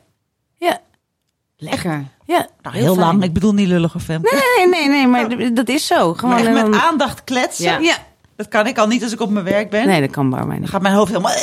ja, 0.57 0.79
Lekker. 1.57 2.05
ja. 2.25 2.47
Nou, 2.61 2.75
Heel 2.75 2.95
lang. 2.95 3.23
Ik 3.23 3.33
bedoel 3.33 3.53
niet 3.53 3.67
lullig 3.67 3.95
of 3.95 4.07
hem. 4.07 4.21
Nee, 4.21 4.67
nee, 4.67 4.87
nee, 4.89 5.07
maar 5.07 5.53
dat 5.53 5.69
is 5.69 5.87
zo. 5.87 6.13
Gewoon 6.13 6.43
met 6.43 6.55
dan- 6.55 6.75
aandacht 6.81 7.23
kletsen. 7.23 7.65
Ja. 7.65 7.77
Ja. 7.77 7.95
Dat 8.35 8.47
kan 8.47 8.67
ik 8.67 8.77
al 8.77 8.87
niet 8.87 9.03
als 9.03 9.11
ik 9.11 9.19
op 9.21 9.29
mijn 9.29 9.45
werk 9.45 9.69
ben. 9.69 9.87
Nee, 9.87 10.01
dat 10.01 10.11
kan 10.11 10.29
bij 10.29 10.39
mij 10.39 10.49
Dan 10.49 10.59
niet. 10.59 10.69
gaat 10.69 10.81
mijn 10.81 10.93
hoofd 10.95 11.11
helemaal... 11.11 11.33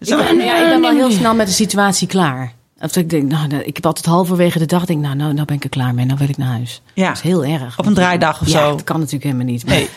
Zo. 0.00 0.16
Ja, 0.18 0.30
ja, 0.30 0.56
ik 0.62 0.68
ben 0.68 0.80
wel 0.80 0.90
heel 0.90 1.10
snel 1.10 1.34
met 1.34 1.46
de 1.46 1.52
situatie 1.52 2.06
klaar. 2.08 2.52
Of 2.84 2.96
ik 2.96 3.10
denk, 3.10 3.30
nou, 3.30 3.54
ik 3.54 3.74
heb 3.74 3.86
altijd 3.86 4.06
halverwege 4.06 4.58
de 4.58 4.66
dag 4.66 4.84
denk, 4.84 5.00
nou, 5.00 5.16
nou, 5.16 5.32
nou 5.32 5.46
ben 5.46 5.56
ik 5.56 5.64
er 5.64 5.70
klaar 5.70 5.94
mee. 5.94 6.04
Nou 6.04 6.18
wil 6.18 6.28
ik 6.28 6.36
naar 6.36 6.48
huis. 6.48 6.82
Ja. 6.94 7.06
Dat 7.08 7.16
is 7.16 7.22
heel 7.22 7.44
erg. 7.44 7.78
Op 7.78 7.86
een 7.86 7.94
draaidag 7.94 8.40
of 8.40 8.46
ja, 8.46 8.64
zo. 8.64 8.70
dat 8.70 8.84
kan 8.84 8.96
natuurlijk 8.96 9.24
helemaal 9.24 9.46
niet. 9.46 9.66
Maar, 9.66 9.74
Nee. 9.74 9.88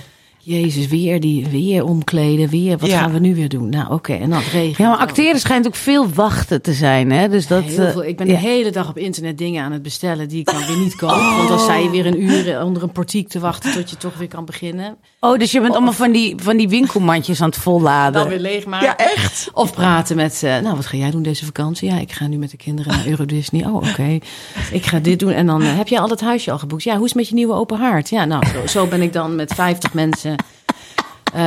Jezus, 0.48 0.88
weer 0.88 1.20
die, 1.20 1.48
weer 1.48 1.86
omkleden, 1.86 2.50
weer. 2.50 2.78
Wat 2.78 2.90
Ja. 2.90 3.00
gaan 3.00 3.14
we 3.14 3.20
nu 3.20 3.36
weer 3.36 3.50
doen? 3.50 3.70
Nou, 3.70 3.94
oké, 3.94 4.14
en 4.14 4.30
dan 4.30 4.40
het 4.40 4.52
regent. 4.52 4.78
Ja, 4.78 4.90
maar 4.90 4.98
acteren 4.98 5.40
schijnt 5.40 5.68
ook 5.68 5.76
veel 5.76 6.10
wachten 6.10 6.62
te 6.62 6.74
zijn, 6.74 7.12
hè? 7.12 7.30
Dus 7.30 7.48
dat. 7.48 7.64
Heel 7.64 7.86
eh, 7.86 7.92
veel. 7.92 8.04
Ik 8.04 8.18
ben 8.18 8.28
ja. 8.28 8.34
de 8.34 8.40
hele 8.40 8.72
dag 8.72 8.90
op 8.90 8.98
internet 8.98 9.38
dingen 9.38 9.64
aan 9.64 9.72
het 9.72 9.82
bestellen 9.82 10.28
die 10.28 10.40
ik 10.40 10.46
dan 10.46 10.66
weer 10.66 10.78
niet 10.78 10.96
koop. 10.96 11.10
Want 11.10 11.48
dan 11.48 11.60
sta 11.60 11.76
je 11.76 11.90
weer 11.90 12.06
een 12.06 12.24
uur 12.24 12.64
onder 12.64 12.84
een 12.84 12.92
portiek 12.92 13.28
te 13.30 13.40
wachten 13.40 13.72
tot 13.72 13.90
je 13.90 13.98
toch 13.98 14.18
weer 14.18 14.28
kan 14.28 14.46
beginnen. 14.46 14.98
Oh, 15.20 15.38
dus 15.40 15.52
je 15.52 15.62
bent 15.62 15.74
allemaal 15.74 15.94
van 15.94 16.12
die, 16.12 16.36
van 16.38 16.58
die 16.58 16.70
winkelmandjes 16.70 17.42
aan 17.42 17.50
het 17.50 17.58
volladen. 17.58 18.22
Dan 18.22 18.30
weer 18.30 18.40
leegmaken. 18.40 18.88
Ja, 18.88 18.98
echt? 18.98 19.50
Of 19.54 19.74
praten 19.74 20.16
met, 20.16 20.44
eh, 20.44 20.60
nou, 20.60 20.76
wat 20.76 20.86
ga 20.86 20.98
jij 20.98 21.12
doen 21.12 21.24
deze 21.24 21.46
vakantie? 21.46 21.90
Ja, 21.90 22.00
ik 22.00 22.12
ga 22.12 22.28
nu 22.28 22.38
met 22.38 22.52
de 22.52 22.58
kinderen 22.58 22.92
naar 22.92 23.08
Euro 23.08 23.26
Disney. 23.26 23.66
Oh, 23.66 23.76
oké. 23.76 24.18
Ik 24.72 24.86
ga 24.86 25.00
dit 25.00 25.20
doen. 25.20 25.32
En 25.32 25.46
dan 25.46 25.62
eh, 25.62 25.78
heb 25.78 25.88
je 25.88 26.00
al 26.00 26.10
het 26.10 26.22
huisje 26.22 26.52
al 26.52 26.60
geboekt. 26.60 26.84
Ja, 26.84 26.96
hoe 26.96 27.04
is 27.06 27.10
het 27.10 27.20
met 27.20 27.28
je 27.30 27.36
nieuwe 27.36 27.54
open 27.54 27.78
haard? 27.78 28.10
Ja, 28.10 28.26
nou, 28.26 28.46
zo, 28.46 28.68
zo 28.68 28.86
ben 28.88 29.02
ik 29.02 29.14
dan 29.14 29.36
met 29.36 29.54
50 29.54 29.94
mensen. 29.94 30.36
Eh, 31.34 31.42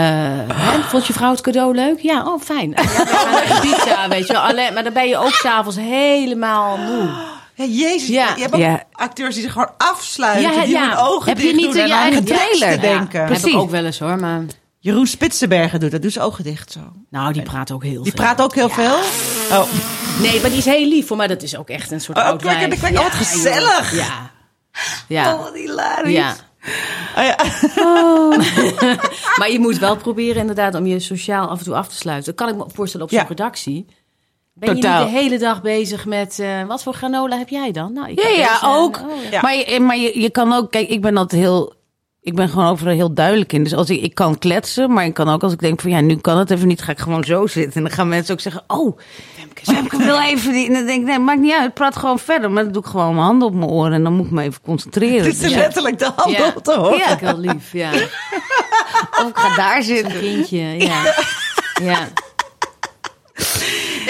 hè, 0.55 0.83
vond 0.83 1.07
je 1.07 1.12
vrouw 1.12 1.31
het 1.31 1.41
cadeau 1.41 1.74
leuk? 1.74 1.99
Ja, 2.01 2.22
oh, 2.26 2.41
fijn. 2.43 2.70
Ja, 2.70 2.83
we 2.83 2.89
gaan 2.89 3.31
naar 3.33 3.57
Ibiza, 3.64 4.09
weet 4.16 4.26
je 4.26 4.33
wel. 4.33 4.43
Alleen, 4.43 4.74
maar 4.74 4.85
dan 4.85 4.93
ben 4.93 5.09
je 5.09 5.16
ook 5.18 5.33
s'avonds 5.33 5.76
helemaal 5.76 6.76
moe. 6.76 7.09
Ja, 7.55 7.64
jezus. 7.64 8.09
Ja. 8.09 8.28
Je 8.37 8.41
hebt 8.43 8.55
ook 8.55 8.61
Ja. 8.61 8.83
acteurs 8.93 9.35
die 9.35 9.43
zich 9.43 9.53
gewoon 9.53 9.70
afsluiten. 9.76 10.53
Ja, 10.53 10.64
die 10.64 10.72
ja. 10.74 10.89
hun 10.89 10.97
ogen 10.97 11.28
Heb 11.28 11.39
je 11.39 11.43
dicht 11.43 11.57
niet 11.57 11.72
doen 11.72 11.87
je 11.87 11.93
eigen 11.93 12.24
trailer? 12.24 12.70
te 12.70 12.78
denken. 12.81 13.18
Heb 13.18 13.28
Precies. 13.28 13.53
ik 13.53 13.59
ook 13.59 13.70
wel 13.70 13.85
eens 13.85 13.99
hoor, 13.99 14.18
maar... 14.18 14.43
Jeroen 14.83 15.07
Spitsenbergen 15.07 15.81
doet 15.81 15.91
dat. 15.91 16.03
Doet 16.03 16.12
zijn 16.12 16.24
ogen 16.24 16.45
dicht 16.45 16.72
zo. 16.72 16.81
Nou, 17.11 17.33
die 17.33 17.43
praat 17.43 17.70
ook 17.70 17.83
heel 17.83 18.03
Die 18.03 18.12
veel. 18.12 18.24
praat 18.24 18.41
ook 18.43 18.55
heel 18.55 18.68
veel. 18.68 18.97
Oh. 19.51 19.62
Nee, 20.20 20.41
maar 20.41 20.51
die 20.51 20.59
is 20.59 20.64
heel 20.64 20.87
lief 20.89 21.07
voor 21.07 21.16
mij. 21.16 21.26
Dat 21.26 21.43
is 21.43 21.57
ook 21.57 21.68
echt 21.68 21.91
een 21.91 22.01
soort 22.01 22.18
Oh, 22.18 22.24
oud 22.24 22.43
kijk, 22.43 22.78
kijk, 22.81 22.97
wat 22.97 23.11
gezellig. 23.12 23.95
Ja. 23.95 24.31
Ja. 25.09 25.35
Oh, 25.35 25.43
wat 25.43 25.55
hilarisch. 25.55 26.12
Ja. 26.12 26.35
Oh, 27.17 27.25
ja. 27.25 27.37
Maar 29.37 29.51
je 29.51 29.59
moet 29.59 29.79
wel 29.79 29.97
proberen 29.97 30.41
inderdaad 30.41 30.75
om 30.75 30.87
je 30.87 30.99
sociaal 31.01 31.49
af 31.49 31.59
en 31.59 31.65
toe 31.65 31.75
af 31.75 31.89
te 31.89 31.95
sluiten. 31.97 32.35
Dat 32.37 32.47
kan 32.47 32.55
ik 32.61 32.65
me 32.67 32.73
voorstellen 32.75 33.07
op 33.07 33.13
zo'n 33.13 33.23
Ja. 33.23 33.29
redactie. 33.29 33.87
Ben 34.53 34.69
je 34.69 34.75
niet 34.75 34.83
de 34.83 35.07
hele 35.19 35.39
dag 35.39 35.63
bezig 35.63 36.07
met... 36.07 36.39
eh, 36.39 36.65
wat 36.67 36.83
voor 36.83 36.95
granola 36.95 37.39
heb 37.39 37.49
jij 37.49 37.71
dan? 37.73 37.93
Nou, 37.93 38.09
ik 38.11 38.21
Ja, 38.23 38.29
heb 38.29 38.37
ja, 38.37 38.53
deze, 38.53 38.67
ook. 38.67 38.97
oh, 38.97 39.23
ja. 39.25 39.31
Ja. 39.31 39.41
Maar, 39.41 39.57
je, 39.57 39.81
maar 39.81 39.97
je, 39.97 40.21
je 40.21 40.31
kan 40.31 40.53
ook, 40.53 40.71
kijk, 40.71 40.89
ik 40.89 41.01
ben 41.01 41.17
altijd 41.17 41.43
heel. 41.43 41.73
Ik 42.23 42.35
ben 42.35 42.49
gewoon 42.49 42.66
overal 42.71 42.95
heel 42.95 43.14
duidelijk 43.14 43.53
in. 43.53 43.62
Dus 43.62 43.75
als 43.75 43.91
ik, 43.91 44.01
ik 44.03 44.14
kan 44.14 44.39
kletsen, 44.39 44.93
maar 44.93 45.05
ik 45.05 45.14
kan 45.14 45.29
ook 45.29 45.43
als 45.43 45.53
ik 45.53 45.59
denk 45.61 45.81
van 45.81 45.91
ja, 45.91 46.01
nu 46.01 46.16
kan 46.16 46.39
het 46.39 46.51
even 46.51 46.68
niet, 46.68 46.83
ga 46.83 46.93
ik 46.93 46.99
gewoon 46.99 47.25
zo 47.25 47.47
zitten. 47.47 47.75
En 47.75 47.83
dan 47.83 47.91
gaan 47.97 48.09
mensen 48.09 48.35
ook 48.35 48.41
zeggen, 48.41 48.62
oh, 48.66 48.99
Femke 49.62 49.97
wil 49.97 50.21
even 50.21 50.53
die. 50.53 50.66
En 50.66 50.73
dan 50.73 50.87
denk 50.87 51.01
ik, 51.01 51.07
nee, 51.07 51.18
maakt 51.18 51.41
niet 51.41 51.53
uit, 51.53 51.75
praat 51.75 51.97
gewoon 51.97 52.18
verder. 52.18 52.51
Maar 52.51 52.62
dan 52.64 52.73
doe 52.73 52.83
ik 52.83 52.89
gewoon 52.89 53.14
mijn 53.14 53.27
handen 53.27 53.49
op 53.49 53.55
mijn 53.55 53.71
oren 53.71 53.93
en 53.93 54.03
dan 54.03 54.12
moet 54.12 54.27
ik 54.27 54.33
me 54.33 54.43
even 54.43 54.61
concentreren. 54.62 55.25
Het 55.25 55.35
is 55.35 55.39
Dus, 55.41 55.55
letterlijk 55.55 55.99
de 55.99 56.11
hand 56.16 56.37
Ja. 56.37 56.53
op 56.57 56.64
te 56.64 56.75
horen. 56.79 56.99
Ja, 56.99 57.09
ik 57.09 57.21
heel 57.21 57.39
lief, 57.39 57.73
ja. 57.73 57.91
of 59.21 59.27
ik 59.29 59.37
ga 59.39 59.57
daar 59.57 59.83
zitten. 59.83 60.18
Kindje, 60.21 60.59
ja. 60.79 61.14
Ja. 61.83 62.09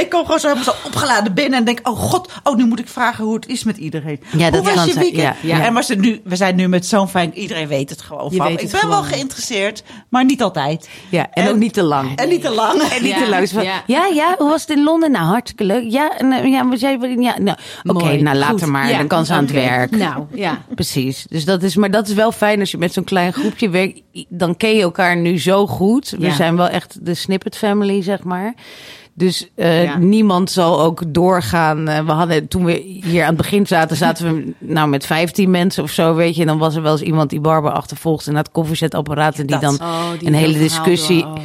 Ik 0.00 0.10
kom 0.10 0.24
gewoon 0.24 0.40
zo 0.40 0.48
helemaal 0.48 0.74
zo 0.74 0.86
opgeladen 0.86 1.34
binnen 1.34 1.58
en 1.58 1.64
denk, 1.64 1.88
oh 1.88 1.98
god, 1.98 2.32
oh 2.42 2.56
nu 2.56 2.66
moet 2.66 2.78
ik 2.78 2.88
vragen 2.88 3.24
hoe 3.24 3.34
het 3.34 3.46
is 3.48 3.64
met 3.64 3.76
iedereen. 3.76 4.20
Ja, 4.36 4.42
hoe 4.42 4.50
dat 4.62 4.74
was 4.74 4.84
je 4.84 4.92
zijn, 4.92 5.04
weekend? 5.04 5.36
ja, 5.42 5.56
ja. 5.58 5.64
En 5.64 5.74
was 5.74 5.88
het 5.88 6.00
nu, 6.00 6.20
we 6.24 6.36
zijn 6.36 6.56
nu 6.56 6.68
met 6.68 6.86
zo'n 6.86 7.08
fijn, 7.08 7.34
iedereen 7.38 7.68
weet 7.68 7.90
het 7.90 8.02
gewoon 8.02 8.32
van. 8.32 8.46
weet 8.46 8.62
Ik 8.62 8.70
ben 8.80 8.88
wel 8.88 9.02
geïnteresseerd, 9.02 9.82
maar 10.08 10.24
niet 10.24 10.42
altijd. 10.42 10.88
Ja, 11.08 11.28
en, 11.32 11.42
En- 11.44 11.48
ook 11.50 11.56
niet 11.56 11.72
te 11.72 11.82
lang. 11.82 12.16
En 12.16 12.28
niet 12.28 12.42
te 12.42 12.50
lang. 12.50 12.82
En 12.82 13.02
niet 13.02 13.12
Ja, 13.12 13.22
te 13.22 13.28
lang. 13.28 13.50
Ja. 13.50 13.82
ja. 13.86 14.06
ja, 14.06 14.34
hoe 14.38 14.48
was 14.48 14.60
het 14.60 14.70
in 14.70 14.82
Londen? 14.84 15.10
Nou, 15.10 15.24
hartstikke 15.24 15.64
leuk. 15.64 15.90
Ja, 15.90 16.18
en, 16.18 16.32
eh, 16.32 16.50
ja, 16.50 16.68
was 16.68 16.80
jij, 16.80 16.98
ja 17.18 17.38
nou, 17.38 17.56
oké, 17.84 18.16
nou 18.16 18.36
later 18.36 18.58
Goed. 18.58 18.66
maar. 18.68 18.90
Ja, 18.90 18.98
Dan 18.98 19.06
kan 19.06 19.26
ze 19.26 19.32
aan 19.32 19.42
het 19.42 19.52
werk. 19.52 19.90
Nou, 19.90 20.24
ja. 20.34 20.62
Precies. 20.74 21.26
Dus 21.28 21.44
dat 21.44 21.62
is, 21.62 21.76
maar 21.76 21.90
dat 21.90 22.08
is 22.08 22.14
wel 22.14 22.32
fijn 22.32 22.60
als 22.60 22.70
je 22.70 22.78
met 22.78 22.92
zo'n 22.92 23.04
klein 23.04 23.32
groepje 23.32 23.68
werkt. 23.68 24.00
Dan 24.28 24.56
ken 24.56 24.74
je 24.74 24.82
elkaar 24.82 25.16
nu 25.16 25.38
zo 25.40 25.66
goed. 25.66 26.10
We 26.10 26.26
Ja. 26.26 26.34
zijn 26.34 26.56
wel 26.56 26.68
echt 26.68 26.98
de 27.06 27.14
snippet 27.14 27.56
family, 27.56 28.02
zeg 28.02 28.22
maar. 28.24 28.54
Dus 29.20 29.48
eh, 29.54 29.84
Ja. 29.84 29.98
niemand 29.98 30.50
zal 30.50 30.80
ook 30.82 31.02
doorgaan. 31.08 31.88
Eh, 31.88 32.04
we 32.04 32.12
hadden 32.12 32.48
toen 32.48 32.64
we 32.64 32.72
hier 33.04 33.22
aan 33.22 33.28
het 33.28 33.36
begin 33.36 33.66
zaten, 33.66 33.96
zaten 34.06 34.34
we 34.34 34.52
nou 34.58 34.88
met 34.88 35.06
15 35.06 35.50
mensen 35.50 35.82
of 35.82 35.90
zo, 35.90 36.14
weet 36.14 36.34
je. 36.34 36.40
En 36.40 36.46
dan 36.46 36.58
was 36.58 36.74
er 36.76 36.82
wel 36.82 36.92
eens 36.92 37.02
iemand 37.02 37.30
die 37.30 37.40
Barbara 37.40 37.74
achtervolgt 37.74 38.26
en 38.26 38.36
het 38.36 38.50
koffiezetapparaat 38.50 39.38
en 39.38 39.46
die 39.46 39.58
Dat. 39.58 39.78
dan 39.78 39.88
Oh, 39.88 40.10
die 40.18 40.28
een 40.28 40.34
hele 40.34 40.58
discussie 40.58 41.22
door, 41.22 41.32
oh. 41.32 41.38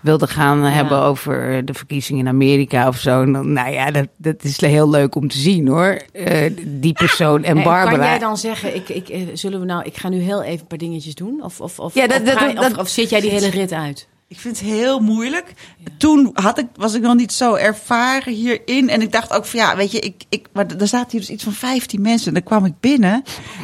wilde 0.00 0.26
gaan 0.26 0.62
hebben 0.62 0.98
over 1.00 1.64
de 1.64 1.74
verkiezingen 1.74 2.20
in 2.20 2.28
Amerika 2.28 2.88
of 2.88 2.96
zo. 2.98 3.22
En 3.22 3.32
dan, 3.32 3.52
nou 3.52 3.70
ja, 3.72 3.90
dat, 3.90 4.06
dat 4.16 4.42
is 4.44 4.60
heel 4.60 4.90
leuk 4.90 5.14
om 5.14 5.28
te 5.28 5.38
zien 5.38 5.68
hoor. 5.68 5.98
Eh, 6.12 6.50
die 6.66 6.92
persoon 6.92 7.44
en 7.44 7.54
Barbara. 7.62 7.96
Kan 7.96 8.06
jij 8.06 8.18
dan 8.18 8.36
zeggen, 8.36 8.74
ik, 8.74 8.88
ik, 8.88 9.30
zullen 9.32 9.60
we 9.60 9.66
nou, 9.66 9.84
ik 9.84 9.96
ga 9.96 10.08
nu 10.08 10.18
heel 10.20 10.42
even 10.42 10.60
een 10.60 10.66
paar 10.66 10.78
dingetjes 10.78 11.14
doen? 11.14 11.40
Of, 11.44 11.60
of, 11.60 11.78
of, 11.78 11.94
Ja, 11.94 12.06
dat- 12.06 12.20
of, 12.20 12.26
dat- 12.26 12.38
ga 12.38 12.46
je- 12.46 12.54
dat- 12.54 12.72
of, 12.72 12.78
of 12.78 12.88
zit 12.88 13.10
jij 13.10 13.20
die 13.20 13.30
hele 13.30 13.50
rit 13.50 13.72
uit? 13.72 14.08
Ik 14.28 14.40
vind 14.40 14.58
het 14.58 14.68
heel 14.68 15.00
moeilijk. 15.00 15.52
Toen 15.98 16.30
had 16.32 16.58
ik, 16.58 16.66
was 16.76 16.94
ik 16.94 17.02
nog 17.02 17.14
niet 17.14 17.32
zo 17.32 17.54
ervaren 17.54 18.32
hierin. 18.32 18.88
En 18.88 19.02
ik 19.02 19.12
dacht 19.12 19.32
ook 19.32 19.44
van 19.44 19.60
ja, 19.60 19.76
weet 19.76 19.90
je, 19.90 20.00
ik, 20.00 20.24
ik, 20.28 20.46
maar 20.52 20.66
er 20.66 20.88
zaten 20.88 21.10
hier 21.10 21.20
dus 21.20 21.30
iets 21.30 21.44
van 21.44 21.52
15 21.52 22.00
mensen. 22.00 22.26
En 22.28 22.34
dan 22.34 22.42
kwam 22.42 22.64
ik 22.64 22.80
binnen. 22.80 23.22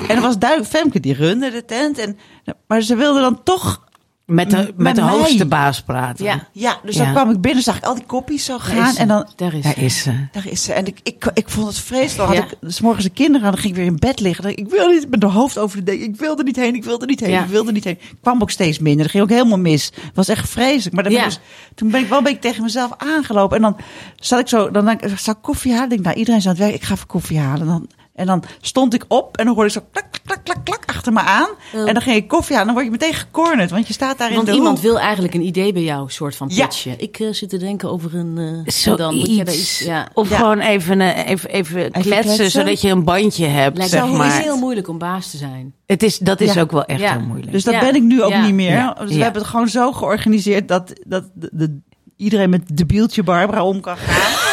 En 0.09 0.17
er 0.17 0.23
was 0.23 0.39
duidelijk 0.39 0.71
Femke 0.71 1.01
die 1.01 1.15
runde 1.15 1.51
de 1.51 1.65
tent. 1.65 1.99
En, 1.99 2.19
maar 2.67 2.83
ze 2.83 2.97
wilde 2.97 3.21
dan 3.21 3.43
toch. 3.43 3.89
Met 4.31 4.51
de, 4.51 4.57
met, 4.57 4.77
met 4.77 4.95
de 4.95 5.03
hoogste 5.03 5.47
baas 5.47 5.83
praten. 5.83 6.25
Ja. 6.25 6.49
Ja, 6.53 6.79
dus 6.85 6.97
Ja. 6.97 7.05
dan 7.05 7.13
kwam 7.13 7.31
ik 7.31 7.41
binnen, 7.41 7.63
zag 7.63 7.77
ik 7.77 7.85
al 7.85 7.95
die 7.95 8.05
koppies 8.07 8.45
zo 8.45 8.59
gaan. 8.59 8.97
En 8.97 9.09
dan. 9.09 9.29
Daar 9.37 9.55
is 9.55 9.63
Daar 9.63 9.79
is 9.79 10.03
ze. 10.03 10.27
Daar 10.33 10.47
is 10.47 10.63
ze. 10.63 10.73
En 10.73 10.87
ik, 10.87 11.01
ik, 11.03 11.31
ik 11.35 11.49
vond 11.49 11.67
het 11.67 11.79
vreselijk. 11.79 12.29
Dan 12.33 12.43
had 12.43 12.53
ik 12.63 12.71
s 12.73 12.81
morgens 12.81 13.05
de 13.05 13.11
kinderen 13.11 13.47
aan, 13.47 13.53
dan 13.53 13.61
ging 13.61 13.73
ik 13.73 13.79
weer 13.79 13.89
in 13.89 13.99
bed 13.99 14.21
liggen. 14.21 14.45
Dan, 14.45 14.53
ik 14.53 14.69
wil 14.69 14.89
niet 14.89 15.11
met 15.11 15.21
mijn 15.21 15.33
hoofd 15.33 15.59
over 15.59 15.77
de 15.77 15.83
deken. 15.85 16.05
Ik 16.05 16.17
wilde 16.17 16.43
niet 16.43 16.57
heen, 16.57 16.75
ik 16.75 16.85
wilde 16.85 17.07
niet 17.07 17.21
heen, 17.21 17.43
ik 17.43 17.49
wilde 17.49 17.73
niet 17.73 17.85
heen. 17.85 17.99
Ik 18.01 18.17
kwam 18.23 18.43
ook 18.43 18.51
steeds 18.51 18.79
minder. 18.79 19.03
Dat 19.03 19.11
ging 19.11 19.23
ook 19.23 19.31
helemaal 19.31 19.59
mis. 19.59 19.85
Het 19.85 20.15
was 20.15 20.29
echt 20.29 20.49
vreselijk. 20.49 20.95
Maar 20.95 21.05
dan 21.05 21.13
ben 21.13 21.25
dus, 21.25 21.39
toen 21.75 21.91
ben 21.91 22.01
ik 22.01 22.09
wel 22.09 22.19
een 22.19 22.25
beetje 22.25 22.39
tegen 22.39 22.63
mezelf 22.63 22.91
aangelopen. 22.97 23.57
En 23.57 23.63
dan 23.63 23.77
zat 24.17 24.39
ik 24.41 24.49
zo, 24.49 24.71
dan 24.71 24.85
denk 24.85 25.03
ik, 25.03 25.19
zou 25.19 25.37
ik 25.37 25.43
koffie 25.43 25.71
halen? 25.73 25.85
Ik 25.85 25.91
denk, 25.91 26.05
nou, 26.05 26.17
iedereen 26.17 26.39
is 26.41 26.47
aan 26.47 26.53
het 26.53 26.61
werk. 26.61 26.75
Ik 26.75 26.83
ga 26.83 26.95
even 26.95 27.07
koffie 27.07 27.39
halen. 27.39 27.67
Dan, 27.67 27.87
en 28.15 28.27
dan 28.27 28.43
stond 28.61 28.95
ik 28.95 29.05
op 29.09 29.37
en 29.37 29.45
dan 29.45 29.55
hoorde 29.55 29.69
ik 29.71 29.75
zo 29.75 29.87
klak, 29.93 30.07
klak, 30.25 30.41
klak, 30.45 30.65
klak, 30.65 30.83
achter 30.87 31.13
me 31.13 31.21
aan. 31.21 31.49
Oh. 31.75 31.89
En 31.89 31.95
dan 31.95 32.03
ging 32.03 32.17
ik 32.17 32.29
koffie 32.29 32.57
halen. 32.57 32.75
Dan 32.75 32.75
word 32.75 32.85
je 32.87 32.99
meteen 33.01 33.15
gecornerd, 33.19 33.71
want 33.71 33.87
je 33.87 33.93
staat 33.93 34.19
daar 34.19 34.29
Want 34.29 34.41
in 34.41 34.53
de 34.53 34.59
iemand 34.59 34.75
hoek. 34.81 34.87
wil 34.87 34.99
eigenlijk 34.99 35.35
een 35.35 35.43
idee 35.47 35.73
bij 35.73 35.83
jou, 35.83 36.11
soort 36.11 36.37
van 36.37 36.49
Ja. 36.53 36.67
pitchen. 36.67 37.01
Ik 37.01 37.19
eh, 37.21 37.33
zit 37.33 37.49
te 37.49 37.57
denken 37.57 37.91
over 37.91 38.15
een... 38.15 38.63
eh, 38.67 38.73
Zo 38.73 38.97
dan 38.97 39.15
moet 39.15 39.27
je 39.37 39.43
iets... 39.53 39.79
Ja. 39.79 40.09
Of 40.15 40.31
Ja. 40.31 40.37
gewoon 40.37 40.59
even, 40.61 41.01
eh, 41.01 41.29
even, 41.31 41.51
even, 41.51 41.91
kletsen, 41.91 42.11
kletsen. 42.23 42.51
zodat 42.51 42.81
je 42.81 42.89
een 42.89 43.05
bandje 43.05 43.47
hebt, 43.47 43.77
Lijkt 43.77 43.93
zeg 43.93 44.07
maar. 44.11 44.41
heel 44.41 44.57
moeilijk 44.59 44.89
om 44.89 44.99
baas 44.99 45.31
te 45.31 45.37
zijn. 45.37 45.75
Het 45.87 46.03
is, 46.03 46.19
dat 46.19 46.41
is 46.41 46.53
Ja. 46.55 46.61
ook 46.61 46.71
wel 46.73 46.85
echt 46.85 47.01
Ja. 47.01 47.13
heel 47.13 47.27
moeilijk. 47.27 47.53
Dus 47.53 47.65
dat 47.65 47.75
Ja. 47.75 47.81
ben 47.81 47.95
ik 47.95 48.03
nu 48.03 48.23
ook 48.23 48.31
Ja. 48.31 48.45
niet 48.45 48.55
meer. 48.55 48.71
Ja. 48.73 48.93
Dus 49.01 49.11
Ja. 49.11 49.17
we 49.17 49.23
hebben 49.23 49.43
het 49.43 49.51
gewoon 49.51 49.69
zo 49.69 49.93
georganiseerd 49.93 50.69
dat, 50.69 50.93
dat 51.07 51.25
de, 51.35 51.49
de- 51.53 51.81
iedereen 52.17 52.51
met 52.51 52.63
de 52.77 52.87
bieltje 52.87 53.23
Barbara 53.23 53.65
om 53.65 53.81
kan 53.81 53.97
gaan. 53.97 54.50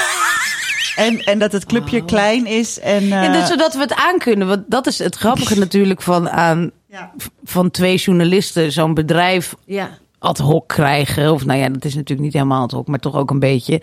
En, 0.98 1.20
en 1.24 1.39
dat 1.39 1.52
het 1.52 1.66
clubje 1.66 2.06
klein 2.06 2.45
is. 2.45 2.80
En, 2.80 3.12
eh, 3.12 3.24
En 3.24 3.32
dus 3.32 3.48
zodat 3.48 3.74
we 3.74 3.80
het 3.80 3.93
aankunnen. 3.95 4.48
Want 4.48 4.64
dat 4.68 4.88
is 4.88 5.00
het 5.00 5.16
grappige 5.16 5.60
natuurlijk 5.60 6.02
van, 6.02 6.30
aan, 6.30 6.72
ja. 6.89 7.12
van 7.43 7.72
twee 7.72 7.98
journalisten 7.98 8.72
zo'n 8.72 8.93
bedrijf 8.93 9.56
Ja. 9.66 9.89
ad 10.20 10.38
hoc 10.38 10.68
krijgen. 10.68 11.34
Of 11.34 11.45
nou 11.45 11.60
ja, 11.60 11.70
dat 11.70 11.86
is 11.86 11.93
natuurlijk 11.95 12.22
niet 12.28 12.34
helemaal 12.34 12.62
ad 12.62 12.72
hoc, 12.72 12.88
maar 12.88 13.00
toch 13.00 13.16
ook 13.16 13.32
een 13.32 13.39
beetje. 13.39 13.82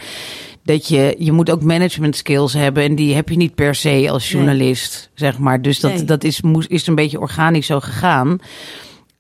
Dat 0.62 0.89
je, 0.89 1.15
je 1.19 1.33
moet 1.33 1.51
ook 1.51 1.62
management 1.62 2.17
skills 2.17 2.53
hebben. 2.53 2.83
En 2.83 2.95
die 2.95 3.15
heb 3.15 3.29
je 3.29 3.37
niet 3.37 3.55
per 3.55 3.75
se 3.75 4.07
als 4.11 4.31
journalist, 4.31 5.11
zeg 5.15 5.39
maar. 5.39 5.62
Dus 5.62 5.81
dat, 5.81 5.93
Nee. 5.93 6.05
dat 6.05 6.25
is, 6.25 6.41
moest, 6.43 6.71
is 6.71 6.87
een 6.87 6.95
beetje 6.95 7.21
organisch 7.21 7.67
zo 7.67 7.81
gegaan. 7.81 8.39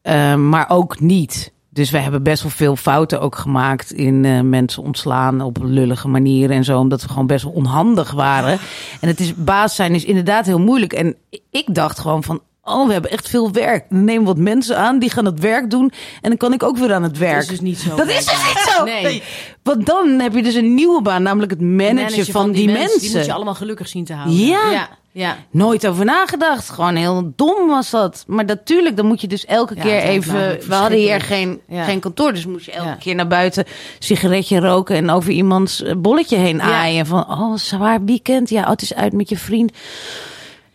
Eh, 0.02 0.34
maar 0.34 0.70
ook 0.70 1.00
niet. 1.00 1.52
Dus 1.74 1.90
we 1.90 1.98
hebben 1.98 2.22
best 2.22 2.42
wel 2.42 2.50
veel 2.50 2.76
fouten 2.76 3.20
ook 3.20 3.36
gemaakt 3.36 3.92
in 3.92 4.24
eh, 4.24 4.40
mensen 4.40 4.82
ontslaan 4.82 5.40
op 5.40 5.58
lullige 5.62 6.08
manieren 6.08 6.56
en 6.56 6.64
zo. 6.64 6.78
Omdat 6.78 7.02
we 7.02 7.08
gewoon 7.08 7.26
best 7.26 7.44
wel 7.44 7.52
onhandig 7.52 8.10
waren. 8.10 8.58
En 9.00 9.08
het 9.08 9.20
is, 9.20 9.34
baas 9.34 9.74
zijn 9.74 9.94
is 9.94 10.04
inderdaad 10.04 10.46
heel 10.46 10.60
moeilijk. 10.60 10.92
En 10.92 11.16
ik 11.50 11.74
dacht 11.74 11.98
gewoon 11.98 12.22
van, 12.22 12.40
oh 12.64 12.86
we 12.86 12.92
hebben 12.92 13.10
echt 13.10 13.28
veel 13.28 13.52
werk. 13.52 13.84
We 13.88 14.20
wat 14.22 14.38
mensen 14.38 14.76
aan, 14.76 14.98
die 14.98 15.10
gaan 15.10 15.24
het 15.24 15.40
werk 15.40 15.70
doen. 15.70 15.92
En 16.20 16.28
dan 16.28 16.36
kan 16.36 16.52
ik 16.52 16.62
ook 16.62 16.78
weer 16.78 16.94
aan 16.94 17.02
het 17.02 17.18
werk. 17.18 17.34
Dat 17.34 17.42
is 17.42 17.48
dus 17.48 17.60
niet 17.60 17.78
zo. 17.78 17.96
Dat 17.96 18.08
is 18.08 18.24
dus 18.24 18.44
niet 18.46 18.74
zo. 18.76 18.84
Nee. 18.84 19.22
Want 19.62 19.86
dan 19.86 20.08
heb 20.08 20.34
je 20.34 20.42
dus 20.42 20.54
een 20.54 20.74
nieuwe 20.74 21.02
baan, 21.02 21.22
namelijk 21.22 21.50
het 21.50 21.60
managen, 21.60 22.26
van, 22.26 22.52
die, 22.52 22.70
mensen. 22.70 23.00
Die 23.00 23.16
moet 23.16 23.24
je 23.24 23.32
allemaal 23.32 23.54
gelukkig 23.54 23.88
zien 23.88 24.04
te 24.04 24.12
houden. 24.12 24.36
Ja. 24.36 24.70
Ja. 24.70 24.88
ja. 25.12 25.36
Nooit 25.50 25.86
over 25.86 26.04
nagedacht. 26.04 26.70
Gewoon 26.70 26.94
heel 26.94 27.32
dom 27.36 27.68
was 27.68 27.90
dat. 27.90 28.24
Maar 28.26 28.44
natuurlijk, 28.44 28.96
dan 28.96 29.06
moet 29.06 29.20
je 29.20 29.26
dus 29.26 29.44
elke 29.44 29.74
Ja, 29.74 29.82
keer 29.82 30.02
even. 30.02 30.58
We 30.68 30.74
hadden 30.74 30.98
hier 30.98 31.20
geen. 31.20 31.60
Ja. 31.68 31.84
geen 31.84 32.00
kantoor. 32.00 32.32
Dus 32.32 32.46
moest 32.46 32.66
je 32.66 32.72
elke 32.72 32.98
keer 32.98 33.14
naar 33.14 33.26
buiten 33.26 33.64
sigaretje 33.98 34.60
roken 34.60 34.96
en 34.96 35.10
over 35.10 35.30
iemands 35.30 35.82
eh, 35.82 35.94
bolletje 35.96 36.36
heen 36.36 36.62
aaien. 36.62 37.06
Van 37.06 37.30
oh, 37.30 37.56
zwaar 37.56 38.04
weekend. 38.04 38.50
Ja, 38.50 38.62
oh, 38.62 38.68
het 38.68 38.82
is 38.82 38.94
uit 38.94 39.12
met 39.12 39.28
je 39.28 39.38
vriend. 39.38 39.72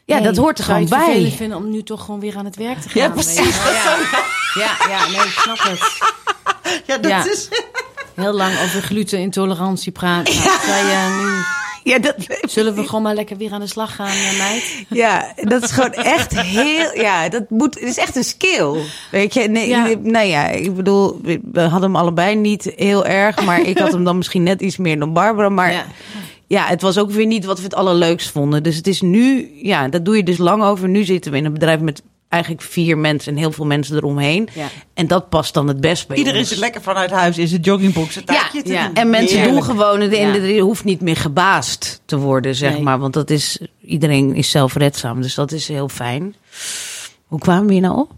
Ja, 0.10 0.16
Nee, 0.16 0.24
dat 0.24 0.38
hoort 0.38 0.58
er 0.60 0.64
zou 0.64 0.80
je 0.80 0.86
gewoon 0.88 1.00
het 1.00 1.08
vervelend 1.08 1.30
bij. 1.38 1.48
vinden 1.48 1.58
om 1.58 1.70
nu 1.72 1.84
toch 1.84 2.06
gewoon 2.06 2.20
weer 2.20 2.38
aan 2.38 2.46
het 2.46 2.56
werk 2.56 2.80
te 2.82 2.90
gaan. 2.90 3.02
Ja, 3.02 3.10
precies. 3.10 3.56
Ja. 3.56 3.98
ja, 4.54 4.76
ja, 4.90 5.08
nee, 5.08 5.20
ik 5.26 5.38
snap 5.42 5.58
het. 5.62 5.98
ja, 6.88 6.98
dat 6.98 7.12
Ja. 7.12 7.26
is. 7.32 7.50
Heel 8.16 8.34
lang 8.34 8.54
over 8.64 8.82
glutenintolerantie 8.82 9.92
praten. 9.92 10.34
Nou, 10.36 10.50
zou 10.66 10.78
je 10.88 11.18
nu, 11.22 11.44
Ja, 11.92 12.00
dat, 12.00 12.16
zullen 12.42 12.76
we 12.76 12.84
gewoon 12.86 13.02
maar 13.02 13.16
lekker 13.16 13.38
weer 13.38 13.52
aan 13.54 13.60
de 13.60 13.68
slag 13.68 13.96
gaan, 13.96 14.08
eh, 14.08 14.38
meid? 14.38 14.86
ja, 14.90 15.34
dat 15.36 15.64
is 15.64 15.72
gewoon 15.72 15.94
echt 15.94 16.40
heel. 16.42 16.94
Ja, 17.02 17.30
dat 17.30 17.50
moet. 17.50 17.74
Het 17.76 17.84
is 17.90 17.98
echt 17.98 18.16
een 18.16 18.24
skill. 18.24 18.76
Weet 19.12 19.34
je, 19.34 19.48
nee, 19.48 19.68
Ja. 19.68 19.84
nee, 19.84 19.98
nou 19.98 20.26
ja, 20.26 20.48
ik 20.48 20.76
bedoel, 20.76 21.20
we 21.24 21.40
we 21.52 21.62
hadden 21.62 21.82
hem 21.82 21.96
allebei 21.96 22.36
niet 22.36 22.72
heel 22.76 23.06
erg. 23.06 23.44
Maar 23.46 23.62
ik 23.62 23.78
had 23.78 23.92
hem 23.92 24.04
dan 24.04 24.18
misschien 24.18 24.44
net 24.44 24.62
iets 24.62 24.78
meer 24.78 25.00
dan 25.00 25.14
Barbara. 25.14 25.50
Maar 25.50 25.72
Ja. 25.72 25.86
Ja, 26.50 26.66
het 26.66 26.82
was 26.82 26.98
ook 26.98 27.12
weer 27.12 27.26
niet 27.26 27.46
wat 27.46 27.58
we 27.58 27.64
het 27.64 27.76
allerleukst 27.76 28.30
vonden. 28.30 28.64
Dus 28.64 28.76
het 28.76 28.88
is 28.88 29.02
nu, 29.02 29.52
ja, 29.64 29.88
dat 29.88 30.06
doe 30.06 30.16
je 30.18 30.24
dus 30.24 30.38
lang 30.38 30.64
over. 30.64 30.90
Nu 30.90 31.04
zitten 31.04 31.32
we 31.32 31.38
in 31.38 31.46
een 31.46 31.54
bedrijf 31.54 31.80
met 31.80 32.02
eigenlijk 32.30 32.64
vier 32.64 32.98
mensen 32.98 33.34
en 33.34 33.40
heel 33.40 33.52
veel 33.52 33.66
mensen 33.66 33.96
eromheen. 33.96 34.50
Ja. 34.54 34.68
En 34.94 35.08
dat 35.08 35.30
past 35.30 35.54
dan 35.54 35.68
het 35.68 35.82
best 35.82 36.08
bij 36.08 36.18
Iedereen 36.18 36.46
zit 36.46 36.58
lekker 36.58 36.82
vanuit 36.82 37.12
huis 37.12 37.38
in 37.38 37.48
zijn 37.48 37.62
joggingbox 37.62 38.16
een 38.16 38.22
Ja, 38.26 38.34
taakje 38.34 38.62
te 38.62 38.72
ja. 38.72 38.86
doen. 38.86 38.96
en 38.96 39.10
mensen 39.10 39.38
Heerlijk. 39.40 39.66
doen 39.66 39.76
gewoon 39.76 40.00
het 40.02 40.12
in 40.14 40.28
Ja. 40.28 40.34
de, 40.34 40.54
je 40.54 40.62
hoeft 40.62 40.84
niet 40.84 41.02
meer 41.02 41.16
gebaasd 41.16 42.02
te 42.06 42.18
worden, 42.18 42.56
zeg 42.56 42.72
Nee. 42.74 42.82
maar. 42.82 43.00
Want 43.00 43.14
dat 43.14 43.30
is, 43.30 43.60
iedereen 43.82 44.36
is 44.36 44.50
zelfredzaam, 44.50 45.22
dus 45.22 45.36
dat 45.36 45.52
is 45.52 45.68
heel 45.68 45.90
fijn. 45.90 46.36
Hoe 47.26 47.40
kwamen 47.40 47.66
we 47.68 47.72
hier 47.74 47.82
nou 47.82 47.98
op? 48.00 48.12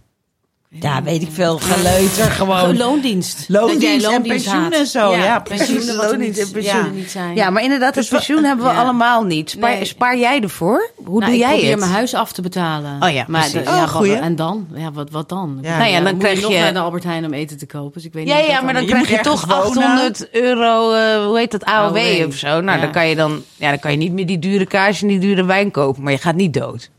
Ja, 0.80 1.03
weet 1.03 1.22
ik 1.22 1.32
veel. 1.32 1.57
Geleuter 1.57 2.32
Gewoon 2.32 2.78
loondienst. 2.78 3.45
Loondienst 3.47 4.07
en 4.07 4.22
pensioen 4.22 4.72
en 4.72 4.86
zo, 4.88 5.11
ja, 5.15 5.39
precies. 5.39 5.65
pensioenen 5.65 5.95
wat 5.95 6.03
er 6.05 6.09
Loondienst 6.11 6.38
niet, 6.39 6.47
en 6.47 6.53
pensioen. 6.53 6.86
ja. 6.86 6.89
niet 6.91 7.11
zijn. 7.11 7.36
Ja, 7.36 7.49
maar 7.49 7.63
inderdaad, 7.63 7.93
Dus 7.93 8.09
het 8.09 8.13
pensioen 8.17 8.43
hebben 8.43 8.65
we 8.65 8.72
ja. 8.72 8.78
allemaal 8.82 9.24
niet. 9.24 9.49
Spaar, 9.49 9.69
Nee. 9.74 9.86
spaar 9.86 10.17
jij 10.17 10.41
ervoor? 10.41 10.91
Hoe 10.95 11.19
Nou, 11.19 11.26
doe 11.26 11.34
ik 11.34 11.39
jij 11.39 11.49
probeer 11.51 11.69
het? 11.69 11.80
mijn 11.80 11.91
huis 11.91 12.13
af 12.13 12.32
te 12.34 12.41
betalen. 12.41 13.01
Oh 13.03 13.09
ja, 13.13 13.26
maar 13.28 13.45
Oh, 13.45 13.51
ja, 13.63 13.80
wat- 13.80 13.89
goeie. 13.89 14.15
en 14.15 14.36
dan? 14.36 14.67
Ja, 14.74 14.91
wat, 14.91 15.09
wat 15.09 15.30
dan? 15.30 15.57
Ja, 15.61 15.78
Nou 15.78 15.89
ja, 15.89 16.01
dan 16.01 16.17
krijg 16.17 16.36
je 16.39 16.41
nog 16.43 16.53
naar 16.53 16.74
de 16.74 16.80
Albert 16.80 17.03
Heijn 17.03 17.26
om 17.26 17.34
eten 17.34 17.57
te 17.57 17.65
kopen. 17.65 17.91
Dus 17.93 18.05
ik 18.05 18.13
weet 18.13 18.28
Ja, 18.28 18.38
niet 18.38 18.45
ja, 18.45 18.61
maar 18.61 18.74
dan 18.74 18.86
krijg 18.86 19.09
je 19.09 19.19
toch 19.19 19.41
ergens 19.49 19.74
wonen. 19.74 19.84
800 19.89 20.30
euro, 20.32 20.93
eh, 20.93 21.26
hoe 21.26 21.38
heet 21.38 21.51
dat, 21.51 21.65
AOW, 21.65 22.26
of 22.28 22.36
zo. 22.36 22.61
Nou, 22.61 22.80
dan 22.82 22.91
kan 22.91 23.07
je 23.07 23.15
dan, 23.15 23.43
ja, 23.55 23.69
dan 23.69 23.80
kan 23.80 23.91
je 23.91 23.97
niet 23.97 24.11
meer 24.11 24.26
die 24.26 24.39
dure 24.39 24.65
kaas 24.65 25.01
en 25.01 25.07
die 25.07 25.19
dure 25.19 25.43
wijn 25.45 25.72
kopen, 25.72 26.03
maar 26.03 26.11
je 26.11 26.17
gaat 26.17 26.36
niet 26.36 26.53
dood. 26.53 26.89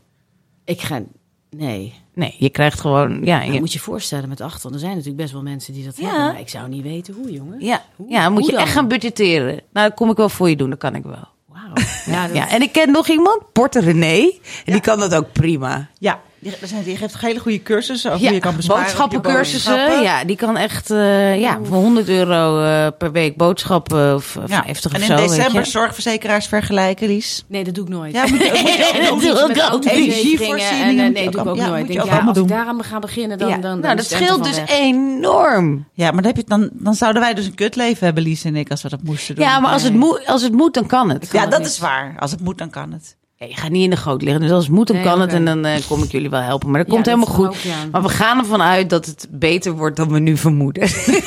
Ik 0.65 0.81
ga... 0.81 1.01
Nee. 1.49 2.01
Nee, 2.15 2.35
je 2.37 2.49
krijgt 2.49 2.79
gewoon, 2.79 3.19
ja, 3.23 3.41
Je 3.41 3.51
je, 3.51 3.59
moet 3.59 3.73
je 3.73 3.79
voorstellen 3.79 4.29
met 4.29 4.41
acht. 4.41 4.63
Want 4.63 4.73
er 4.75 4.79
zijn 4.81 4.91
natuurlijk 4.91 5.21
best 5.21 5.33
wel 5.33 5.41
mensen 5.41 5.73
die 5.73 5.85
dat 5.85 5.97
Ja. 5.97 6.03
hebben. 6.05 6.23
Maar 6.25 6.39
ik 6.39 6.49
zou 6.49 6.69
niet 6.69 6.83
weten 6.83 7.13
hoe, 7.13 7.31
jongen. 7.31 7.59
ja, 7.65 7.83
Hoe- 7.95 8.09
ja, 8.09 8.29
moet 8.29 8.45
je 8.45 8.51
dan? 8.51 8.61
echt 8.61 8.71
gaan 8.71 8.87
budgetteren. 8.87 9.61
Nou, 9.73 9.87
dat 9.87 9.93
kom 9.97 10.09
ik 10.09 10.17
wel 10.17 10.29
voor 10.29 10.49
je 10.49 10.55
doen, 10.55 10.69
dat 10.69 10.79
kan 10.79 10.95
ik 10.95 11.03
wel. 11.03 11.27
Wauw. 11.47 11.73
Ja, 12.05 12.23
dat- 12.27 12.35
Ja, 12.35 12.49
en 12.49 12.61
ik 12.61 12.71
ken 12.71 12.91
nog 12.91 13.07
iemand, 13.07 13.39
Porter 13.51 13.83
René, 13.83 14.31
en 14.65 14.71
die 14.71 14.81
kan 14.81 14.99
dat 14.99 15.15
ook 15.15 15.31
prima. 15.31 15.89
Ja, 15.99 16.21
die, 16.43 16.51
er 16.61 16.67
zijn- 16.67 16.83
die 16.83 16.97
geeft 16.97 17.17
hele 17.19 17.39
goede 17.39 17.61
cursussen. 17.63 18.11
Over 18.11 18.25
hoe 18.25 18.33
je 18.33 18.39
kan 18.41 18.55
besparen. 18.55 18.83
boodschappencursussen. 18.83 19.71
boodschappen. 19.71 20.03
Ja, 20.03 20.23
die 20.23 20.35
kan 20.35 20.57
echt 20.57 20.91
uh, 20.91 21.39
ja, 21.39 21.59
voor 21.63 21.77
100 21.77 22.09
euro 22.09 22.61
uh, 22.63 22.87
per 22.97 23.11
week 23.11 23.37
boodschappen 23.37 24.15
of 24.15 24.37
Ja. 24.47 24.63
50 24.63 24.91
En 24.91 25.01
of 25.01 25.09
in 25.09 25.17
zo. 25.17 25.23
december 25.27 25.53
weet 25.53 25.65
je. 25.65 25.71
zorgverzekeraars 25.71 26.47
vergelijken, 26.47 27.07
Lies. 27.07 27.43
Nee, 27.47 27.63
dat 27.63 27.75
doe 27.75 27.83
ik 27.85 27.89
nooit. 27.89 28.13
Ja, 28.13 28.25
moet 28.27 28.39
je 28.39 28.51
ook, 28.51 29.13
moet 29.13 29.23
je 29.23 29.31
ook 29.43 29.55
Dat 29.55 29.71
doen. 29.71 29.81
doe 29.81 29.91
ik 29.91 30.39
en, 30.39 30.99
eh, 30.99 31.09
nee, 31.09 31.29
doe 31.29 31.41
ik 31.41 31.47
ook- 31.47 31.55
ja, 31.55 31.67
nooit. 31.67 31.79
moet 31.79 31.87
je 31.87 31.93
Denk, 31.93 32.05
ook 32.05 32.11
ja, 32.11 32.19
als 32.19 32.27
ik 32.27 32.33
doen. 32.33 32.47
daaraan 32.47 32.83
ga 32.83 32.99
beginnen, 32.99 33.37
dan, 33.37 33.47
Ja, 33.47 33.53
dan, 33.53 33.61
dan 33.61 33.79
nou, 33.79 33.95
dat 33.95 34.05
scheelt 34.05 34.43
dus 34.43 34.55
weg. 34.57 34.69
enorm. 34.79 35.87
Ja, 35.93 36.11
maar 36.11 36.21
dan, 36.21 36.31
heb 36.33 36.35
je, 36.35 36.43
dan, 36.47 36.69
dan 36.73 36.93
zouden 36.93 37.21
wij 37.21 37.33
dus 37.33 37.45
een 37.45 37.55
kutleven 37.55 38.05
hebben, 38.05 38.23
Lies 38.23 38.43
en 38.43 38.55
ik, 38.55 38.71
als 38.71 38.81
we 38.81 38.89
dat 38.89 39.03
moesten 39.03 39.35
doen. 39.35 39.45
Ja, 39.45 39.59
maar 39.59 39.71
als 39.71 39.83
het, 39.83 39.93
moet, 39.93 40.21
als 40.25 40.41
het 40.41 40.51
moet, 40.53 40.73
dan 40.73 40.85
kan 40.87 41.09
het. 41.09 41.29
Ja, 41.31 41.45
dat 41.45 41.65
is 41.65 41.79
waar. 41.79 42.15
Als 42.19 42.31
het 42.31 42.39
moet, 42.41 42.57
dan 42.57 42.69
kan 42.69 42.91
het. 42.91 43.15
Ja, 43.35 43.45
je 43.45 43.55
gaat 43.55 43.69
niet 43.71 43.83
in 43.83 43.89
de 43.89 43.97
goot 43.97 44.21
liggen. 44.21 44.41
Dus 44.41 44.51
als 44.51 44.65
het 44.65 44.73
moet, 44.73 44.87
dan 44.87 44.95
Nee, 44.95 45.05
kan 45.05 45.21
het. 45.21 45.33
En 45.33 45.45
dan 45.45 45.65
eh, 45.65 45.81
kom 45.87 46.03
ik 46.03 46.11
jullie 46.11 46.29
wel 46.29 46.41
helpen. 46.41 46.69
Maar 46.69 46.83
dat 46.83 46.93
komt 46.93 47.05
helemaal 47.05 47.27
goed. 47.27 47.57
Maar 47.91 48.01
we 48.01 48.09
gaan 48.09 48.37
ervan 48.37 48.61
uit 48.61 48.89
dat 48.89 49.05
het 49.05 49.27
beter 49.31 49.71
wordt 49.71 49.95
dan 49.95 50.11
we 50.11 50.19
nu 50.19 50.37
vermoeden. 50.37 50.89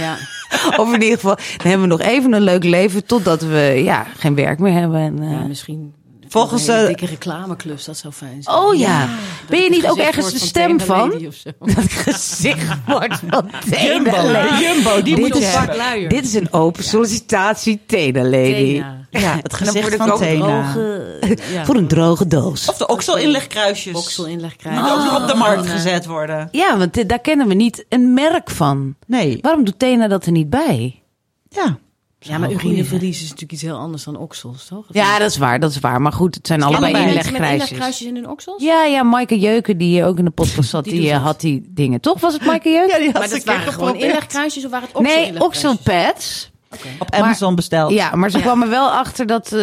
Ja. 0.00 0.16
of 0.80 0.92
in 0.94 1.02
ieder 1.02 1.18
geval, 1.18 1.36
dan 1.36 1.70
hebben 1.70 1.80
we 1.80 1.96
nog 1.96 2.00
even 2.00 2.32
een 2.32 2.42
leuk 2.42 2.64
leven. 2.64 3.06
Totdat 3.06 3.42
we 3.42 3.80
ja, 3.84 4.06
geen 4.16 4.34
werk 4.34 4.58
meer 4.58 4.72
hebben. 4.72 5.00
En, 5.00 5.22
eh, 5.22 5.30
ja, 5.30 5.46
misschien 5.46 5.94
Volgens, 6.28 6.66
Een 6.66 6.74
hele 6.74 6.86
eh, 6.86 6.96
dikke 6.96 7.06
reclameklus, 7.06 7.84
dat 7.84 7.96
zou 7.96 8.12
fijn 8.12 8.42
zijn. 8.42 8.56
Oh 8.56 8.74
ja. 8.74 9.08
Ben 9.48 9.62
je 9.62 9.70
niet 9.70 9.88
ook 9.88 9.98
ergens 9.98 10.32
de 10.32 10.38
stem 10.38 10.80
van? 10.80 11.10
Dat 11.58 11.90
gezicht 11.90 12.66
wordt 12.86 13.22
van 13.28 13.50
Jumbo, 13.84 14.16
Jumbo, 14.60 15.02
die 15.02 15.14
Dit 15.14 15.34
moet 15.34 15.76
luier. 15.76 16.08
Dit 16.08 16.24
is 16.24 16.34
een 16.34 16.52
open 16.52 16.84
sollicitatie 16.84 17.80
Tena 17.86 18.22
Lady. 18.22 18.72
Tena. 18.72 19.05
Ja, 19.20 19.38
het 19.42 19.54
gezicht 19.54 19.94
van 19.96 20.18
Tena. 20.18 20.72
droge- 20.72 21.04
Ja. 21.52 21.64
Voor 21.64 21.76
een 21.76 21.88
droge 21.88 22.26
doos. 22.26 22.68
Of 22.68 22.76
de 22.76 22.86
okselinlegkruisjes. 22.86 23.96
Okselinleg 23.96 24.56
Die 24.56 24.70
ook 24.70 24.76
nog 25.04 25.20
op 25.22 25.28
de 25.28 25.34
markt 25.34 25.62
Oh, 25.64 25.70
gezet 25.70 26.06
worden. 26.06 26.48
Ja, 26.52 26.78
want 26.78 26.94
dit- 26.94 27.08
daar 27.08 27.18
kennen 27.20 27.48
we 27.48 27.54
niet 27.54 27.84
een 27.88 28.14
merk 28.14 28.50
van. 28.50 28.94
Nee. 29.06 29.38
Waarom 29.40 29.64
doet 29.64 29.78
Tena 29.78 30.08
dat 30.08 30.26
er 30.26 30.32
niet 30.32 30.50
bij? 30.50 31.02
Ja. 31.48 31.78
Ja, 32.18 32.38
maar 32.38 32.50
urineverlies 32.52 33.16
is 33.16 33.22
natuurlijk 33.22 33.52
iets 33.52 33.62
heel 33.62 33.76
anders 33.76 34.04
dan 34.04 34.16
oksels, 34.16 34.66
toch? 34.66 34.84
Ja, 34.90 35.18
dat 35.18 35.30
is 35.30 35.36
waar, 35.36 35.60
dat 35.60 35.70
is 35.70 35.78
waar. 35.80 36.00
Maar 36.00 36.12
goed, 36.12 36.34
het 36.34 36.46
zijn 36.46 36.62
allebei 36.62 36.92
Allebei 36.92 37.04
mensen 37.14 37.32
met 37.32 37.40
inlegkruisjes. 37.42 37.70
inlegkruisjes 37.70 38.06
in 38.08 38.14
hun 38.14 38.28
oksels? 38.30 38.62
Ja, 38.62 38.84
ja, 38.84 39.02
Maaike 39.02 39.38
Jeuken, 39.38 39.78
die 39.78 39.88
hier 39.88 40.06
ook 40.06 40.18
in 40.18 40.24
de 40.24 40.30
podcast 40.30 40.68
zat, 40.68 40.84
Die 40.94 41.10
eh, 41.10 41.22
had 41.24 41.40
die 41.40 41.66
dingen. 41.68 42.00
Toch 42.00 42.20
was 42.20 42.32
het 42.32 42.44
Maaike 42.44 42.68
Jeuken? 42.70 42.88
Ja, 42.92 42.96
die 42.98 43.06
had 43.10 43.18
Maar 43.18 43.28
ze 43.28 43.34
dat 43.34 43.44
waren 43.44 43.72
gewoon 43.72 43.96
inlegkruisjes 43.96 44.64
of 44.64 44.70
waren 44.70 44.88
het 44.92 45.02
nee, 45.02 45.40
okselinlegkruisjes? 45.40 46.50
Op 46.98 47.10
Amazon 47.14 47.54
besteld. 47.54 47.92
Ja, 47.92 48.14
maar 48.14 48.30
ze 48.30 48.38
kwamen 48.40 48.70
wel 48.70 48.88
achter 48.90 49.26
dat 49.26 49.52
eh, 49.52 49.62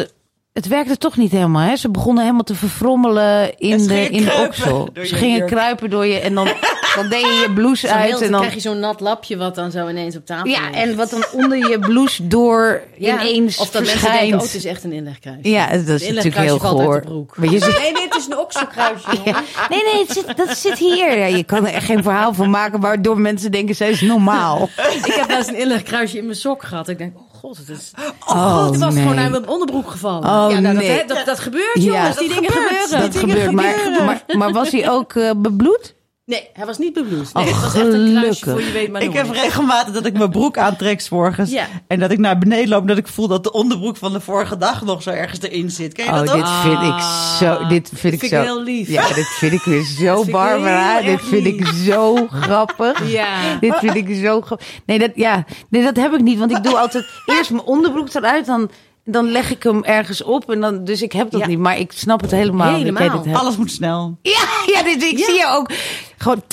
het 0.54 0.68
werkte 0.68 0.98
toch 0.98 1.18
niet 1.18 1.32
helemaal. 1.32 1.68
Hè? 1.68 1.76
Ze 1.76 1.90
begonnen 1.90 2.22
helemaal 2.24 2.44
te 2.44 2.56
verfrommelen 2.56 3.58
in 3.58 3.80
Ja, 3.82 3.88
de, 3.88 4.10
in 4.10 4.24
de 4.26 4.44
oksel. 4.48 4.90
Ze 4.94 5.16
gingen 5.16 5.38
jurk. 5.38 5.50
kruipen 5.50 5.90
door 5.90 6.06
je 6.06 6.20
en 6.20 6.34
dan, 6.34 6.48
dan 6.96 7.10
deed 7.10 7.22
je 7.22 7.46
je 7.48 7.54
blouse 7.54 7.88
heel- 7.88 7.96
uit. 7.96 8.12
dan 8.12 8.22
En 8.22 8.32
dan, 8.32 8.40
krijg 8.40 8.54
je 8.54 8.60
zo'n 8.60 8.80
nat 8.80 9.00
lapje 9.00 9.38
wat 9.38 9.56
dan 9.56 9.72
zo 9.72 9.88
ineens 9.88 10.16
op 10.16 10.26
tafel 10.26 10.50
ja, 10.50 10.62
ligt. 10.62 10.74
en 10.76 10.96
wat 10.96 11.10
dan 11.10 11.24
onder 11.34 11.58
je 11.58 11.80
blouse 11.80 12.28
door 12.28 12.82
Ja, 12.98 13.22
ineens 13.22 13.58
Of 13.58 13.66
dat 13.66 13.74
mensen 13.74 13.92
verschijnt. 14.00 14.20
denken, 14.20 14.38
oh, 14.40 14.44
het 14.46 14.54
is 14.56 14.66
echt 14.66 14.84
een 14.84 14.92
inlegkruisje. 14.92 15.50
Ja, 15.50 15.68
dat 15.68 15.88
is 15.88 16.08
Een 16.08 16.14
natuurlijk 16.14 16.44
heel 16.44 16.60
goor. 16.60 17.04
Maar 17.36 17.50
je 17.52 17.60
zit, 17.64 17.78
Nee, 17.80 17.94
dit 17.94 18.16
is 18.18 18.26
een 18.26 18.38
okselkruisje. 18.38 19.08
ja. 19.26 19.44
Nee, 19.70 19.84
nee, 19.94 20.02
het 20.08 20.12
zit, 20.12 20.38
dat 20.38 20.58
zit 20.58 20.78
hier. 20.78 21.18
Ja, 21.18 21.26
je 21.26 21.44
kan 21.44 21.66
er 21.68 21.74
echt 21.74 21.86
geen 21.86 22.04
verhaal 22.04 22.34
van 22.34 22.50
maken 22.50 22.80
waardoor 22.80 23.20
mensen 23.20 23.52
denken, 23.52 23.76
zij 23.76 23.90
is 23.90 24.02
normaal. 24.02 24.70
Ik 25.06 25.14
heb 25.14 25.30
eens 25.30 25.48
een 25.48 25.56
inlegkruisje 25.58 26.18
in 26.18 26.26
mijn 26.26 26.38
sok 26.38 26.64
gehad. 26.64 26.88
Ik 26.88 26.98
denk, 26.98 27.18
oh 27.18 27.24
god, 27.40 27.58
het 27.58 27.70
is... 27.70 27.92
Oh, 28.28 28.66
het 28.70 28.78
was 28.80 28.94
nee. 28.94 29.04
gewoon 29.04 29.20
uit 29.20 29.32
mijn 29.32 29.48
onderbroek 29.48 29.90
gevallen. 29.92 30.24
Oh, 30.30 30.48
ja, 30.52 30.60
nou, 30.60 30.76
nee. 30.76 30.98
dat, 30.98 31.08
dat, 31.18 31.26
dat 31.26 31.40
gebeurt, 31.40 31.84
jongens. 31.84 32.18
Die 32.18 32.28
dingen 32.34 32.52
gebeuren. 32.52 33.00
Dat 33.00 33.18
gebeurt. 33.18 33.52
Maar, 33.52 33.76
maar, 34.06 34.24
maar 34.38 34.52
was 34.52 34.72
hij 34.72 34.90
ook 34.90 35.14
eh, 35.14 35.32
bebloed? 35.38 35.94
Nee, 36.34 36.50
hij 36.54 36.66
was 36.66 36.78
niet 36.78 36.94
bebloed. 36.94 37.34
Nee, 37.34 37.44
Oh, 37.44 37.52
het 37.52 37.62
was 37.62 37.76
echt 37.76 37.94
een 37.94 38.36
voor 38.36 38.62
je 38.62 38.72
weet 38.72 38.92
maar 38.92 39.02
Ik 39.02 39.14
heb 39.14 39.30
regelmatig 39.30 39.94
dat 39.94 40.06
ik 40.06 40.14
mijn 40.18 40.30
broek 40.30 40.58
aantrek 40.58 41.02
's 41.02 41.10
morgens. 41.10 41.52
Ja. 41.52 41.66
En 41.88 42.00
dat 42.00 42.12
ik 42.12 42.18
naar 42.18 42.38
beneden 42.38 42.70
loop. 42.70 42.88
Dat 42.88 42.98
ik 42.98 43.08
voel 43.08 43.28
dat 43.28 43.44
de 43.44 43.52
onderbroek 43.52 43.98
van 43.98 44.14
de 44.14 44.20
vorige 44.20 44.58
dag 44.58 44.84
nog 44.84 45.02
zo 45.04 45.10
ergens 45.10 45.42
erin 45.42 45.70
zit. 45.72 45.94
Ken 45.94 46.06
je 46.06 46.12
Oh, 46.12 46.18
dat 46.18 46.34
dit 46.34 46.50
vind 46.50 46.82
ik 46.82 47.02
zo. 47.40 47.68
Dit 47.68 47.92
vind 47.94 48.14
ik 48.14 48.20
vind 48.20 48.32
zo. 48.32 48.40
ik 48.40 48.46
heel 48.46 48.64
lief. 48.64 48.88
Ja, 48.88 49.08
dit 49.08 49.28
vind 49.28 49.54
ik 49.54 49.62
weer 49.62 49.84
zo, 50.02 50.26
Barbara. 50.26 51.02
Dit 51.02 51.22
vind 51.22 51.46
ik 51.46 51.66
zo 51.66 52.28
grappig. 52.32 53.02
Ja. 53.14 53.58
Dit 53.60 53.76
vind 53.76 53.96
ik 53.96 54.16
zo 54.24 54.42
grappig. 54.42 54.68
Nee, 54.86 55.00
dat, 55.00 55.12
ja, 55.16 55.46
nee, 55.70 55.84
dat 55.84 55.96
heb 55.96 56.14
ik 56.14 56.22
niet. 56.22 56.40
Want 56.40 56.52
ik 56.52 56.64
doe 56.64 56.78
altijd 56.78 57.06
eerst 57.26 57.52
mijn 57.52 57.64
onderbroek 57.64 58.14
eruit. 58.14 58.46
Dan, 58.46 58.70
dan 59.06 59.32
leg 59.32 59.52
ik 59.52 59.64
hem 59.64 59.84
ergens 59.84 60.24
op. 60.24 60.52
En 60.52 60.60
dan, 60.62 60.84
dus 60.86 61.02
ik 61.02 61.12
heb 61.12 61.32
dat 61.32 61.40
Ja. 61.42 61.48
niet. 61.48 61.60
Maar 61.60 61.78
ik 61.78 61.92
snap 61.92 62.22
het 62.22 62.32
helemaal. 62.32 62.74
Helemaal. 62.74 63.26
Alles 63.34 63.58
moet 63.58 63.72
snel. 63.72 64.18
Ja, 64.22 64.44
ja 64.66 64.84
dit, 64.84 65.04
ik 65.04 65.18
zie 65.18 65.34
je 65.34 65.46
ook. 65.48 65.70
Gewoon 66.18 66.44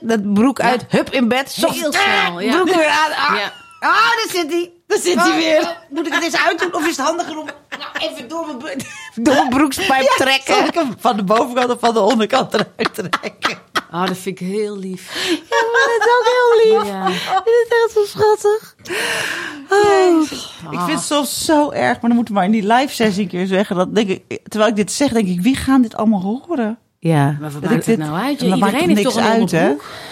dat 0.00 0.32
broek 0.34 0.60
uit. 0.60 0.84
Hup 0.88 1.10
in 1.10 1.28
bed. 1.28 1.52
Heel 1.54 1.68
Soms, 1.72 1.96
snel, 1.96 2.40
ja. 2.40 2.52
Broek 2.52 2.74
weer 2.74 2.88
aan. 2.88 3.10
Ah, 3.10 3.36
Ja. 3.36 3.52
ah 3.80 3.90
daar 3.90 4.26
zit 4.32 4.50
hij. 4.52 4.72
Daar 4.86 4.98
zit 4.98 5.14
hij 5.14 5.36
weer. 5.36 5.76
Moet 5.90 6.06
ik 6.06 6.12
het 6.12 6.22
eens 6.24 6.36
uitdoen? 6.46 6.74
Of 6.74 6.86
is 6.86 6.96
het 6.96 7.06
handiger 7.06 7.38
om 7.38 7.44
nou, 7.78 8.10
even 8.12 8.28
door 8.28 8.46
mijn, 8.62 8.78
door 9.24 9.34
mijn 9.34 9.48
broekspijp 9.48 10.02
Zal 10.06 10.26
trekken? 10.26 10.66
ik 10.66 10.74
hem 10.74 10.94
van 10.98 11.16
de 11.16 11.24
bovenkant 11.24 11.70
of 11.70 11.76
van 11.80 11.94
de 11.94 12.00
onderkant 12.00 12.54
eruit 12.54 12.94
trekken? 12.94 13.58
Oh, 13.92 14.06
dat 14.06 14.16
vind 14.16 14.40
ik 14.40 14.46
heel 14.46 14.78
lief. 14.78 15.28
Ja, 15.30 15.64
maar 15.72 15.98
dat 15.98 16.00
is 16.00 16.12
ook 16.18 16.24
heel 16.24 16.78
lief. 16.78 16.88
Ja. 16.88 17.06
Dit 17.36 17.66
is 17.66 17.84
echt 17.84 17.92
zo 17.92 18.04
schattig. 18.04 18.74
Oh. 19.70 20.22
Ik 20.72 20.78
vind 20.78 20.98
het 20.98 21.02
soms 21.02 21.44
zo 21.44 21.70
erg. 21.70 21.92
Maar 21.92 22.10
dan 22.10 22.14
moeten 22.14 22.34
we 22.34 22.40
maar 22.40 22.48
in 22.48 22.60
die 22.60 22.66
live 22.66 22.94
sessie 22.94 23.22
een 23.22 23.28
keer 23.28 23.46
zeggen. 23.46 23.76
Dat 23.76 23.94
denk 23.94 24.08
ik, 24.08 24.40
terwijl 24.48 24.70
ik 24.70 24.76
dit 24.76 24.92
zeg, 24.92 25.12
denk 25.12 25.28
ik, 25.28 25.40
wie 25.40 25.56
gaan 25.56 25.82
dit 25.82 25.94
allemaal 25.94 26.22
horen? 26.22 26.78
Ja. 27.00 27.24
Maar 27.40 27.50
wat 27.50 27.62
Dat 27.62 27.70
maakt 27.70 27.86
ik 27.86 27.98
het 27.98 27.98
nou 28.08 28.18
uit? 28.24 28.40
Iedereen 28.40 28.74
heeft 28.74 28.86
niks 28.86 29.02
toch 29.02 29.16
een 29.16 29.22
uit, 29.22 29.50
hè? 29.50 29.70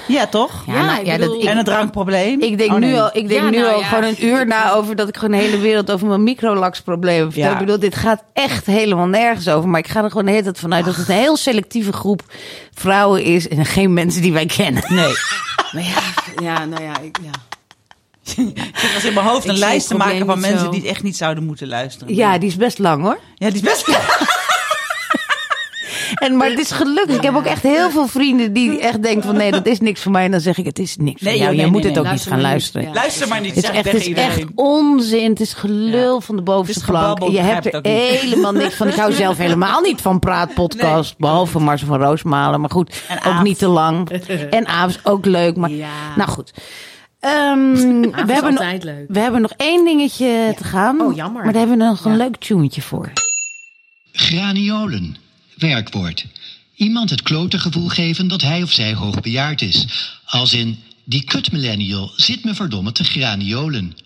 Ja, 0.09 0.26
toch? 0.26 0.62
Ja, 0.66 0.84
nou, 0.84 1.01
ik 1.01 1.07
ja, 1.07 1.16
dat- 1.18 1.34
ik- 1.34 1.43
En 1.43 1.57
het 1.57 1.66
drankprobleem? 1.66 2.41
Ik 2.41 2.59
denk, 2.59 2.72
Oh, 2.72 2.78
nu 2.78 2.95
al, 2.97 3.11
ik 3.12 3.28
denk 3.28 3.41
Ja, 3.43 3.51
nu 3.51 3.57
nou 3.59 3.72
al 3.72 3.80
ja. 3.80 3.87
gewoon 3.87 4.05
een 4.05 4.24
uur 4.24 4.47
na 4.47 4.72
over 4.72 4.97
dat 4.97 5.09
ik 5.09 5.16
gewoon 5.16 5.30
de 5.30 5.37
hele 5.45 5.59
wereld 5.59 5.91
over 5.91 6.07
mijn 6.07 6.22
microlax-probleem 6.22 7.22
vertel. 7.32 7.43
Ja. 7.45 7.53
Ik 7.53 7.59
bedoel, 7.59 7.78
dit 7.78 7.95
gaat 7.97 8.22
echt 8.32 8.66
helemaal 8.66 9.07
nergens 9.07 9.49
over. 9.49 9.68
Maar 9.68 9.80
ik 9.80 9.89
ga 9.89 10.03
er 10.03 10.09
gewoon 10.11 10.24
de 10.24 10.30
hele 10.30 10.43
tijd 10.43 10.59
vanuit 10.59 10.84
dat 10.84 10.97
het 10.97 11.09
een 11.09 11.14
heel 11.14 11.37
selectieve 11.37 11.93
groep 11.93 12.22
vrouwen 12.74 13.22
is. 13.22 13.49
En 13.49 13.64
geen 13.64 13.93
mensen 13.93 14.22
die 14.22 14.32
wij 14.32 14.47
kennen. 14.47 14.82
Nee. 14.89 15.12
Maar 15.72 15.82
ja, 15.84 16.01
ja, 16.43 16.64
nou 16.64 16.82
ja, 16.82 16.99
ik, 17.01 17.18
ja. 17.22 17.30
Ik 18.43 18.91
was 18.95 19.05
in 19.05 19.14
mijn 19.14 19.26
hoofd 19.26 19.49
een 19.49 19.59
lijst 19.59 19.89
te 19.89 19.97
maken 19.97 20.26
van 20.26 20.41
mensen 20.41 20.61
zo. 20.61 20.70
die 20.70 20.80
het 20.80 20.89
echt 20.91 21.03
niet 21.03 21.16
zouden 21.16 21.45
moeten 21.45 21.68
luisteren. 21.68 22.14
Ja, 22.14 22.39
die 22.39 22.49
is 22.49 22.57
best 22.57 22.78
lang 22.78 23.03
hoor. 23.03 23.18
Ja, 23.34 23.51
die 23.51 23.62
is 23.62 23.68
best... 23.68 23.87
En, 26.14 26.36
maar 26.36 26.48
het 26.50 26.59
is 26.59 26.70
gelukt. 26.70 27.11
Ik 27.14 27.22
heb 27.22 27.34
ook 27.36 27.44
echt 27.44 27.62
heel 27.62 27.90
veel 27.90 28.07
vrienden 28.07 28.52
die 28.52 28.80
echt 28.80 29.02
denken 29.02 29.22
van 29.22 29.36
nee, 29.36 29.50
dat 29.50 29.66
is 29.66 29.80
niks 29.80 30.00
voor 30.02 30.12
mij. 30.12 30.24
En 30.24 30.30
dan 30.30 30.40
zeg 30.40 30.59
ik, 30.59 30.64
het 30.64 30.78
is 30.78 30.96
niks 30.96 31.20
Nee, 31.20 31.32
voor 31.32 31.42
jou. 31.42 31.48
joh, 31.48 31.57
nee, 31.57 31.64
Je 31.66 31.72
moet 31.72 31.80
nee, 31.80 31.90
het 31.90 31.98
ook 31.98 32.04
nee. 32.07 32.12
niet 32.14 32.22
gaan 32.26 32.40
luisteren. 32.40 32.86
niet. 32.86 32.94
Ja. 32.94 33.00
Luister 33.00 33.28
maar 33.28 33.40
niet, 33.40 33.54
Het 33.54 33.64
is, 33.64 33.70
echt, 33.70 33.84
het 33.92 34.07
is 34.07 34.12
echt 34.12 34.44
onzin. 34.54 35.30
Het 35.30 35.40
is 35.40 35.52
gelul 35.52 36.20
van 36.20 36.36
de 36.36 36.42
bovenste 36.42 36.84
plank. 36.84 37.22
Je 37.30 37.40
hebt 37.40 37.74
er 37.74 37.78
helemaal 37.82 38.52
niks 38.52 38.74
van. 38.74 38.88
Ik 38.88 38.94
hou 38.94 39.12
zelf 39.24 39.36
helemaal 39.36 39.80
niet 39.80 40.00
van 40.00 40.18
praatpodcast. 40.18 41.18
Behalve 41.18 41.59
Marcel 41.59 41.86
van 41.86 42.00
Roosmalen. 42.02 42.61
Maar 42.61 42.70
goed, 42.70 43.02
ook 43.26 43.42
niet 43.42 43.59
te 43.59 43.66
lang. 43.68 44.09
En 44.50 44.66
Aafs 44.66 44.98
ook 45.02 45.24
leuk. 45.24 45.57
Maar, 45.57 45.70
Ja. 45.70 45.88
Nou 46.16 46.30
goed. 46.30 46.52
Ehm, 47.20 47.72
we, 48.26 48.32
hebben 48.32 48.54
nog, 48.54 48.82
we 49.09 49.18
hebben 49.18 49.40
nog 49.40 49.52
één 49.57 49.84
dingetje 49.84 50.54
te 50.57 50.64
gaan. 50.64 51.00
Oh, 51.00 51.14
jammer. 51.14 51.42
Maar 51.44 51.52
daar 51.52 51.61
hebben 51.66 51.78
we 51.78 51.84
nog 51.84 52.04
een 52.04 52.11
Ja. 52.11 52.16
leuk 52.16 52.36
tunetje 52.36 52.82
voor. 52.82 53.12
Graniolen. 54.12 55.16
Werkwoord. 55.57 56.26
Iemand 56.74 57.11
het 57.11 57.22
klote 57.22 57.59
gevoel 57.59 57.88
geven 57.88 58.28
dat 58.28 58.42
hij 58.42 58.62
of 58.62 58.70
zij 58.70 58.94
hoogbejaard 58.94 59.62
is. 59.62 59.86
Als 60.24 60.52
in, 60.54 60.78
die 61.04 61.24
kut 61.24 61.52
millennial 61.52 62.11
zit 62.16 62.44
me 62.44 62.54
verdomme 62.54 62.92
te 62.92 63.04
graniolen. 63.04 63.96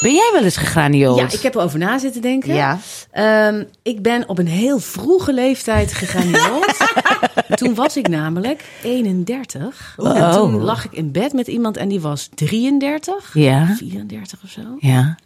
Ben 0.00 0.14
jij 0.14 0.30
wel 0.32 0.44
eens 0.44 0.56
gegraniold? 0.56 1.18
Ja, 1.18 1.30
ik 1.30 1.42
heb 1.42 1.54
erover 1.54 1.78
na 1.78 1.98
zitten 1.98 2.22
denken. 2.22 2.54
Ja. 2.54 2.80
Ehm, 3.10 3.64
ik 3.82 4.02
ben 4.02 4.28
op 4.28 4.38
een 4.38 4.46
heel 4.46 4.78
vroege 4.78 5.32
leeftijd 5.32 5.92
gegraniold. 5.92 6.76
toen 7.58 7.74
was 7.74 7.96
ik 7.96 8.08
namelijk 8.08 8.64
31. 8.82 9.94
En 9.96 10.30
toen 10.30 10.60
lag 10.60 10.84
ik 10.84 10.92
in 10.92 11.12
bed 11.12 11.32
met 11.32 11.46
iemand 11.46 11.76
en 11.76 11.88
die 11.88 12.00
was 12.00 12.28
33. 12.34 13.34
Ja. 13.34 13.74
34 13.76 14.38
of 14.44 14.50
zo. 14.50 14.60
Ja. 14.78 15.16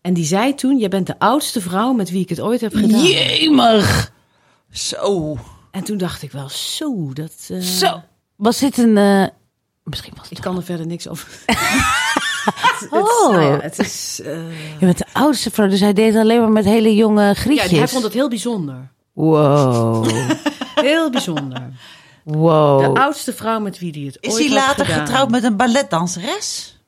En 0.00 0.14
die 0.14 0.24
zei 0.24 0.54
toen, 0.54 0.78
jij 0.78 0.88
bent 0.88 1.06
de 1.06 1.18
oudste 1.18 1.60
vrouw 1.60 1.92
met 1.92 2.10
wie 2.10 2.22
ik 2.22 2.28
het 2.28 2.40
ooit 2.40 2.60
heb 2.60 2.74
gedaan. 2.74 3.02
Jemig. 3.02 4.12
Zo. 4.70 5.36
En 5.70 5.84
toen 5.84 5.98
dacht 5.98 6.22
ik 6.22 6.32
wel, 6.32 6.48
zo, 6.48 7.12
dat... 7.12 7.32
eh, 7.48 7.60
Zo. 7.60 8.02
Was 8.36 8.58
dit 8.58 8.78
een... 8.78 8.96
eh, 8.96 9.26
misschien 9.84 10.12
was 10.16 10.28
het... 10.28 10.38
Ik 10.38 10.44
kan 10.44 10.56
er 10.56 10.62
verder 10.62 10.86
niks 10.86 11.08
over. 11.08 11.28
Oh. 12.90 13.30
Nou 13.30 13.42
ja, 13.42 13.58
het 13.60 13.78
is... 13.78 14.20
eh, 14.24 14.32
Je 14.78 14.86
bent 14.86 14.98
de 14.98 15.06
oudste 15.12 15.50
vrouw, 15.50 15.68
dus 15.68 15.80
hij 15.80 15.92
deed 15.92 16.16
alleen 16.16 16.40
maar 16.40 16.50
met 16.50 16.64
hele 16.64 16.94
jonge 16.94 17.22
ja, 17.22 17.34
grietjes. 17.34 17.70
hij 17.78 17.88
vond 17.88 18.04
het 18.04 18.12
heel 18.12 18.28
bijzonder. 18.28 18.88
Wow. 19.12 20.06
Heel 20.74 21.10
bijzonder. 21.10 21.70
Wow. 22.24 22.94
De 22.94 23.00
oudste 23.00 23.32
vrouw 23.32 23.60
met 23.60 23.78
wie 23.78 23.90
hij 23.92 24.02
het 24.02 24.16
Is 24.20 24.32
ooit 24.32 24.38
hij 24.48 24.58
had 24.58 24.66
later 24.68 24.86
gedaan. 24.86 25.06
getrouwd 25.06 25.30
met 25.30 25.44
een 25.44 25.56
balletdanseres? 25.56 26.78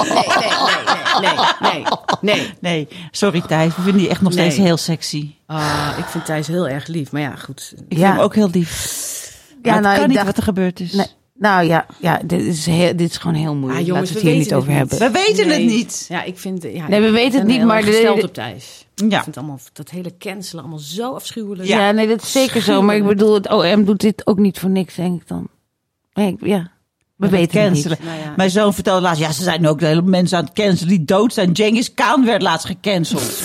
nee, 1.22 1.34
nee, 1.62 1.84
nee, 2.22 2.38
nee. 2.38 2.54
Nee, 2.60 2.88
sorry 3.12 3.42
Thijs. 3.42 3.76
We 3.76 3.82
vinden 3.82 4.02
die 4.02 4.10
echt 4.10 4.22
nog 4.22 4.34
Nee. 4.34 4.44
steeds 4.52 4.68
heel 4.68 4.78
sexy. 4.78 5.32
Ah, 5.46 5.90
ik 5.98 6.06
vind 6.06 6.26
Thijs 6.26 6.48
heel 6.48 6.68
erg 6.68 6.88
lief. 6.88 7.12
Maar 7.12 7.22
ja, 7.22 7.36
goed. 7.36 7.74
Ik 7.76 7.98
Ja. 7.98 8.04
vind 8.04 8.14
hem 8.14 8.20
ook 8.20 8.36
heel 8.36 8.50
lief. 8.52 9.08
Ja, 9.64 9.74
Ja, 9.74 9.80
nou, 9.80 9.86
het 9.86 9.94
kan 9.94 10.02
ik 10.02 10.08
niet 10.08 10.16
dacht- 10.16 10.28
wat 10.28 10.38
er 10.38 10.44
gebeurd 10.44 10.80
is. 10.80 10.94
Nee, 10.94 11.06
nou 11.34 11.64
ja, 11.66 11.86
ja 12.00 12.22
dit, 12.26 12.42
is 12.42 12.66
heel, 12.66 12.96
dit 12.96 13.10
is 13.10 13.18
gewoon 13.18 13.36
heel 13.36 13.56
moeilijk. 13.56 13.80
Ah, 13.82 13.88
jongens, 13.88 14.10
Laten 14.10 14.24
we 14.26 14.30
het 14.30 14.30
hier 14.30 14.32
niet 14.32 14.44
weten 14.44 14.58
over 14.58 14.80
het 14.80 15.00
hebben. 15.00 15.12
We 15.12 15.26
weten 15.28 15.48
Nee. 15.48 15.64
het 15.66 15.76
niet. 15.76 16.06
Ja, 16.10 16.24
ik 16.24 16.38
vind... 16.40 16.64
Ja, 16.64 16.88
Nee, 16.88 17.02
we 17.02 17.10
weten 17.10 17.40
het 17.40 17.48
niet, 17.48 17.64
maar 17.64 17.84
gesteld 17.84 18.24
op 18.24 18.34
Thijs. 18.34 18.86
Ja. 18.96 19.18
Ik 19.18 19.24
vind 19.24 19.38
allemaal 19.38 19.60
dat 19.74 19.90
hele 19.90 20.18
cancelen 20.18 20.62
allemaal 20.64 20.80
zo 20.82 21.14
afschuwelijk. 21.14 21.68
Ja. 21.68 21.92
nee, 21.92 22.08
dat 22.08 22.22
is 22.22 22.32
zeker 22.32 22.62
zo. 22.62 22.82
Maar 22.82 22.96
ik 22.96 23.06
bedoel, 23.06 23.34
het 23.34 23.50
OM 23.50 23.86
doet 23.86 24.00
dit 24.00 24.28
ook 24.28 24.38
niet 24.38 24.60
voor 24.60 24.70
niks, 24.70 24.96
denk 24.96 25.22
ik 25.22 25.28
dan. 25.28 25.48
Nee, 26.14 26.32
ik- 26.32 26.46
ja, 26.48 26.72
we 27.20 27.30
weten 27.30 27.62
het 27.62 27.74
niet. 27.74 27.86
Nou 27.86 27.98
ja. 28.00 28.34
Mijn 28.36 28.50
zoon 28.50 28.74
vertelde 28.74 29.02
laatst, 29.02 29.22
ja, 29.22 29.32
ze 29.32 29.44
zijn 29.44 29.68
ook 29.68 29.80
de 29.80 29.86
hele 29.86 30.02
mensen 30.02 30.38
aan 30.38 30.44
het 30.44 30.54
cancelen 30.54 30.90
die 30.90 31.06
dood 31.06 31.34
zijn. 31.34 31.56
Genghis 31.56 31.94
Khan 31.94 32.26
werd 32.26 32.42
laatst 32.42 32.66
gecanceld. 32.68 33.32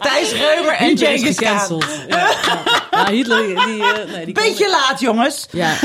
Thijs 0.00 0.32
Reumer 0.32 0.74
en 0.74 0.98
Genghis 0.98 1.34
Khan. 1.34 1.48
gecanceld. 1.48 1.84
Ja, 2.08 2.16
ja. 2.18 2.28
Ja, 2.90 3.10
Hitler, 3.10 3.46
die... 3.46 3.56
eh, 3.56 4.12
nee, 4.14 4.24
die 4.24 4.34
Beetje 4.34 4.70
laat, 4.70 5.00
jongens. 5.00 5.46
Ja. 5.50 5.72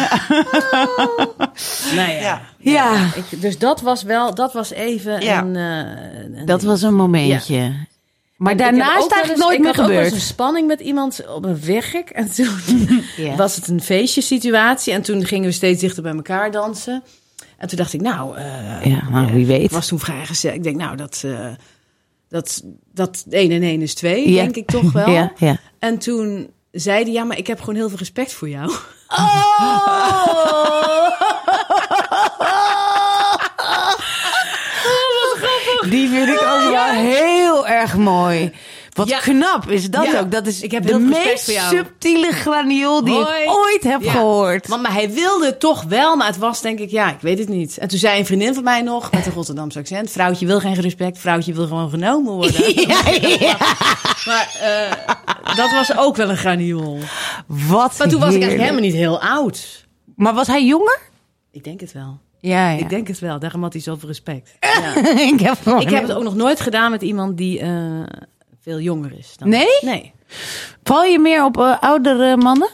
nou 1.96 2.10
ja. 2.12 2.20
Ja. 2.22 2.42
Ja, 2.58 2.94
Ik, 3.16 3.42
dus 3.42 3.58
dat 3.58 3.82
was 3.82 4.04
wel, 4.04 4.36
dat 4.36 4.54
was 4.54 4.72
even 4.72 5.22
Ja. 5.22 5.42
een, 5.42 5.56
eh, 5.56 6.38
een- 6.40 6.46
dat 6.46 6.62
was 6.64 6.82
een 6.82 6.96
momentje. 6.96 7.74
Maar 8.40 8.52
En 8.52 8.58
daarna 8.58 8.86
is 8.98 9.04
het 9.04 9.10
wel 9.10 9.10
eigenlijk 9.10 9.30
eens- 9.30 9.40
nooit 9.40 9.58
ik 9.58 9.64
meer 9.64 9.76
had 9.76 9.86
ook 9.86 9.90
eens 9.92 9.98
gebeurd. 9.98 10.14
een 10.22 10.28
spanning 10.28 10.68
met 10.68 10.80
iemand 10.80 11.28
op 11.36 11.46
een 11.46 11.62
weggek. 11.66 12.10
En 12.10 12.32
toen 12.32 12.48
was 13.38 13.56
het 13.56 13.68
een 13.68 13.82
feestje 13.82 14.22
situatie. 14.22 14.94
En 14.94 15.02
toen 15.02 15.26
gingen 15.26 15.46
we 15.46 15.52
steeds 15.52 15.82
dichter 15.82 16.04
bij 16.04 16.14
elkaar 16.14 16.52
dansen. 16.52 17.04
En 17.58 17.68
toen 17.68 17.78
dacht 17.78 17.94
ik, 17.94 18.02
nou... 18.02 18.38
eh, 18.38 18.86
Ja, 18.86 19.10
nou, 19.10 19.32
wie 19.32 19.42
Ik 19.42 19.48
weet. 19.48 19.72
was 19.72 19.88
toen 19.88 20.00
vrijgezet. 20.00 20.54
Ik 20.54 20.64
denk, 20.64 20.76
nou, 20.78 20.96
dat, 20.98 21.22
eh 21.26 21.48
dat, 22.30 22.64
dat 22.94 23.26
1 23.30 23.52
en 23.52 23.64
1 23.64 23.82
is 23.82 23.94
2, 23.94 24.30
Ja. 24.30 24.42
denk 24.42 24.56
ik 24.56 24.68
toch 24.68 24.92
wel. 24.92 25.10
Ja, 25.20 25.32
ja. 25.38 25.58
En 25.80 25.98
toen 25.98 26.50
zei 26.72 27.04
hij, 27.04 27.12
ja, 27.12 27.24
maar 27.24 27.38
ik 27.38 27.48
heb 27.48 27.60
gewoon 27.60 27.76
heel 27.76 27.90
veel 27.90 27.98
respect 27.98 28.34
voor 28.34 28.50
jou. 28.50 28.72
Die 35.90 36.10
vind 36.10 36.28
ik 36.30 36.42
ook 36.42 36.72
wel 36.72 36.90
heel 36.90 37.68
erg 37.68 37.98
mooi. 37.98 38.52
Wat 38.94 39.10
Ja. 39.10 39.20
knap 39.20 39.70
is 39.70 39.90
dat 39.90 40.06
Ja. 40.06 40.20
ook. 40.20 40.32
Dat 40.32 40.48
is 40.48 40.62
Ik 40.62 40.72
heb 40.72 40.86
de 40.88 41.00
meest 41.00 41.44
voor 41.44 41.54
jou. 41.54 41.76
subtiele 41.76 42.32
graniool 42.32 43.04
die 43.04 43.14
Hoi. 43.14 43.44
ik 43.44 43.50
ooit 43.50 43.84
heb 43.84 44.02
Ja. 44.02 44.12
gehoord. 44.12 44.68
Want, 44.68 44.82
maar 44.82 44.94
hij 44.94 45.12
wilde 45.14 45.46
het 45.46 45.60
toch 45.60 45.84
wel, 45.84 46.16
maar 46.16 46.28
het 46.28 46.38
was 46.38 46.62
denk 46.62 46.80
ik, 46.80 46.90
ja, 46.90 47.10
ik 47.10 47.18
weet 47.22 47.40
het 47.40 47.48
niet. 47.50 47.78
En 47.78 47.88
toen 47.88 48.00
zei 48.00 48.20
een 48.20 48.26
vriendin 48.26 48.54
van 48.54 48.64
mij 48.64 48.82
nog, 48.82 49.12
met 49.12 49.26
een 49.26 49.32
Rotterdamse 49.34 49.80
accent... 49.80 50.12
vrouwtje 50.12 50.46
wil 50.46 50.60
geen 50.60 50.74
respect, 50.74 51.18
vrouwtje 51.20 51.54
wil 51.54 51.68
gewoon 51.68 51.90
genomen 51.90 52.34
worden. 52.34 52.64
Ja, 52.88 53.02
ja. 53.40 53.58
Maar 54.26 54.56
eh, 54.62 55.56
dat 55.56 55.72
was 55.72 55.98
ook 55.98 56.16
wel 56.16 56.30
een 56.30 56.38
graniool. 56.38 56.98
Wat 57.48 57.98
Maar 57.98 58.08
toen 58.08 58.20
was 58.20 58.34
ik 58.34 58.42
eigenlijk 58.42 58.62
helemaal 58.62 58.82
niet 58.82 58.94
heel 58.94 59.22
oud. 59.22 59.86
Maar 60.16 60.34
was 60.34 60.48
hij 60.48 60.66
jonger? 60.66 61.00
Ik 61.52 61.64
denk 61.64 61.80
het 61.80 61.92
wel. 61.94 62.20
Ja, 62.40 62.72
ja. 62.72 62.78
Ik 62.80 62.90
denk 62.90 63.08
het 63.08 63.20
wel, 63.20 63.40
daarom 63.40 63.62
had 63.64 63.74
hij 63.74 63.82
zoveel 63.82 64.08
respect. 64.08 64.58
Ja. 64.60 64.96
ik 65.34 65.40
heb, 65.40 65.58
gewoon- 65.64 65.82
Ik 65.82 65.90
heb 65.90 66.02
het 66.08 66.12
ook 66.12 66.24
nog 66.24 66.36
nooit 66.36 66.60
gedaan 66.60 66.92
met 66.92 67.02
iemand 67.02 67.38
die 67.38 67.60
eh, 67.60 68.02
veel 68.62 68.80
jonger 68.80 69.18
is. 69.18 69.34
Dan. 69.38 69.50
Nee? 69.50 69.68
Nee. 69.82 70.12
Val 70.84 71.04
je 71.04 71.20
meer 71.20 71.46
op 71.46 71.58
eh, 71.58 71.78
oudere 71.80 72.38
mannen? 72.38 72.70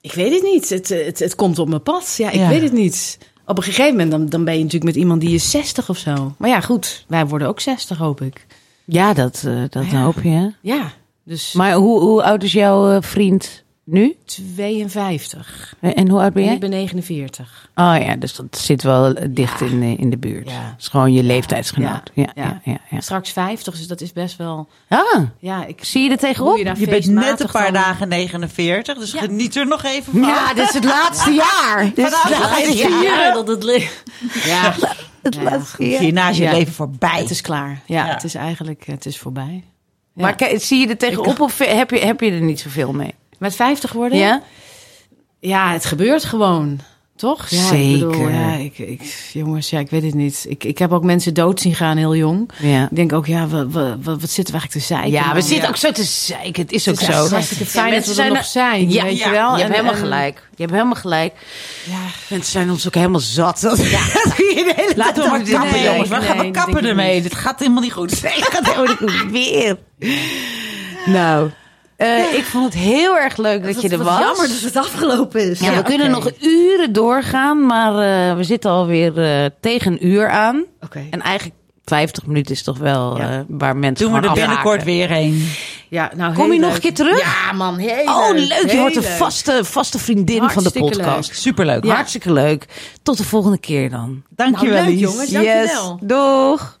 Ik 0.00 0.12
weet 0.12 0.32
het 0.32 0.42
niet. 0.42 0.68
Het, 0.68 0.88
het, 0.88 1.18
het 1.18 1.34
komt 1.34 1.58
op 1.58 1.68
mijn 1.68 1.82
pad. 1.82 2.14
Ja, 2.18 2.28
ik 2.30 2.34
Ja. 2.40 2.48
weet 2.48 2.62
het 2.62 2.72
niet. 2.72 3.18
Op 3.46 3.56
een 3.56 3.62
gegeven 3.62 3.90
moment 3.90 4.10
dan, 4.10 4.28
dan 4.28 4.44
ben 4.44 4.54
je 4.54 4.58
natuurlijk 4.64 4.92
met 4.94 5.02
iemand 5.02 5.20
die 5.20 5.34
is 5.34 5.50
60 5.50 5.88
of 5.88 5.96
zo. 5.98 6.34
Maar 6.38 6.48
ja, 6.48 6.60
goed. 6.60 7.04
Wij 7.08 7.26
worden 7.26 7.48
ook 7.48 7.60
60, 7.60 7.98
hoop 7.98 8.20
ik. 8.20 8.46
Ja, 8.84 9.12
dat, 9.14 9.42
eh, 9.46 9.62
dat 9.68 9.90
Ja. 9.90 10.02
hoop 10.02 10.22
je. 10.22 10.28
hè? 10.28 10.48
Ja, 10.60 10.92
dus 11.24 11.52
Maar 11.52 11.72
hoe, 11.72 12.00
hoe 12.00 12.22
oud 12.22 12.42
is 12.42 12.52
jouw 12.52 12.90
eh, 12.90 12.96
vriend 13.02 13.64
nu? 13.84 14.16
52. 14.24 15.74
En 15.80 15.94
en 15.94 16.08
hoe 16.08 16.20
oud 16.20 16.32
ben 16.32 16.42
En 16.42 16.44
jij? 16.48 16.54
ik 16.54 16.60
ben 16.60 16.70
49. 16.70 17.70
Oh 17.74 17.96
ja, 18.00 18.16
dus 18.16 18.34
dat 18.34 18.58
zit 18.58 18.82
wel 18.82 19.14
eh, 19.14 19.26
dicht 19.30 19.60
in, 19.60 19.80
de, 19.80 19.94
in 19.96 20.10
de 20.10 20.16
buurt. 20.18 20.50
Ja. 20.50 20.62
Dat 20.70 20.74
is 20.80 20.88
gewoon 20.88 21.12
je 21.12 21.22
leeftijdsgenoot. 21.22 22.10
Ja, 22.14 22.28
ja, 22.34 22.42
Ja. 22.42 22.60
ja. 22.64 22.80
ja, 22.90 23.00
Straks 23.00 23.30
50, 23.30 23.76
dus 23.76 23.86
dat 23.86 24.00
is 24.00 24.12
best 24.12 24.36
wel... 24.36 24.68
Ah, 24.88 25.22
Ja, 25.38 25.64
ik 25.66 25.84
zie 25.84 26.02
je 26.02 26.10
er 26.10 26.16
tegenop? 26.18 26.56
je 26.56 26.72
Je 26.76 26.86
bent 26.86 27.06
net 27.06 27.40
een 27.40 27.50
paar 27.50 27.72
dagen 27.72 28.08
49, 28.08 28.98
dus 28.98 29.12
Ja. 29.12 29.20
geniet 29.20 29.56
er 29.56 29.66
nog 29.66 29.82
even 29.84 30.12
van. 30.12 30.20
Ja, 30.22 30.54
dit 30.54 30.68
is 30.68 30.74
het 30.74 30.84
laatste 30.84 31.30
jaar. 31.32 31.90
Dit 31.94 32.06
is 32.06 32.12
het 32.22 32.32
je 32.32 32.38
laatste 32.40 32.76
jaar. 32.76 33.02
Ja, 33.02 33.32
dat 33.32 33.48
het 33.48 33.62
le- 33.62 33.88
Ja, 34.44 34.74
Het 35.22 35.34
Ja, 35.34 35.42
laatste 35.42 35.88
jaar. 35.88 36.00
Hierna 36.00 36.28
is 36.28 36.36
je 36.36 36.42
Ja. 36.42 36.52
leven 36.52 36.72
voorbij. 36.72 37.18
het 37.20 37.30
is 37.30 37.40
klaar. 37.40 37.80
Ja, 37.86 38.06
Ja. 38.06 38.12
het 38.12 38.24
is 38.24 38.34
eigenlijk 38.34 38.86
het 38.86 39.06
is 39.06 39.18
voorbij. 39.18 39.64
Ja. 40.14 40.22
Maar 40.22 40.34
kijk, 40.36 40.62
zie 40.62 40.78
je 40.80 40.86
er 40.88 40.96
tegenop 40.98 41.40
of 41.40 41.58
heb 41.58 41.90
je, 41.90 41.98
heb 41.98 42.20
je 42.20 42.30
er 42.30 42.40
niet 42.40 42.60
zoveel 42.60 42.92
mee? 42.92 43.14
Met 43.42 43.54
50 43.54 43.92
worden? 43.92 44.18
Ja? 44.18 44.42
Ja, 45.40 45.72
het 45.72 45.84
gebeurt 45.84 46.24
gewoon. 46.24 46.80
Toch? 47.16 47.48
Ja, 47.48 47.66
Zeker. 47.66 47.94
Ik 47.94 48.10
bedoel, 48.10 48.28
ja, 48.28 48.52
ik, 48.54 48.78
ik, 48.78 49.30
jongens, 49.32 49.70
ja, 49.70 49.78
ik 49.78 49.90
weet 49.90 50.02
het 50.02 50.14
niet. 50.14 50.44
Ik, 50.48 50.64
ik 50.64 50.78
heb 50.78 50.92
ook 50.92 51.04
mensen 51.04 51.34
dood 51.34 51.60
zien 51.60 51.74
gaan 51.74 51.96
heel 51.96 52.16
jong. 52.16 52.50
Ja. 52.58 52.82
Ik 52.82 52.96
denk 52.96 53.12
ook, 53.12 53.26
ja, 53.26 53.46
wat, 53.46 53.66
wat, 53.70 53.96
wat 54.02 54.30
zitten 54.30 54.54
we 54.54 54.60
eigenlijk 54.60 54.70
te 54.70 54.78
zeiken? 54.78 55.10
Ja, 55.10 55.34
we 55.34 55.40
zitten 55.40 55.68
ook 55.68 55.76
zo 55.76 55.90
te 55.90 56.04
zeiken. 56.04 56.62
Het 56.62 56.72
is 56.72 56.88
ook 56.88 57.00
Het 57.00 57.08
is 57.08 57.14
zo. 57.14 57.28
hartstikke 57.28 57.66
fijn 57.66 57.92
dat 57.92 58.04
we 58.04 58.08
er 58.08 58.14
zijn 58.14 58.32
nog 58.32 58.44
zijn, 58.44 58.90
Ja, 58.90 59.04
weet 59.04 59.18
je 59.18 59.30
wel. 59.30 59.56
Je 59.56 59.62
hebt 59.62 59.74
helemaal 59.74 60.00
gelijk. 60.00 60.48
Je 60.50 60.62
hebt 60.62 60.72
helemaal 60.72 60.94
gelijk. 60.94 61.34
Ja. 61.84 62.00
Mensen 62.28 62.52
zijn 62.52 62.70
ons 62.70 62.86
ook 62.86 62.94
helemaal 62.94 63.20
zat. 63.20 63.60
Dat 63.60 63.90
ja. 63.90 64.00
hele 64.36 64.92
Laten 64.96 65.22
we 65.22 65.28
maar 65.30 65.42
kappen, 65.42 65.70
nee, 65.70 65.84
jongens. 65.84 66.08
We 66.08 66.16
nee, 66.16 66.26
gaan 66.26 66.52
kappen 66.52 66.84
ermee. 66.84 67.22
Dit 67.22 67.34
gaat 67.34 67.58
helemaal 67.58 67.82
niet 67.82 67.92
goed. 67.92 68.22
Nee, 68.22 68.32
gaat 68.32 68.66
helemaal 68.66 68.96
niet 69.00 69.20
goed. 69.20 69.30
Weer. 69.30 69.78
Nou, 71.06 71.50
eh, 72.02 72.34
ik 72.38 72.44
vond 72.44 72.64
het 72.64 72.74
heel 72.82 73.18
erg 73.18 73.36
leuk 73.36 73.64
dat 73.64 73.80
je 73.82 73.88
er 73.88 73.98
was. 74.02 74.18
jammer 74.18 74.48
dat 74.48 74.60
het 74.60 74.76
afgelopen 74.76 75.50
is. 75.50 75.60
Ja, 75.60 75.74
we 75.74 75.82
kunnen 75.82 76.10
nog 76.10 76.30
uren 76.40 76.92
doorgaan, 76.92 77.66
maar 77.66 77.92
eh, 78.30 78.36
we 78.36 78.44
zitten 78.44 78.70
alweer 78.70 79.18
eh 79.24 79.50
tegen 79.60 79.92
een 79.92 80.06
uur 80.06 80.28
aan. 80.28 80.64
Oké. 80.80 81.06
En 81.10 81.20
eigenlijk 81.20 81.54
50 81.84 82.26
minuten 82.26 82.54
is 82.54 82.62
toch 82.62 82.78
wel 82.78 83.16
Ja. 83.16 83.30
eh, 83.30 83.38
waar 83.48 83.76
mensen 83.76 84.06
Doen 84.10 84.20
we 84.20 84.26
er 84.28 84.34
binnenkort 84.34 84.84
weer 84.84 85.08
heen. 85.08 85.48
Ja, 85.88 86.10
nou, 86.16 86.34
Kom 86.34 86.52
je 86.52 86.58
nog 86.58 86.74
een 86.74 86.80
keer 86.80 86.94
terug? 86.94 87.20
Ja, 87.20 87.52
man. 87.52 87.76
Heel 87.76 88.04
Oh, 88.06 88.30
leuk. 88.34 88.70
Je 88.70 88.78
wordt 88.78 88.96
een 88.96 89.02
vaste, 89.02 89.60
vaste 89.64 89.98
vriendin 89.98 90.50
van 90.50 90.62
de 90.62 90.70
podcast. 90.70 91.28
leuk. 91.28 91.38
Superleuk. 91.38 91.84
Ja. 91.84 91.94
Hartstikke 91.94 92.32
leuk. 92.32 92.66
Tot 93.02 93.16
de 93.16 93.24
volgende 93.24 93.58
keer 93.58 93.90
dan. 93.90 94.22
Dankjewel, 94.28 94.74
Nou, 94.82 94.90
leuk, 94.90 94.98
jongens. 94.98 95.30
Dankjewel. 95.30 95.98
Doeg. 96.02 96.80